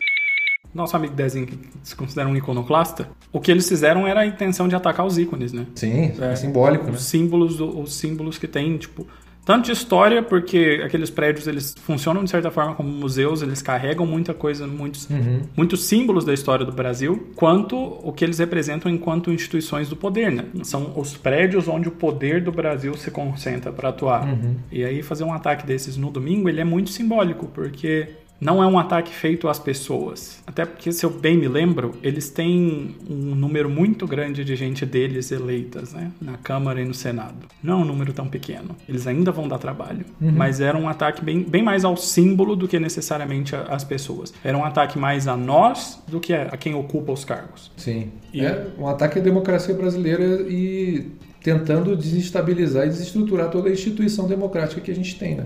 Nosso 0.74 0.96
amigo 0.96 1.14
Dezinho, 1.16 1.48
que 1.48 1.58
se 1.82 1.96
considera 1.96 2.28
um 2.28 2.36
iconoclasta, 2.36 3.10
o 3.32 3.40
que 3.40 3.50
eles 3.50 3.68
fizeram 3.68 4.06
era 4.06 4.20
a 4.22 4.26
intenção 4.26 4.68
de 4.68 4.76
atacar 4.76 5.06
os 5.06 5.18
ícones, 5.18 5.54
né? 5.54 5.66
Sim, 5.74 6.14
é, 6.22 6.36
simbólico, 6.36 6.86
né? 6.86 6.92
Os 6.92 7.04
símbolos, 7.04 7.56
do- 7.58 7.80
os 7.80 7.96
símbolos 7.96 8.38
que 8.38 8.48
tem, 8.48 8.78
tipo, 8.78 9.08
tanto 9.48 9.68
de 9.68 9.72
história, 9.72 10.22
porque 10.22 10.82
aqueles 10.84 11.10
prédios 11.10 11.48
eles 11.48 11.74
funcionam 11.82 12.22
de 12.22 12.30
certa 12.30 12.52
forma 12.52 12.76
como 12.76 12.90
museus, 12.90 13.42
eles 13.42 13.62
carregam 13.62 14.06
muita 14.06 14.34
coisa, 14.34 14.68
muitos, 14.68 15.08
muitos 15.56 15.86
símbolos 15.86 16.26
da 16.26 16.34
história 16.34 16.66
do 16.66 16.72
Brasil, 16.74 17.30
quanto 17.34 17.78
o 17.78 18.12
que 18.12 18.26
eles 18.26 18.40
representam 18.40 18.92
enquanto 18.92 19.32
instituições 19.32 19.88
do 19.88 19.96
poder, 19.96 20.30
né? 20.34 20.44
São 20.64 20.92
os 21.00 21.16
prédios 21.16 21.70
onde 21.70 21.88
o 21.88 21.92
poder 21.92 22.44
do 22.44 22.52
Brasil 22.52 22.94
se 22.96 23.10
concentra 23.10 23.72
para 23.72 23.88
atuar. 23.88 24.28
E 24.70 24.84
aí 24.84 25.02
fazer 25.02 25.24
um 25.24 25.34
ataque 25.34 25.66
desses 25.66 25.96
no 25.96 26.12
domingo, 26.12 26.50
ele 26.50 26.60
é 26.60 26.66
muito 26.66 26.90
simbólico, 26.90 27.46
porque 27.48 28.10
não 28.40 28.62
é 28.62 28.68
um 28.68 28.78
ataque 28.78 29.14
feito 29.14 29.48
às 29.48 29.58
pessoas. 29.60 30.42
Até 30.46 30.66
porque, 30.66 30.92
se 30.92 31.06
eu 31.06 31.10
bem 31.10 31.38
me 31.38 31.48
lembro, 31.48 31.96
eles 32.04 32.30
têm 32.30 32.96
um 33.10 33.36
número 33.36 33.70
muito 33.70 34.06
grande 34.08 34.44
de 34.46 34.56
gente 34.56 34.86
deles 34.86 35.32
eleitas, 35.32 35.94
né? 35.94 36.12
Na 36.22 36.38
Câmara 36.38 36.82
e 36.82 36.86
no 36.86 36.94
Senado. 36.94 37.48
Não 37.64 37.74
é 37.80 37.82
um 37.84 37.86
número 37.86 38.14
tão 38.14 38.28
pequeno. 38.28 38.76
Eles 38.88 39.08
ainda 39.08 39.32
vão 39.32 39.48
dar 39.48 39.58
trabalho. 39.58 40.06
Mas 40.20 40.60
era 40.62 40.78
um 40.78 40.88
ataque 40.88 41.24
bem, 41.24 41.42
bem 41.44 41.64
mais 41.64 41.84
ao 41.84 41.98
símbolo 41.98 42.56
do 42.56 42.68
que 42.68 42.80
necessariamente 42.80 43.56
às 43.56 43.84
pessoas. 43.84 44.34
Era 44.44 44.58
um 44.58 44.64
ataque 44.64 45.00
mais 45.00 45.28
a 45.28 45.36
nós 45.36 46.02
do 46.08 46.20
que 46.20 46.34
a, 46.34 46.44
a 46.44 46.58
quem 46.58 46.74
ocupa 46.76 47.12
os 47.12 47.26
cargos. 47.26 47.72
Sim. 47.76 48.12
E- 48.34 48.42
É 48.46 48.68
um 48.78 48.88
ataque 48.88 49.20
à 49.20 49.22
democracia 49.22 49.74
brasileira 49.74 50.46
e 50.50 51.08
tentando 51.48 51.96
desestabilizar 51.96 52.86
e 52.86 52.90
desestruturar 52.90 53.50
toda 53.50 53.70
a 53.70 53.72
instituição 53.72 54.28
democrática 54.28 54.82
que 54.82 54.92
a 54.92 54.96
gente 54.96 55.18
tem, 55.18 55.36
né? 55.36 55.46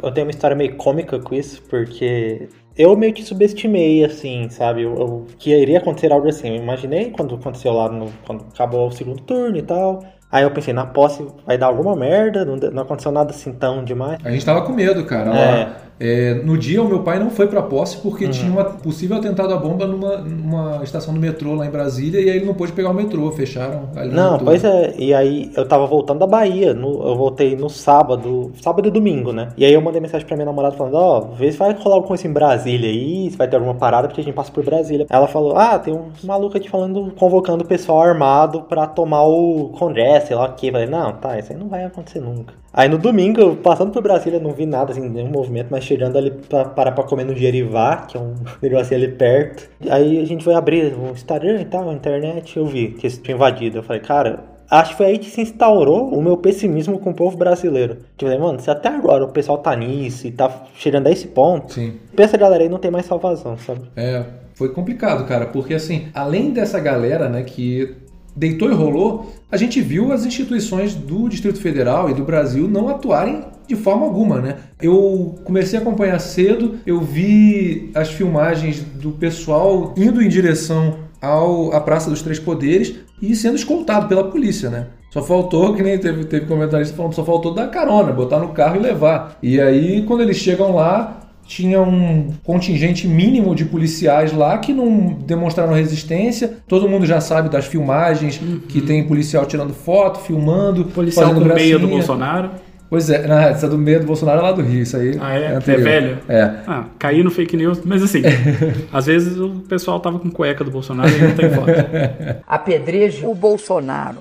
Eu 0.00 0.12
tenho 0.12 0.24
uma 0.26 0.30
história 0.30 0.54
meio 0.56 0.76
cômica 0.76 1.18
com 1.18 1.34
isso, 1.34 1.60
porque 1.68 2.48
eu 2.76 2.96
meio 2.96 3.12
que 3.12 3.24
subestimei, 3.24 4.04
assim, 4.04 4.48
sabe? 4.50 4.82
Eu, 4.82 4.94
eu- 4.96 5.26
que 5.36 5.50
iria 5.50 5.78
acontecer 5.78 6.12
algo 6.12 6.28
assim. 6.28 6.50
Eu 6.50 6.62
imaginei 6.62 7.10
quando 7.10 7.34
aconteceu 7.34 7.72
lá, 7.72 7.88
no, 7.90 8.06
quando 8.24 8.44
acabou 8.54 8.86
o 8.86 8.92
segundo 8.92 9.20
turno 9.22 9.56
e 9.56 9.62
tal. 9.62 10.04
Aí 10.30 10.44
eu 10.44 10.50
pensei, 10.52 10.72
na 10.72 10.86
posse 10.86 11.24
vai 11.44 11.58
dar 11.58 11.66
alguma 11.66 11.96
merda, 11.96 12.44
não, 12.44 12.56
não 12.56 12.82
aconteceu 12.82 13.10
nada 13.10 13.30
assim 13.30 13.52
tão 13.52 13.82
demais. 13.84 14.18
A 14.24 14.30
gente 14.30 14.44
tava 14.44 14.62
com 14.62 14.72
medo, 14.72 15.04
cara. 15.06 15.30
É. 15.36 15.62
Ó, 15.64 15.85
é, 15.98 16.34
no 16.44 16.58
dia, 16.58 16.82
o 16.82 16.88
meu 16.88 17.02
pai 17.02 17.18
não 17.18 17.30
foi 17.30 17.46
pra 17.46 17.62
posse 17.62 17.96
porque 17.98 18.28
tinha 18.28 18.52
um 18.52 18.64
possível 18.80 19.16
atentado 19.16 19.52
à 19.52 19.56
bomba 19.56 19.86
numa, 19.86 20.18
numa 20.18 20.80
estação 20.84 21.14
do 21.14 21.20
metrô 21.20 21.54
lá 21.54 21.66
em 21.66 21.70
Brasília 21.70 22.20
e 22.20 22.28
aí 22.30 22.36
ele 22.36 22.44
não 22.46 22.54
pôde 22.54 22.72
pegar 22.72 22.90
o 22.90 22.94
metrô, 22.94 23.30
fecharam 23.32 23.88
ali 23.96 24.12
Não, 24.14 24.38
pois 24.38 24.62
é. 24.62 24.94
E 24.98 25.14
aí 25.14 25.50
eu 25.56 25.66
tava 25.66 25.86
voltando 25.86 26.18
da 26.18 26.26
Bahia. 26.26 26.74
no- 26.74 27.02
eu 27.08 27.16
voltei 27.16 27.56
no 27.56 27.68
sábado, 27.70 28.52
sábado 28.62 28.88
e 28.88 28.90
domingo, 28.90 29.32
né? 29.32 29.48
E 29.56 29.64
aí 29.64 29.72
eu 29.72 29.80
mandei 29.80 30.00
mensagem 30.00 30.26
pra 30.26 30.36
minha 30.36 30.46
namorada 30.46 30.76
falando, 30.76 30.94
ó, 30.94 31.20
vê 31.20 31.50
se 31.50 31.58
vai 31.58 31.72
rolar 31.72 31.96
alguma 31.96 32.08
coisa 32.08 32.26
em 32.26 32.32
Brasília 32.32 32.88
aí, 32.90 33.30
se 33.30 33.36
vai 33.36 33.48
ter 33.48 33.56
alguma 33.56 33.74
parada, 33.74 34.08
porque 34.08 34.20
a 34.20 34.24
gente 34.24 34.34
passa 34.34 34.52
por 34.52 34.64
Brasília. 34.64 35.06
Ela 35.08 35.26
falou, 35.26 35.56
ah, 35.56 35.78
tem 35.78 35.94
uns 35.94 36.22
malucos 36.24 36.56
aqui 36.56 36.68
falando, 36.68 37.12
convocando 37.16 37.64
o 37.64 37.66
pessoal 37.66 38.00
armado 38.02 38.62
pra 38.62 38.86
tomar 38.86 39.22
o 39.24 39.70
Congresso, 39.78 40.26
sei 40.28 40.36
lá 40.36 40.46
o 40.46 40.52
que. 40.54 40.70
Falei, 40.70 40.86
não, 40.86 41.12
tá, 41.12 41.38
isso 41.38 41.52
aí 41.52 41.58
não 41.58 41.68
vai 41.68 41.84
acontecer 41.84 42.20
nunca. 42.20 42.52
Aí 42.76 42.90
no 42.90 42.98
domingo, 42.98 43.56
passando 43.56 43.90
por 43.90 44.02
Brasília, 44.02 44.38
não 44.38 44.52
vi 44.52 44.66
nada, 44.66 44.92
assim, 44.92 45.08
nenhum 45.08 45.30
movimento, 45.30 45.68
mas 45.70 45.82
chegando 45.82 46.18
ali 46.18 46.30
pra 46.30 46.66
parar 46.66 46.92
pra 46.92 47.04
comer 47.04 47.24
no 47.24 47.34
Jerivá, 47.34 48.04
que 48.06 48.18
é 48.18 48.20
um 48.20 48.34
negócio 48.60 48.94
ali 48.94 49.08
perto. 49.08 49.66
Aí 49.88 50.20
a 50.20 50.26
gente 50.26 50.44
foi 50.44 50.52
abrir 50.52 50.92
o 50.94 51.10
Instagram 51.10 51.62
e 51.62 51.64
tal, 51.64 51.88
a 51.88 51.94
internet, 51.94 52.54
eu 52.54 52.66
vi 52.66 52.88
que 52.88 53.06
eles 53.06 53.16
tinham 53.16 53.36
invadido. 53.36 53.78
Eu 53.78 53.82
falei, 53.82 54.02
cara, 54.02 54.44
acho 54.70 54.90
que 54.90 54.96
foi 54.98 55.06
aí 55.06 55.18
que 55.18 55.30
se 55.30 55.40
instaurou 55.40 56.10
o 56.10 56.22
meu 56.22 56.36
pessimismo 56.36 56.98
com 56.98 57.10
o 57.10 57.14
povo 57.14 57.34
brasileiro. 57.34 57.96
Tipo, 58.14 58.38
mano, 58.38 58.60
se 58.60 58.70
até 58.70 58.90
agora 58.90 59.24
o 59.24 59.28
pessoal 59.28 59.56
tá 59.56 59.74
nisso 59.74 60.26
e 60.26 60.30
tá 60.30 60.66
chegando 60.74 61.06
a 61.06 61.10
esse 61.10 61.28
ponto, 61.28 61.72
Sim. 61.72 61.94
pensa 62.14 62.36
galera 62.36 62.62
aí 62.62 62.68
não 62.68 62.78
tem 62.78 62.90
mais 62.90 63.06
salvação, 63.06 63.56
sabe? 63.56 63.82
É, 63.96 64.22
foi 64.54 64.68
complicado, 64.68 65.26
cara, 65.26 65.46
porque 65.46 65.72
assim, 65.72 66.08
além 66.12 66.50
dessa 66.50 66.78
galera, 66.78 67.26
né, 67.28 67.42
que 67.42 67.96
deitou 68.36 68.70
e 68.70 68.74
rolou, 68.74 69.32
a 69.50 69.56
gente 69.56 69.80
viu 69.80 70.12
as 70.12 70.26
instituições 70.26 70.94
do 70.94 71.28
Distrito 71.28 71.60
Federal 71.60 72.10
e 72.10 72.14
do 72.14 72.22
Brasil 72.22 72.68
não 72.68 72.88
atuarem 72.88 73.44
de 73.66 73.74
forma 73.74 74.04
alguma, 74.04 74.40
né? 74.40 74.56
Eu 74.80 75.36
comecei 75.44 75.78
a 75.78 75.82
acompanhar 75.82 76.18
cedo, 76.20 76.78
eu 76.86 77.00
vi 77.00 77.90
as 77.94 78.10
filmagens 78.10 78.80
do 78.80 79.12
pessoal 79.12 79.94
indo 79.96 80.22
em 80.22 80.28
direção 80.28 80.98
ao, 81.20 81.72
à 81.72 81.80
Praça 81.80 82.10
dos 82.10 82.22
Três 82.22 82.38
Poderes 82.38 82.94
e 83.20 83.34
sendo 83.34 83.56
escoltado 83.56 84.06
pela 84.06 84.30
polícia, 84.30 84.70
né? 84.70 84.86
Só 85.10 85.22
faltou, 85.22 85.74
que 85.74 85.82
nem 85.82 85.98
teve, 85.98 86.24
teve 86.24 86.46
comentarista 86.46 86.94
falando, 86.94 87.14
só 87.14 87.24
faltou 87.24 87.54
dar 87.54 87.68
carona, 87.68 88.12
botar 88.12 88.38
no 88.38 88.48
carro 88.48 88.76
e 88.76 88.80
levar. 88.80 89.38
E 89.42 89.58
aí, 89.60 90.02
quando 90.02 90.20
eles 90.20 90.36
chegam 90.36 90.74
lá, 90.74 91.25
tinha 91.46 91.80
um 91.80 92.32
contingente 92.42 93.06
mínimo 93.06 93.54
de 93.54 93.64
policiais 93.64 94.32
lá 94.32 94.58
que 94.58 94.72
não 94.72 95.08
demonstraram 95.26 95.72
resistência. 95.72 96.58
Todo 96.66 96.88
mundo 96.88 97.06
já 97.06 97.20
sabe 97.20 97.48
das 97.48 97.66
filmagens 97.66 98.40
que 98.68 98.80
tem 98.80 99.06
policial 99.06 99.46
tirando 99.46 99.72
foto, 99.72 100.20
filmando, 100.20 100.84
Policial 100.86 101.32
meia 101.32 101.40
do 101.40 101.44
gracinha. 101.44 101.78
Bolsonaro. 101.78 102.50
Pois 102.88 103.10
é, 103.10 103.26
não, 103.26 103.36
essa 103.38 103.68
do 103.68 103.76
meio 103.76 103.98
do 104.00 104.06
Bolsonaro 104.06 104.38
é 104.38 104.42
lá 104.42 104.52
do 104.52 104.62
Rio, 104.62 104.82
isso 104.82 104.96
aí. 104.96 105.18
Ah, 105.20 105.36
é? 105.36 105.42
É 105.44 105.54
anterior. 105.56 105.82
velho? 105.82 106.18
É. 106.28 106.42
Ah, 106.66 106.84
caí 106.98 107.22
no 107.22 107.32
fake 107.32 107.56
news, 107.56 107.80
mas 107.84 108.00
assim, 108.02 108.22
às 108.92 109.06
vezes 109.06 109.38
o 109.38 109.64
pessoal 109.68 109.98
tava 109.98 110.20
com 110.20 110.30
cueca 110.30 110.62
do 110.62 110.70
Bolsonaro 110.70 111.10
e 111.10 111.18
não 111.18 111.34
tem 111.34 111.50
foto. 111.50 111.66
Apedreje 112.46 113.26
o 113.26 113.34
Bolsonaro. 113.34 114.20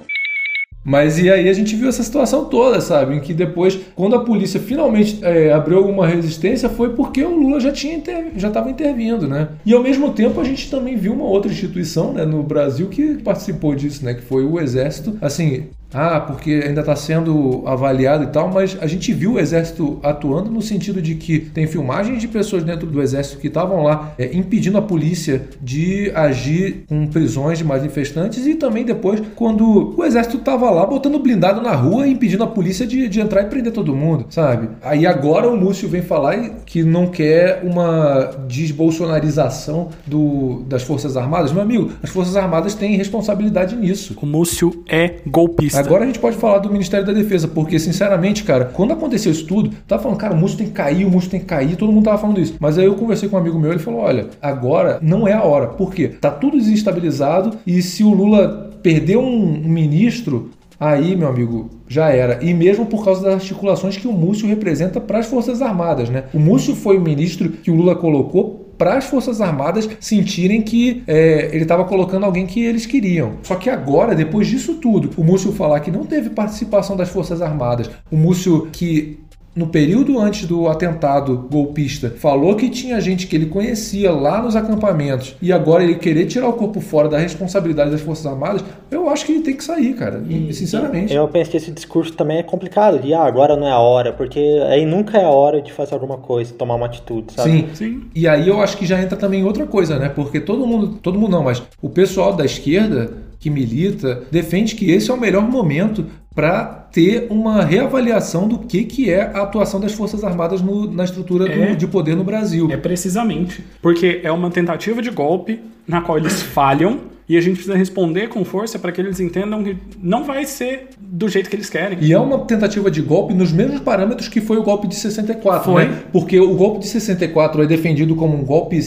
Mas 0.85 1.17
e 1.17 1.31
aí 1.31 1.49
a 1.49 1.53
gente 1.53 1.75
viu 1.75 1.89
essa 1.89 2.03
situação 2.03 2.45
toda, 2.45 2.79
sabe? 2.79 3.15
Em 3.15 3.19
que 3.19 3.33
depois, 3.33 3.79
quando 3.95 4.15
a 4.15 4.23
polícia 4.23 4.59
finalmente 4.59 5.19
é, 5.23 5.51
abriu 5.51 5.79
alguma 5.79 6.05
resistência, 6.05 6.69
foi 6.69 6.89
porque 6.93 7.23
o 7.23 7.35
Lula 7.35 7.59
já 7.59 7.71
tinha 7.71 7.95
já 8.37 8.49
estava 8.49 8.69
intervindo, 8.69 9.27
né? 9.27 9.49
E 9.65 9.73
ao 9.73 9.81
mesmo 9.81 10.11
tempo 10.11 10.39
a 10.39 10.43
gente 10.43 10.69
também 10.69 10.95
viu 10.95 11.13
uma 11.13 11.25
outra 11.25 11.51
instituição, 11.51 12.13
né, 12.13 12.23
no 12.23 12.43
Brasil 12.43 12.87
que 12.87 13.15
participou 13.15 13.73
disso, 13.73 14.05
né? 14.05 14.13
Que 14.13 14.21
foi 14.21 14.45
o 14.45 14.59
Exército. 14.59 15.17
Assim, 15.19 15.65
ah, 15.95 16.19
porque 16.19 16.61
ainda 16.67 16.81
está 16.81 16.95
sendo 16.95 17.63
avaliado 17.65 18.25
e 18.25 18.27
tal, 18.27 18.51
mas 18.51 18.77
a 18.81 18.85
gente 18.85 19.13
viu 19.13 19.33
o 19.33 19.39
Exército 19.39 19.97
atuando 20.03 20.51
no 20.51 20.61
sentido 20.61 21.01
de 21.01 21.15
que 21.15 21.39
tem 21.39 21.65
filmagens 21.67 22.19
de 22.19 22.27
pessoas 22.27 22.63
dentro 22.63 22.85
do 22.85 23.01
Exército 23.01 23.39
que 23.39 23.47
estavam 23.47 23.81
lá 23.81 24.13
é, 24.17 24.35
impedindo 24.35 24.77
a 24.77 24.81
polícia 24.81 25.43
de 25.61 26.11
agir 26.13 26.83
com 26.89 27.07
prisões 27.07 27.57
de 27.57 27.63
manifestantes 27.63 28.45
e 28.45 28.55
também 28.55 28.83
depois 28.83 29.21
quando 29.35 29.93
o 29.97 30.03
Exército 30.03 30.37
estava 30.37 30.69
lá 30.69 30.85
botando 30.85 31.17
blindado 31.17 31.61
na 31.61 31.73
rua 31.73 32.05
e 32.05 32.11
impedindo 32.11 32.43
a 32.43 32.47
polícia 32.47 32.85
de, 32.85 33.07
de 33.07 33.21
entrar 33.21 33.43
e 33.43 33.45
prender 33.45 33.71
todo 33.71 33.95
mundo, 33.95 34.25
sabe? 34.29 34.69
Aí 34.81 35.07
agora 35.07 35.49
o 35.49 35.55
Múcio 35.55 35.87
vem 35.87 36.01
falar 36.01 36.35
que 36.65 36.83
não 36.83 37.07
quer 37.07 37.61
uma 37.63 38.31
desbolsonarização 38.47 39.89
do, 40.05 40.63
das 40.67 40.83
Forças 40.83 41.15
Armadas. 41.15 41.53
Meu 41.53 41.61
amigo, 41.61 41.91
as 42.03 42.09
Forças 42.09 42.35
Armadas 42.35 42.75
têm 42.75 42.97
responsabilidade 42.97 43.75
nisso. 43.77 44.17
O 44.21 44.25
Múcio 44.25 44.83
é 44.89 45.15
golpista. 45.25 45.84
Agora 45.85 46.03
a 46.03 46.07
gente 46.07 46.19
pode 46.19 46.37
falar 46.37 46.59
do 46.59 46.71
Ministério 46.71 47.05
da 47.05 47.13
Defesa, 47.13 47.47
porque, 47.47 47.79
sinceramente, 47.79 48.43
cara, 48.43 48.65
quando 48.65 48.93
aconteceu 48.93 49.31
isso 49.31 49.45
tudo, 49.45 49.71
tava 49.87 50.01
falando, 50.01 50.17
cara, 50.17 50.33
o 50.33 50.37
Múcio 50.37 50.57
tem 50.57 50.67
que 50.67 50.73
cair, 50.73 51.05
o 51.05 51.09
Múcio 51.09 51.29
tem 51.29 51.39
que 51.39 51.45
cair, 51.45 51.75
todo 51.75 51.91
mundo 51.91 52.05
tava 52.05 52.17
falando 52.17 52.39
isso. 52.39 52.55
Mas 52.59 52.77
aí 52.77 52.85
eu 52.85 52.95
conversei 52.95 53.29
com 53.29 53.35
um 53.35 53.39
amigo 53.39 53.59
meu, 53.59 53.71
ele 53.71 53.79
falou: 53.79 54.01
olha, 54.01 54.27
agora 54.41 54.99
não 55.01 55.27
é 55.27 55.33
a 55.33 55.43
hora. 55.43 55.67
Por 55.67 55.93
quê? 55.93 56.07
Tá 56.07 56.31
tudo 56.31 56.57
desestabilizado 56.57 57.57
e 57.65 57.81
se 57.81 58.03
o 58.03 58.13
Lula 58.13 58.71
perder 58.81 59.17
um 59.17 59.45
ministro. 59.63 60.51
Aí, 60.77 61.15
meu 61.15 61.29
amigo, 61.29 61.69
já 61.87 62.09
era. 62.09 62.43
E 62.43 62.53
mesmo 62.53 62.85
por 62.85 63.03
causa 63.05 63.23
das 63.23 63.35
articulações 63.35 63.95
que 63.95 64.09
o 64.09 64.11
Múcio 64.11 64.45
representa 64.45 64.99
para 64.99 65.19
as 65.19 65.25
Forças 65.25 65.61
Armadas, 65.61 66.09
né? 66.09 66.25
O 66.33 66.39
Múcio 66.39 66.75
foi 66.75 66.97
o 66.97 67.01
ministro 67.01 67.49
que 67.49 67.71
o 67.71 67.75
Lula 67.75 67.95
colocou 67.95 68.64
para 68.77 68.97
as 68.97 69.05
Forças 69.05 69.41
Armadas 69.41 69.89
sentirem 69.99 70.61
que 70.61 71.03
é, 71.07 71.49
ele 71.51 71.63
estava 71.63 71.85
colocando 71.85 72.25
alguém 72.25 72.45
que 72.45 72.63
eles 72.63 72.85
queriam. 72.85 73.33
Só 73.43 73.55
que 73.55 73.69
agora, 73.69 74.15
depois 74.15 74.47
disso 74.47 74.75
tudo, 74.75 75.11
o 75.17 75.23
Múcio 75.23 75.51
falar 75.51 75.79
que 75.79 75.91
não 75.91 76.05
teve 76.05 76.29
participação 76.29 76.95
das 76.95 77.09
Forças 77.09 77.41
Armadas, 77.41 77.89
o 78.11 78.17
Múcio 78.17 78.67
que 78.71 79.19
no 79.55 79.67
período 79.67 80.19
antes 80.19 80.45
do 80.45 80.67
atentado 80.67 81.47
golpista, 81.49 82.13
falou 82.17 82.55
que 82.55 82.69
tinha 82.69 82.99
gente 82.99 83.25
que 83.25 83.35
ele 83.35 83.45
conhecia 83.45 84.11
lá 84.11 84.41
nos 84.41 84.55
acampamentos 84.55 85.35
e 85.41 85.53
agora 85.53 85.83
ele 85.83 85.95
querer 85.95 86.25
tirar 86.25 86.49
o 86.49 86.53
corpo 86.53 86.81
fora 86.81 87.07
da 87.07 87.17
responsabilidade 87.17 87.89
das 87.89 88.01
Forças 88.01 88.25
Armadas, 88.25 88.63
eu 88.91 89.09
acho 89.09 89.25
que 89.25 89.31
ele 89.31 89.41
tem 89.41 89.55
que 89.55 89.63
sair, 89.63 89.93
cara. 89.93 90.21
E, 90.27 90.53
sinceramente. 90.53 91.13
Eu 91.13 91.27
penso 91.29 91.49
que 91.49 91.57
esse 91.57 91.71
discurso 91.71 92.13
também 92.13 92.39
é 92.39 92.43
complicado, 92.43 92.99
de 92.99 93.13
ah, 93.13 93.23
agora 93.23 93.55
não 93.55 93.65
é 93.65 93.71
a 93.71 93.79
hora, 93.79 94.11
porque 94.11 94.39
aí 94.69 94.85
nunca 94.85 95.17
é 95.17 95.23
a 95.23 95.29
hora 95.29 95.61
de 95.61 95.71
fazer 95.71 95.93
alguma 95.93 96.17
coisa, 96.17 96.53
tomar 96.53 96.75
uma 96.75 96.87
atitude, 96.87 97.33
sabe? 97.33 97.49
Sim. 97.49 97.69
Sim. 97.73 98.01
E 98.13 98.27
aí 98.27 98.47
eu 98.47 98.61
acho 98.61 98.77
que 98.77 98.85
já 98.85 99.01
entra 99.01 99.15
também 99.15 99.45
outra 99.45 99.65
coisa, 99.65 99.97
né? 99.97 100.09
Porque 100.09 100.39
todo 100.39 100.67
mundo, 100.67 100.99
todo 101.01 101.17
mundo 101.17 101.31
não, 101.31 101.43
mas 101.43 101.63
o 101.81 101.89
pessoal 101.89 102.33
da 102.33 102.43
esquerda 102.43 103.25
que 103.39 103.49
milita 103.49 104.23
defende 104.31 104.75
que 104.75 104.89
esse 104.91 105.11
é 105.11 105.13
o 105.13 105.19
melhor 105.19 105.47
momento 105.47 106.05
para 106.35 106.65
ter 106.91 107.27
uma 107.29 107.63
reavaliação 107.63 108.47
do 108.47 108.59
que, 108.59 108.83
que 108.83 109.09
é 109.09 109.21
a 109.21 109.43
atuação 109.43 109.79
das 109.79 109.93
Forças 109.93 110.23
Armadas 110.23 110.61
no- 110.61 110.91
na 110.91 111.05
estrutura 111.05 111.45
do- 111.45 111.51
É. 111.51 111.73
de 111.75 111.87
poder 111.87 112.15
no 112.15 112.23
Brasil. 112.25 112.69
É 112.69 112.75
precisamente. 112.77 113.63
Porque 113.81 114.19
é 114.21 114.31
uma 114.31 114.49
tentativa 114.51 115.01
de 115.01 115.09
golpe 115.09 115.61
na 115.87 116.01
qual 116.01 116.17
eles 116.17 116.41
falham 116.41 116.99
e 117.27 117.37
a 117.37 117.41
gente 117.41 117.55
precisa 117.55 117.75
responder 117.75 118.29
com 118.29 118.45
força 118.45 118.77
para 118.77 118.91
que 118.91 119.01
eles 119.01 119.19
entendam 119.19 119.63
que 119.63 119.75
não 120.01 120.23
vai 120.23 120.45
ser 120.45 120.89
do 120.99 121.27
jeito 121.27 121.49
que 121.49 121.55
eles 121.55 121.69
querem. 121.69 121.97
E 122.01 122.13
é 122.13 122.19
uma 122.19 122.39
tentativa 122.39 122.89
de 122.91 123.01
golpe 123.01 123.33
nos 123.33 123.51
mesmos 123.51 123.79
parâmetros 123.79 124.27
que 124.27 124.39
foi 124.41 124.57
o 124.57 124.63
golpe 124.63 124.87
de 124.87 124.95
64, 124.95 125.71
Foi. 125.71 125.85
né? 125.85 125.99
Porque 126.11 126.39
o 126.39 126.53
golpe 126.55 126.79
de 126.79 126.87
64 126.87 127.63
é 127.63 127.65
defendido 127.65 128.15
como 128.15 128.35
um 128.37 128.43
golpe 128.43 128.81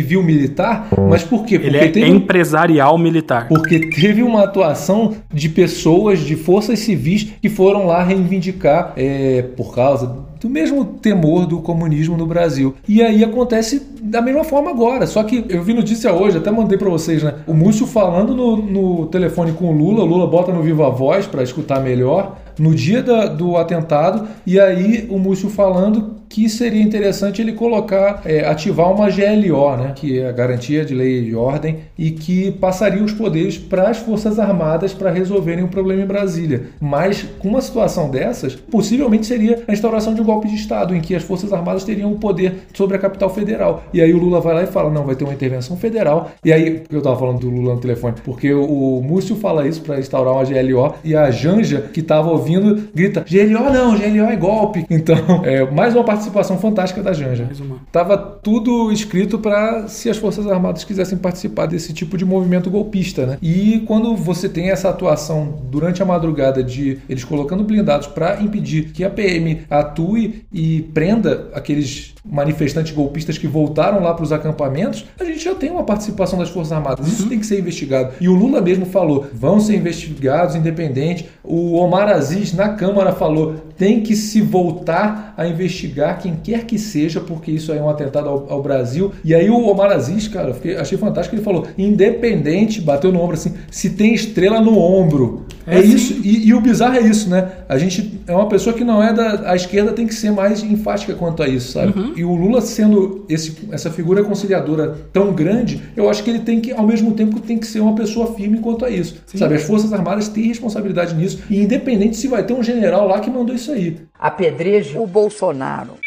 civil-militar, 0.00 0.88
mas 1.08 1.22
por 1.22 1.44
quê? 1.44 1.58
Porque 1.58 1.76
Ele 1.76 1.84
é 1.84 1.88
teve- 1.88 2.08
empresarial 2.08 2.96
militar. 2.96 3.48
Porque 3.48 3.78
teve 3.90 4.22
uma 4.22 4.44
atuação 4.44 5.16
de 5.32 5.48
pessoas, 5.48 6.20
de 6.20 6.36
forças 6.36 6.78
civis 6.78 7.28
que 7.42 7.48
foram 7.48 7.86
lá 7.86 8.02
reivindicar 8.02 8.92
é, 8.96 9.42
por 9.56 9.74
causa 9.74 10.29
do 10.40 10.48
mesmo 10.48 10.84
temor 10.84 11.46
do 11.46 11.60
comunismo 11.60 12.16
no 12.16 12.26
Brasil. 12.26 12.74
E 12.88 13.02
aí 13.02 13.22
acontece 13.22 13.82
da 14.02 14.20
mesma 14.22 14.42
forma 14.44 14.70
agora. 14.70 15.06
Só 15.06 15.22
que 15.22 15.44
eu 15.48 15.62
vi 15.62 15.74
notícia 15.74 16.12
hoje, 16.12 16.38
até 16.38 16.50
mandei 16.50 16.78
pra 16.78 16.88
vocês, 16.88 17.22
né? 17.22 17.34
O 17.46 17.52
Múcio 17.54 17.86
falando 17.86 18.34
no, 18.34 18.56
no 18.56 19.06
telefone 19.06 19.52
com 19.52 19.66
o 19.66 19.72
Lula, 19.72 20.02
o 20.02 20.06
Lula 20.06 20.26
bota 20.26 20.52
no 20.52 20.62
Viva 20.62 20.88
Voz 20.90 21.26
pra 21.26 21.42
escutar 21.42 21.80
melhor. 21.80 22.36
No 22.58 22.74
dia 22.74 23.02
da- 23.02 23.26
do 23.26 23.56
atentado, 23.56 24.26
e 24.46 24.58
aí 24.58 25.06
o 25.10 25.18
Múcio 25.18 25.48
falando 25.50 26.19
que 26.30 26.48
seria 26.48 26.80
interessante 26.80 27.42
ele 27.42 27.52
colocar, 27.52 28.22
é, 28.24 28.46
ativar 28.46 28.90
uma 28.92 29.10
GLO, 29.10 29.76
né, 29.76 29.92
que 29.96 30.20
é 30.20 30.28
a 30.28 30.32
Garantia 30.32 30.84
de 30.84 30.94
Lei 30.94 31.24
e 31.24 31.34
Ordem, 31.34 31.78
e 31.98 32.12
que 32.12 32.52
passaria 32.52 33.02
os 33.02 33.12
poderes 33.12 33.58
para 33.58 33.90
as 33.90 33.98
Forças 33.98 34.38
Armadas 34.38 34.94
para 34.94 35.10
resolverem 35.10 35.64
o 35.64 35.68
problema 35.68 36.02
em 36.02 36.06
Brasília. 36.06 36.68
Mas 36.80 37.26
com 37.40 37.48
uma 37.48 37.60
situação 37.60 38.08
dessas, 38.08 38.54
possivelmente 38.54 39.26
seria 39.26 39.64
a 39.66 39.72
instauração 39.72 40.14
de 40.14 40.20
um 40.20 40.24
golpe 40.24 40.48
de 40.48 40.54
Estado, 40.54 40.94
em 40.94 41.00
que 41.00 41.16
as 41.16 41.24
Forças 41.24 41.52
Armadas 41.52 41.82
teriam 41.82 42.12
o 42.12 42.18
poder 42.18 42.60
sobre 42.72 42.96
a 42.96 43.00
capital 43.00 43.28
federal. 43.28 43.82
E 43.92 44.00
aí 44.00 44.14
o 44.14 44.18
Lula 44.18 44.40
vai 44.40 44.54
lá 44.54 44.62
e 44.62 44.66
fala: 44.66 44.88
não, 44.88 45.04
vai 45.04 45.16
ter 45.16 45.24
uma 45.24 45.34
intervenção 45.34 45.76
federal. 45.76 46.30
E 46.44 46.52
aí, 46.52 46.84
eu 46.90 46.98
estava 46.98 47.18
falando 47.18 47.40
do 47.40 47.50
Lula 47.50 47.74
no 47.74 47.80
telefone? 47.80 48.14
Porque 48.24 48.54
o, 48.54 49.02
Múcio 49.02 49.34
fala 49.34 49.66
isso 49.66 49.82
para 49.82 49.98
instaurar 49.98 50.34
uma 50.34 50.44
GLO, 50.44 50.94
e 51.02 51.16
a 51.16 51.30
Janja, 51.30 51.80
que 51.92 52.00
estava 52.00 52.30
ouvindo, 52.30 52.88
grita: 52.94 53.24
GLO 53.28 53.72
não, 53.72 53.96
GLO 53.96 54.30
é 54.30 54.36
golpe. 54.36 54.86
Então, 54.88 55.16
é 55.44 55.68
mais 55.68 55.94
uma 55.94 56.04
participação 56.20 56.58
fantástica 56.58 57.02
da 57.02 57.12
Janja. 57.12 57.48
Tava 57.90 58.16
tudo 58.16 58.92
escrito 58.92 59.38
para 59.38 59.88
se 59.88 60.10
as 60.10 60.18
Forças 60.18 60.46
Armadas 60.46 60.84
quisessem 60.84 61.16
participar 61.16 61.66
desse 61.66 61.92
tipo 61.92 62.18
de 62.18 62.24
movimento 62.24 62.70
golpista, 62.70 63.26
né? 63.26 63.38
E 63.40 63.82
quando 63.86 64.14
você 64.14 64.48
tem 64.48 64.70
essa 64.70 64.90
atuação 64.90 65.60
durante 65.70 66.02
a 66.02 66.04
madrugada 66.04 66.62
de 66.62 66.98
eles 67.08 67.24
colocando 67.24 67.64
blindados 67.64 68.06
para 68.06 68.40
impedir 68.42 68.92
que 68.92 69.02
a 69.02 69.10
PM 69.10 69.62
atue 69.70 70.44
e 70.52 70.82
prenda 70.94 71.48
aqueles 71.54 72.14
manifestantes 72.24 72.92
golpistas 72.92 73.38
que 73.38 73.46
voltaram 73.46 74.02
lá 74.02 74.12
para 74.12 74.24
os 74.24 74.32
acampamentos, 74.32 75.06
a 75.18 75.24
gente 75.24 75.42
já 75.42 75.54
tem 75.54 75.70
uma 75.70 75.84
participação 75.84 76.38
das 76.38 76.50
Forças 76.50 76.72
Armadas. 76.72 77.06
Isso 77.06 77.28
tem 77.28 77.38
que 77.38 77.46
ser 77.46 77.58
investigado. 77.58 78.12
E 78.20 78.28
o 78.28 78.34
Lula 78.34 78.60
mesmo 78.60 78.84
falou: 78.84 79.26
vão 79.32 79.58
ser 79.58 79.76
investigados 79.76 80.54
independentes. 80.54 81.24
O 81.42 81.76
Omar 81.76 82.08
Aziz 82.08 82.52
na 82.52 82.70
Câmara 82.70 83.12
falou: 83.12 83.56
tem 83.80 84.02
que 84.02 84.14
se 84.14 84.42
voltar 84.42 85.32
a 85.38 85.46
investigar 85.46 86.18
quem 86.18 86.36
quer 86.36 86.66
que 86.66 86.78
seja, 86.78 87.18
porque 87.18 87.50
isso 87.50 87.72
aí 87.72 87.78
é 87.78 87.82
um 87.82 87.88
atentado 87.88 88.28
ao, 88.28 88.52
ao 88.52 88.62
Brasil. 88.62 89.10
E 89.24 89.34
aí 89.34 89.48
o 89.48 89.58
Omar 89.66 89.90
Aziz, 89.90 90.28
cara, 90.28 90.52
fiquei, 90.52 90.76
achei 90.76 90.98
fantástico, 90.98 91.34
ele 91.34 91.42
falou, 91.42 91.66
independente, 91.78 92.78
bateu 92.78 93.10
no 93.10 93.18
ombro 93.18 93.36
assim, 93.36 93.54
se 93.70 93.88
tem 93.88 94.12
estrela 94.12 94.60
no 94.60 94.78
ombro. 94.78 95.46
É, 95.66 95.78
É, 95.78 95.80
isso, 95.80 96.20
e, 96.22 96.48
e 96.48 96.54
o 96.54 96.60
bizarro 96.60 96.96
é 96.96 97.00
isso, 97.00 97.30
né? 97.30 97.48
A 97.68 97.78
gente 97.78 98.20
é 98.26 98.34
uma 98.34 98.48
pessoa 98.48 98.74
que 98.74 98.82
não 98.82 99.02
é 99.02 99.12
da. 99.12 99.50
A 99.50 99.56
esquerda 99.56 99.92
tem 99.92 100.06
que 100.06 100.14
ser 100.14 100.30
mais 100.30 100.62
enfática 100.62 101.14
quanto 101.14 101.42
a 101.42 101.48
isso, 101.48 101.72
sabe? 101.72 101.92
E 102.16 102.24
o 102.24 102.34
Lula 102.34 102.60
sendo 102.60 103.24
esse, 103.28 103.56
essa 103.70 103.90
figura 103.90 104.24
conciliadora 104.24 104.96
tão 105.12 105.32
grande, 105.32 105.80
eu 105.96 106.10
acho 106.10 106.24
que 106.24 106.30
ele 106.30 106.40
tem 106.40 106.60
que, 106.60 106.72
ao 106.72 106.86
mesmo 106.86 107.12
tempo, 107.12 107.40
tem 107.40 107.56
que 107.56 107.66
ser 107.66 107.80
uma 107.80 107.94
pessoa 107.94 108.34
firme 108.34 108.58
quanto 108.58 108.84
a 108.84 108.90
isso. 108.90 109.16
Sabe? 109.34 109.54
As 109.54 109.62
Forças 109.62 109.92
Armadas 109.92 110.28
têm 110.28 110.44
responsabilidade 110.48 111.14
nisso, 111.14 111.40
e 111.48 111.60
independente 111.62 112.16
se 112.16 112.26
vai 112.26 112.42
ter 112.42 112.52
um 112.52 112.62
general 112.62 113.06
lá 113.06 113.20
que 113.20 113.30
mandou 113.30 113.54
isso 113.54 113.69
aí. 113.72 113.98
Apedreje 114.18 114.98
o 114.98 115.06
Bolsonaro. 115.06 115.98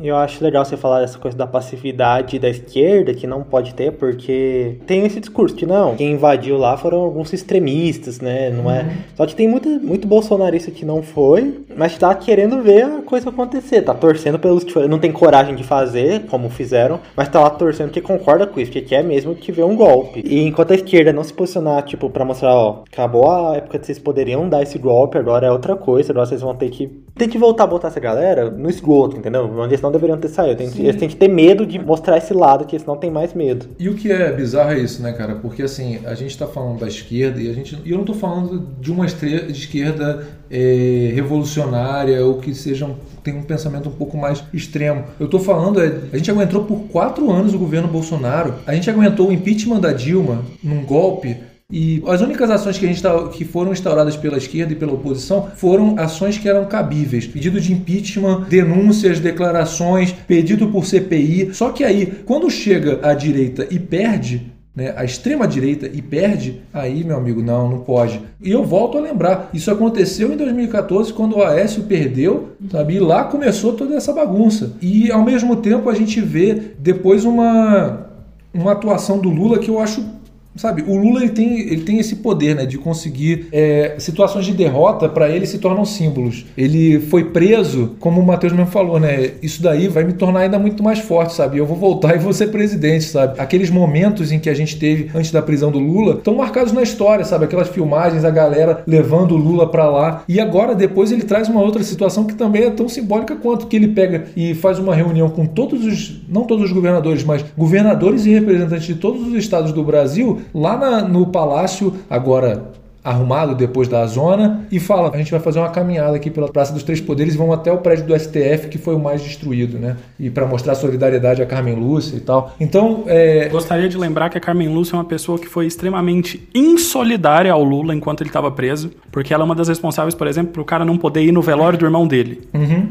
Eu 0.00 0.16
acho 0.16 0.42
legal 0.44 0.64
você 0.64 0.76
falar 0.76 1.00
dessa 1.00 1.18
coisa 1.18 1.36
da 1.36 1.46
passividade 1.46 2.38
da 2.38 2.48
esquerda, 2.48 3.14
que 3.14 3.26
não 3.26 3.42
pode 3.42 3.74
ter, 3.74 3.92
porque 3.92 4.78
tem 4.86 5.06
esse 5.06 5.20
discurso 5.20 5.54
que 5.54 5.64
não, 5.64 5.96
quem 5.96 6.12
invadiu 6.12 6.58
lá 6.58 6.76
foram 6.76 6.98
alguns 6.98 7.32
extremistas, 7.32 8.20
né? 8.20 8.50
Não 8.50 8.70
é. 8.70 8.86
Só 9.14 9.24
que 9.24 9.34
tem 9.34 9.48
muito, 9.48 9.68
muito 9.68 10.06
bolsonarista 10.06 10.70
que 10.70 10.84
não 10.84 11.02
foi, 11.02 11.62
mas 11.74 11.96
tá 11.96 12.14
querendo 12.14 12.62
ver 12.62 12.84
a 12.84 13.02
coisa 13.02 13.30
acontecer, 13.30 13.82
tá 13.82 13.94
torcendo 13.94 14.38
pelos 14.38 14.64
que. 14.64 14.76
Não 14.86 14.98
tem 14.98 15.10
coragem 15.10 15.54
de 15.54 15.64
fazer, 15.64 16.26
como 16.26 16.50
fizeram, 16.50 17.00
mas 17.16 17.28
tá 17.28 17.40
lá 17.40 17.50
torcendo 17.50 17.88
porque 17.88 18.00
concorda 18.00 18.46
com 18.46 18.60
isso, 18.60 18.70
porque 18.70 18.86
quer 18.86 19.02
mesmo 19.02 19.34
que 19.34 19.50
vê 19.50 19.62
um 19.62 19.74
golpe. 19.74 20.22
E 20.24 20.46
enquanto 20.46 20.72
a 20.72 20.74
esquerda 20.74 21.12
não 21.12 21.24
se 21.24 21.32
posicionar, 21.32 21.82
tipo, 21.82 22.10
pra 22.10 22.24
mostrar, 22.24 22.54
ó, 22.54 22.82
acabou 22.90 23.30
a 23.30 23.56
época 23.56 23.78
que 23.78 23.86
vocês 23.86 23.98
poderiam 23.98 24.48
dar 24.48 24.62
esse 24.62 24.78
golpe, 24.78 25.16
agora 25.16 25.46
é 25.46 25.50
outra 25.50 25.74
coisa, 25.74 26.12
agora 26.12 26.26
vocês 26.26 26.42
vão 26.42 26.54
ter 26.54 26.68
que. 26.68 26.86
Tem 27.14 27.28
que 27.28 27.38
voltar 27.38 27.64
a 27.64 27.66
botar 27.66 27.88
essa 27.88 28.00
galera 28.00 28.50
no 28.50 28.68
esgoto, 28.68 29.16
entendeu? 29.16 29.44
Onde 29.44 29.74
eles 29.74 29.80
não 29.86 29.92
deveriam 29.92 30.18
ter 30.18 30.28
saído. 30.28 30.56
Tem 30.56 30.70
que- 30.70 30.82
eles 30.82 30.96
têm 30.96 31.08
que 31.08 31.16
ter 31.16 31.28
medo 31.28 31.64
de 31.66 31.78
mostrar 31.78 32.18
esse 32.18 32.34
lado, 32.34 32.64
que 32.66 32.76
eles 32.76 32.86
não 32.86 32.96
têm 32.96 33.10
mais 33.10 33.32
medo. 33.34 33.66
E 33.78 33.88
o 33.88 33.94
que 33.94 34.10
é 34.12 34.30
bizarro 34.32 34.72
é 34.72 34.78
isso, 34.78 35.02
né, 35.02 35.12
cara? 35.12 35.34
Porque 35.36 35.62
assim, 35.62 35.98
a 36.04 36.14
gente 36.14 36.36
tá 36.36 36.46
falando 36.46 36.80
da 36.80 36.86
esquerda 36.88 37.40
e 37.40 37.48
a 37.48 37.52
gente. 37.52 37.78
E 37.84 37.90
eu 37.90 37.98
não 37.98 38.04
tô 38.04 38.14
falando 38.14 38.66
de 38.80 38.92
uma 38.92 39.06
esquerda 39.06 40.26
é, 40.50 41.12
revolucionária 41.14 42.24
ou 42.24 42.38
que 42.38 42.54
seja 42.54 42.86
um, 42.86 42.94
tem 43.22 43.34
um 43.36 43.42
pensamento 43.42 43.88
um 43.88 43.92
pouco 43.92 44.16
mais 44.16 44.42
extremo. 44.52 45.04
Eu 45.18 45.28
tô 45.28 45.38
falando, 45.38 45.80
é, 45.80 45.92
a 46.12 46.16
gente 46.16 46.30
aguentou 46.30 46.64
por 46.64 46.80
quatro 46.90 47.30
anos 47.30 47.54
o 47.54 47.58
governo 47.58 47.88
Bolsonaro, 47.88 48.54
a 48.66 48.74
gente 48.74 48.88
aguentou 48.90 49.28
o 49.28 49.32
impeachment 49.32 49.80
da 49.80 49.92
Dilma 49.92 50.44
num 50.62 50.84
golpe. 50.84 51.36
E 51.72 52.00
as 52.06 52.20
únicas 52.20 52.48
ações 52.48 52.78
que, 52.78 52.86
gente 52.86 53.02
tá, 53.02 53.28
que 53.28 53.44
foram 53.44 53.72
instauradas 53.72 54.16
pela 54.16 54.38
esquerda 54.38 54.72
e 54.72 54.76
pela 54.76 54.92
oposição 54.92 55.48
foram 55.56 55.98
ações 55.98 56.38
que 56.38 56.48
eram 56.48 56.64
cabíveis. 56.66 57.26
Pedido 57.26 57.60
de 57.60 57.72
impeachment, 57.72 58.42
denúncias, 58.48 59.18
declarações, 59.18 60.12
pedido 60.12 60.68
por 60.68 60.86
CPI. 60.86 61.52
Só 61.52 61.70
que 61.70 61.82
aí, 61.82 62.06
quando 62.24 62.48
chega 62.48 63.00
a 63.02 63.14
direita 63.14 63.66
e 63.68 63.80
perde, 63.80 64.52
né, 64.76 64.94
a 64.96 65.04
extrema 65.04 65.48
direita 65.48 65.90
e 65.92 66.00
perde, 66.00 66.62
aí, 66.72 67.02
meu 67.02 67.16
amigo, 67.16 67.42
não, 67.42 67.68
não 67.68 67.78
pode. 67.80 68.22
E 68.40 68.52
eu 68.52 68.64
volto 68.64 68.96
a 68.96 69.00
lembrar, 69.00 69.50
isso 69.52 69.68
aconteceu 69.68 70.32
em 70.32 70.36
2014, 70.36 71.12
quando 71.12 71.38
o 71.38 71.42
Aécio 71.42 71.82
perdeu, 71.82 72.50
sabe? 72.70 72.94
E 72.94 73.00
lá 73.00 73.24
começou 73.24 73.72
toda 73.72 73.96
essa 73.96 74.12
bagunça. 74.12 74.76
E 74.80 75.10
ao 75.10 75.24
mesmo 75.24 75.56
tempo 75.56 75.90
a 75.90 75.94
gente 75.96 76.20
vê 76.20 76.54
depois 76.78 77.24
uma, 77.24 78.06
uma 78.54 78.70
atuação 78.70 79.18
do 79.18 79.30
Lula 79.30 79.58
que 79.58 79.68
eu 79.68 79.80
acho 79.80 80.14
Sabe, 80.56 80.82
o 80.86 80.96
Lula 80.96 81.20
ele 81.20 81.30
tem, 81.30 81.60
ele 81.60 81.82
tem 81.82 81.98
esse 81.98 82.16
poder 82.16 82.54
né, 82.56 82.64
de 82.64 82.78
conseguir 82.78 83.48
é, 83.52 83.96
situações 83.98 84.46
de 84.46 84.52
derrota 84.52 85.08
para 85.08 85.28
ele 85.28 85.46
se 85.46 85.58
tornam 85.58 85.84
símbolos. 85.84 86.46
Ele 86.56 86.98
foi 87.00 87.24
preso, 87.24 87.94
como 88.00 88.20
o 88.20 88.26
Matheus 88.26 88.52
mesmo 88.52 88.70
falou, 88.70 88.98
né? 88.98 89.32
Isso 89.42 89.62
daí 89.62 89.88
vai 89.88 90.04
me 90.04 90.12
tornar 90.12 90.40
ainda 90.40 90.58
muito 90.58 90.82
mais 90.82 90.98
forte, 90.98 91.34
sabe? 91.34 91.58
Eu 91.58 91.66
vou 91.66 91.76
voltar 91.76 92.14
e 92.16 92.18
vou 92.18 92.32
ser 92.32 92.48
presidente, 92.48 93.04
sabe? 93.04 93.38
Aqueles 93.38 93.70
momentos 93.70 94.32
em 94.32 94.38
que 94.38 94.48
a 94.48 94.54
gente 94.54 94.78
teve 94.78 95.10
antes 95.14 95.30
da 95.30 95.42
prisão 95.42 95.70
do 95.70 95.78
Lula 95.78 96.14
estão 96.14 96.34
marcados 96.34 96.72
na 96.72 96.82
história, 96.82 97.24
sabe? 97.24 97.44
Aquelas 97.44 97.68
filmagens, 97.68 98.24
a 98.24 98.30
galera 98.30 98.82
levando 98.86 99.32
o 99.32 99.36
Lula 99.36 99.68
para 99.70 99.88
lá. 99.88 100.24
E 100.28 100.40
agora, 100.40 100.74
depois, 100.74 101.12
ele 101.12 101.22
traz 101.22 101.48
uma 101.48 101.60
outra 101.60 101.82
situação 101.82 102.24
que 102.24 102.34
também 102.34 102.64
é 102.64 102.70
tão 102.70 102.88
simbólica 102.88 103.36
quanto 103.36 103.66
que 103.66 103.76
ele 103.76 103.88
pega 103.88 104.26
e 104.36 104.54
faz 104.54 104.78
uma 104.78 104.94
reunião 104.94 105.28
com 105.28 105.46
todos 105.46 105.84
os, 105.84 106.20
não 106.28 106.44
todos 106.44 106.64
os 106.64 106.72
governadores, 106.72 107.24
mas 107.24 107.44
governadores 107.56 108.26
e 108.26 108.30
representantes 108.30 108.86
de 108.86 108.94
todos 108.94 109.26
os 109.26 109.34
estados 109.34 109.72
do 109.72 109.84
Brasil 109.84 110.40
lá 110.54 110.76
na- 110.76 111.02
no 111.02 111.26
palácio, 111.26 111.92
agora 112.08 112.74
arrumado 113.04 113.54
depois 113.54 113.86
da 113.86 114.04
zona, 114.04 114.66
e 114.68 114.80
fala: 114.80 115.12
a 115.14 115.16
gente 115.16 115.30
vai 115.30 115.38
fazer 115.38 115.60
uma 115.60 115.68
caminhada 115.68 116.16
aqui 116.16 116.28
pela 116.28 116.48
Praça 116.48 116.72
dos 116.72 116.82
Três 116.82 117.00
Poderes 117.00 117.34
e 117.34 117.38
vão 117.38 117.52
até 117.52 117.70
o 117.70 117.78
prédio 117.78 118.04
do 118.04 118.12
STF, 118.18 118.66
que 118.68 118.78
foi 118.78 118.96
o 118.96 118.98
mais 118.98 119.22
destruído, 119.22 119.78
né? 119.78 119.96
E 120.18 120.28
para 120.28 120.44
mostrar 120.44 120.74
solidariedade 120.74 121.40
a 121.40 121.46
Carmen 121.46 121.76
Lúcia 121.76 122.16
e 122.16 122.20
tal. 122.20 122.52
Então, 122.58 123.04
é, 123.06 123.48
Gostaria 123.48 123.88
de 123.88 123.96
lembrar 123.96 124.28
que 124.28 124.36
a 124.36 124.40
Carmen 124.40 124.66
Lúcia 124.74 124.96
é 124.96 124.98
uma 124.98 125.04
pessoa 125.04 125.38
que 125.38 125.46
foi 125.46 125.66
extremamente 125.66 126.48
insolidária 126.52 127.52
ao 127.52 127.62
Lula 127.62 127.94
enquanto 127.94 128.22
ele 128.22 128.30
estava 128.30 128.50
preso, 128.50 128.90
porque 129.12 129.32
ela 129.32 129.44
é 129.44 129.46
uma 129.46 129.54
das 129.54 129.68
responsáveis, 129.68 130.14
por 130.14 130.26
exemplo, 130.26 130.52
para 130.52 130.62
o 130.62 130.64
cara 130.64 130.84
não 130.84 130.98
poder 130.98 131.22
ir 131.22 131.30
no 131.32 131.40
velório 131.42 131.78
do 131.78 131.84
irmão 131.84 132.08
dele, 132.08 132.40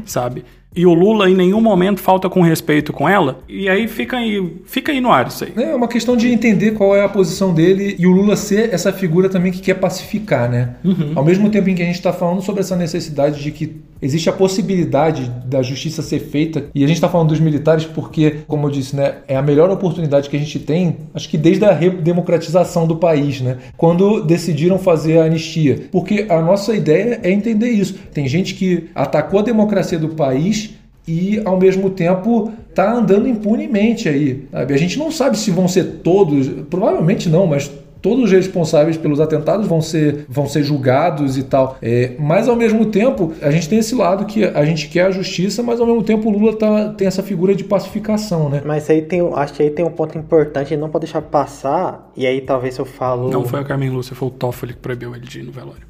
sabe? 0.06 0.46
E 0.76 0.86
o 0.86 0.94
Lula 0.94 1.30
em 1.30 1.36
nenhum 1.36 1.62
momento 1.62 2.02
falta 2.02 2.30
com 2.30 2.42
respeito 2.42 2.92
com 2.92 3.08
ela, 3.08 3.40
e 3.48 3.70
aí 3.70 3.88
fica 3.88 4.18
aí, 4.18 4.54
fica 4.66 4.92
aí 4.92 5.00
no 5.00 5.12
ar 5.12 5.28
isso 5.28 5.44
aí. 5.46 5.54
É 5.56 5.74
uma 5.74 5.88
questão 5.88 6.18
de 6.18 6.28
entender 6.32 6.72
qual 6.72 6.96
é 6.96 7.04
a 7.04 7.10
posição 7.10 7.54
dele 7.54 7.96
e 7.98 8.06
o 8.06 8.12
Lula 8.12 8.36
ser 8.36 8.74
essa 8.74 8.92
figura 8.92 9.30
também 9.30 9.52
que 9.52 9.62
quer 9.62 9.76
pacificar, 9.76 10.50
né? 10.50 10.76
Ao 11.16 11.24
mesmo 11.24 11.50
tempo 11.50 11.70
em 11.70 11.76
que 11.76 11.82
a 11.82 11.86
gente 11.86 11.96
está 11.96 12.12
falando 12.12 12.42
sobre 12.42 12.62
essa 12.62 12.76
necessidade 12.76 13.42
de 13.42 13.52
que 13.52 13.78
existe 14.02 14.30
a 14.30 14.34
possibilidade 14.34 15.32
da 15.46 15.62
justiça 15.62 16.02
ser 16.02 16.20
feita, 16.20 16.66
e 16.76 16.84
a 16.84 16.88
gente 16.88 16.98
está 16.98 17.10
falando 17.10 17.30
dos 17.30 17.40
militares 17.40 17.86
porque, 17.86 18.38
como 18.48 18.68
eu 18.68 18.72
disse, 18.72 18.96
né, 18.96 19.16
é 19.28 19.36
a 19.36 19.42
melhor 19.42 19.70
oportunidade 19.72 20.30
que 20.30 20.36
a 20.36 20.40
gente 20.40 20.60
tem, 20.60 20.98
acho 21.14 21.30
que 21.30 21.38
desde 21.38 21.66
a 21.66 21.72
redemocratização 21.72 22.86
do 22.86 22.98
país, 22.98 23.42
né? 23.42 23.58
Quando 23.78 24.22
decidiram 24.22 24.78
fazer 24.78 25.20
a 25.20 25.26
anistia. 25.26 25.86
Porque 25.92 26.26
a 26.30 26.42
nossa 26.42 26.76
ideia 26.76 27.20
é 27.24 27.32
entender 27.32 27.70
isso. 27.70 27.96
Tem 28.14 28.28
gente 28.28 28.54
que 28.54 28.90
atacou 28.94 29.40
a 29.40 29.44
democracia 29.44 29.98
do 29.98 30.10
país 30.10 30.65
e 31.08 31.42
ao 31.46 31.58
mesmo 31.58 31.90
tempo 31.90 32.52
tá 32.74 32.92
andando 32.92 33.28
impunemente 33.28 34.10
aí. 34.10 34.48
Sabe? 34.52 34.74
A 34.74 34.78
gente 34.78 34.98
não 34.98 35.12
sabe 35.12 35.38
se 35.38 35.52
vão 35.52 35.68
ser 35.68 36.02
todos, 36.04 36.48
provavelmente 36.70 37.30
não, 37.30 37.48
mas 37.48 37.72
todos 38.06 38.26
os 38.26 38.32
responsáveis 38.32 38.98
pelos 38.98 39.20
atentados 39.20 39.66
vão 39.66 39.82
ser, 39.82 40.28
vão 40.30 40.48
ser 40.48 40.62
julgados 40.62 41.40
e 41.40 41.44
tal. 41.44 41.76
É, 41.82 42.12
mas 42.20 42.48
ao 42.48 42.56
mesmo 42.56 42.86
tempo, 42.86 43.34
a 43.42 43.50
gente 43.50 43.68
tem 43.68 43.80
esse 43.80 43.96
lado 43.96 44.26
que 44.26 44.44
a 44.44 44.64
gente 44.64 44.90
quer 44.90 45.08
a 45.08 45.12
justiça, 45.12 45.64
mas 45.64 45.80
ao 45.80 45.88
mesmo 45.88 46.04
tempo 46.04 46.30
o 46.30 46.32
Lula 46.32 46.56
tá, 46.56 46.90
tem 46.90 47.08
essa 47.08 47.24
figura 47.24 47.56
de 47.56 47.64
pacificação, 47.64 48.48
né? 48.48 48.62
Mas 48.64 48.88
aí 48.92 49.02
tem, 49.02 49.22
acho 49.34 49.54
que 49.54 49.64
aí 49.64 49.72
tem 49.72 49.84
um 49.84 49.90
ponto 49.90 50.16
importante, 50.16 50.72
e 50.72 50.78
não 50.78 50.88
pode 50.88 51.06
deixar 51.06 51.22
passar, 51.24 52.12
e 52.16 52.28
aí 52.28 52.42
talvez 52.42 52.78
eu 52.78 52.86
falo... 52.86 53.32
Não 53.32 53.44
foi 53.44 53.62
a 53.62 53.64
Carmen 53.64 53.90
Lúcia, 53.90 54.16
foi 54.16 54.28
o 54.28 54.32
Toffoli 54.32 54.74
que 54.74 54.80
proibiu 54.80 55.16
ele 55.16 55.26
de 55.26 55.40
ir 55.40 55.44
no 55.44 55.52
velório. 55.52 55.88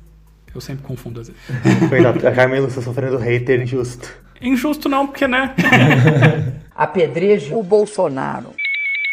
Eu 0.54 0.62
sempre 0.62 0.86
confundo 0.86 1.20
às 1.20 1.28
vezes. 1.28 1.42
A 2.26 2.32
Carmen 2.32 2.62
Lúcia 2.62 2.82
sofrendo 2.82 3.18
hater 3.18 3.62
injusto. 3.62 4.24
Injusto 4.46 4.88
não, 4.88 5.08
porque, 5.08 5.28
né? 5.28 5.56
Apedreje 6.76 7.54
o 7.54 7.64
Bolsonaro. 7.64 8.52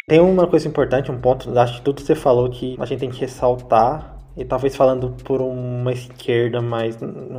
Tem 0.07 0.20
uma 0.20 0.47
coisa 0.47 0.68
importante, 0.68 1.11
um 1.11 1.18
ponto, 1.18 1.57
acho 1.59 1.76
que 1.76 1.83
tudo 1.83 1.97
que 1.97 2.07
você 2.07 2.14
falou 2.14 2.51
que 2.51 2.76
a 2.78 2.85
gente 2.85 3.01
tem 3.01 3.11
que 3.11 3.20
ressaltar, 3.20 4.16
e 4.37 4.45
talvez 4.45 4.74
falando 4.74 5.14
por 5.24 5.41
uma 5.41 5.93
esquerda 5.93 6.61
mais 6.61 6.99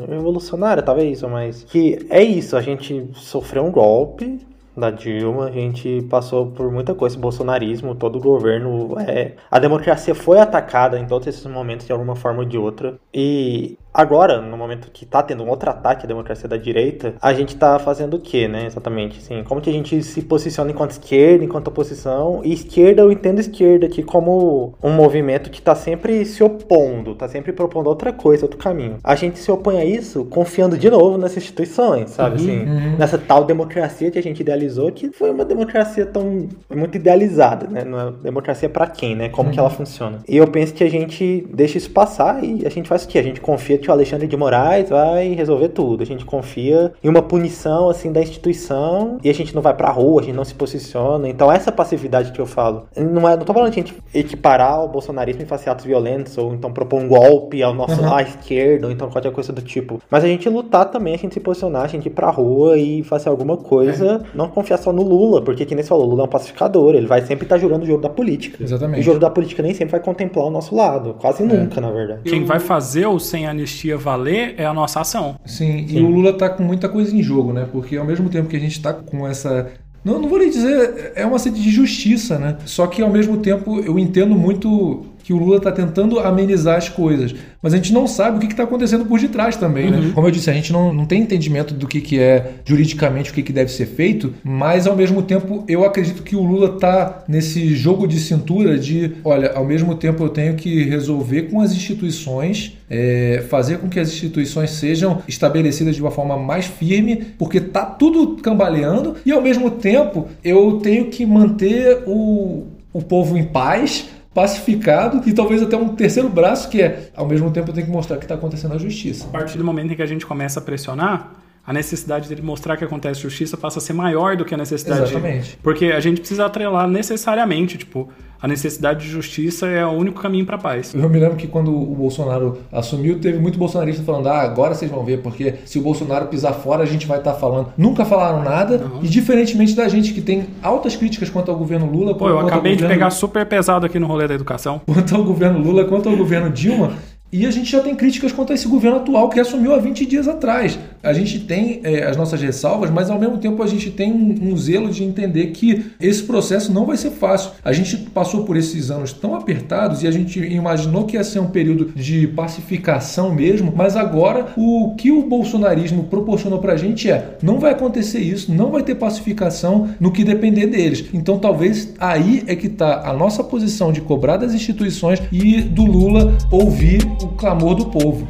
revolucionária, 0.10 0.82
talvez, 0.82 1.22
ou 1.24 1.30
mais. 1.30 1.64
Que 1.64 2.06
é 2.10 2.24
isso, 2.24 2.56
a 2.56 2.62
gente 2.62 3.10
sofreu 3.14 3.66
um 3.66 3.72
golpe 3.72 4.40
da 4.76 4.90
Dilma, 4.90 5.46
a 5.46 5.52
gente 5.52 6.02
passou 6.10 6.48
por 6.48 6.72
muita 6.72 6.96
coisa, 6.96 7.18
bolsonarismo, 7.18 7.96
todo 7.96 8.18
o 8.18 8.22
governo. 8.22 9.00
É, 9.00 9.34
a 9.52 9.60
democracia 9.60 10.16
foi 10.16 10.40
atacada 10.40 11.00
em 11.00 11.06
todos 11.06 11.28
esses 11.28 11.46
momentos 11.46 11.86
de 11.86 11.92
alguma 11.92 12.16
forma 12.16 12.40
ou 12.40 12.46
de 12.46 12.58
outra. 12.58 12.98
E 13.14 13.78
agora, 13.94 14.42
no 14.42 14.58
momento 14.58 14.90
que 14.92 15.06
tá 15.06 15.24
tendo 15.24 15.44
um 15.44 15.50
outro 15.50 15.70
ataque 15.70 16.06
à 16.06 16.08
democracia 16.08 16.48
da 16.48 16.58
direita, 16.58 17.16
a 17.22 17.34
gente 17.34 17.56
tá 17.56 17.80
fazendo 17.80 18.16
o 18.16 18.20
quê, 18.20 18.48
né? 18.48 18.66
Exatamente. 18.66 19.20
Assim, 19.20 19.44
como 19.44 19.62
que 19.62 19.70
a 19.70 19.74
gente 19.74 20.02
se 20.04 20.22
posiciona 20.22 20.72
enquanto 20.72 20.92
esquerda, 20.92 21.44
enquanto 21.44 21.68
oposição? 21.68 22.42
E 22.44 22.54
esquerda, 22.54 23.02
eu 23.02 23.12
entendo 23.12 23.40
esquerda 23.40 23.86
aqui 23.86 24.04
como 24.04 24.74
um 24.82 24.92
movimento 24.92 25.50
que 25.50 25.62
tá 25.62 25.76
sempre 25.76 26.26
se 26.26 26.44
opondo, 26.44 27.16
tá 27.16 27.28
sempre 27.28 27.52
propondo 27.52 27.88
outra 27.88 28.12
coisa, 28.12 28.46
outro 28.46 28.58
caminho. 28.58 28.98
A 29.04 29.16
gente 29.16 29.40
se 29.40 29.52
opõe 29.52 29.78
a 29.78 29.86
isso 29.86 30.26
confiando 30.26 30.78
de 30.78 30.90
novo 30.90 31.18
nessas 31.18 31.38
instituições, 31.38 32.12
sabe? 32.12 32.36
assim, 32.36 32.66
nessa 32.98 33.18
tal 33.18 33.44
democracia 33.46 34.12
que 34.12 34.20
a 34.20 34.24
gente 34.24 34.42
idealizou, 34.42 34.92
que 34.92 35.12
foi 35.12 35.32
uma 35.32 35.46
democracia 35.46 36.06
tão 36.06 36.48
muito 36.74 36.96
idealizada, 36.96 37.68
né? 37.68 37.84
Não 37.84 38.00
é 38.00 38.12
democracia 38.12 38.70
pra 38.70 38.88
quem, 38.88 39.16
né? 39.16 39.30
Como 39.30 39.52
que 39.52 39.60
ela 39.60 39.70
funciona. 39.70 40.20
E 40.28 40.38
eu 40.38 40.48
penso 40.48 40.74
que 40.74 40.84
a 40.84 40.90
gente 40.90 41.48
deixa 41.54 41.78
isso 41.78 41.92
passar 41.92 42.44
e 42.44 42.66
a 42.66 42.70
gente 42.70 42.88
faz 42.88 43.04
o 43.04 43.08
quê? 43.08 43.20
A 43.20 43.24
gente 43.24 43.42
confia 43.42 43.78
simplesmente 43.84 43.90
o 43.90 43.92
Alexandre 43.92 44.28
de 44.28 44.38
Moraes 44.38 44.90
vai 44.90 45.34
resolver 45.34 45.70
tudo. 45.70 46.02
A 46.04 46.06
gente 46.06 46.26
confia 46.26 46.94
em 47.04 47.10
uma 47.10 47.22
punição 47.22 47.90
assim 47.90 48.12
da 48.12 48.22
instituição 48.22 49.18
e 49.24 49.30
a 49.30 49.34
gente 49.34 49.54
não 49.54 49.62
vai 49.62 49.74
pra 49.74 49.90
rua, 49.92 50.22
a 50.22 50.24
gente 50.24 50.36
não 50.36 50.46
se 50.46 50.54
posiciona. 50.56 51.28
Então 51.28 51.52
essa 51.52 51.72
passividade 51.72 52.32
que 52.32 52.40
eu 52.40 52.46
falo, 52.46 52.84
não 52.98 53.28
é, 53.28 53.36
não 53.36 53.44
tô 53.46 53.54
falando 53.54 53.72
de 53.72 53.80
a 53.80 53.84
gente 53.84 53.96
equiparar 54.14 54.84
o 54.84 54.88
bolsonarismo 54.88 55.42
e 55.44 55.46
fazer 55.46 55.70
atos 55.70 55.86
violentos 55.86 56.38
ou 56.38 56.54
então 56.54 56.72
propor 56.72 57.02
um 57.02 57.08
golpe 57.08 57.62
ao 57.62 57.74
nosso 57.74 57.94
Uhum. 58.04 58.14
à 58.14 58.22
esquerda, 58.24 58.88
ou 58.88 58.92
então 58.94 59.10
qualquer 59.10 59.32
coisa 59.32 59.54
do 59.54 59.62
tipo. 59.62 60.02
Mas 60.10 60.24
a 60.24 60.28
gente 60.28 60.50
lutar 60.50 60.86
também, 60.90 61.14
a 61.14 61.18
gente 61.18 61.34
se 61.34 61.40
posicionar, 61.40 61.84
a 61.84 61.88
gente 61.88 62.08
ir 62.08 62.10
pra 62.10 62.30
rua 62.30 62.78
e 62.78 63.04
fazer 63.04 63.30
alguma 63.30 63.56
coisa, 63.58 64.22
É. 64.34 64.38
não 64.38 64.48
confiar 64.50 64.78
só 64.78 64.92
no 64.92 65.04
Lula, 65.04 65.42
porque 65.42 65.66
que 65.66 65.76
nem 65.76 65.84
você 65.84 65.90
falou, 65.90 66.06
o 66.06 66.10
Lula 66.10 66.24
é 66.24 66.26
um 66.26 66.30
pacificador, 66.30 66.96
ele 66.96 67.06
vai 67.08 67.22
sempre 67.22 67.46
estar 67.46 67.58
jurando 67.58 67.84
o 67.84 67.86
jogo 67.86 68.02
da 68.02 68.10
política. 68.10 68.62
Exatamente. 68.64 68.98
E 68.98 69.02
o 69.02 69.04
jogo 69.04 69.20
da 69.20 69.30
política 69.30 69.62
nem 69.62 69.74
sempre 69.74 69.92
vai 69.92 70.00
contemplar 70.00 70.46
o 70.46 70.50
nosso 70.50 70.76
lado, 70.76 71.16
quase 71.20 71.44
nunca, 71.44 71.80
na 71.80 71.92
verdade. 71.92 72.22
Quem 72.24 72.46
vai 72.46 72.60
fazer 72.60 73.06
o 73.06 73.20
sem 73.20 73.46
anistia 73.48 73.73
valer 73.98 74.56
é 74.58 74.66
a 74.66 74.74
nossa 74.74 75.02
ação. 75.02 75.36
Sim, 75.46 75.86
e 75.90 76.00
o 76.00 76.08
Lula 76.08 76.34
tá 76.34 76.50
com 76.50 76.64
muita 76.64 76.88
coisa 76.90 77.16
em 77.16 77.22
jogo, 77.22 77.54
né? 77.54 77.68
Porque 77.72 77.98
ao 77.98 78.06
mesmo 78.06 78.30
tempo 78.30 78.50
que 78.50 78.56
a 78.56 78.60
gente 78.60 78.82
tá 78.82 78.94
com 78.94 79.28
essa. 79.28 79.72
Não, 80.04 80.20
não 80.20 80.28
vou 80.28 80.38
nem 80.38 80.50
dizer, 80.50 81.14
é 81.16 81.26
uma 81.26 81.40
sede 81.40 81.62
de 81.62 81.70
justiça, 81.70 82.38
né? 82.38 82.58
Só 82.66 82.88
que 82.88 83.02
ao 83.02 83.10
mesmo 83.10 83.38
tempo 83.38 83.80
eu 83.80 83.98
entendo 83.98 84.36
muito 84.36 85.06
que 85.24 85.34
o 85.34 85.38
Lula 85.38 85.60
tá 85.60 85.72
tentando 85.72 86.20
amenizar 86.20 86.78
as 86.78 86.90
coisas. 86.90 87.34
Mas 87.62 87.74
a 87.74 87.78
gente 87.78 87.94
não 87.94 88.06
sabe 88.06 88.38
o 88.38 88.40
que 88.42 88.48
está 88.48 88.64
acontecendo 88.64 89.06
por 89.06 89.20
detrás 89.20 89.56
também, 89.56 89.90
né? 89.90 90.12
Como 90.14 90.28
eu 90.28 90.32
disse, 90.32 90.50
a 90.50 90.54
gente 90.54 90.74
não, 90.74 90.94
não 90.94 91.06
tem 91.06 91.22
entendimento 91.22 91.74
do 91.74 91.88
que, 91.88 92.02
que 92.02 92.20
é 92.20 92.56
juridicamente 92.66 93.32
o 93.32 93.34
que, 93.34 93.42
que 93.42 93.54
deve 93.54 93.72
ser 93.72 93.86
feito, 93.86 94.34
mas 94.44 94.86
ao 94.86 94.96
mesmo 94.96 95.22
tempo 95.22 95.64
eu 95.68 95.86
acredito 95.86 96.24
que 96.24 96.36
o 96.36 96.44
Lula 96.44 96.78
tá 96.78 97.24
nesse 97.28 97.74
jogo 97.74 98.06
de 98.06 98.20
cintura 98.20 98.78
de, 98.78 99.14
olha, 99.24 99.54
ao 99.54 99.64
mesmo 99.64 99.96
tempo 99.96 100.24
eu 100.24 100.30
tenho 100.30 100.56
que 100.56 100.84
resolver 100.84 101.44
com 101.44 101.62
as 101.62 101.72
instituições, 101.72 102.78
é, 102.90 103.46
fazer 103.50 103.78
com 103.78 103.88
que 103.88 104.00
as 104.00 104.10
instituições 104.10 104.72
sejam 104.72 105.22
estabelecidas 105.26 105.96
de 105.96 106.02
uma 106.02 106.12
forma 106.12 106.38
mais 106.38 106.66
firme, 106.66 107.16
porque 107.38 107.62
tá 107.62 107.86
tudo 107.86 108.42
cambaleando, 108.42 109.16
e 109.26 109.32
ao 109.32 109.42
mesmo 109.42 109.72
tempo 109.72 110.28
eu 110.44 110.80
tenho 110.84 111.06
que 111.06 111.26
manter 111.26 112.04
o, 112.06 112.66
o 112.92 113.02
povo 113.02 113.38
em 113.38 113.46
paz, 113.46 114.10
pacificado 114.34 115.22
e 115.28 115.34
talvez 115.34 115.62
até 115.62 115.78
um 115.78 115.90
terceiro 115.90 116.28
braço 116.30 116.70
que 116.70 116.82
é, 116.82 117.10
ao 117.16 117.28
mesmo 117.28 117.52
tempo 117.52 117.72
tenho 117.72 117.86
que 117.86 117.92
mostrar 117.92 118.18
que 118.18 118.26
está 118.26 118.36
acontecendo 118.36 118.74
a 118.74 118.78
justiça. 118.78 119.26
A 119.26 119.30
partir 119.30 119.58
do 119.58 119.64
momento 119.64 119.94
em 119.94 119.96
que 119.96 120.02
a 120.02 120.08
gente 120.08 120.26
começa 120.26 120.60
a 120.60 120.64
pressionar, 120.64 121.32
a 121.66 121.72
necessidade 121.72 122.28
dele 122.28 122.42
mostrar 122.42 122.76
que 122.76 122.84
acontece 122.84 123.22
justiça 123.22 123.56
passa 123.56 123.80
a 123.80 123.82
ser 123.82 123.94
maior 123.94 124.36
do 124.36 124.44
que 124.44 124.54
a 124.54 124.58
necessidade. 124.58 125.04
Exatamente. 125.04 125.58
Porque 125.64 125.86
a 125.86 126.00
gente 126.00 126.20
precisa 126.20 126.46
atrelar 126.46 126.88
necessariamente, 126.88 127.78
tipo, 127.78 128.10
a 128.42 128.48
necessidade 128.50 129.06
de 129.06 129.10
justiça 129.10 129.68
é 129.68 129.86
o 129.86 129.92
único 129.92 130.22
caminho 130.22 130.46
para 130.46 130.58
a 130.58 130.60
paz. 130.60 130.94
Eu 130.94 131.08
me 131.10 131.18
lembro 131.18 131.38
que 131.38 131.48
quando 131.48 131.72
o 131.74 131.96
Bolsonaro 131.96 132.58
assumiu, 132.70 133.18
teve 133.20 133.40
muito 133.40 133.58
bolsonarista 133.58 134.04
falando: 134.04 134.28
ah, 134.28 134.42
agora 134.42 134.74
vocês 134.76 134.92
vão 134.92 135.06
ver, 135.06 135.22
porque 135.22 135.56
se 135.66 135.80
o 135.80 135.82
Bolsonaro 135.82 136.26
pisar 136.28 136.52
fora, 136.54 136.84
a 136.84 136.86
gente 136.86 137.08
vai 137.08 137.20
estar 137.20 137.34
falando. 137.36 137.72
Nunca 137.78 138.04
falaram 138.04 138.44
nada, 138.44 138.80
Não. 138.80 139.02
e 139.02 139.08
diferentemente 139.08 139.74
da 139.74 139.88
gente 139.88 140.12
que 140.14 140.20
tem 140.22 140.48
altas 140.62 140.98
críticas 140.98 141.30
quanto 141.30 141.50
ao 141.50 141.58
governo 141.58 141.90
Lula, 141.90 142.14
Pô, 142.14 142.28
eu 142.28 142.40
acabei 142.40 142.74
de 142.76 142.82
governo- 142.84 142.94
pegar 142.96 143.10
super 143.12 143.46
pesado 143.46 143.86
aqui 143.86 143.98
no 143.98 144.08
rolê 144.08 144.28
da 144.28 144.34
educação. 144.36 144.82
quanto 144.86 145.16
ao 145.16 145.24
governo 145.24 145.60
Lula, 145.60 145.86
quanto 145.86 146.10
ao 146.10 146.18
governo 146.18 146.50
Dilma. 146.50 146.92
E 147.34 147.48
a 147.48 147.52
gente 147.52 147.72
já 147.72 147.80
tem 147.80 147.96
críticas 147.96 148.32
quanto 148.32 148.52
a 148.52 148.54
esse 148.54 148.68
governo 148.68 148.98
atual 148.98 149.28
que 149.28 149.40
assumiu 149.40 149.74
há 149.74 149.80
20 149.80 150.06
dias 150.06 150.28
atrás. 150.28 150.78
A 151.02 151.14
gente 151.14 151.40
tem 151.40 151.82
é, 151.84 152.04
as 152.04 152.16
nossas 152.16 152.40
ressalvas, 152.40 152.92
mas 152.92 153.10
ao 153.10 153.20
mesmo 153.20 153.40
tempo 153.40 153.64
a 153.64 153.66
gente 153.66 153.90
tem 153.90 154.14
um, 154.14 154.52
um 154.52 154.56
zelo 154.56 154.92
de 154.92 155.04
entender 155.04 155.48
que 155.48 155.84
esse 156.00 156.22
processo 156.22 156.72
não 156.72 156.86
vai 156.86 156.96
ser 156.96 157.10
fácil. 157.10 157.50
A 157.66 157.74
gente 157.74 157.98
passou 157.98 158.46
por 158.46 158.56
esses 158.56 158.92
anos 158.92 159.12
tão 159.12 159.34
apertados 159.34 160.04
e 160.04 160.08
a 160.08 160.12
gente 160.12 160.40
imaginou 160.40 161.06
que 161.06 161.18
ia 161.18 161.24
ser 161.24 161.40
um 161.40 161.48
período 161.48 161.86
de 161.96 162.28
pacificação 162.28 163.34
mesmo, 163.34 163.74
mas 163.76 163.96
agora 163.96 164.54
o 164.56 164.94
que 164.96 165.12
o 165.12 165.24
bolsonarismo 165.24 166.04
proporcionou 166.04 166.60
pra 166.60 166.78
gente 166.78 167.10
é: 167.10 167.38
não 167.42 167.58
vai 167.58 167.72
acontecer 167.72 168.20
isso, 168.20 168.54
não 168.54 168.70
vai 168.70 168.84
ter 168.84 168.94
pacificação 168.94 169.90
no 170.00 170.12
que 170.12 170.24
depender 170.24 170.68
deles. 170.68 171.06
Então 171.12 171.40
talvez 171.40 171.96
aí 172.00 172.44
é 172.46 172.56
que 172.56 172.70
tá 172.70 173.10
a 173.10 173.12
nossa 173.12 173.44
posição 173.44 173.92
de 173.92 174.02
cobrar 174.02 174.38
das 174.38 174.54
instituições 174.54 175.20
e 175.32 175.62
do 175.62 175.84
Lula 175.84 176.38
ouvir 176.52 177.02
o 177.24 177.30
clamor 177.30 177.76
do 177.76 177.86
povo. 177.86 178.28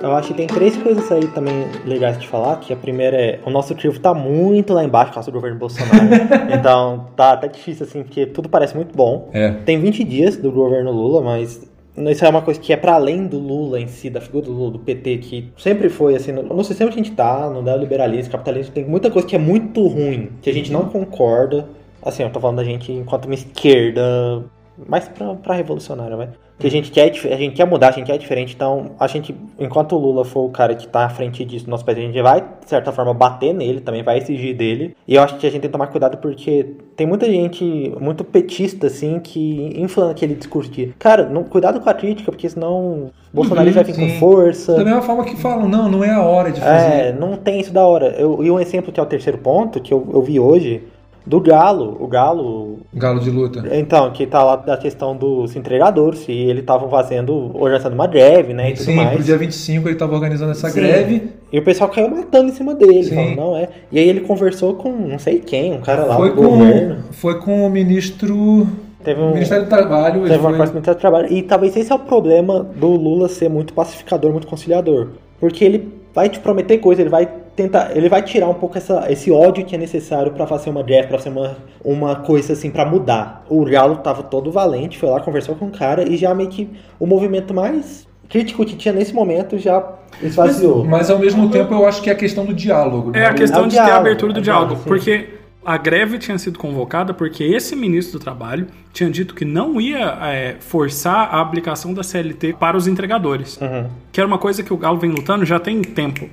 Eu 0.00 0.16
acho 0.16 0.28
que 0.28 0.34
tem 0.34 0.46
três 0.46 0.74
coisas 0.76 1.10
aí 1.12 1.26
também 1.28 1.66
legais 1.84 2.18
de 2.18 2.26
falar, 2.26 2.56
que 2.60 2.72
a 2.72 2.76
primeira 2.76 3.16
é, 3.16 3.40
o 3.44 3.50
nosso 3.50 3.74
crivo 3.74 4.00
tá 4.00 4.14
muito 4.14 4.72
lá 4.72 4.82
embaixo 4.82 5.10
por 5.10 5.14
causa 5.14 5.30
do 5.30 5.34
governo 5.34 5.58
Bolsonaro. 5.58 5.98
então, 6.50 7.08
tá, 7.14 7.36
tá 7.36 7.46
difícil 7.46 7.84
assim, 7.84 8.02
porque 8.02 8.24
tudo 8.24 8.48
parece 8.48 8.74
muito 8.74 8.96
bom. 8.96 9.28
É. 9.34 9.50
Tem 9.66 9.78
20 9.78 10.04
dias 10.04 10.36
do 10.36 10.50
governo 10.50 10.90
Lula, 10.90 11.20
mas 11.20 11.67
isso 12.10 12.24
é 12.24 12.28
uma 12.28 12.42
coisa 12.42 12.60
que 12.60 12.72
é 12.72 12.76
para 12.76 12.94
além 12.94 13.26
do 13.26 13.38
Lula 13.38 13.80
em 13.80 13.86
si, 13.86 14.10
da 14.10 14.20
figura 14.20 14.46
do 14.46 14.52
Lula, 14.52 14.72
do 14.72 14.78
PT, 14.78 15.18
que 15.18 15.52
sempre 15.56 15.88
foi 15.88 16.14
assim, 16.14 16.32
no, 16.32 16.42
no 16.42 16.64
sistema 16.64 16.90
que 16.90 17.00
a 17.00 17.02
gente 17.02 17.14
tá, 17.14 17.48
no 17.50 17.62
neoliberalismo, 17.62 18.32
capitalismo, 18.32 18.72
tem 18.72 18.84
muita 18.84 19.10
coisa 19.10 19.26
que 19.26 19.36
é 19.36 19.38
muito 19.38 19.86
ruim, 19.86 20.30
que 20.42 20.50
a 20.50 20.52
gente 20.52 20.72
não 20.72 20.88
concorda. 20.88 21.68
Assim, 22.02 22.22
eu 22.22 22.30
tô 22.30 22.40
falando 22.40 22.58
da 22.58 22.64
gente 22.64 22.92
enquanto 22.92 23.24
uma 23.26 23.34
esquerda, 23.34 24.44
mais 24.86 25.08
pra, 25.08 25.34
pra 25.34 25.54
revolucionária, 25.54 26.16
vai. 26.16 26.28
Que 26.58 26.66
a 26.66 26.70
gente, 26.70 26.90
quer, 26.90 27.08
a 27.10 27.36
gente 27.36 27.54
quer 27.54 27.64
mudar, 27.66 27.88
a 27.88 27.92
gente 27.92 28.06
quer 28.06 28.18
diferente, 28.18 28.52
então 28.54 28.90
a 28.98 29.06
gente, 29.06 29.32
enquanto 29.60 29.94
o 29.94 29.98
Lula 29.98 30.24
for 30.24 30.40
o 30.44 30.48
cara 30.48 30.74
que 30.74 30.88
tá 30.88 31.04
à 31.04 31.08
frente 31.08 31.44
disso 31.44 31.66
no 31.66 31.70
nosso 31.70 31.84
país, 31.84 31.98
a 31.98 32.00
gente 32.00 32.20
vai, 32.20 32.40
de 32.40 32.68
certa 32.68 32.90
forma, 32.90 33.14
bater 33.14 33.54
nele, 33.54 33.80
também 33.80 34.02
vai 34.02 34.18
exigir 34.18 34.56
dele. 34.56 34.96
E 35.06 35.14
eu 35.14 35.22
acho 35.22 35.36
que 35.38 35.46
a 35.46 35.50
gente 35.50 35.60
tem 35.60 35.68
que 35.70 35.72
tomar 35.72 35.86
cuidado 35.86 36.16
porque 36.18 36.66
tem 36.96 37.06
muita 37.06 37.26
gente 37.26 37.94
muito 38.00 38.24
petista, 38.24 38.88
assim, 38.88 39.20
que 39.20 39.72
infla 39.80 40.10
aquele 40.10 40.34
discurso 40.34 40.68
de, 40.70 40.92
cara, 40.98 41.28
não, 41.28 41.44
cuidado 41.44 41.80
com 41.80 41.88
a 41.88 41.94
crítica, 41.94 42.32
porque 42.32 42.48
senão 42.48 43.04
o 43.04 43.10
Bolsonaro 43.32 43.70
vai 43.70 43.84
vir 43.84 43.94
com 43.94 44.08
sim. 44.08 44.18
força. 44.18 44.74
Da 44.74 44.84
mesma 44.84 45.02
forma 45.02 45.24
que 45.24 45.36
falam, 45.36 45.68
não, 45.68 45.88
não 45.88 46.02
é 46.02 46.10
a 46.10 46.22
hora 46.22 46.50
de 46.50 46.60
É, 46.60 46.64
fazer. 46.64 47.14
não 47.20 47.36
tem 47.36 47.60
isso 47.60 47.72
da 47.72 47.86
hora. 47.86 48.16
Eu, 48.18 48.42
e 48.42 48.50
um 48.50 48.58
exemplo 48.58 48.90
que 48.92 48.98
é 48.98 49.02
o 49.02 49.06
terceiro 49.06 49.38
ponto, 49.38 49.80
que 49.80 49.94
eu, 49.94 50.04
eu 50.12 50.20
vi 50.22 50.40
hoje, 50.40 50.82
do 51.28 51.40
Galo. 51.40 51.96
O 52.00 52.06
Galo, 52.06 52.78
Galo 52.94 53.20
de 53.20 53.30
luta. 53.30 53.62
então, 53.76 54.10
que 54.10 54.26
tá 54.26 54.42
lá 54.42 54.56
da 54.56 54.76
questão 54.76 55.14
dos 55.16 55.54
entregadores, 55.54 56.20
se 56.20 56.32
ele 56.32 56.60
estavam 56.60 56.88
fazendo, 56.88 57.50
organizando 57.54 57.94
uma 57.94 58.06
greve, 58.06 58.54
né, 58.54 58.70
e 58.70 58.72
tudo 58.72 58.84
Sim, 58.86 58.96
mais. 58.96 59.10
pro 59.14 59.22
dia 59.22 59.36
25 59.36 59.86
ele 59.86 59.94
estava 59.94 60.14
organizando 60.14 60.52
essa 60.52 60.70
Sim. 60.70 60.80
greve. 60.80 61.28
E 61.52 61.58
o 61.58 61.62
pessoal 61.62 61.90
caiu 61.90 62.08
matando 62.10 62.48
em 62.50 62.52
cima 62.54 62.74
dele, 62.74 63.04
Sim. 63.04 63.14
falando, 63.14 63.36
não 63.36 63.56
é. 63.56 63.68
E 63.92 63.98
aí 63.98 64.08
ele 64.08 64.20
conversou 64.20 64.74
com 64.74 64.90
não 64.90 65.18
sei 65.18 65.38
quem, 65.40 65.74
um 65.74 65.80
cara 65.80 66.04
lá 66.04 66.16
Foi 66.16 66.30
do 66.30 66.36
com, 66.36 66.42
governo. 66.48 66.96
foi 67.12 67.38
com 67.40 67.66
o 67.66 67.70
ministro. 67.70 68.66
Teve 69.04 69.20
um. 69.20 69.32
Ministério 69.32 69.64
do 69.64 69.68
Trabalho. 69.68 70.22
Teve 70.22 70.38
uma 70.38 70.48
foi- 70.48 70.56
coisa 70.58 70.72
muito 70.72 70.90
de 70.90 70.96
trabalho. 70.96 71.32
E 71.32 71.42
talvez 71.42 71.76
esse 71.76 71.92
é 71.92 71.94
o 71.94 71.98
problema 72.00 72.66
do 72.76 72.88
Lula 72.88 73.28
ser 73.28 73.48
muito 73.48 73.72
pacificador, 73.72 74.32
muito 74.32 74.46
conciliador. 74.46 75.08
Porque 75.40 75.64
ele 75.64 75.97
vai 76.18 76.28
te 76.28 76.40
prometer 76.40 76.78
coisa, 76.78 77.00
ele 77.00 77.10
vai 77.10 77.28
tentar, 77.54 77.96
ele 77.96 78.08
vai 78.08 78.20
tirar 78.22 78.48
um 78.48 78.54
pouco 78.54 78.76
essa, 78.76 79.06
esse 79.08 79.30
ódio 79.30 79.64
que 79.64 79.76
é 79.76 79.78
necessário 79.78 80.32
pra 80.32 80.48
fazer 80.48 80.68
uma 80.68 80.82
greve, 80.82 81.06
pra 81.06 81.16
fazer 81.16 81.30
uma, 81.30 81.56
uma 81.84 82.16
coisa 82.16 82.54
assim, 82.54 82.70
pra 82.72 82.84
mudar. 82.84 83.44
O 83.48 83.64
Galo 83.64 83.98
tava 83.98 84.24
todo 84.24 84.50
valente, 84.50 84.98
foi 84.98 85.08
lá, 85.08 85.20
conversou 85.20 85.54
com 85.54 85.66
o 85.66 85.70
cara 85.70 86.02
e 86.08 86.16
já 86.16 86.34
meio 86.34 86.48
que 86.48 86.68
o 86.98 87.06
movimento 87.06 87.54
mais 87.54 88.08
crítico 88.28 88.64
que 88.64 88.74
tinha 88.74 88.92
nesse 88.92 89.14
momento 89.14 89.56
já 89.58 89.80
esvaziou. 90.20 90.84
Mas 90.84 91.08
ao 91.08 91.20
mesmo 91.20 91.48
tempo 91.50 91.72
eu 91.72 91.86
acho 91.86 92.02
que 92.02 92.10
é 92.10 92.14
a 92.14 92.16
questão 92.16 92.44
do 92.44 92.52
diálogo. 92.52 93.12
É 93.14 93.26
a 93.26 93.30
né? 93.30 93.34
questão 93.34 93.64
É 93.64 93.68
de 93.68 93.74
ter 93.74 93.78
a 93.78 93.84
diálogo, 93.84 94.00
abertura 94.06 94.32
do 94.32 94.40
é 94.40 94.42
diálogo. 94.42 94.74
diálogo. 94.74 94.88
Porque 94.88 95.37
a 95.68 95.76
greve 95.76 96.16
tinha 96.16 96.38
sido 96.38 96.58
convocada 96.58 97.12
porque 97.12 97.44
esse 97.44 97.76
ministro 97.76 98.18
do 98.18 98.22
Trabalho 98.22 98.68
tinha 98.90 99.10
dito 99.10 99.34
que 99.34 99.44
não 99.44 99.78
ia 99.78 100.18
é, 100.22 100.56
forçar 100.60 101.28
a 101.30 101.42
aplicação 101.42 101.92
da 101.92 102.02
CLT 102.02 102.54
para 102.54 102.74
os 102.74 102.86
entregadores. 102.86 103.58
Uhum. 103.60 103.86
Que 104.10 104.18
era 104.18 104.26
uma 104.26 104.38
coisa 104.38 104.62
que 104.62 104.72
o 104.72 104.78
Galo 104.78 104.96
vem 104.98 105.10
lutando 105.10 105.44
já 105.44 105.60
tem 105.60 105.82
tempo, 105.82 106.26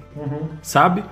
sabe? 0.61 1.03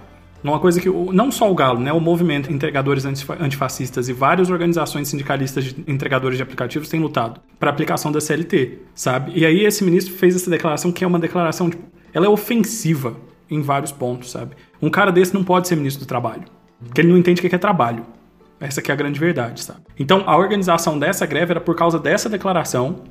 Uma 0.42 0.58
coisa 0.58 0.80
que 0.80 0.90
não 0.90 1.34
só 1.34 1.52
o 1.52 1.54
Galo, 1.54 1.82
né, 1.82 1.92
o 1.92 2.00
movimento 2.00 2.50
Entregadores 2.50 3.04
Antifa- 3.04 3.38
Antifascistas 3.42 4.08
e 4.08 4.14
várias 4.14 4.50
organizações 4.50 5.10
sindicalistas 5.10 5.66
de 5.66 5.84
entregadores 5.86 6.38
de 6.38 6.44
aplicativos 6.44 6.88
têm 6.88 7.02
lutado 7.02 7.42
para 7.60 7.70
a 7.72 7.74
aplicação 7.74 8.10
da 8.10 8.22
CLT, 8.22 8.80
sabe? 8.96 9.34
E 9.36 9.46
aí 9.46 9.66
esse 9.66 9.84
ministro 9.84 10.14
fez 10.14 10.34
essa 10.34 10.50
declaração 10.50 10.94
que 10.94 11.04
é 11.04 11.08
uma 11.08 11.20
declaração, 11.20 11.70
tipo, 11.70 11.84
ela 12.14 12.26
é 12.26 12.30
ofensiva 12.30 13.18
em 13.52 13.62
vários 13.62 13.92
pontos, 13.92 14.32
sabe? 14.32 14.56
Um 14.82 14.90
cara 14.90 15.12
desse 15.12 15.34
não 15.34 15.44
pode 15.44 15.68
ser 15.68 15.76
ministro 15.76 16.06
do 16.06 16.08
Trabalho, 16.08 16.44
porque 16.86 17.02
ele 17.02 17.10
não 17.10 17.18
entende 17.18 17.40
o 17.40 17.50
que 17.50 17.56
é 17.56 17.60
trabalho. 17.60 18.06
Essa 18.60 18.82
que 18.82 18.92
é 18.92 18.94
a 18.94 18.98
grande 18.98 19.20
verdade, 19.20 19.62
sabe? 19.62 19.82
Então, 20.00 20.24
a 20.26 20.38
organização 20.38 20.98
dessa 20.98 21.26
greve 21.26 21.52
era 21.52 21.60
por 21.60 21.76
causa 21.76 22.00
dessa 22.00 22.30
declaração 22.30 23.02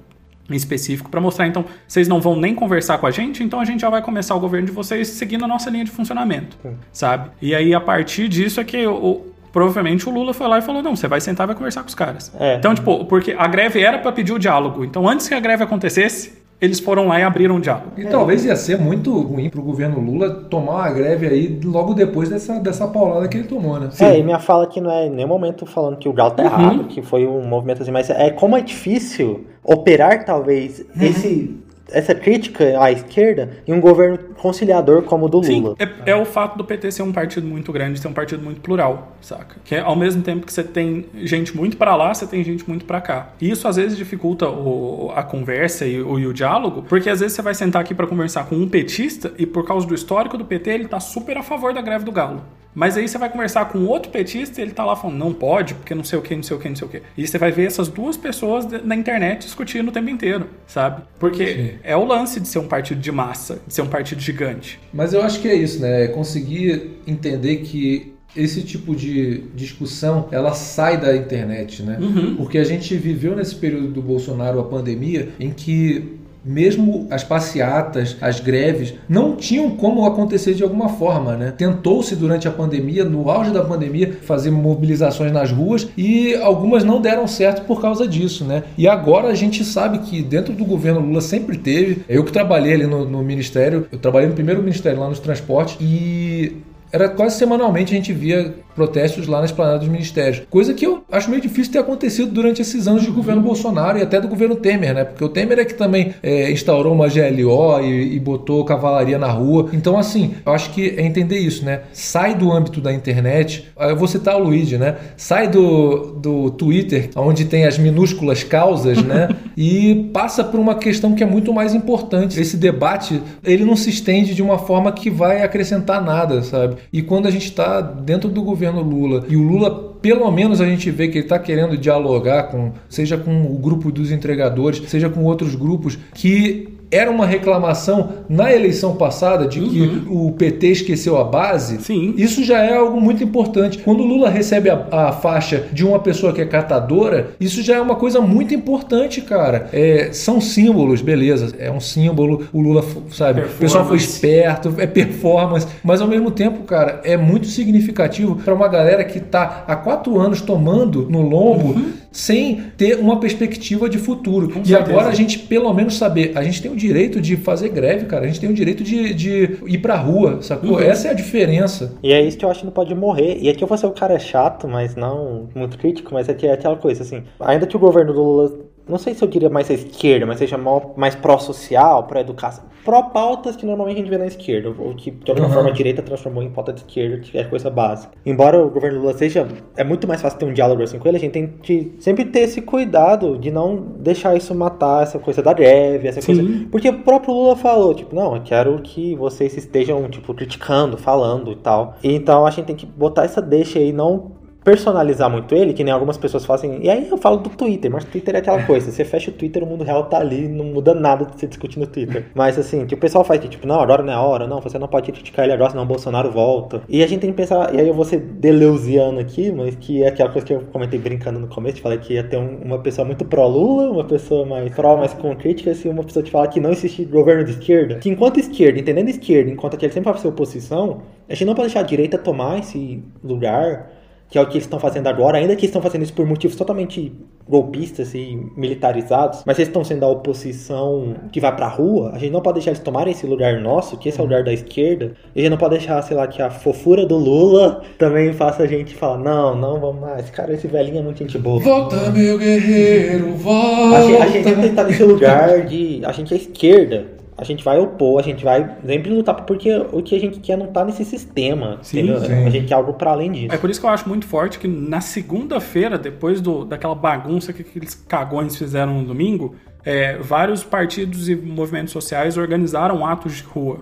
em 0.50 0.56
específico 0.56 1.10
para 1.10 1.20
mostrar, 1.20 1.46
então, 1.46 1.64
vocês 1.86 2.08
não 2.08 2.20
vão 2.20 2.36
nem 2.36 2.54
conversar 2.54 2.98
com 2.98 3.06
a 3.06 3.10
gente, 3.10 3.42
então 3.42 3.60
a 3.60 3.64
gente 3.64 3.80
já 3.80 3.90
vai 3.90 4.02
começar 4.02 4.34
o 4.34 4.40
governo 4.40 4.66
de 4.66 4.72
vocês 4.72 5.08
seguindo 5.08 5.44
a 5.44 5.48
nossa 5.48 5.70
linha 5.70 5.84
de 5.84 5.90
funcionamento, 5.90 6.56
sabe? 6.92 7.30
E 7.40 7.54
aí, 7.54 7.74
a 7.74 7.80
partir 7.80 8.28
disso 8.28 8.60
é 8.60 8.64
que 8.64 8.86
o, 8.86 9.26
provavelmente 9.52 10.08
o 10.08 10.12
Lula 10.12 10.32
foi 10.32 10.48
lá 10.48 10.58
e 10.58 10.62
falou, 10.62 10.82
não, 10.82 10.96
você 10.96 11.06
vai 11.06 11.20
sentar 11.20 11.44
e 11.44 11.48
vai 11.48 11.56
conversar 11.56 11.82
com 11.82 11.88
os 11.88 11.94
caras. 11.94 12.32
É. 12.38 12.56
Então, 12.56 12.74
tipo, 12.74 13.04
porque 13.04 13.32
a 13.38 13.46
greve 13.46 13.80
era 13.80 13.98
para 13.98 14.10
pedir 14.10 14.32
o 14.32 14.38
diálogo. 14.38 14.84
Então, 14.84 15.08
antes 15.08 15.28
que 15.28 15.34
a 15.34 15.40
greve 15.40 15.62
acontecesse, 15.62 16.41
eles 16.62 16.78
foram 16.78 17.08
lá 17.08 17.18
e 17.18 17.24
abriram 17.24 17.56
o 17.56 17.60
diálogo. 17.60 17.88
E 17.96 18.06
talvez 18.06 18.44
ia 18.44 18.54
ser 18.54 18.78
muito 18.78 19.20
ruim 19.20 19.50
pro 19.50 19.60
governo 19.60 19.98
Lula 19.98 20.30
tomar 20.48 20.74
uma 20.74 20.90
greve 20.92 21.26
aí 21.26 21.60
logo 21.64 21.92
depois 21.92 22.28
dessa, 22.28 22.60
dessa 22.60 22.86
paulada 22.86 23.26
que 23.26 23.36
ele 23.36 23.48
tomou, 23.48 23.80
né? 23.80 23.88
É, 23.98 24.16
e 24.16 24.22
minha 24.22 24.38
fala 24.38 24.62
aqui 24.62 24.80
não 24.80 24.88
é 24.88 25.08
em 25.08 25.10
nenhum 25.10 25.26
momento 25.26 25.66
falando 25.66 25.96
que 25.96 26.08
o 26.08 26.12
Galo 26.12 26.30
tá 26.30 26.44
errado, 26.44 26.84
que 26.84 27.02
foi 27.02 27.26
um 27.26 27.44
movimento 27.44 27.82
assim, 27.82 27.90
mas 27.90 28.08
é 28.10 28.30
como 28.30 28.56
é 28.56 28.60
difícil 28.60 29.44
operar, 29.64 30.24
talvez, 30.24 30.84
esse, 31.00 31.60
essa 31.90 32.14
crítica 32.14 32.80
à 32.82 32.90
esquerda 32.92 33.50
em 33.66 33.72
um 33.72 33.80
governo 33.80 34.18
conciliador 34.36 35.02
como 35.02 35.26
o 35.26 35.28
do 35.28 35.42
Sim, 35.44 35.60
Lula. 35.62 35.76
é, 35.78 36.12
é 36.12 36.16
o 36.16 36.24
fato 36.24 36.56
do 36.56 36.64
PT 36.64 36.90
ser 36.92 37.02
um 37.02 37.12
partido 37.12 37.46
muito 37.46 37.72
grande, 37.72 37.98
ser 37.98 38.08
um 38.08 38.12
partido 38.12 38.42
muito 38.42 38.60
plural, 38.60 39.16
saca? 39.20 39.56
Que 39.64 39.74
é, 39.76 39.80
ao 39.80 39.94
mesmo 39.96 40.22
tempo 40.22 40.46
que 40.46 40.52
você 40.52 40.62
tem 40.64 41.06
gente 41.22 41.56
muito 41.56 41.76
pra 41.76 41.94
lá, 41.96 42.12
você 42.14 42.26
tem 42.26 42.42
gente 42.44 42.68
muito 42.68 42.84
pra 42.84 43.00
cá. 43.00 43.30
E 43.40 43.50
isso 43.50 43.66
às 43.68 43.76
vezes 43.76 43.96
dificulta 43.96 44.48
o- 44.48 45.12
a 45.14 45.22
conversa 45.22 45.86
e 45.86 46.00
o, 46.00 46.18
e 46.18 46.26
o 46.26 46.32
diálogo, 46.32 46.82
porque 46.88 47.08
às 47.10 47.20
vezes 47.20 47.34
você 47.36 47.42
vai 47.42 47.54
sentar 47.54 47.82
aqui 47.82 47.94
pra 47.94 48.06
conversar 48.06 48.44
com 48.46 48.54
um 48.56 48.68
petista 48.68 49.32
e 49.38 49.44
por 49.46 49.64
causa 49.66 49.86
do 49.86 49.94
histórico 49.94 50.36
do 50.38 50.44
PT, 50.44 50.70
ele 50.70 50.88
tá 50.88 51.00
super 51.00 51.36
a 51.36 51.42
favor 51.42 51.72
da 51.74 51.80
greve 51.82 52.04
do 52.04 52.12
Galo. 52.12 52.42
Mas 52.74 52.96
aí 52.96 53.06
você 53.06 53.18
vai 53.18 53.30
conversar 53.30 53.66
com 53.66 53.84
outro 53.84 54.10
petista 54.10 54.60
e 54.60 54.64
ele 54.64 54.72
tá 54.72 54.84
lá 54.84 54.96
falando, 54.96 55.18
não 55.18 55.32
pode, 55.32 55.74
porque 55.74 55.94
não 55.94 56.04
sei 56.04 56.18
o 56.18 56.22
que, 56.22 56.34
não 56.34 56.42
sei 56.42 56.56
o 56.56 56.60
que, 56.60 56.68
não 56.68 56.76
sei 56.76 56.86
o 56.86 56.90
que. 56.90 57.02
E 57.16 57.26
você 57.26 57.38
vai 57.38 57.52
ver 57.52 57.66
essas 57.66 57.88
duas 57.88 58.16
pessoas 58.16 58.66
na 58.84 58.94
internet 58.94 59.44
discutindo 59.44 59.88
o 59.88 59.92
tempo 59.92 60.08
inteiro, 60.08 60.46
sabe? 60.66 61.02
Porque 61.18 61.76
é 61.82 61.96
o 61.96 62.04
lance 62.04 62.40
de 62.40 62.48
ser 62.48 62.58
um 62.58 62.68
partido 62.68 63.00
de 63.00 63.12
massa, 63.12 63.60
de 63.66 63.74
ser 63.74 63.82
um 63.82 63.88
partido 63.88 64.20
gigante. 64.20 64.80
Mas 64.92 65.12
eu 65.12 65.22
acho 65.22 65.40
que 65.40 65.48
é 65.48 65.54
isso, 65.54 65.80
né? 65.80 66.04
É 66.04 66.08
conseguir 66.08 66.98
entender 67.06 67.58
que 67.58 68.12
esse 68.34 68.62
tipo 68.62 68.96
de 68.96 69.42
discussão 69.54 70.28
ela 70.30 70.54
sai 70.54 70.98
da 70.98 71.14
internet, 71.14 71.82
né? 71.82 71.98
Porque 72.36 72.56
a 72.56 72.64
gente 72.64 72.96
viveu 72.96 73.36
nesse 73.36 73.54
período 73.54 73.88
do 73.88 74.00
Bolsonaro 74.00 74.58
a 74.58 74.64
pandemia 74.64 75.28
em 75.38 75.50
que 75.50 76.18
mesmo 76.44 77.06
as 77.10 77.22
passeatas, 77.22 78.16
as 78.20 78.40
greves, 78.40 78.94
não 79.08 79.36
tinham 79.36 79.70
como 79.70 80.04
acontecer 80.06 80.54
de 80.54 80.62
alguma 80.62 80.88
forma, 80.88 81.36
né? 81.36 81.52
Tentou-se 81.56 82.14
durante 82.16 82.48
a 82.48 82.50
pandemia, 82.50 83.04
no 83.04 83.30
auge 83.30 83.50
da 83.50 83.62
pandemia, 83.62 84.18
fazer 84.22 84.50
mobilizações 84.50 85.32
nas 85.32 85.50
ruas 85.50 85.88
e 85.96 86.34
algumas 86.36 86.84
não 86.84 87.00
deram 87.00 87.26
certo 87.26 87.64
por 87.64 87.80
causa 87.80 88.06
disso, 88.06 88.44
né? 88.44 88.64
E 88.76 88.88
agora 88.88 89.28
a 89.28 89.34
gente 89.34 89.64
sabe 89.64 89.98
que 89.98 90.22
dentro 90.22 90.52
do 90.52 90.64
governo 90.64 91.00
Lula 91.00 91.20
sempre 91.20 91.56
teve. 91.58 92.02
Eu 92.08 92.24
que 92.24 92.32
trabalhei 92.32 92.74
ali 92.74 92.86
no, 92.86 93.04
no 93.04 93.22
ministério, 93.22 93.86
eu 93.92 93.98
trabalhei 93.98 94.28
no 94.28 94.34
primeiro 94.34 94.62
ministério 94.62 94.98
lá 94.98 95.08
nos 95.08 95.20
transportes 95.20 95.76
e 95.80 96.56
era 96.92 97.08
quase 97.08 97.38
semanalmente 97.38 97.92
a 97.94 97.96
gente 97.96 98.12
via 98.12 98.54
protestos 98.74 99.26
lá 99.26 99.38
na 99.38 99.46
esplanada 99.46 99.78
dos 99.78 99.88
ministérios. 99.88 100.42
Coisa 100.50 100.74
que 100.74 100.86
eu 100.86 101.02
acho 101.10 101.30
meio 101.30 101.42
difícil 101.42 101.72
ter 101.72 101.78
acontecido 101.78 102.30
durante 102.30 102.62
esses 102.62 102.86
anos 102.86 103.02
de 103.02 103.10
governo 103.10 103.42
Bolsonaro 103.42 103.98
e 103.98 104.02
até 104.02 104.20
do 104.20 104.28
governo 104.28 104.56
Temer, 104.56 104.94
né? 104.94 105.04
Porque 105.04 105.24
o 105.24 105.28
Temer 105.28 105.58
é 105.58 105.64
que 105.64 105.74
também 105.74 106.14
é, 106.22 106.50
instaurou 106.50 106.92
uma 106.94 107.08
GLO 107.08 107.80
e, 107.80 108.16
e 108.16 108.20
botou 108.20 108.64
cavalaria 108.64 109.18
na 109.18 109.28
rua. 109.28 109.70
Então, 109.72 109.98
assim, 109.98 110.34
eu 110.44 110.52
acho 110.52 110.70
que 110.70 110.94
é 110.96 111.02
entender 111.02 111.38
isso, 111.38 111.64
né? 111.64 111.82
Sai 111.92 112.34
do 112.34 112.52
âmbito 112.52 112.80
da 112.80 112.92
internet. 112.92 113.70
Ah, 113.76 113.88
Eu 113.88 113.96
vou 113.96 114.08
citar 114.08 114.36
o 114.36 114.44
Luigi, 114.44 114.78
né? 114.78 114.96
Sai 115.16 115.48
do, 115.48 116.14
do 116.14 116.50
Twitter, 116.50 117.10
onde 117.16 117.44
tem 117.44 117.64
as 117.64 117.78
minúsculas 117.78 118.42
causas, 118.42 119.02
né? 119.02 119.28
e 119.56 120.10
passa 120.12 120.42
por 120.42 120.58
uma 120.58 120.74
questão 120.74 121.14
que 121.14 121.22
é 121.22 121.26
muito 121.26 121.52
mais 121.52 121.74
importante. 121.74 122.40
Esse 122.40 122.56
debate, 122.56 123.22
ele 123.44 123.64
não 123.64 123.76
se 123.76 123.90
estende 123.90 124.34
de 124.34 124.42
uma 124.42 124.58
forma 124.58 124.92
que 124.92 125.10
vai 125.10 125.42
acrescentar 125.42 126.02
nada, 126.02 126.42
sabe? 126.42 126.76
E 126.92 127.02
quando 127.02 127.26
a 127.26 127.30
gente 127.30 127.46
está 127.46 127.80
dentro 127.80 128.28
do 128.28 128.42
governo 128.42 128.82
Lula 128.82 129.24
e 129.28 129.36
o 129.36 129.42
Lula 129.42 129.92
pelo 130.00 130.30
menos 130.30 130.60
a 130.60 130.66
gente 130.66 130.90
vê 130.90 131.08
que 131.08 131.18
ele 131.18 131.26
está 131.26 131.38
querendo 131.38 131.76
dialogar 131.76 132.44
com, 132.44 132.72
seja 132.88 133.16
com 133.16 133.42
o 133.42 133.58
grupo 133.58 133.90
dos 133.92 134.10
entregadores, 134.10 134.82
seja 134.88 135.08
com 135.08 135.22
outros 135.24 135.54
grupos 135.54 135.98
que 136.14 136.68
era 136.92 137.10
uma 137.10 137.24
reclamação 137.24 138.10
na 138.28 138.52
eleição 138.52 138.94
passada 138.96 139.46
de 139.46 139.60
que 139.60 140.02
o 140.08 140.30
PT 140.32 140.66
esqueceu 140.68 141.16
a 141.18 141.24
base. 141.24 141.82
Sim. 141.82 142.14
Isso 142.18 142.44
já 142.44 142.62
é 142.62 142.76
algo 142.76 143.00
muito 143.00 143.24
importante. 143.24 143.78
Quando 143.78 144.00
o 144.00 144.06
Lula 144.06 144.28
recebe 144.28 144.68
a, 144.68 144.86
a 144.92 145.12
faixa 145.12 145.68
de 145.72 145.84
uma 145.84 145.98
pessoa 145.98 146.32
que 146.32 146.42
é 146.42 146.44
catadora, 146.44 147.30
isso 147.40 147.62
já 147.62 147.76
é 147.76 147.80
uma 147.80 147.96
coisa 147.96 148.20
muito 148.20 148.52
importante, 148.52 149.22
cara. 149.22 149.70
É, 149.72 150.10
são 150.12 150.40
símbolos, 150.40 151.00
beleza. 151.00 151.54
É 151.58 151.70
um 151.70 151.80
símbolo. 151.80 152.46
O 152.52 152.60
Lula, 152.60 152.84
sabe? 153.10 153.40
O 153.40 153.48
pessoal 153.48 153.86
foi 153.86 153.96
esperto, 153.96 154.74
é 154.76 154.86
performance. 154.86 155.66
Mas 155.82 156.00
ao 156.00 156.08
mesmo 156.08 156.30
tempo, 156.30 156.64
cara, 156.64 157.00
é 157.04 157.16
muito 157.16 157.46
significativo 157.46 158.36
para 158.36 158.54
uma 158.54 158.68
galera 158.68 159.02
que 159.02 159.18
tá 159.18 159.64
há 159.66 159.74
quatro 159.76 160.20
anos 160.20 160.42
tomando 160.42 161.08
no 161.08 161.22
lombo. 161.22 162.01
Sem 162.12 162.64
ter 162.76 162.98
uma 162.98 163.18
perspectiva 163.18 163.88
de 163.88 163.98
futuro. 163.98 164.50
e 164.50 164.52
certeza. 164.52 164.78
agora 164.78 165.08
a 165.08 165.14
gente, 165.14 165.38
pelo 165.38 165.72
menos, 165.72 165.96
saber. 165.96 166.32
A 166.36 166.42
gente 166.42 166.60
tem 166.60 166.70
o 166.70 166.76
direito 166.76 167.20
de 167.20 167.36
fazer 167.36 167.70
greve, 167.70 168.06
cara. 168.06 168.24
A 168.24 168.26
gente 168.26 168.40
tem 168.40 168.50
o 168.50 168.54
direito 168.54 168.84
de, 168.84 169.14
de 169.14 169.58
ir 169.66 169.78
pra 169.78 169.96
rua, 169.96 170.42
sacou? 170.42 170.80
Essa 170.80 171.08
é 171.08 171.10
a 171.10 171.14
diferença. 171.14 171.94
E 172.02 172.12
é 172.12 172.20
isso 172.20 172.36
que 172.36 172.44
eu 172.44 172.50
acho 172.50 172.60
que 172.60 172.66
não 172.66 172.72
pode 172.72 172.94
morrer. 172.94 173.38
E 173.40 173.48
aqui 173.48 173.64
eu 173.64 173.68
vou 173.68 173.78
ser 173.78 173.86
o 173.86 173.92
cara 173.92 174.18
chato, 174.18 174.68
mas 174.68 174.94
não 174.94 175.48
muito 175.54 175.78
crítico, 175.78 176.12
mas 176.12 176.28
aqui 176.28 176.46
é 176.46 176.52
aquela 176.52 176.76
coisa, 176.76 177.02
assim. 177.02 177.22
Ainda 177.40 177.66
que 177.66 177.76
o 177.76 177.80
governo 177.80 178.12
do 178.12 178.22
Lula, 178.22 178.52
não 178.88 178.98
sei 178.98 179.14
se 179.14 179.22
eu 179.22 179.28
diria 179.28 179.48
mais 179.48 179.70
à 179.70 179.74
esquerda, 179.74 180.26
mas 180.26 180.38
seja 180.38 180.58
mais 180.96 181.14
pró-social, 181.14 182.04
pró-educação. 182.04 182.64
Pró-pautas 182.84 183.54
que 183.54 183.64
normalmente 183.64 183.98
a 183.98 184.00
gente 184.00 184.10
vê 184.10 184.18
na 184.18 184.26
esquerda, 184.26 184.74
ou 184.76 184.94
que 184.94 185.10
de 185.10 185.30
alguma 185.30 185.48
forma 185.48 185.70
a 185.70 185.72
direita 185.72 186.02
transformou 186.02 186.42
em 186.42 186.50
pauta 186.50 186.72
de 186.72 186.80
esquerda, 186.80 187.18
que 187.18 187.38
é 187.38 187.44
coisa 187.44 187.70
básica. 187.70 188.12
Embora 188.26 188.60
o 188.60 188.68
governo 188.70 189.00
Lula 189.00 189.14
seja. 189.14 189.46
É 189.76 189.84
muito 189.84 190.06
mais 190.08 190.20
fácil 190.20 190.38
ter 190.38 190.46
um 190.46 190.52
diálogo 190.52 190.82
assim 190.82 190.98
com 190.98 191.06
ele, 191.06 191.16
a 191.16 191.20
gente 191.20 191.32
tem 191.32 191.46
que 191.46 191.94
sempre 192.00 192.24
ter 192.24 192.40
esse 192.40 192.60
cuidado 192.60 193.38
de 193.38 193.50
não 193.50 193.76
deixar 193.76 194.36
isso 194.36 194.54
matar 194.54 195.04
essa 195.04 195.18
coisa 195.18 195.42
da 195.42 195.52
greve, 195.52 196.08
essa 196.08 196.20
Sim. 196.20 196.36
coisa. 196.36 196.66
Porque 196.70 196.88
o 196.88 196.98
próprio 197.02 197.32
Lula 197.34 197.56
falou, 197.56 197.94
tipo, 197.94 198.14
não, 198.14 198.34
eu 198.34 198.42
quero 198.42 198.78
que 198.82 199.14
vocês 199.14 199.56
estejam, 199.56 200.08
tipo, 200.08 200.34
criticando, 200.34 200.96
falando 200.96 201.52
e 201.52 201.56
tal. 201.56 201.96
Então 202.02 202.44
a 202.44 202.50
gente 202.50 202.66
tem 202.66 202.76
que 202.76 202.86
botar 202.86 203.24
essa 203.24 203.40
deixa 203.40 203.78
aí, 203.78 203.92
não 203.92 204.41
personalizar 204.64 205.30
muito 205.30 205.54
ele, 205.54 205.72
que 205.72 205.82
nem 205.84 205.92
algumas 205.92 206.16
pessoas 206.16 206.44
fazem. 206.44 206.78
E 206.82 206.90
aí 206.90 207.08
eu 207.08 207.16
falo 207.18 207.38
do 207.38 207.50
Twitter, 207.50 207.90
mas 207.90 208.04
Twitter 208.04 208.34
é 208.34 208.38
aquela 208.38 208.62
coisa, 208.66 208.90
você 208.90 209.04
fecha 209.04 209.30
o 209.30 209.34
Twitter, 209.34 209.62
o 209.62 209.66
mundo 209.66 209.84
real 209.84 210.04
tá 210.04 210.18
ali, 210.18 210.48
não 210.48 210.64
muda 210.64 210.94
nada 210.94 211.24
de 211.26 211.38
você 211.38 211.46
discutir 211.46 211.78
no 211.78 211.86
Twitter. 211.86 212.26
Mas 212.34 212.58
assim, 212.58 212.86
que 212.86 212.94
o 212.94 212.98
pessoal 212.98 213.24
faz 213.24 213.40
que, 213.40 213.48
tipo, 213.48 213.66
não, 213.66 213.80
agora 213.80 214.02
não 214.02 214.12
é 214.12 214.16
a 214.16 214.20
hora, 214.22 214.46
não, 214.46 214.60
você 214.60 214.78
não 214.78 214.88
pode 214.88 215.10
criticar 215.12 215.44
ele 215.44 215.52
agora, 215.54 215.70
senão 215.70 215.82
o 215.82 215.86
Bolsonaro 215.86 216.30
volta. 216.30 216.82
E 216.88 217.02
a 217.02 217.06
gente 217.06 217.20
tem 217.20 217.30
que 217.30 217.36
pensar, 217.36 217.74
e 217.74 217.80
aí 217.80 217.88
eu 217.88 217.94
vou 217.94 218.04
ser 218.04 218.18
deleuziano 218.20 219.18
aqui, 219.18 219.50
mas 219.50 219.74
que 219.76 220.02
é 220.02 220.08
aquela 220.08 220.30
coisa 220.30 220.46
que 220.46 220.52
eu 220.52 220.62
comentei 220.72 220.98
brincando 220.98 221.38
no 221.38 221.48
começo, 221.48 221.80
falei 221.80 221.98
que 221.98 222.14
ia 222.14 222.24
ter 222.24 222.36
um- 222.36 222.58
uma 222.64 222.78
pessoa 222.78 223.04
muito 223.04 223.24
pró-Lula, 223.24 223.90
uma 223.90 224.04
pessoa 224.04 224.44
mais 224.46 224.72
pró, 224.74 224.96
mas 224.96 225.12
com 225.14 225.34
críticas, 225.36 225.84
e 225.84 225.88
uma 225.88 226.04
pessoa 226.04 226.22
te 226.22 226.30
fala 226.30 226.46
que 226.48 226.60
não 226.60 226.70
existe 226.70 227.04
governo 227.04 227.44
de 227.44 227.52
esquerda. 227.52 227.96
Que 227.96 228.08
enquanto 228.08 228.38
esquerda, 228.38 228.78
entendendo 228.78 229.08
esquerda, 229.08 229.50
enquanto 229.50 229.74
aquele 229.74 229.92
sempre 229.92 230.10
vai 230.12 230.20
ser 230.20 230.28
oposição, 230.28 231.02
a 231.28 231.34
gente 231.34 231.46
não 231.46 231.54
pode 231.54 231.68
deixar 231.68 231.80
a 231.80 231.84
direita 231.84 232.18
tomar 232.18 232.58
esse 232.58 233.02
lugar 233.22 233.90
que 234.32 234.38
é 234.38 234.40
o 234.40 234.46
que 234.46 234.54
eles 234.54 234.64
estão 234.64 234.80
fazendo 234.80 235.08
agora, 235.08 235.36
ainda 235.36 235.54
que 235.54 235.66
estão 235.66 235.82
fazendo 235.82 236.04
isso 236.04 236.14
por 236.14 236.24
motivos 236.24 236.56
totalmente 236.56 237.12
golpistas 237.46 238.14
e 238.14 238.34
militarizados, 238.56 239.42
mas 239.44 239.58
eles 239.58 239.68
estão 239.68 239.84
sendo 239.84 240.06
a 240.06 240.08
oposição 240.08 241.16
que 241.30 241.38
vai 241.38 241.54
pra 241.54 241.68
rua, 241.68 242.12
a 242.14 242.18
gente 242.18 242.32
não 242.32 242.40
pode 242.40 242.54
deixar 242.54 242.70
eles 242.70 242.80
tomarem 242.80 243.12
esse 243.12 243.26
lugar 243.26 243.60
nosso, 243.60 243.98
que 243.98 244.08
esse 244.08 244.18
é 244.18 244.22
o 244.22 244.24
lugar 244.24 244.42
da 244.42 244.50
esquerda, 244.50 245.12
e 245.34 245.40
a 245.40 245.42
gente 245.42 245.50
não 245.50 245.58
pode 245.58 245.76
deixar, 245.76 246.00
sei 246.00 246.16
lá, 246.16 246.26
que 246.26 246.40
a 246.40 246.48
fofura 246.48 247.04
do 247.04 247.18
Lula 247.18 247.82
também 247.98 248.32
faça 248.32 248.62
a 248.62 248.66
gente 248.66 248.94
falar, 248.94 249.18
não, 249.18 249.54
não, 249.54 249.78
vamos 249.78 250.00
lá, 250.00 250.18
esse 250.18 250.32
cara, 250.32 250.54
esse 250.54 250.66
velhinho 250.66 251.00
é 251.00 251.02
muito 251.02 251.18
gente 251.18 251.36
boa. 251.36 251.60
Volta, 251.60 252.10
meu 252.10 252.38
guerreiro, 252.38 253.34
volta. 253.34 253.98
A 253.98 254.00
gente, 254.00 254.16
a 254.16 254.26
gente 254.28 254.44
sempre 254.44 254.70
tá 254.70 254.84
nesse 254.84 255.02
lugar 255.02 255.66
de. 255.66 256.00
A 256.06 256.12
gente 256.12 256.32
é 256.32 256.38
esquerda. 256.38 257.21
A 257.42 257.44
gente 257.44 257.64
vai 257.64 257.78
opor, 257.78 258.20
a 258.20 258.22
gente 258.22 258.44
vai 258.44 258.76
sempre 258.86 259.10
lutar, 259.10 259.34
porque 259.34 259.68
o 259.92 260.00
que 260.00 260.14
a 260.14 260.20
gente 260.20 260.38
quer 260.38 260.56
não 260.56 260.68
tá 260.68 260.84
nesse 260.84 261.04
sistema. 261.04 261.78
Sim, 261.82 262.06
sim. 262.20 262.32
A 262.46 262.50
gente 262.50 262.68
quer 262.68 262.74
algo 262.74 262.94
pra 262.94 263.10
além 263.10 263.32
disso. 263.32 263.54
É 263.54 263.58
por 263.58 263.68
isso 263.68 263.80
que 263.80 263.86
eu 263.86 263.90
acho 263.90 264.08
muito 264.08 264.26
forte 264.26 264.60
que 264.60 264.68
na 264.68 265.00
segunda-feira, 265.00 265.98
depois 265.98 266.40
do, 266.40 266.64
daquela 266.64 266.94
bagunça 266.94 267.52
que 267.52 267.62
aqueles 267.62 267.94
cagões 267.94 268.56
fizeram 268.56 269.00
no 269.00 269.04
domingo, 269.04 269.56
é, 269.84 270.16
vários 270.18 270.62
partidos 270.62 271.28
e 271.28 271.34
movimentos 271.34 271.92
sociais 271.92 272.38
organizaram 272.38 273.04
atos 273.04 273.38
de 273.38 273.42
rua 273.42 273.78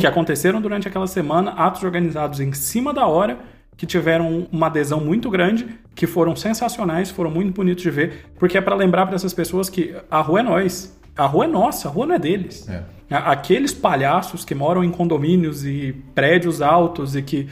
que 0.00 0.06
aconteceram 0.06 0.60
durante 0.60 0.88
aquela 0.88 1.06
semana, 1.06 1.50
atos 1.50 1.82
organizados 1.82 2.40
em 2.40 2.52
cima 2.54 2.94
da 2.94 3.06
hora, 3.06 3.38
que 3.76 3.86
tiveram 3.86 4.46
uma 4.50 4.68
adesão 4.68 5.00
muito 5.00 5.28
grande, 5.28 5.66
que 5.94 6.06
foram 6.06 6.34
sensacionais, 6.34 7.10
foram 7.10 7.30
muito 7.30 7.52
bonitos 7.52 7.82
de 7.82 7.90
ver, 7.90 8.26
porque 8.38 8.56
é 8.56 8.60
para 8.60 8.74
lembrar 8.74 9.06
para 9.06 9.14
essas 9.14 9.34
pessoas 9.34 9.68
que 9.68 9.94
a 10.10 10.20
rua 10.20 10.40
é 10.40 10.42
nós, 10.42 10.98
a 11.16 11.26
rua 11.26 11.44
é 11.44 11.48
nossa, 11.48 11.88
a 11.88 11.90
rua 11.90 12.06
não 12.06 12.14
é 12.14 12.18
deles. 12.18 12.68
É. 12.68 12.82
Aqueles 13.10 13.74
palhaços 13.74 14.44
que 14.44 14.54
moram 14.54 14.82
em 14.82 14.90
condomínios 14.90 15.64
e 15.66 15.94
prédios 16.14 16.62
altos 16.62 17.14
e 17.14 17.22
que 17.22 17.48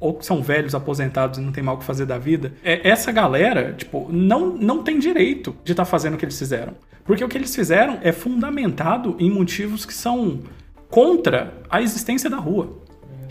ou 0.00 0.14
que 0.14 0.24
são 0.24 0.40
velhos 0.40 0.74
aposentados 0.76 1.38
e 1.40 1.42
não 1.42 1.50
tem 1.50 1.62
mal 1.64 1.74
o 1.74 1.78
que 1.78 1.84
fazer 1.84 2.06
da 2.06 2.18
vida, 2.18 2.52
é, 2.62 2.88
essa 2.88 3.10
galera, 3.10 3.72
tipo, 3.76 4.06
não, 4.12 4.46
não 4.56 4.82
tem 4.84 4.96
direito 4.98 5.56
de 5.64 5.72
estar 5.72 5.84
fazendo 5.84 6.14
o 6.14 6.16
que 6.16 6.24
eles 6.24 6.38
fizeram. 6.38 6.74
Porque 7.04 7.24
o 7.24 7.28
que 7.28 7.36
eles 7.36 7.52
fizeram 7.54 7.98
é 8.02 8.12
fundamentado 8.12 9.16
em 9.18 9.28
motivos 9.28 9.84
que 9.84 9.92
são 9.94 10.40
contra 10.88 11.52
a 11.68 11.82
existência 11.82 12.30
da 12.30 12.36
rua. 12.36 12.76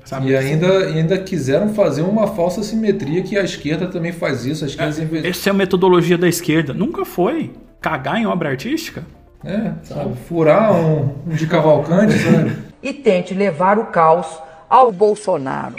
Sabe? 0.04 0.30
E 0.30 0.36
ainda, 0.36 0.88
ainda 0.88 1.18
quiseram 1.20 1.74
fazer 1.74 2.02
uma 2.02 2.28
falsa 2.28 2.64
simetria 2.64 3.22
que 3.24 3.38
a 3.38 3.44
esquerda 3.44 3.88
também 3.88 4.12
faz 4.12 4.46
isso. 4.46 4.64
A 4.64 4.68
esquerda, 4.68 5.06
vez- 5.06 5.26
Essa 5.26 5.50
é 5.50 5.52
a 5.52 5.54
metodologia 5.54 6.18
da 6.18 6.28
esquerda. 6.28 6.74
Nunca 6.74 7.06
foi 7.06 7.52
cagar 7.82 8.18
em 8.20 8.26
obra 8.26 8.50
artística. 8.50 9.06
É, 9.44 9.74
sabe? 9.84 10.16
Furar 10.28 10.74
um, 10.74 11.16
um 11.28 11.36
de 11.36 11.48
cavalcante, 11.48 12.14
sabe? 12.20 12.58
E 12.82 12.94
tente 12.94 13.34
levar 13.34 13.78
o 13.78 13.88
caos 13.88 14.28
ao 14.70 14.92
Bolsonaro. 14.92 15.76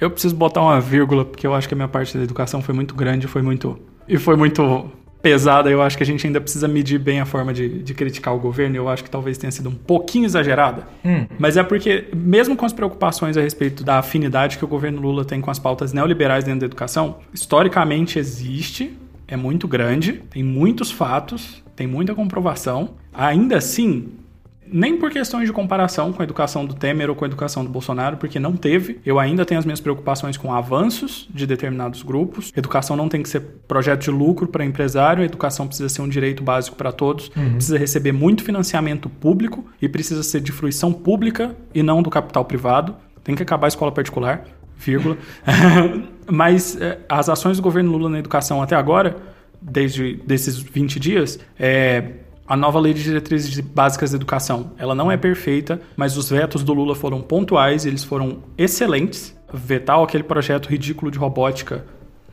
Eu 0.00 0.10
preciso 0.10 0.34
botar 0.34 0.62
uma 0.62 0.80
vírgula, 0.80 1.24
porque 1.24 1.46
eu 1.46 1.54
acho 1.54 1.68
que 1.68 1.74
a 1.74 1.76
minha 1.76 1.88
parte 1.88 2.16
da 2.16 2.24
educação 2.24 2.60
foi 2.60 2.74
muito 2.74 2.94
grande, 2.94 3.26
foi 3.26 3.42
muito. 3.42 3.78
E 4.08 4.18
foi 4.18 4.36
muito 4.36 4.90
pesada. 5.22 5.70
Eu 5.70 5.80
acho 5.80 5.96
que 5.96 6.02
a 6.02 6.06
gente 6.06 6.26
ainda 6.26 6.40
precisa 6.40 6.66
medir 6.66 6.98
bem 6.98 7.20
a 7.20 7.24
forma 7.24 7.54
de, 7.54 7.82
de 7.82 7.94
criticar 7.94 8.34
o 8.34 8.38
governo. 8.38 8.74
Eu 8.74 8.88
acho 8.88 9.04
que 9.04 9.10
talvez 9.10 9.38
tenha 9.38 9.52
sido 9.52 9.68
um 9.68 9.74
pouquinho 9.74 10.24
exagerada. 10.24 10.88
Hum. 11.04 11.26
Mas 11.38 11.56
é 11.56 11.62
porque, 11.62 12.08
mesmo 12.14 12.56
com 12.56 12.66
as 12.66 12.72
preocupações 12.72 13.36
a 13.36 13.40
respeito 13.40 13.84
da 13.84 13.98
afinidade 13.98 14.58
que 14.58 14.64
o 14.64 14.68
governo 14.68 15.00
Lula 15.00 15.24
tem 15.24 15.40
com 15.40 15.50
as 15.50 15.58
pautas 15.58 15.92
neoliberais 15.92 16.42
dentro 16.42 16.60
da 16.60 16.66
educação, 16.66 17.18
historicamente 17.32 18.18
existe, 18.18 18.98
é 19.32 19.36
muito 19.36 19.66
grande, 19.66 20.22
tem 20.28 20.42
muitos 20.42 20.90
fatos, 20.90 21.62
tem 21.74 21.86
muita 21.86 22.14
comprovação. 22.14 22.90
Ainda 23.14 23.56
assim, 23.56 24.10
nem 24.66 24.98
por 24.98 25.10
questões 25.10 25.46
de 25.46 25.52
comparação 25.54 26.12
com 26.12 26.20
a 26.20 26.24
educação 26.24 26.66
do 26.66 26.74
Temer 26.74 27.08
ou 27.08 27.16
com 27.16 27.24
a 27.24 27.28
educação 27.28 27.64
do 27.64 27.70
Bolsonaro, 27.70 28.18
porque 28.18 28.38
não 28.38 28.54
teve. 28.54 29.00
Eu 29.06 29.18
ainda 29.18 29.46
tenho 29.46 29.58
as 29.58 29.64
minhas 29.64 29.80
preocupações 29.80 30.36
com 30.36 30.52
avanços 30.52 31.26
de 31.32 31.46
determinados 31.46 32.02
grupos. 32.02 32.52
Educação 32.54 32.94
não 32.94 33.08
tem 33.08 33.22
que 33.22 33.28
ser 33.30 33.40
projeto 33.66 34.02
de 34.02 34.10
lucro 34.10 34.46
para 34.46 34.66
empresário, 34.66 35.24
educação 35.24 35.66
precisa 35.66 35.88
ser 35.88 36.02
um 36.02 36.08
direito 36.08 36.42
básico 36.42 36.76
para 36.76 36.92
todos, 36.92 37.30
precisa 37.30 37.78
receber 37.78 38.12
muito 38.12 38.44
financiamento 38.44 39.08
público 39.08 39.64
e 39.80 39.88
precisa 39.88 40.22
ser 40.22 40.42
de 40.42 40.52
fruição 40.52 40.92
pública 40.92 41.56
e 41.74 41.82
não 41.82 42.02
do 42.02 42.10
capital 42.10 42.44
privado. 42.44 42.94
Tem 43.24 43.34
que 43.34 43.42
acabar 43.42 43.66
a 43.66 43.68
escola 43.68 43.90
particular, 43.90 44.44
vírgula. 44.76 45.16
Mas 46.30 46.80
eh, 46.80 46.98
as 47.08 47.28
ações 47.28 47.56
do 47.56 47.62
governo 47.62 47.90
Lula 47.92 48.08
na 48.08 48.18
educação 48.18 48.62
até 48.62 48.74
agora, 48.74 49.16
desde 49.60 50.14
desses 50.24 50.58
20 50.58 50.98
dias, 50.98 51.38
é, 51.58 52.04
a 52.46 52.56
nova 52.56 52.78
lei 52.80 52.92
de 52.92 53.02
diretrizes 53.02 53.58
básicas 53.60 54.10
da 54.10 54.16
educação, 54.16 54.72
ela 54.76 54.94
não 54.94 55.10
é 55.10 55.16
perfeita, 55.16 55.80
mas 55.96 56.16
os 56.16 56.28
vetos 56.30 56.62
do 56.62 56.74
Lula 56.74 56.94
foram 56.94 57.20
pontuais, 57.20 57.86
eles 57.86 58.04
foram 58.04 58.42
excelentes. 58.58 59.36
Vetar 59.52 59.98
aquele 60.00 60.24
projeto 60.24 60.66
ridículo 60.66 61.10
de 61.10 61.18
robótica 61.18 61.84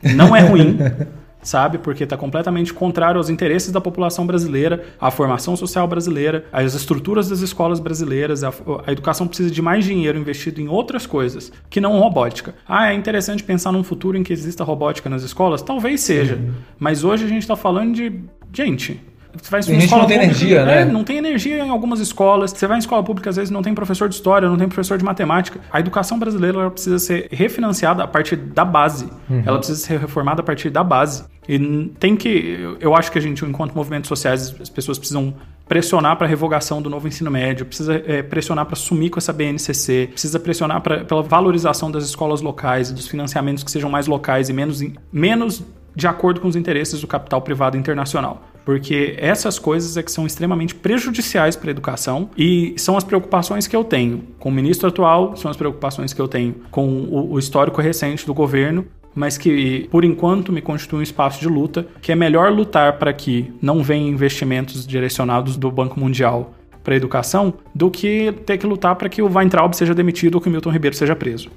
não 0.02 0.34
é 0.34 0.40
ruim, 0.40 0.78
sabe? 1.42 1.78
Porque 1.78 2.04
está 2.04 2.16
completamente 2.16 2.72
contrário 2.72 3.18
aos 3.18 3.30
interesses 3.30 3.72
da 3.72 3.80
população 3.80 4.26
brasileira, 4.26 4.84
à 5.00 5.10
formação 5.10 5.56
social 5.56 5.86
brasileira, 5.86 6.44
às 6.52 6.74
estruturas 6.74 7.28
das 7.28 7.40
escolas 7.40 7.80
brasileiras. 7.80 8.44
A, 8.44 8.52
a 8.86 8.92
educação 8.92 9.26
precisa 9.26 9.50
de 9.50 9.62
mais 9.62 9.84
dinheiro 9.84 10.18
investido 10.18 10.60
em 10.60 10.68
outras 10.68 11.06
coisas 11.06 11.52
que 11.68 11.80
não 11.80 11.98
robótica. 11.98 12.54
Ah, 12.66 12.92
é 12.92 12.94
interessante 12.94 13.42
pensar 13.42 13.72
num 13.72 13.84
futuro 13.84 14.16
em 14.16 14.22
que 14.22 14.32
exista 14.32 14.64
robótica 14.64 15.08
nas 15.08 15.22
escolas? 15.22 15.62
Talvez 15.62 16.00
seja. 16.00 16.38
Mas 16.78 17.04
hoje 17.04 17.24
a 17.24 17.28
gente 17.28 17.42
está 17.42 17.56
falando 17.56 17.94
de. 17.94 18.20
Gente. 18.52 19.09
Você 19.40 19.50
vai 19.50 19.60
Tem 19.62 19.70
em 19.70 19.80
gente 19.80 19.84
escola 19.84 20.02
não 20.02 20.08
tem 20.08 20.18
pública, 20.18 20.36
energia, 20.44 20.64
né? 20.64 20.80
é, 20.80 20.84
não 20.84 21.04
tem 21.04 21.16
energia 21.18 21.64
em 21.64 21.70
algumas 21.70 22.00
escolas. 22.00 22.50
Você 22.50 22.66
vai 22.66 22.76
em 22.76 22.80
escola 22.80 23.02
pública, 23.02 23.30
às 23.30 23.36
vezes 23.36 23.50
não 23.50 23.62
tem 23.62 23.74
professor 23.74 24.08
de 24.08 24.14
história, 24.14 24.48
não 24.48 24.56
tem 24.56 24.68
professor 24.68 24.98
de 24.98 25.04
matemática. 25.04 25.60
A 25.72 25.78
educação 25.80 26.18
brasileira 26.18 26.70
precisa 26.70 26.98
ser 26.98 27.28
refinanciada 27.30 28.02
a 28.02 28.06
partir 28.08 28.36
da 28.36 28.64
base. 28.64 29.08
Ela 29.46 29.58
precisa 29.58 29.78
ser 29.78 29.98
reformada 30.00 30.40
a 30.40 30.44
partir 30.44 30.70
da 30.70 30.82
base. 30.84 31.24
E 31.48 31.58
tem 31.98 32.16
que. 32.16 32.76
eu- 32.80 32.94
acho 32.94 33.10
que 33.10 33.18
a 33.18 33.22
gente, 33.22 33.44
enquanto 33.44 33.74
movimentos 33.74 34.08
sociais, 34.08 34.54
as 34.60 34.68
pessoas 34.68 34.98
precisam 34.98 35.34
pressionar 35.66 36.16
para 36.16 36.26
a 36.26 36.28
revogação 36.28 36.82
do 36.82 36.90
novo 36.90 37.06
ensino 37.06 37.30
médio, 37.30 37.64
precisa 37.64 38.02
é, 38.06 38.22
pressionar 38.22 38.66
para 38.66 38.74
sumir 38.76 39.08
com 39.10 39.18
essa 39.18 39.32
BNCC, 39.32 40.08
precisa 40.10 40.38
pressionar 40.40 40.80
pra, 40.80 41.04
pela 41.04 41.22
valorização 41.22 41.90
das 41.90 42.04
escolas 42.04 42.40
locais 42.40 42.90
e 42.90 42.94
dos 42.94 43.06
financiamentos 43.06 43.62
que 43.62 43.70
sejam 43.70 43.88
mais 43.88 44.06
locais 44.08 44.48
e 44.48 44.52
menos, 44.52 44.82
menos 45.12 45.62
de 45.94 46.06
acordo 46.06 46.40
com 46.40 46.48
os 46.48 46.56
interesses 46.56 47.00
do 47.00 47.06
capital 47.06 47.40
privado 47.42 47.76
internacional. 47.76 48.42
Porque 48.70 49.16
essas 49.18 49.58
coisas 49.58 49.96
é 49.96 50.02
que 50.02 50.12
são 50.12 50.24
extremamente 50.24 50.76
prejudiciais 50.76 51.56
para 51.56 51.70
a 51.70 51.72
educação 51.72 52.30
e 52.38 52.72
são 52.76 52.96
as 52.96 53.02
preocupações 53.02 53.66
que 53.66 53.74
eu 53.74 53.82
tenho 53.82 54.22
com 54.38 54.48
o 54.48 54.52
ministro 54.52 54.88
atual, 54.88 55.36
são 55.36 55.50
as 55.50 55.56
preocupações 55.56 56.12
que 56.12 56.20
eu 56.20 56.28
tenho 56.28 56.54
com 56.70 56.86
o, 56.86 57.32
o 57.32 57.38
histórico 57.40 57.80
recente 57.80 58.24
do 58.24 58.32
governo, 58.32 58.86
mas 59.12 59.36
que 59.36 59.88
por 59.90 60.04
enquanto 60.04 60.52
me 60.52 60.60
constitui 60.60 61.00
um 61.00 61.02
espaço 61.02 61.40
de 61.40 61.48
luta, 61.48 61.84
que 62.00 62.12
é 62.12 62.14
melhor 62.14 62.52
lutar 62.52 62.96
para 62.96 63.12
que 63.12 63.52
não 63.60 63.82
venham 63.82 64.08
investimentos 64.08 64.86
direcionados 64.86 65.56
do 65.56 65.68
Banco 65.68 65.98
Mundial 65.98 66.54
para 66.84 66.94
a 66.94 66.96
educação 66.96 67.54
do 67.74 67.90
que 67.90 68.32
ter 68.46 68.56
que 68.56 68.68
lutar 68.68 68.94
para 68.94 69.08
que 69.08 69.20
o 69.20 69.28
Weintraub 69.28 69.74
seja 69.74 69.96
demitido 69.96 70.36
ou 70.36 70.40
que 70.40 70.48
o 70.48 70.52
Milton 70.52 70.70
Ribeiro 70.70 70.94
seja 70.94 71.16
preso. 71.16 71.50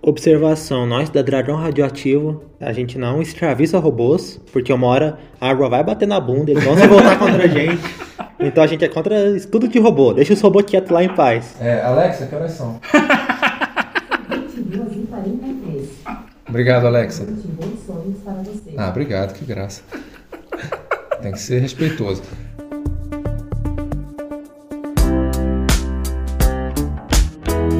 Observação, 0.00 0.86
nós 0.86 1.10
da 1.10 1.22
Dragão 1.22 1.56
Radioativo, 1.56 2.44
a 2.60 2.72
gente 2.72 2.96
não 2.96 3.20
escraviza 3.20 3.78
robôs, 3.78 4.40
porque 4.52 4.72
uma 4.72 4.86
hora 4.86 5.18
a 5.40 5.50
água 5.50 5.68
vai 5.68 5.82
bater 5.82 6.06
na 6.06 6.20
bunda, 6.20 6.52
eles 6.52 6.62
vão 6.62 6.76
se 6.76 6.86
voltar 6.86 7.18
contra 7.18 7.44
a 7.44 7.48
gente. 7.48 7.82
Então 8.38 8.62
a 8.62 8.66
gente 8.66 8.84
é 8.84 8.88
contra 8.88 9.36
estudo 9.36 9.66
de 9.66 9.78
robô, 9.80 10.14
deixa 10.14 10.32
os 10.32 10.40
robôs 10.40 10.64
quietos 10.64 10.90
lá 10.90 11.02
em 11.02 11.08
paz. 11.08 11.56
É, 11.60 11.82
Alexa, 11.82 12.26
que 12.26 12.34
horas 12.34 12.52
são? 12.52 12.80
22 14.38 15.08
43. 15.08 15.88
Obrigado, 16.48 16.86
Alexa. 16.86 17.26
Ah, 18.76 18.88
obrigado, 18.88 19.34
que 19.34 19.44
graça. 19.44 19.82
Tem 21.20 21.32
que 21.32 21.40
ser 21.40 21.58
respeitoso. 21.58 22.22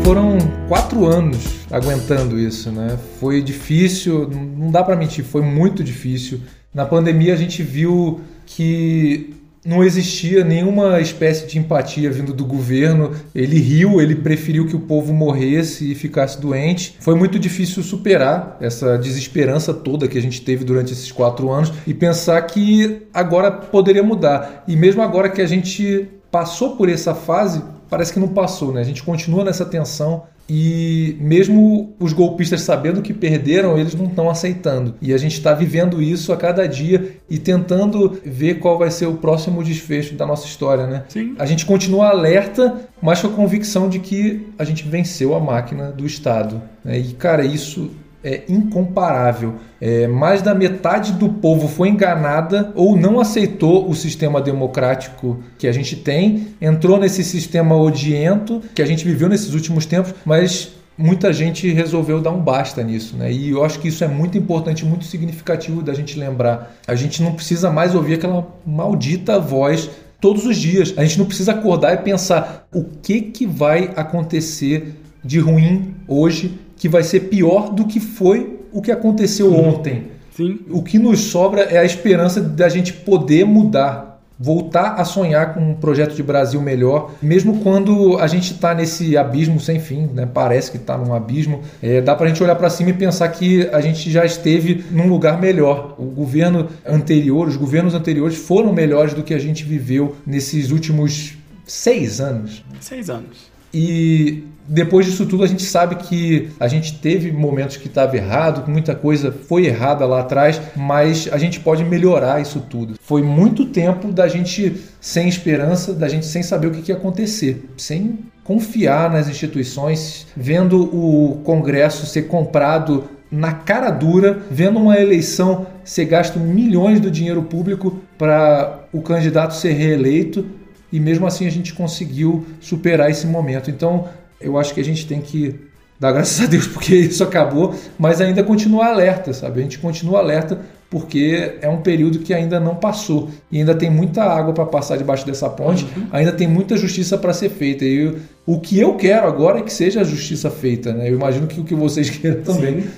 Foram 0.09 0.39
quatro 0.68 1.05
anos 1.05 1.66
aguentando 1.70 2.39
isso, 2.40 2.72
né? 2.72 2.98
Foi 3.20 3.43
difícil, 3.43 4.26
não 4.56 4.70
dá 4.70 4.82
pra 4.82 4.97
mentir, 4.97 5.22
foi 5.22 5.43
muito 5.43 5.85
difícil. 5.85 6.40
Na 6.72 6.86
pandemia 6.86 7.35
a 7.35 7.36
gente 7.36 7.62
viu 7.62 8.18
que 8.47 9.35
não 9.66 9.85
existia 9.85 10.43
nenhuma 10.43 10.98
espécie 10.98 11.47
de 11.47 11.59
empatia 11.59 12.10
vindo 12.10 12.32
do 12.32 12.47
governo. 12.47 13.12
Ele 13.35 13.60
riu, 13.60 14.01
ele 14.01 14.14
preferiu 14.14 14.66
que 14.66 14.74
o 14.74 14.80
povo 14.80 15.12
morresse 15.12 15.93
e 15.93 15.94
ficasse 15.94 16.40
doente. 16.40 16.97
Foi 17.01 17.14
muito 17.14 17.39
difícil 17.39 17.82
superar 17.82 18.56
essa 18.62 18.97
desesperança 18.97 19.74
toda 19.74 20.09
que 20.09 20.16
a 20.16 20.22
gente 20.22 20.40
teve 20.40 20.64
durante 20.64 20.90
esses 20.90 21.12
quatro 21.12 21.51
anos 21.51 21.70
e 21.86 21.93
pensar 21.93 22.40
que 22.47 23.02
agora 23.12 23.51
poderia 23.51 24.02
mudar. 24.02 24.64
E 24.66 24.74
mesmo 24.74 25.02
agora 25.02 25.28
que 25.28 25.43
a 25.43 25.47
gente 25.47 26.09
passou 26.30 26.76
por 26.76 26.89
essa 26.89 27.14
fase, 27.14 27.62
parece 27.89 28.12
que 28.12 28.20
não 28.20 28.28
passou, 28.28 28.73
né? 28.73 28.81
A 28.81 28.85
gente 28.85 29.02
continua 29.02 29.44
nessa 29.44 29.65
tensão 29.65 30.24
e 30.48 31.16
mesmo 31.20 31.94
os 32.01 32.15
golpistas 32.15 32.62
sabendo 32.62 33.02
que 33.02 33.12
perderam, 33.12 33.77
eles 33.77 33.94
não 33.94 34.06
estão 34.06 34.31
aceitando. 34.31 34.94
E 35.01 35.12
a 35.12 35.19
gente 35.19 35.35
está 35.35 35.52
vivendo 35.52 36.01
isso 36.01 36.32
a 36.32 36.36
cada 36.36 36.66
dia 36.66 37.16
e 37.28 37.39
tentando 37.39 38.19
ver 38.24 38.59
qual 38.59 38.78
vai 38.78 38.90
ser 38.90 39.06
o 39.06 39.15
próximo 39.15 39.62
desfecho 39.62 40.15
da 40.15 40.24
nossa 40.24 40.47
história, 40.47 40.86
né? 40.86 41.05
Sim. 41.09 41.35
A 41.39 41.44
gente 41.44 41.66
continua 41.66 42.09
alerta, 42.09 42.89
mas 43.02 43.20
com 43.20 43.28
a 43.28 43.32
convicção 43.32 43.89
de 43.90 43.98
que 43.98 44.47
a 44.59 44.65
gente 44.65 44.89
venceu 44.89 45.35
a 45.35 45.40
máquina 45.40 45.93
do 45.93 46.06
Estado. 46.06 46.62
né? 46.82 46.98
E, 46.98 47.12
cara, 47.12 47.44
isso 47.44 47.90
é 48.22 48.42
incomparável. 48.48 49.54
É, 49.80 50.08
mais 50.08 50.42
da 50.42 50.54
metade 50.54 51.12
do 51.12 51.28
povo 51.28 51.68
foi 51.68 51.88
enganada 51.88 52.72
ou 52.74 52.96
não 52.96 53.20
aceitou 53.20 53.88
o 53.88 53.94
sistema 53.94 54.40
democrático 54.40 55.38
que 55.56 55.68
a 55.68 55.72
gente 55.72 55.96
tem, 55.96 56.48
entrou 56.60 56.98
nesse 56.98 57.22
sistema 57.22 57.76
odiento 57.76 58.60
que 58.74 58.82
a 58.82 58.86
gente 58.86 59.04
viveu 59.04 59.28
nesses 59.28 59.54
últimos 59.54 59.86
tempos, 59.86 60.14
mas 60.24 60.72
muita 60.96 61.32
gente 61.32 61.70
resolveu 61.70 62.20
dar 62.20 62.32
um 62.32 62.40
basta 62.40 62.82
nisso, 62.82 63.16
né? 63.16 63.32
E 63.32 63.50
eu 63.50 63.64
acho 63.64 63.78
que 63.78 63.86
isso 63.86 64.02
é 64.02 64.08
muito 64.08 64.36
importante, 64.36 64.84
muito 64.84 65.04
significativo 65.04 65.80
da 65.80 65.94
gente 65.94 66.18
lembrar. 66.18 66.74
A 66.88 66.96
gente 66.96 67.22
não 67.22 67.32
precisa 67.32 67.70
mais 67.70 67.94
ouvir 67.94 68.14
aquela 68.14 68.48
maldita 68.66 69.38
voz 69.38 69.88
todos 70.20 70.44
os 70.44 70.56
dias. 70.56 70.92
A 70.96 71.04
gente 71.04 71.18
não 71.18 71.26
precisa 71.26 71.52
acordar 71.52 71.94
e 71.94 71.98
pensar 71.98 72.66
o 72.74 72.82
que 72.82 73.20
que 73.20 73.46
vai 73.46 73.92
acontecer 73.94 74.96
de 75.24 75.38
ruim 75.38 75.94
hoje 76.08 76.58
que 76.78 76.88
vai 76.88 77.02
ser 77.02 77.20
pior 77.20 77.70
do 77.70 77.86
que 77.86 78.00
foi 78.00 78.59
o 78.72 78.80
que 78.80 78.92
aconteceu 78.92 79.52
ontem. 79.55 80.18
Sim. 80.36 80.60
O 80.70 80.82
que 80.82 80.98
nos 80.98 81.20
sobra 81.20 81.62
é 81.62 81.78
a 81.78 81.84
esperança 81.84 82.40
da 82.40 82.68
gente 82.68 82.92
poder 82.92 83.44
mudar, 83.44 84.22
voltar 84.38 84.94
a 84.94 85.05
sonhar 85.05 85.52
com 85.52 85.72
um 85.72 85.74
projeto 85.74 86.14
de 86.14 86.22
Brasil 86.22 86.60
melhor, 86.62 87.10
mesmo 87.20 87.59
quando 87.59 88.16
a 88.18 88.28
gente 88.28 88.52
está 88.52 88.72
nesse 88.72 89.16
abismo 89.16 89.59
sem 89.59 89.80
fim, 89.80 90.09
né? 90.14 90.28
Parece 90.32 90.70
que 90.70 90.76
está 90.76 90.96
num 90.96 91.12
abismo. 91.12 91.62
É, 91.82 92.00
dá 92.00 92.14
para 92.14 92.26
a 92.26 92.28
gente 92.28 92.40
olhar 92.40 92.55
para 92.55 92.70
cima 92.70 92.90
e 92.90 92.92
pensar 92.92 93.28
que 93.30 93.68
a 93.72 93.80
gente 93.80 94.09
já 94.12 94.24
esteve 94.24 94.84
num 94.92 95.09
lugar 95.09 95.40
melhor. 95.40 95.96
O 95.98 96.05
governo 96.05 96.68
anterior, 96.86 97.48
os 97.48 97.56
governos 97.56 97.94
anteriores 97.94 98.36
foram 98.36 98.72
melhores 98.72 99.12
do 99.12 99.24
que 99.24 99.34
a 99.34 99.40
gente 99.40 99.64
viveu 99.64 100.14
nesses 100.24 100.70
últimos 100.70 101.36
seis 101.66 102.20
anos. 102.20 102.64
Seis 102.80 103.10
anos. 103.10 103.50
E 103.74 104.44
depois 104.68 105.06
disso 105.06 105.24
tudo 105.24 105.42
a 105.42 105.46
gente 105.46 105.62
sabe 105.62 105.94
que 105.94 106.50
a 106.60 106.68
gente 106.68 106.98
teve 106.98 107.32
momentos 107.32 107.78
que 107.78 107.88
estava 107.88 108.16
errado, 108.16 108.64
que 108.64 108.70
muita 108.70 108.94
coisa 108.94 109.32
foi 109.32 109.64
errada 109.64 110.04
lá 110.04 110.20
atrás, 110.20 110.60
mas 110.76 111.28
a 111.32 111.38
gente 111.38 111.58
pode 111.60 111.82
melhorar 111.84 112.40
isso 112.40 112.60
tudo. 112.60 112.94
Foi 113.00 113.22
muito 113.22 113.64
tempo 113.66 114.12
da 114.12 114.28
gente 114.28 114.76
sem 115.00 115.26
esperança, 115.26 115.94
da 115.94 116.08
gente 116.08 116.26
sem 116.26 116.42
saber 116.42 116.66
o 116.66 116.70
que, 116.70 116.82
que 116.82 116.92
ia 116.92 116.96
acontecer, 116.98 117.70
sem 117.78 118.18
confiar 118.44 119.10
nas 119.10 119.28
instituições, 119.28 120.26
vendo 120.36 120.82
o 120.82 121.40
Congresso 121.44 122.06
ser 122.06 122.22
comprado 122.22 123.04
na 123.30 123.52
cara 123.52 123.90
dura, 123.90 124.38
vendo 124.50 124.78
uma 124.78 124.98
eleição 124.98 125.66
ser 125.84 126.06
gasto 126.06 126.38
milhões 126.38 127.00
do 127.00 127.10
dinheiro 127.10 127.42
público 127.42 128.00
para 128.16 128.80
o 128.92 129.00
candidato 129.00 129.54
ser 129.54 129.72
reeleito 129.72 130.46
e 130.90 130.98
mesmo 130.98 131.26
assim 131.26 131.46
a 131.46 131.50
gente 131.50 131.74
conseguiu 131.74 132.46
superar 132.60 133.10
esse 133.10 133.26
momento. 133.26 133.70
Então, 133.70 134.08
eu 134.40 134.59
acho 134.59 134.74
que 134.74 134.81
a 134.81 134.85
gente 134.85 135.06
tem 135.06 135.20
que 135.20 135.55
dar 135.98 136.12
graças 136.12 136.40
a 136.40 136.47
Deus 136.47 136.66
porque 136.69 136.94
isso 136.94 137.23
acabou, 137.23 137.74
mas 137.98 138.20
ainda 138.20 138.43
continuar 138.43 138.89
alerta, 138.89 139.32
sabe? 139.32 139.60
A 139.60 139.62
gente 139.62 139.78
continua 139.78 140.20
alerta 140.20 140.60
porque 140.90 141.59
é 141.60 141.69
um 141.69 141.82
período 141.82 142.20
que 142.20 142.32
ainda 142.32 142.59
não 142.59 142.74
passou 142.74 143.28
e 143.52 143.59
ainda 143.59 143.74
tem 143.74 143.90
muita 143.90 144.23
água 144.23 144.55
para 144.55 144.65
passar 144.65 144.97
debaixo 144.97 145.27
dessa 145.27 145.48
ponte, 145.51 145.85
uhum. 145.85 146.06
ainda 146.10 146.32
tem 146.32 146.48
muita 146.48 146.77
justiça 146.77 147.19
para 147.19 147.35
ser 147.35 147.51
feita. 147.51 147.85
E 147.85 148.16
o 148.47 148.59
que 148.59 148.78
eu 148.78 148.94
quero 148.94 149.27
agora 149.27 149.59
é 149.59 149.62
que 149.62 149.73
seja 149.73 150.01
a 150.01 150.05
justiça 150.05 150.51
feita, 150.51 150.93
né? 150.94 151.10
Eu 151.10 151.15
imagino 151.15 151.47
que 151.47 151.60
o 151.60 151.65
que 151.65 151.74
vocês 151.74 152.09
queiram 152.10 152.43
também. 152.43 152.82
Sim. 152.82 152.89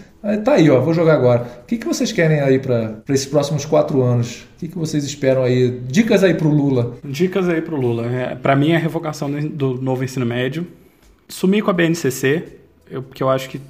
Tá 0.44 0.52
aí, 0.52 0.70
ó, 0.70 0.78
vou 0.80 0.92
jogar 0.92 1.14
agora. 1.14 1.46
O 1.62 1.66
que, 1.66 1.78
que 1.78 1.86
vocês 1.86 2.12
querem 2.12 2.40
aí 2.40 2.58
para 2.58 3.00
esses 3.08 3.24
próximos 3.24 3.64
quatro 3.64 4.02
anos? 4.02 4.46
O 4.56 4.60
que, 4.60 4.68
que 4.68 4.76
vocês 4.76 5.02
esperam 5.02 5.42
aí? 5.42 5.80
Dicas 5.88 6.22
aí 6.22 6.34
pro 6.34 6.50
Lula. 6.50 6.94
Dicas 7.02 7.48
aí 7.48 7.62
pro 7.62 7.80
Lula. 7.80 8.06
É, 8.06 8.34
para 8.34 8.54
mim, 8.54 8.72
é 8.72 8.76
a 8.76 8.78
revogação 8.78 9.30
do 9.30 9.80
novo 9.80 10.04
ensino 10.04 10.26
médio. 10.26 10.66
Sumir 11.30 11.62
com 11.62 11.70
a 11.70 11.72
BNCC, 11.72 12.58
eu, 12.90 13.02
porque 13.02 13.22
eu 13.22 13.30
acho 13.30 13.48
que 13.48 13.60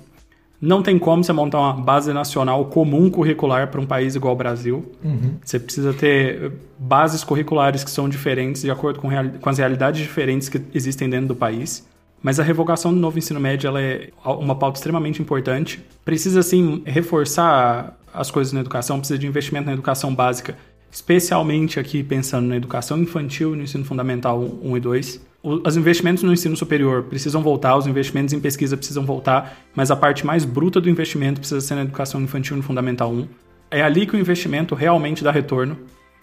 não 0.60 0.82
tem 0.82 0.98
como 0.98 1.24
você 1.24 1.32
montar 1.32 1.58
uma 1.58 1.72
base 1.72 2.12
nacional 2.12 2.66
comum 2.66 3.10
curricular 3.10 3.68
para 3.68 3.80
um 3.80 3.86
país 3.86 4.14
igual 4.14 4.32
ao 4.32 4.36
Brasil. 4.36 4.92
Uhum. 5.02 5.36
Você 5.42 5.58
precisa 5.58 5.94
ter 5.94 6.52
bases 6.78 7.24
curriculares 7.24 7.82
que 7.82 7.90
são 7.90 8.08
diferentes 8.08 8.62
de 8.62 8.70
acordo 8.70 9.00
com, 9.00 9.08
com 9.40 9.48
as 9.48 9.56
realidades 9.56 10.00
diferentes 10.02 10.48
que 10.48 10.60
existem 10.74 11.08
dentro 11.08 11.28
do 11.28 11.36
país. 11.36 11.88
Mas 12.22 12.38
a 12.38 12.42
revogação 12.42 12.92
do 12.92 13.00
novo 13.00 13.18
ensino 13.18 13.40
médio 13.40 13.68
ela 13.68 13.80
é 13.80 14.10
uma 14.22 14.54
pauta 14.54 14.78
extremamente 14.78 15.22
importante. 15.22 15.82
Precisa, 16.04 16.42
sim, 16.42 16.82
reforçar 16.84 17.96
as 18.12 18.30
coisas 18.30 18.52
na 18.52 18.60
educação, 18.60 18.98
precisa 18.98 19.18
de 19.18 19.26
investimento 19.26 19.66
na 19.66 19.72
educação 19.72 20.14
básica, 20.14 20.58
especialmente 20.90 21.80
aqui 21.80 22.02
pensando 22.02 22.46
na 22.46 22.56
educação 22.56 22.98
infantil 22.98 23.54
e 23.54 23.56
no 23.56 23.62
ensino 23.62 23.84
fundamental 23.84 24.38
1 24.62 24.76
e 24.76 24.80
2. 24.80 25.29
Os 25.42 25.74
investimentos 25.74 26.22
no 26.22 26.32
ensino 26.32 26.54
superior 26.54 27.04
precisam 27.04 27.42
voltar, 27.42 27.74
os 27.74 27.86
investimentos 27.86 28.34
em 28.34 28.40
pesquisa 28.40 28.76
precisam 28.76 29.06
voltar, 29.06 29.58
mas 29.74 29.90
a 29.90 29.96
parte 29.96 30.26
mais 30.26 30.44
bruta 30.44 30.80
do 30.80 30.90
investimento 30.90 31.40
precisa 31.40 31.62
ser 31.62 31.76
na 31.76 31.82
educação 31.82 32.20
infantil 32.20 32.58
no 32.58 32.62
Fundamental 32.62 33.10
1. 33.10 33.26
É 33.70 33.82
ali 33.82 34.06
que 34.06 34.14
o 34.14 34.18
investimento 34.18 34.74
realmente 34.74 35.24
dá 35.24 35.30
retorno, 35.30 35.78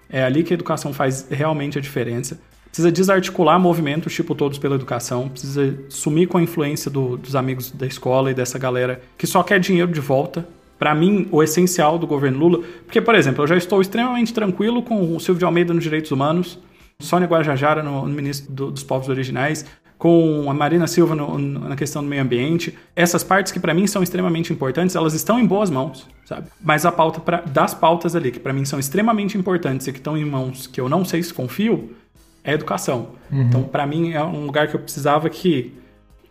é 0.07 0.23
ali 0.23 0.43
que 0.43 0.53
a 0.53 0.55
educação 0.55 0.93
faz 0.93 1.27
realmente 1.31 1.79
a 1.79 1.81
diferença. 1.81 2.39
Precisa 2.67 2.91
desarticular 2.91 3.59
movimentos 3.59 4.13
tipo 4.13 4.35
Todos 4.35 4.59
pela 4.59 4.75
Educação, 4.75 5.29
precisa 5.29 5.75
sumir 5.89 6.27
com 6.27 6.37
a 6.37 6.41
influência 6.41 6.91
do, 6.91 7.17
dos 7.17 7.35
amigos 7.35 7.71
da 7.71 7.87
escola 7.87 8.29
e 8.29 8.35
dessa 8.35 8.59
galera 8.59 9.01
que 9.17 9.25
só 9.25 9.41
quer 9.41 9.59
dinheiro 9.59 9.91
de 9.91 9.99
volta. 9.99 10.47
Para 10.77 10.93
mim, 10.93 11.27
o 11.31 11.41
essencial 11.41 11.97
do 11.97 12.05
governo 12.05 12.37
Lula, 12.37 12.63
porque, 12.85 13.01
por 13.01 13.15
exemplo, 13.15 13.43
eu 13.43 13.47
já 13.47 13.57
estou 13.57 13.81
extremamente 13.81 14.31
tranquilo 14.31 14.83
com 14.83 15.15
o 15.15 15.19
Silvio 15.19 15.39
de 15.39 15.45
Almeida 15.45 15.73
nos 15.73 15.83
direitos 15.83 16.11
humanos, 16.11 16.59
Sônia 17.01 17.27
Guajajara 17.27 17.83
no, 17.83 18.07
no 18.07 18.13
ministro 18.13 18.51
do, 18.51 18.71
dos 18.71 18.83
povos 18.83 19.07
originais, 19.07 19.65
com 19.97 20.49
a 20.49 20.53
Marina 20.53 20.87
Silva 20.87 21.15
no, 21.15 21.37
no, 21.37 21.69
na 21.69 21.75
questão 21.75 22.03
do 22.03 22.09
meio 22.09 22.21
ambiente. 22.21 22.77
Essas 22.95 23.23
partes 23.23 23.51
que 23.51 23.59
para 23.59 23.73
mim 23.73 23.87
são 23.87 24.03
extremamente 24.03 24.51
importantes, 24.53 24.95
elas 24.95 25.13
estão 25.13 25.39
em 25.39 25.45
boas 25.45 25.69
mãos, 25.69 26.07
sabe? 26.25 26.47
Mas 26.61 26.85
a 26.85 26.91
pauta 26.91 27.19
pra, 27.19 27.41
das 27.41 27.73
pautas 27.73 28.15
ali, 28.15 28.31
que 28.31 28.39
para 28.39 28.53
mim 28.53 28.65
são 28.65 28.79
extremamente 28.79 29.37
importantes 29.37 29.87
e 29.87 29.91
que 29.91 29.99
estão 29.99 30.17
em 30.17 30.25
mãos 30.25 30.67
que 30.67 30.79
eu 30.79 30.89
não 30.89 31.03
sei 31.03 31.21
se 31.23 31.33
confio, 31.33 31.95
é 32.43 32.51
a 32.51 32.53
educação. 32.53 33.09
Uhum. 33.31 33.41
Então, 33.41 33.63
para 33.63 33.85
mim, 33.85 34.13
é 34.13 34.23
um 34.23 34.45
lugar 34.45 34.67
que 34.67 34.75
eu 34.75 34.79
precisava 34.79 35.29
que 35.29 35.73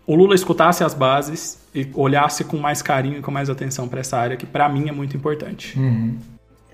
o 0.07 0.15
Lula 0.15 0.35
escutasse 0.35 0.85
as 0.85 0.95
bases 0.95 1.59
e 1.75 1.89
olhasse 1.95 2.45
com 2.45 2.57
mais 2.57 2.81
carinho 2.81 3.19
e 3.19 3.23
com 3.23 3.31
mais 3.31 3.51
atenção 3.51 3.89
para 3.89 4.01
essa 4.01 4.17
área, 4.17 4.37
que 4.37 4.47
para 4.47 4.69
mim 4.69 4.89
é 4.89 4.93
muito 4.93 5.17
importante. 5.17 5.79
Uhum. 5.79 6.17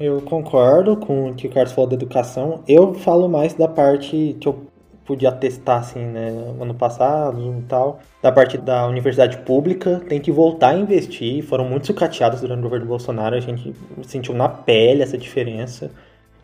Eu 0.01 0.21
concordo 0.23 0.97
com 0.97 1.31
o 1.31 1.35
que 1.35 1.47
o 1.47 1.51
Carlos 1.51 1.73
falou 1.73 1.89
da 1.89 1.95
educação. 1.95 2.63
Eu 2.67 2.95
falo 2.95 3.29
mais 3.29 3.55
da 3.55 3.69
parte 3.69 4.37
que 4.41 4.49
eu 4.49 4.67
pude 5.05 5.27
atestar, 5.27 5.81
assim, 5.81 6.01
né, 6.01 6.31
ano 6.61 6.75
passado 6.75 7.59
e 7.59 7.63
tal, 7.63 8.01
da 8.23 8.31
parte 8.31 8.57
da 8.57 8.87
universidade 8.87 9.39
pública, 9.39 10.01
tem 10.09 10.21
que 10.21 10.31
voltar 10.31 10.71
a 10.71 10.79
investir. 10.79 11.43
Foram 11.45 11.69
muito 11.69 11.87
sucateados 11.87 12.41
durante 12.41 12.61
o 12.61 12.63
governo 12.63 12.87
Bolsonaro, 12.87 13.37
a 13.37 13.41
gente 13.41 13.75
sentiu 14.03 14.35
na 14.35 14.49
pele 14.49 15.03
essa 15.03 15.19
diferença. 15.19 15.91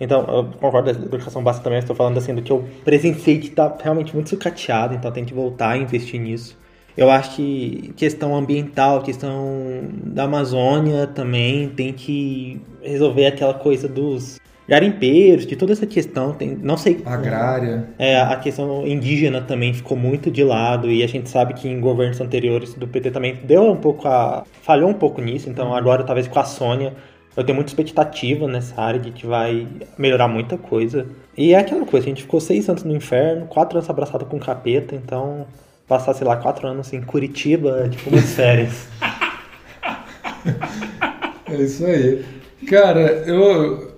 Então, 0.01 0.25
eu 0.29 0.45
concordo 0.61 0.93
da 0.93 1.05
educação 1.07 1.43
básica 1.43 1.65
também, 1.65 1.79
estou 1.79 1.97
falando 1.97 2.19
assim 2.19 2.35
do 2.35 2.43
que 2.43 2.53
eu 2.53 2.65
presenciei 2.85 3.39
que 3.39 3.49
está 3.49 3.75
realmente 3.81 4.15
muito 4.15 4.31
sucateado, 4.31 4.95
então 4.95 5.11
tem 5.11 5.25
que 5.25 5.35
voltar 5.35 5.71
a 5.71 5.77
investir 5.77 6.21
nisso. 6.21 6.57
Eu 6.99 7.09
acho 7.09 7.37
que 7.37 7.93
questão 7.97 8.35
ambiental, 8.35 9.03
questão 9.03 9.85
da 10.03 10.25
Amazônia 10.25 11.07
também 11.07 11.69
tem 11.69 11.93
que 11.93 12.61
resolver 12.83 13.27
aquela 13.27 13.55
coisa 13.55 13.87
dos 13.87 14.41
garimpeiros, 14.69 15.47
de 15.47 15.55
toda 15.55 15.73
essa 15.73 15.87
questão, 15.87 16.33
tem, 16.33 16.59
não 16.61 16.77
sei... 16.77 17.01
Agrária. 17.07 17.89
É, 18.01 18.21
a 18.21 18.35
questão 18.35 18.85
indígena 18.85 19.41
também 19.41 19.73
ficou 19.73 19.97
muito 19.97 20.29
de 20.29 20.43
lado 20.43 20.91
e 20.91 21.05
a 21.05 21.07
gente 21.07 21.31
sabe 21.31 21.55
que 21.55 21.69
em 21.69 21.81
governos 21.81 22.21
anteriores 22.21 22.75
do 22.75 22.89
PT 22.89 23.13
também 23.13 23.39
deu 23.45 23.63
um 23.63 23.77
pouco 23.77 24.09
a... 24.09 24.45
falhou 24.63 24.91
um 24.91 24.95
pouco 24.95 25.23
nisso, 25.23 25.49
então 25.49 25.73
agora 25.73 26.03
talvez 26.03 26.27
com 26.27 26.41
a 26.41 26.45
Sônia 26.45 26.95
eu 27.37 27.45
tenho 27.45 27.55
muita 27.55 27.71
expectativa 27.71 28.49
nessa 28.49 28.83
área 28.83 28.99
de 28.99 29.13
que 29.13 29.25
vai 29.25 29.69
melhorar 29.97 30.27
muita 30.27 30.59
coisa. 30.59 31.07
E 31.37 31.55
é 31.55 31.59
aquela 31.61 31.87
coisa, 31.87 32.07
a 32.07 32.09
gente 32.09 32.23
ficou 32.23 32.41
seis 32.41 32.69
anos 32.69 32.83
no 32.83 32.95
inferno, 32.95 33.47
quatro 33.47 33.79
anos 33.79 33.89
abraçado 33.89 34.25
com 34.25 34.41
capeta, 34.41 34.97
então 34.97 35.47
passar, 35.89 36.15
sei 36.15 36.27
lá, 36.27 36.37
quatro 36.37 36.69
anos 36.69 36.93
em 36.93 37.01
Curitiba, 37.01 37.85
é 37.85 37.89
tipo 37.89 38.11
umas 38.11 38.35
férias. 38.35 38.87
é 41.51 41.57
isso 41.57 41.85
aí. 41.87 42.25
Cara, 42.69 43.01
eu, 43.27 43.97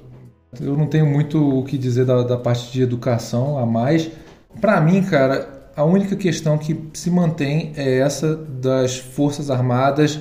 eu 0.60 0.76
não 0.76 0.86
tenho 0.86 1.04
muito 1.04 1.58
o 1.58 1.64
que 1.64 1.76
dizer 1.76 2.04
da, 2.04 2.22
da 2.22 2.36
parte 2.36 2.72
de 2.72 2.80
educação 2.80 3.58
a 3.58 3.66
mais. 3.66 4.08
Para 4.60 4.80
mim, 4.80 5.02
cara, 5.02 5.48
a 5.76 5.84
única 5.84 6.14
questão 6.14 6.56
que 6.56 6.78
se 6.92 7.10
mantém 7.10 7.72
é 7.76 7.98
essa 7.98 8.36
das 8.36 8.98
Forças 8.98 9.50
Armadas, 9.50 10.20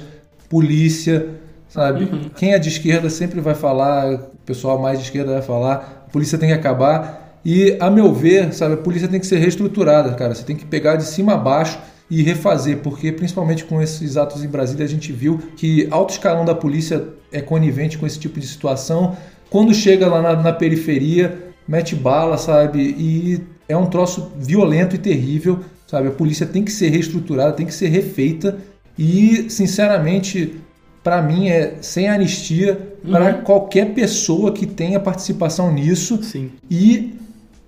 polícia, 0.50 1.30
sabe? 1.68 2.06
Uhum. 2.06 2.30
Quem 2.36 2.54
é 2.54 2.60
de 2.60 2.70
esquerda 2.70 3.10
sempre 3.10 3.40
vai 3.40 3.54
falar, 3.54 4.16
o 4.16 4.20
pessoal 4.46 4.80
mais 4.80 4.98
de 4.98 5.06
esquerda 5.06 5.34
vai 5.34 5.42
falar, 5.44 6.06
a 6.08 6.12
polícia 6.12 6.38
tem 6.38 6.50
que 6.50 6.56
acabar. 6.56 7.29
E, 7.44 7.78
a 7.80 7.90
meu 7.90 8.14
ver, 8.14 8.54
sabe, 8.54 8.74
a 8.74 8.78
polícia 8.78 9.08
tem 9.08 9.20
que 9.20 9.28
ser 9.28 9.38
reestruturada, 9.38 10.14
cara. 10.14 10.36
Você 10.36 10.44
tem 10.44 10.56
que 10.56 10.66
pegar 10.66 10.96
de 10.96 11.06
cima 11.06 11.34
a 11.34 11.38
baixo 11.38 11.80
e 12.10 12.24
refazer, 12.24 12.80
porque 12.80 13.12
principalmente 13.12 13.64
com 13.64 13.82
esses 13.82 14.18
atos 14.18 14.44
em 14.44 14.48
Brasília 14.48 14.84
a 14.86 14.90
gente 14.90 15.12
viu 15.12 15.40
que 15.56 15.88
alto 15.92 16.12
escalão 16.12 16.44
da 16.44 16.56
polícia 16.56 17.08
é 17.32 17.42
conivente 17.42 17.98
com 17.98 18.08
esse 18.08 18.20
tipo 18.20 18.40
de 18.40 18.48
situação. 18.48 19.16
Quando 19.50 19.74
chega 19.74 20.08
lá 20.08 20.22
na, 20.22 20.36
na 20.42 20.54
periferia, 20.54 21.54
mete 21.68 21.96
bala, 21.96 22.38
sabe? 22.38 22.96
E 22.98 23.42
é 23.68 23.78
um 23.78 23.86
troço 23.86 24.32
violento 24.38 24.96
e 24.96 25.00
terrível, 25.00 25.60
sabe? 25.86 26.08
A 26.08 26.12
polícia 26.12 26.46
tem 26.46 26.64
que 26.64 26.72
ser 26.72 26.90
reestruturada, 26.90 27.54
tem 27.54 27.66
que 27.66 27.74
ser 27.74 27.90
refeita. 27.90 28.58
E, 28.98 29.50
sinceramente, 29.50 30.60
para 31.04 31.22
mim 31.22 31.48
é 31.48 31.76
sem 31.82 32.10
anistia 32.10 32.98
uhum. 33.04 33.12
para 33.12 33.34
qualquer 33.36 33.94
pessoa 33.94 34.52
que 34.52 34.66
tenha 34.66 35.00
participação 35.00 35.72
nisso. 35.72 36.22
Sim. 36.24 36.52
E 36.70 37.14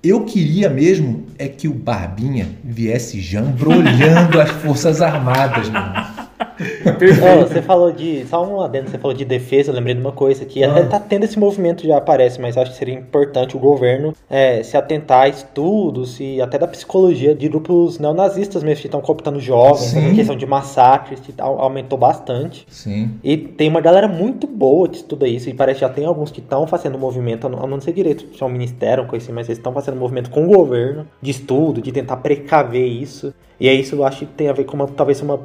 eu 0.03 0.26
queria 0.26 0.69
mesmo 0.69 1.28
é 1.38 1.48
que 1.48 1.68
o 1.68 1.73
Barbinha 1.73 2.49
viesse 2.64 3.22
jambrolhando 3.22 4.40
as 4.41 4.49
Forças 4.49 5.02
Armadas, 5.02 5.69
mano. 5.69 6.20
Oh, 6.62 7.48
você 7.48 7.62
falou 7.62 7.92
de. 7.92 8.26
Só 8.28 8.46
um 8.46 8.62
adendo, 8.62 8.90
você 8.90 8.98
falou 8.98 9.16
de 9.16 9.26
defesa, 9.26 9.72
eu 9.72 9.76
lembrei 9.76 9.96
de 9.96 10.02
uma 10.02 10.12
coisa 10.12 10.46
que 10.46 10.64
ah. 10.64 10.72
até 10.72 10.84
tá 10.84 11.00
tendo 11.00 11.24
esse 11.24 11.38
movimento 11.40 11.86
já 11.86 11.98
aparece, 11.98 12.40
mas 12.40 12.58
acho 12.58 12.72
que 12.72 12.78
seria 12.78 12.94
importante 12.94 13.56
o 13.56 13.60
governo 13.60 14.14
é, 14.30 14.64
se 14.64 14.78
atentar 14.78 15.24
a 15.24 15.28
estudos 15.28 16.20
e 16.20 16.42
até 16.42 16.58
da 16.58 16.68
psicologia 16.68 17.34
de 17.34 17.48
grupos 17.48 18.00
neonazistas 18.00 18.64
mesmo, 18.64 18.82
que 18.82 18.88
estão 18.88 19.02
cooptando 19.02 19.40
jovens, 19.40 19.96
a 19.96 20.14
questão 20.14 20.36
de 20.36 20.46
massacres, 20.46 21.20
que 21.20 21.34
aumentou 21.40 21.98
bastante. 21.98 22.66
Sim. 22.70 23.12
E 23.24 23.38
tem 23.38 23.70
uma 23.70 23.82
galera 23.82 24.08
muito 24.08 24.48
boa 24.48 24.88
que 24.88 24.98
estuda 24.98 25.28
isso, 25.28 25.50
e 25.50 25.54
parece 25.54 25.80
que 25.80 25.86
já 25.86 25.90
tem 25.90 26.06
alguns 26.06 26.32
que 26.32 26.40
estão 26.40 26.68
fazendo 26.68 26.98
movimento, 26.98 27.48
eu 27.48 27.68
não 27.68 27.80
sei 27.80 27.94
direito 27.94 28.26
se 28.36 28.42
é 28.42 28.46
um 28.46 28.50
ministério, 28.50 29.06
coisa 29.06 29.26
assim, 29.26 29.34
mas 29.34 29.48
eles 29.48 29.58
estão 29.58 29.74
fazendo 29.74 29.98
movimento 29.98 30.30
com 30.30 30.46
o 30.46 30.48
governo 30.48 31.08
de 31.22 31.32
estudo, 31.32 31.82
de 31.82 31.92
tentar 31.92 32.18
precaver 32.18 32.86
isso. 32.88 33.34
E 33.60 33.68
é 33.68 33.74
isso 33.74 33.96
eu 33.96 34.04
acho 34.04 34.20
que 34.20 34.26
tem 34.26 34.50
a 34.50 34.54
ver 34.54 34.64
com 34.64 34.76
uma, 34.76 34.88
talvez 34.88 35.22
uma 35.22 35.40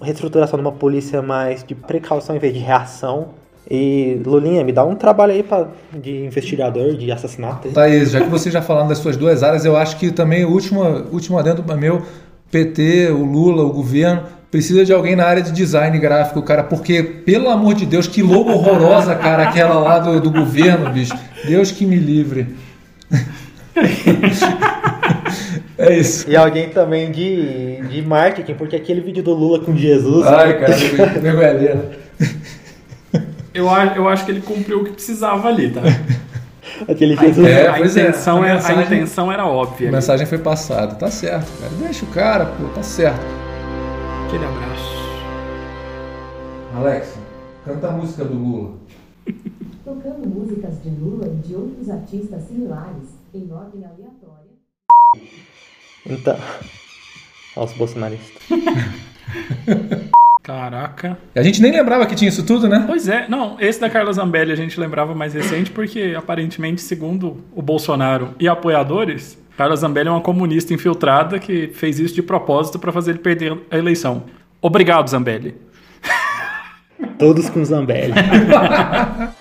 reestruturação 0.00 0.58
de 0.58 0.64
uma 0.64 0.72
polícia 0.72 1.20
mais 1.22 1.64
de 1.64 1.74
precaução 1.74 2.36
em 2.36 2.38
vez 2.38 2.54
de 2.54 2.60
reação. 2.60 3.28
E 3.70 4.20
Lulinha, 4.24 4.64
me 4.64 4.72
dá 4.72 4.82
um 4.84 4.94
trabalho 4.94 5.32
aí 5.32 5.42
pra, 5.42 5.68
de 5.92 6.24
investigador 6.24 6.96
de 6.96 7.12
assassinato. 7.12 7.68
Thaís, 7.68 8.10
já 8.10 8.20
que 8.22 8.28
você 8.28 8.50
já 8.50 8.62
falando 8.62 8.88
das 8.88 8.98
suas 8.98 9.16
duas 9.16 9.42
áreas, 9.42 9.64
eu 9.64 9.76
acho 9.76 9.98
que 9.98 10.10
também 10.10 10.44
o 10.44 10.50
último, 10.50 10.82
último 11.12 11.38
adendo 11.38 11.62
meu, 11.76 12.02
PT, 12.50 13.10
o 13.10 13.24
Lula, 13.24 13.62
o 13.62 13.72
governo, 13.72 14.22
precisa 14.50 14.84
de 14.84 14.92
alguém 14.92 15.14
na 15.14 15.26
área 15.26 15.42
de 15.42 15.52
design 15.52 15.98
gráfico, 15.98 16.40
cara, 16.40 16.64
porque, 16.64 17.02
pelo 17.02 17.50
amor 17.50 17.74
de 17.74 17.84
Deus, 17.84 18.06
que 18.06 18.22
logo 18.22 18.50
horrorosa, 18.50 19.14
cara, 19.14 19.42
aquela 19.42 19.78
lá 19.78 19.98
do, 19.98 20.18
do 20.18 20.30
governo, 20.30 20.90
bicho. 20.90 21.14
Deus 21.46 21.70
que 21.70 21.84
me 21.84 21.96
livre. 21.96 22.56
É 25.78 25.96
isso. 25.96 26.28
E 26.28 26.36
alguém 26.36 26.70
também 26.70 27.10
de, 27.12 27.80
de 27.88 28.02
marketing, 28.02 28.54
porque 28.54 28.74
aquele 28.76 29.00
vídeo 29.00 29.22
do 29.22 29.32
Lula 29.32 29.64
com 29.64 29.76
Jesus. 29.76 30.26
Ai, 30.26 30.58
cara, 30.58 30.74
vergonha 31.20 31.98
eu, 33.54 33.66
eu 33.96 34.08
acho 34.08 34.24
que 34.24 34.30
ele 34.30 34.40
cumpriu 34.40 34.80
o 34.80 34.84
que 34.84 34.92
precisava 34.92 35.48
ali, 35.48 35.70
tá? 35.70 35.80
Aquele 36.88 37.14
A, 37.14 37.16
Jesus. 37.22 37.46
É, 37.46 37.66
a 37.68 37.74
pois 37.74 37.96
é, 37.96 38.02
intenção 38.02 38.42
a 38.42 38.46
era- 38.46 38.54
mensagem- 38.56 38.82
a 38.82 38.86
intenção 38.86 39.32
era 39.32 39.46
óbvia. 39.46 39.88
A 39.88 39.92
mensagem 39.92 40.26
foi 40.26 40.38
passada. 40.38 40.94
Tá 40.94 41.10
certo, 41.10 41.50
cara. 41.60 41.72
Deixa 41.80 42.04
o 42.04 42.08
cara, 42.08 42.46
pô, 42.46 42.68
tá 42.74 42.82
certo. 42.82 43.20
Aquele 44.26 44.44
abraço. 44.44 44.98
Alexa, 46.76 47.18
canta 47.64 47.88
a 47.88 47.92
música 47.92 48.24
do 48.24 48.34
Lula. 48.34 48.74
Tocando 49.84 50.28
músicas 50.28 50.74
de 50.82 50.90
Lula 50.90 51.26
e 51.26 51.46
de 51.48 51.54
outros 51.54 51.88
artistas 51.90 52.42
similares, 52.44 53.08
em 53.34 53.50
ordem 53.50 53.84
aleatória. 53.84 54.48
Então. 56.08 56.36
Olha 57.56 57.66
os 57.66 57.72
bolsonaristas. 57.72 58.42
Caraca. 60.42 61.18
A 61.34 61.42
gente 61.42 61.60
nem 61.60 61.70
lembrava 61.70 62.06
que 62.06 62.14
tinha 62.14 62.30
isso 62.30 62.46
tudo, 62.46 62.68
né? 62.68 62.84
Pois 62.86 63.06
é, 63.06 63.28
não, 63.28 63.60
esse 63.60 63.78
da 63.78 63.90
Carla 63.90 64.10
Zambelli 64.12 64.50
a 64.50 64.56
gente 64.56 64.80
lembrava 64.80 65.14
mais 65.14 65.34
recente 65.34 65.70
porque, 65.70 66.14
aparentemente, 66.16 66.80
segundo 66.80 67.44
o 67.54 67.60
Bolsonaro 67.60 68.34
e 68.40 68.48
apoiadores, 68.48 69.38
Carla 69.58 69.76
Zambelli 69.76 70.08
é 70.08 70.10
uma 70.10 70.22
comunista 70.22 70.72
infiltrada 70.72 71.38
que 71.38 71.68
fez 71.74 71.98
isso 71.98 72.14
de 72.14 72.22
propósito 72.22 72.78
para 72.78 72.90
fazer 72.90 73.10
ele 73.10 73.18
perder 73.18 73.58
a 73.70 73.76
eleição. 73.76 74.22
Obrigado, 74.62 75.10
Zambelli. 75.10 75.54
Todos 77.18 77.50
com 77.50 77.62
Zambelli. 77.62 78.14